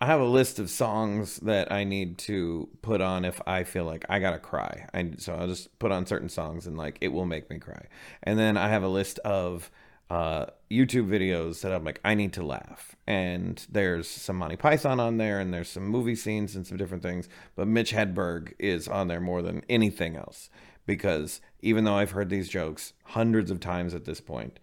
I 0.00 0.06
have 0.06 0.20
a 0.20 0.26
list 0.26 0.58
of 0.58 0.68
songs 0.68 1.36
that 1.38 1.70
I 1.70 1.84
need 1.84 2.18
to 2.18 2.68
put 2.82 3.00
on 3.00 3.24
if 3.24 3.40
I 3.46 3.62
feel 3.62 3.84
like 3.84 4.04
I 4.08 4.18
gotta 4.18 4.38
cry. 4.38 4.86
I, 4.92 5.12
so 5.18 5.34
I'll 5.34 5.46
just 5.46 5.78
put 5.78 5.92
on 5.92 6.06
certain 6.06 6.28
songs 6.28 6.66
and 6.66 6.76
like 6.76 6.98
it 7.00 7.08
will 7.08 7.26
make 7.26 7.48
me 7.50 7.58
cry. 7.58 7.86
And 8.24 8.38
then 8.38 8.56
I 8.56 8.68
have 8.68 8.82
a 8.82 8.88
list 8.88 9.20
of 9.20 9.70
uh, 10.10 10.46
YouTube 10.70 11.08
videos 11.08 11.62
that 11.62 11.72
I'm 11.72 11.84
like 11.84 12.00
I 12.04 12.14
need 12.14 12.32
to 12.34 12.42
laugh. 12.42 12.96
And 13.06 13.64
there's 13.70 14.08
some 14.08 14.36
Monty 14.36 14.56
Python 14.56 15.00
on 15.00 15.16
there, 15.16 15.40
and 15.40 15.54
there's 15.54 15.70
some 15.70 15.86
movie 15.86 16.14
scenes 16.14 16.54
and 16.54 16.66
some 16.66 16.76
different 16.76 17.02
things. 17.02 17.28
But 17.56 17.66
Mitch 17.66 17.92
Hedberg 17.92 18.52
is 18.58 18.88
on 18.88 19.08
there 19.08 19.20
more 19.20 19.40
than 19.40 19.64
anything 19.68 20.16
else 20.16 20.50
because 20.86 21.40
even 21.60 21.84
though 21.84 21.96
I've 21.96 22.10
heard 22.12 22.30
these 22.30 22.48
jokes 22.48 22.92
hundreds 23.04 23.50
of 23.50 23.60
times 23.60 23.94
at 23.94 24.04
this 24.04 24.20
point, 24.20 24.58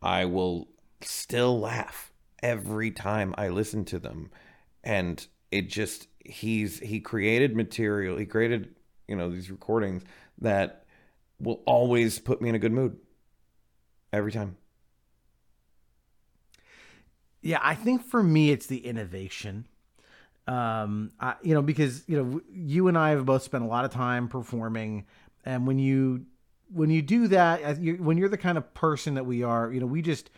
I 0.00 0.24
will 0.24 0.68
still 1.00 1.58
laugh 1.58 2.12
every 2.42 2.90
time 2.90 3.34
I 3.38 3.48
listen 3.48 3.84
to 3.86 3.98
them. 3.98 4.30
And 4.84 5.26
it 5.50 5.68
just 5.68 6.08
he's 6.24 6.78
he 6.80 7.00
created 7.00 7.56
material, 7.56 8.16
he 8.16 8.26
created, 8.26 8.74
you 9.08 9.16
know, 9.16 9.30
these 9.30 9.50
recordings 9.50 10.02
that 10.40 10.84
will 11.40 11.62
always 11.66 12.18
put 12.18 12.40
me 12.40 12.48
in 12.48 12.54
a 12.54 12.58
good 12.58 12.72
mood. 12.72 12.96
Every 14.12 14.32
time. 14.32 14.56
Yeah, 17.40 17.58
I 17.62 17.74
think 17.74 18.04
for 18.04 18.22
me 18.22 18.50
it's 18.50 18.66
the 18.66 18.78
innovation. 18.86 19.66
Um, 20.46 21.12
I, 21.20 21.34
you 21.42 21.54
know, 21.54 21.62
because 21.62 22.04
you 22.08 22.22
know, 22.22 22.40
you 22.52 22.88
and 22.88 22.98
I 22.98 23.10
have 23.10 23.24
both 23.24 23.42
spent 23.42 23.64
a 23.64 23.66
lot 23.66 23.84
of 23.84 23.90
time 23.90 24.28
performing, 24.28 25.06
and 25.44 25.66
when 25.66 25.78
you 25.78 26.26
when 26.72 26.90
you 26.90 27.02
do 27.02 27.28
that, 27.28 27.78
when 27.78 28.16
you're 28.16 28.28
the 28.28 28.38
kind 28.38 28.56
of 28.56 28.72
person 28.74 29.14
that 29.14 29.26
we 29.26 29.42
are, 29.42 29.72
you 29.72 29.80
know, 29.80 29.86
we 29.86 30.02
just 30.02 30.30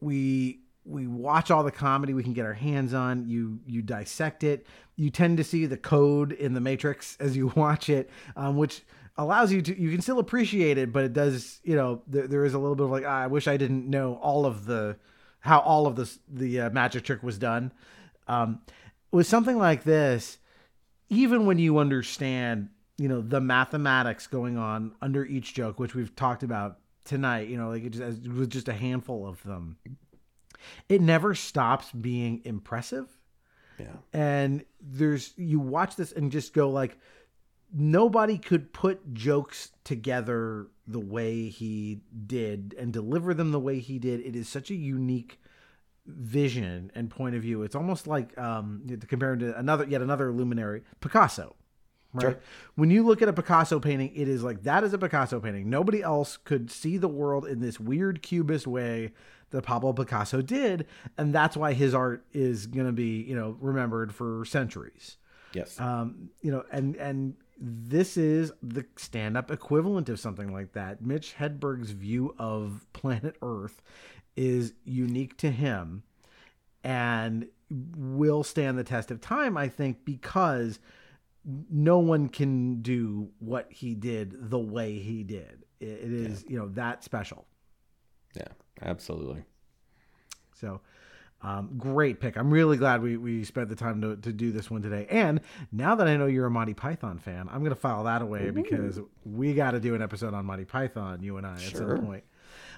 we 0.00 0.60
we 0.84 1.06
watch 1.06 1.50
all 1.50 1.64
the 1.64 1.70
comedy 1.70 2.12
we 2.12 2.22
can 2.22 2.32
get 2.32 2.44
our 2.46 2.54
hands 2.54 2.94
on. 2.94 3.26
You 3.26 3.60
you 3.66 3.82
dissect 3.82 4.44
it. 4.44 4.66
You 4.96 5.10
tend 5.10 5.38
to 5.38 5.44
see 5.44 5.66
the 5.66 5.76
code 5.76 6.32
in 6.32 6.54
the 6.54 6.60
matrix 6.60 7.16
as 7.20 7.36
you 7.36 7.52
watch 7.56 7.88
it, 7.88 8.10
um, 8.36 8.56
which 8.56 8.82
allows 9.16 9.52
you 9.52 9.62
to 9.62 9.80
you 9.80 9.90
can 9.90 10.00
still 10.00 10.18
appreciate 10.18 10.78
it, 10.78 10.92
but 10.92 11.04
it 11.04 11.12
does 11.12 11.60
you 11.64 11.76
know 11.76 12.02
there, 12.06 12.26
there 12.26 12.44
is 12.44 12.54
a 12.54 12.58
little 12.58 12.76
bit 12.76 12.84
of 12.84 12.90
like 12.90 13.04
ah, 13.06 13.22
I 13.22 13.26
wish 13.26 13.48
I 13.48 13.56
didn't 13.56 13.88
know 13.88 14.14
all 14.22 14.46
of 14.46 14.66
the 14.66 14.96
how 15.40 15.60
all 15.60 15.86
of 15.86 15.96
this 15.96 16.18
the 16.28 16.62
uh, 16.62 16.70
magic 16.70 17.04
trick 17.04 17.22
was 17.22 17.38
done. 17.38 17.72
Um, 18.26 18.60
with 19.10 19.26
something 19.26 19.58
like 19.58 19.84
this, 19.84 20.38
even 21.08 21.46
when 21.46 21.58
you 21.58 21.78
understand, 21.78 22.70
you 22.96 23.08
know, 23.08 23.20
the 23.20 23.40
mathematics 23.40 24.26
going 24.26 24.56
on 24.56 24.92
under 25.02 25.24
each 25.24 25.54
joke, 25.54 25.80
which 25.80 25.94
we've 25.94 26.14
talked 26.14 26.42
about 26.42 26.78
tonight, 27.04 27.48
you 27.48 27.56
know, 27.56 27.70
like 27.70 27.84
it 27.84 27.90
just 27.90 28.26
with 28.28 28.50
just 28.50 28.68
a 28.68 28.72
handful 28.72 29.26
of 29.26 29.42
them, 29.42 29.76
it 30.88 31.00
never 31.00 31.34
stops 31.34 31.90
being 31.92 32.40
impressive. 32.44 33.08
Yeah. 33.78 33.96
And 34.12 34.64
there's 34.80 35.34
you 35.36 35.58
watch 35.58 35.96
this 35.96 36.12
and 36.12 36.30
just 36.30 36.54
go 36.54 36.70
like, 36.70 36.98
nobody 37.72 38.38
could 38.38 38.72
put 38.72 39.12
jokes 39.12 39.72
together 39.82 40.68
the 40.86 41.00
way 41.00 41.48
he 41.48 42.00
did 42.26 42.74
and 42.78 42.92
deliver 42.92 43.34
them 43.34 43.50
the 43.50 43.60
way 43.60 43.80
he 43.80 43.98
did. 43.98 44.20
It 44.20 44.36
is 44.36 44.48
such 44.48 44.70
a 44.70 44.74
unique 44.74 45.40
vision 46.06 46.92
and 46.94 47.10
point 47.10 47.34
of 47.34 47.42
view. 47.42 47.62
It's 47.62 47.74
almost 47.74 48.06
like 48.06 48.36
um, 48.38 48.82
to 48.86 49.06
compare 49.06 49.32
him 49.32 49.40
to 49.40 49.58
another 49.58 49.84
yet 49.86 50.02
another 50.02 50.32
luminary, 50.32 50.82
Picasso. 51.00 51.56
Right. 52.14 52.22
Sure. 52.22 52.38
When 52.76 52.90
you 52.90 53.04
look 53.04 53.22
at 53.22 53.28
a 53.28 53.32
Picasso 53.32 53.80
painting, 53.80 54.12
it 54.14 54.28
is 54.28 54.42
like 54.42 54.62
that 54.62 54.84
is 54.84 54.94
a 54.94 54.98
Picasso 54.98 55.40
painting. 55.40 55.68
Nobody 55.68 56.00
else 56.02 56.36
could 56.36 56.70
see 56.70 56.96
the 56.96 57.08
world 57.08 57.44
in 57.44 57.60
this 57.60 57.78
weird 57.80 58.22
cubist 58.22 58.66
way 58.66 59.12
that 59.50 59.62
Pablo 59.62 59.92
Picasso 59.92 60.40
did, 60.40 60.86
and 61.18 61.34
that's 61.34 61.56
why 61.56 61.72
his 61.74 61.94
art 61.94 62.24
is 62.32 62.66
going 62.66 62.86
to 62.86 62.92
be, 62.92 63.22
you 63.22 63.34
know, 63.36 63.56
remembered 63.60 64.14
for 64.14 64.44
centuries 64.44 65.16
Yes. 65.52 65.78
um, 65.80 66.30
you 66.40 66.50
know, 66.50 66.64
and 66.72 66.96
and 66.96 67.34
this 67.58 68.16
is 68.16 68.52
the 68.62 68.84
stand-up 68.96 69.50
equivalent 69.50 70.08
of 70.08 70.18
something 70.18 70.52
like 70.52 70.72
that. 70.72 71.02
Mitch 71.02 71.34
Hedberg's 71.38 71.90
view 71.92 72.34
of 72.38 72.86
planet 72.92 73.36
Earth 73.42 73.80
is 74.36 74.72
unique 74.84 75.36
to 75.38 75.50
him, 75.50 76.02
and 76.82 77.46
will 77.96 78.42
stand 78.42 78.76
the 78.78 78.84
test 78.84 79.10
of 79.10 79.20
time. 79.20 79.56
I 79.56 79.68
think 79.68 80.04
because 80.04 80.78
no 81.44 81.98
one 81.98 82.28
can 82.28 82.80
do 82.82 83.28
what 83.38 83.66
he 83.70 83.94
did 83.94 84.50
the 84.50 84.58
way 84.58 84.98
he 84.98 85.22
did. 85.22 85.64
It, 85.80 85.86
it 85.86 86.12
is 86.12 86.44
you 86.48 86.58
know 86.58 86.68
that 86.70 87.04
special. 87.04 87.46
yeah. 88.34 88.48
Absolutely. 88.82 89.44
So, 90.54 90.80
um, 91.42 91.74
great 91.78 92.18
pick. 92.20 92.36
I'm 92.36 92.50
really 92.50 92.76
glad 92.76 93.02
we, 93.02 93.16
we 93.16 93.44
spent 93.44 93.68
the 93.68 93.76
time 93.76 94.00
to, 94.00 94.16
to 94.16 94.32
do 94.32 94.50
this 94.50 94.70
one 94.70 94.82
today. 94.82 95.06
And 95.10 95.40
now 95.70 95.94
that 95.94 96.08
I 96.08 96.16
know 96.16 96.26
you're 96.26 96.46
a 96.46 96.50
Monty 96.50 96.74
Python 96.74 97.18
fan, 97.18 97.48
I'm 97.50 97.60
going 97.60 97.70
to 97.74 97.80
file 97.80 98.04
that 98.04 98.22
away 98.22 98.50
because 98.50 98.98
we 99.24 99.54
got 99.54 99.72
to 99.72 99.80
do 99.80 99.94
an 99.94 100.02
episode 100.02 100.34
on 100.34 100.44
Monty 100.46 100.64
Python, 100.64 101.22
you 101.22 101.36
and 101.36 101.46
I, 101.46 101.54
at 101.54 101.60
Sure. 101.60 101.96
some 101.96 102.06
point. 102.06 102.24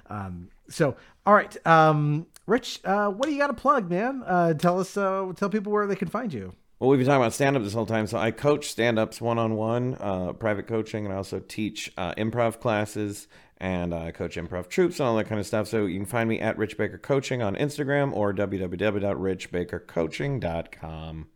Um, 0.09 0.49
so, 0.69 0.97
all 1.25 1.33
right. 1.35 1.57
Um, 1.67 2.27
Rich, 2.47 2.81
uh, 2.85 3.09
what 3.09 3.27
do 3.27 3.33
you 3.33 3.39
got 3.39 3.47
to 3.49 3.55
plug, 3.55 3.89
man? 3.91 4.23
Uh, 4.27 4.53
tell 4.55 4.79
us, 4.81 4.97
uh, 4.97 5.33
tell 5.37 5.49
people 5.49 5.73
where 5.73 5.87
they 5.87 5.97
can 5.97 6.09
find 6.09 6.33
you. 6.33 6.53
Well, 6.79 6.91
we've 6.91 6.99
been 6.99 7.07
talking 7.07 7.23
about 7.23 7.33
stand 7.33 7.57
up 7.57 7.63
this 7.63 7.73
whole 7.73 7.87
time. 7.87 8.07
So 8.07 8.19
I 8.19 8.31
coach 8.31 8.69
stand 8.69 8.99
ups 8.99 9.19
one 9.21 9.39
on 9.39 9.57
one, 9.57 9.97
private 10.39 10.67
coaching, 10.67 11.07
and 11.07 11.15
I 11.15 11.17
also 11.17 11.41
teach 11.41 11.91
uh, 11.97 12.13
improv 12.15 12.61
classes 12.61 13.29
and 13.59 13.95
I 13.95 14.11
coach 14.11 14.37
improv 14.37 14.69
troupes 14.69 15.01
and 15.01 15.09
all 15.09 15.17
that 15.17 15.25
kind 15.25 15.41
of 15.41 15.47
stuff. 15.47 15.69
So 15.69 15.87
you 15.87 15.99
can 15.99 16.05
find 16.07 16.29
me 16.29 16.39
at 16.41 16.59
Rich 16.59 16.77
Baker 16.77 16.99
Coaching 16.99 17.43
on 17.43 17.57
Instagram 17.57 18.13
or 18.13 18.35
www.richbakercoaching.com. 18.35 21.29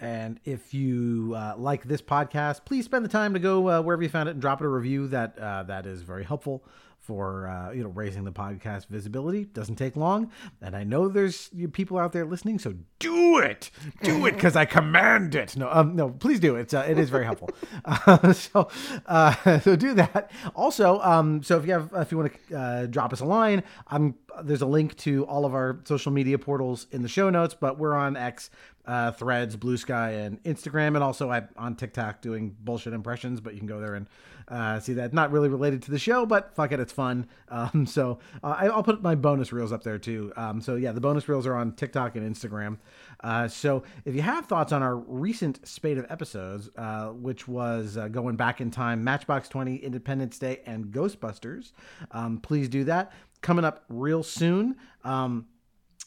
And 0.00 0.40
if 0.44 0.72
you 0.74 1.34
uh, 1.36 1.54
like 1.56 1.84
this 1.84 2.02
podcast, 2.02 2.64
please 2.64 2.86
spend 2.86 3.04
the 3.04 3.08
time 3.08 3.34
to 3.34 3.38
go 3.38 3.68
uh, 3.68 3.80
wherever 3.82 4.02
you 4.02 4.08
found 4.08 4.28
it 4.28 4.32
and 4.32 4.40
drop 4.40 4.60
it 4.60 4.64
a 4.64 4.68
review. 4.68 5.06
That 5.08 5.38
uh, 5.38 5.62
that 5.64 5.84
is 5.86 6.02
very 6.02 6.24
helpful 6.24 6.64
for 7.02 7.48
uh, 7.48 7.72
you 7.72 7.82
know 7.82 7.88
raising 7.90 8.24
the 8.24 8.32
podcast 8.32 8.86
visibility. 8.86 9.44
Doesn't 9.44 9.76
take 9.76 9.96
long, 9.96 10.30
and 10.60 10.76
I 10.76 10.84
know 10.84 11.08
there's 11.08 11.50
people 11.72 11.98
out 11.98 12.12
there 12.12 12.24
listening. 12.24 12.58
So 12.58 12.74
do 13.00 13.38
it, 13.38 13.70
do 14.02 14.24
it, 14.26 14.34
because 14.34 14.54
I 14.56 14.64
command 14.64 15.34
it. 15.34 15.56
No, 15.56 15.68
um, 15.70 15.96
no, 15.96 16.10
please 16.10 16.38
do 16.38 16.56
it. 16.56 16.72
Uh, 16.72 16.84
it 16.88 16.98
is 16.98 17.10
very 17.10 17.24
helpful. 17.24 17.50
Uh, 17.84 18.32
so 18.32 18.68
uh, 19.06 19.60
so 19.60 19.74
do 19.74 19.94
that. 19.94 20.30
Also, 20.54 21.00
um, 21.00 21.42
so 21.42 21.58
if 21.58 21.66
you 21.66 21.72
have 21.72 21.90
if 21.94 22.12
you 22.12 22.18
want 22.18 22.32
to 22.48 22.56
uh, 22.56 22.86
drop 22.86 23.12
us 23.12 23.20
a 23.20 23.24
line, 23.24 23.62
I'm 23.88 24.14
there's 24.42 24.62
a 24.62 24.66
link 24.66 24.96
to 24.98 25.24
all 25.26 25.44
of 25.44 25.54
our 25.54 25.80
social 25.84 26.12
media 26.12 26.38
portals 26.38 26.86
in 26.90 27.02
the 27.02 27.08
show 27.08 27.30
notes. 27.30 27.54
But 27.58 27.78
we're 27.78 27.94
on 27.94 28.16
X 28.16 28.50
uh, 28.86 29.12
Threads, 29.12 29.56
Blue 29.56 29.76
Sky, 29.76 30.10
and 30.10 30.42
Instagram, 30.44 30.88
and 30.88 30.98
also 30.98 31.30
I'm 31.30 31.48
on 31.56 31.76
TikTok 31.76 32.20
doing 32.20 32.56
bullshit 32.60 32.92
impressions. 32.92 33.40
But 33.40 33.54
you 33.54 33.60
can 33.60 33.68
go 33.68 33.80
there 33.80 33.94
and 33.94 34.06
uh, 34.48 34.80
see 34.80 34.94
that. 34.94 35.12
Not 35.12 35.32
really 35.32 35.48
related 35.48 35.82
to 35.82 35.90
the 35.90 35.98
show, 35.98 36.26
but 36.26 36.54
fuck 36.54 36.72
it, 36.72 36.80
it's 36.80 36.92
fun. 36.92 37.26
Um, 37.52 37.84
so 37.84 38.18
uh, 38.42 38.70
I'll 38.72 38.82
put 38.82 39.02
my 39.02 39.14
bonus 39.14 39.52
reels 39.52 39.72
up 39.72 39.82
there 39.82 39.98
too. 39.98 40.32
Um, 40.36 40.62
so 40.62 40.76
yeah, 40.76 40.92
the 40.92 41.02
bonus 41.02 41.28
reels 41.28 41.46
are 41.46 41.54
on 41.54 41.72
TikTok 41.72 42.16
and 42.16 42.34
Instagram. 42.34 42.78
Uh, 43.22 43.46
so 43.46 43.82
if 44.06 44.14
you 44.14 44.22
have 44.22 44.46
thoughts 44.46 44.72
on 44.72 44.82
our 44.82 44.96
recent 44.96 45.68
spate 45.68 45.98
of 45.98 46.06
episodes, 46.08 46.70
uh, 46.78 47.08
which 47.08 47.46
was 47.46 47.98
uh, 47.98 48.08
going 48.08 48.36
back 48.36 48.62
in 48.62 48.70
time, 48.70 49.04
Matchbox 49.04 49.50
20, 49.50 49.76
Independence 49.76 50.38
Day, 50.38 50.62
and 50.64 50.86
Ghostbusters, 50.86 51.72
um, 52.12 52.38
please 52.38 52.70
do 52.70 52.84
that. 52.84 53.12
Coming 53.42 53.64
up 53.64 53.84
real 53.88 54.22
soon. 54.22 54.76
Um, 55.04 55.46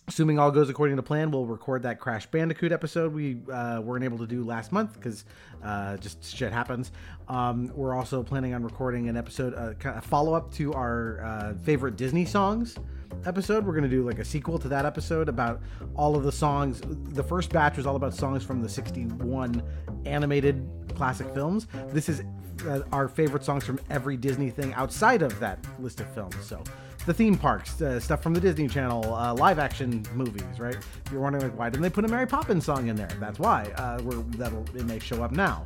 assuming 0.07 0.39
all 0.39 0.51
goes 0.51 0.69
according 0.69 0.95
to 0.95 1.03
plan, 1.03 1.31
we'll 1.31 1.45
record 1.45 1.83
that 1.83 1.99
Crash 1.99 2.25
Bandicoot 2.27 2.71
episode 2.71 3.13
we 3.13 3.41
uh, 3.51 3.81
weren't 3.81 4.03
able 4.03 4.17
to 4.19 4.27
do 4.27 4.43
last 4.43 4.71
month 4.71 4.93
because 4.93 5.25
uh, 5.63 5.97
just 5.97 6.35
shit 6.35 6.51
happens. 6.53 6.91
Um, 7.27 7.71
we're 7.75 7.95
also 7.95 8.23
planning 8.23 8.53
on 8.53 8.63
recording 8.63 9.09
an 9.09 9.17
episode, 9.17 9.53
uh, 9.53 9.89
of 9.89 10.05
follow 10.05 10.33
up 10.33 10.53
to 10.53 10.73
our 10.73 11.23
uh, 11.23 11.53
favorite 11.63 11.95
Disney 11.95 12.25
songs 12.25 12.77
episode. 13.25 13.65
We're 13.65 13.73
going 13.73 13.83
to 13.83 13.89
do 13.89 14.03
like 14.05 14.19
a 14.19 14.25
sequel 14.25 14.59
to 14.59 14.67
that 14.69 14.85
episode 14.85 15.29
about 15.29 15.61
all 15.95 16.15
of 16.15 16.23
the 16.23 16.31
songs. 16.31 16.81
The 17.13 17.23
first 17.23 17.51
batch 17.51 17.77
was 17.77 17.85
all 17.85 17.95
about 17.95 18.13
songs 18.13 18.43
from 18.43 18.61
the 18.61 18.69
61 18.69 19.63
animated 20.05 20.67
classic 20.95 21.33
films. 21.33 21.67
This 21.87 22.09
is 22.09 22.23
uh, 22.67 22.81
our 22.91 23.07
favorite 23.07 23.43
songs 23.43 23.65
from 23.65 23.79
every 23.89 24.17
Disney 24.17 24.49
thing 24.49 24.73
outside 24.75 25.21
of 25.21 25.39
that 25.39 25.59
list 25.79 25.99
of 25.99 26.13
films. 26.13 26.35
So 26.41 26.63
the 27.05 27.13
theme 27.13 27.37
parks, 27.37 27.81
uh, 27.81 27.99
stuff 27.99 28.21
from 28.21 28.33
the 28.33 28.41
Disney 28.41 28.67
Channel, 28.67 29.13
uh, 29.13 29.33
live 29.33 29.59
action 29.59 30.03
movies, 30.13 30.59
right? 30.59 30.75
If 30.75 31.11
you're 31.11 31.21
wondering 31.21 31.43
like 31.43 31.57
why 31.57 31.69
didn't 31.69 31.83
they 31.83 31.89
put 31.89 32.05
a 32.05 32.07
Mary 32.07 32.27
Poppins 32.27 32.65
song 32.65 32.87
in 32.87 32.95
there? 32.95 33.11
That's 33.19 33.39
why. 33.39 33.71
Uh, 33.77 34.01
we're, 34.03 34.21
that'll 34.37 34.65
it 34.75 34.85
may 34.85 34.99
show 34.99 35.23
up 35.23 35.31
now. 35.31 35.65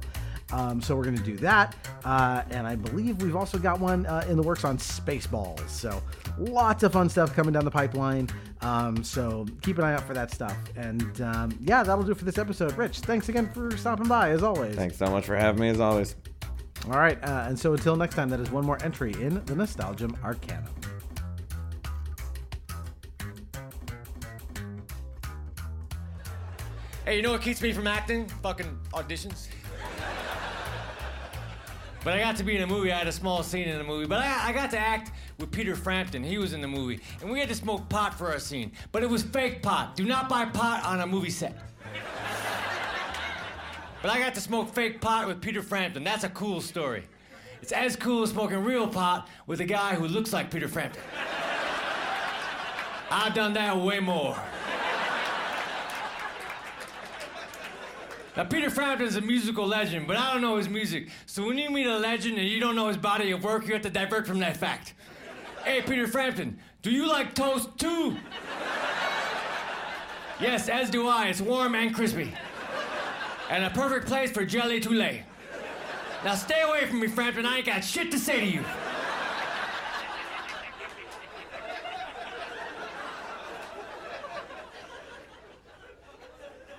Um, 0.51 0.81
so 0.81 0.95
we're 0.95 1.03
going 1.03 1.17
to 1.17 1.23
do 1.23 1.37
that. 1.37 1.75
Uh, 2.03 2.43
and 2.49 2.65
I 2.65 2.75
believe 2.75 3.21
we've 3.21 3.35
also 3.35 3.57
got 3.57 3.79
one 3.79 4.05
uh, 4.05 4.25
in 4.27 4.35
the 4.35 4.43
works 4.43 4.63
on 4.63 4.77
Spaceballs. 4.77 5.67
So 5.69 6.01
lots 6.37 6.83
of 6.83 6.93
fun 6.93 7.09
stuff 7.09 7.35
coming 7.35 7.53
down 7.53 7.65
the 7.65 7.71
pipeline. 7.71 8.29
Um, 8.61 9.03
so 9.03 9.45
keep 9.61 9.77
an 9.77 9.83
eye 9.83 9.93
out 9.93 10.03
for 10.03 10.13
that 10.13 10.31
stuff. 10.31 10.57
And 10.75 11.21
um, 11.21 11.57
yeah, 11.61 11.83
that'll 11.83 12.03
do 12.03 12.11
it 12.11 12.17
for 12.17 12.25
this 12.25 12.37
episode. 12.37 12.75
Rich, 12.77 12.99
thanks 13.01 13.29
again 13.29 13.51
for 13.53 13.75
stopping 13.77 14.07
by, 14.07 14.31
as 14.31 14.43
always. 14.43 14.75
Thanks 14.75 14.97
so 14.97 15.07
much 15.07 15.25
for 15.25 15.35
having 15.35 15.61
me, 15.61 15.69
as 15.69 15.79
always. 15.79 16.15
All 16.85 16.97
right. 16.97 17.23
Uh, 17.23 17.45
and 17.47 17.59
so 17.59 17.73
until 17.73 17.95
next 17.95 18.15
time, 18.15 18.29
that 18.29 18.39
is 18.39 18.49
one 18.51 18.65
more 18.65 18.81
entry 18.83 19.13
in 19.13 19.43
the 19.45 19.55
Nostalgium 19.55 20.17
Arcanum. 20.23 20.73
Hey, 27.09 27.15
you 27.15 27.23
know 27.23 27.31
what 27.31 27.41
keeps 27.41 27.59
me 27.59 27.73
from 27.73 27.87
acting? 27.87 28.27
Fucking 28.43 28.77
auditions. 28.93 29.47
But 32.03 32.13
I 32.13 32.19
got 32.19 32.35
to 32.35 32.43
be 32.43 32.55
in 32.55 32.61
a 32.61 32.67
movie. 32.67 32.91
I 32.91 32.99
had 32.99 33.07
a 33.07 33.11
small 33.11 33.41
scene 33.41 33.67
in 33.67 33.81
a 33.81 33.83
movie. 33.83 34.05
But 34.05 34.19
I, 34.19 34.49
I 34.49 34.53
got 34.53 34.69
to 34.69 34.77
act 34.77 35.11
with 35.39 35.49
Peter 35.49 35.75
Frampton. 35.75 36.23
He 36.23 36.37
was 36.37 36.53
in 36.53 36.61
the 36.61 36.67
movie. 36.67 36.99
And 37.19 37.31
we 37.31 37.39
had 37.39 37.49
to 37.49 37.55
smoke 37.55 37.89
pot 37.89 38.13
for 38.13 38.27
our 38.27 38.37
scene. 38.37 38.73
But 38.91 39.01
it 39.01 39.09
was 39.09 39.23
fake 39.23 39.63
pot. 39.63 39.95
Do 39.95 40.05
not 40.05 40.29
buy 40.29 40.45
pot 40.45 40.85
on 40.85 40.99
a 40.99 41.07
movie 41.07 41.31
set. 41.31 41.57
but 44.03 44.11
I 44.11 44.19
got 44.19 44.35
to 44.35 44.41
smoke 44.41 44.71
fake 44.71 45.01
pot 45.01 45.25
with 45.25 45.41
Peter 45.41 45.63
Frampton. 45.63 46.03
That's 46.03 46.25
a 46.25 46.29
cool 46.29 46.61
story. 46.61 47.05
It's 47.63 47.71
as 47.71 47.95
cool 47.95 48.21
as 48.21 48.29
smoking 48.29 48.63
real 48.63 48.87
pot 48.87 49.27
with 49.47 49.61
a 49.61 49.65
guy 49.65 49.95
who 49.95 50.07
looks 50.07 50.31
like 50.31 50.51
Peter 50.51 50.67
Frampton. 50.67 51.01
I've 53.09 53.33
done 53.33 53.53
that 53.53 53.75
way 53.75 53.99
more. 53.99 54.37
Now, 58.39 58.45
Peter 58.45 58.69
Frampton's 58.69 59.17
a 59.17 59.21
musical 59.21 59.67
legend, 59.67 60.07
but 60.07 60.15
I 60.15 60.31
don't 60.31 60.41
know 60.41 60.55
his 60.55 60.69
music. 60.69 61.09
So 61.25 61.45
when 61.45 61.57
you 61.57 61.69
meet 61.69 61.87
a 61.87 61.97
legend 61.97 62.37
and 62.37 62.47
you 62.47 62.61
don't 62.61 62.73
know 62.73 62.87
his 62.87 62.95
body 62.95 63.31
of 63.31 63.43
work, 63.43 63.67
you 63.67 63.73
have 63.73 63.81
to 63.81 63.89
divert 63.89 64.25
from 64.25 64.39
that 64.39 64.55
fact. 64.55 64.93
Hey, 65.65 65.81
Peter 65.81 66.07
Frampton, 66.07 66.57
do 66.81 66.89
you 66.89 67.05
like 67.05 67.35
toast 67.35 67.77
too? 67.77 68.15
yes, 70.39 70.69
as 70.69 70.89
do 70.89 71.05
I. 71.09 71.27
It's 71.27 71.41
warm 71.41 71.75
and 71.75 71.93
crispy. 71.93 72.33
And 73.49 73.65
a 73.65 73.71
perfect 73.71 74.07
place 74.07 74.31
for 74.31 74.45
jelly 74.45 74.79
to 74.79 74.89
lay. 74.89 75.23
Now 76.23 76.35
stay 76.35 76.61
away 76.61 76.85
from 76.85 77.01
me, 77.01 77.07
Frampton. 77.07 77.45
I 77.45 77.57
ain't 77.57 77.65
got 77.65 77.83
shit 77.83 78.09
to 78.11 78.17
say 78.17 78.39
to 78.39 78.45
you. 78.45 78.63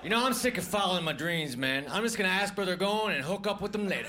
You 0.03 0.09
know, 0.09 0.25
I'm 0.25 0.33
sick 0.33 0.57
of 0.57 0.65
following 0.65 1.05
my 1.05 1.13
dreams, 1.13 1.59
man. 1.59 1.85
I'm 1.91 2.03
just 2.03 2.17
gonna 2.17 2.31
ask 2.31 2.57
where 2.57 2.65
they're 2.65 2.75
going 2.75 3.15
and 3.15 3.23
hook 3.23 3.47
up 3.47 3.61
with 3.61 3.73
them 3.73 3.87
later. 3.87 4.09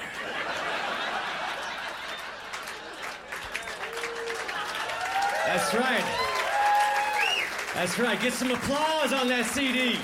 That's 5.46 5.74
right. 5.74 6.06
That's 7.74 8.00
right. 8.00 8.18
Get 8.22 8.32
some 8.32 8.52
applause 8.52 9.12
on 9.12 9.28
that 9.28 9.46
CD. 9.52 10.00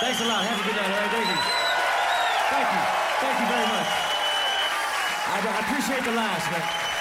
Thanks 0.00 0.20
a 0.20 0.26
lot. 0.26 0.42
Have 0.42 0.58
a 0.58 0.64
good 0.66 0.74
night. 0.74 0.90
All 0.90 0.98
right, 0.98 1.10
thank 1.14 1.28
you. 1.30 1.38
Thank 2.50 2.68
you. 2.74 2.82
Thank 3.22 3.38
you 3.38 3.46
very 3.54 3.68
much. 3.70 3.86
I, 5.30 5.38
I 5.46 5.60
appreciate 5.62 6.02
the 6.02 6.16
laughs, 6.18 6.50
man. 6.50 6.91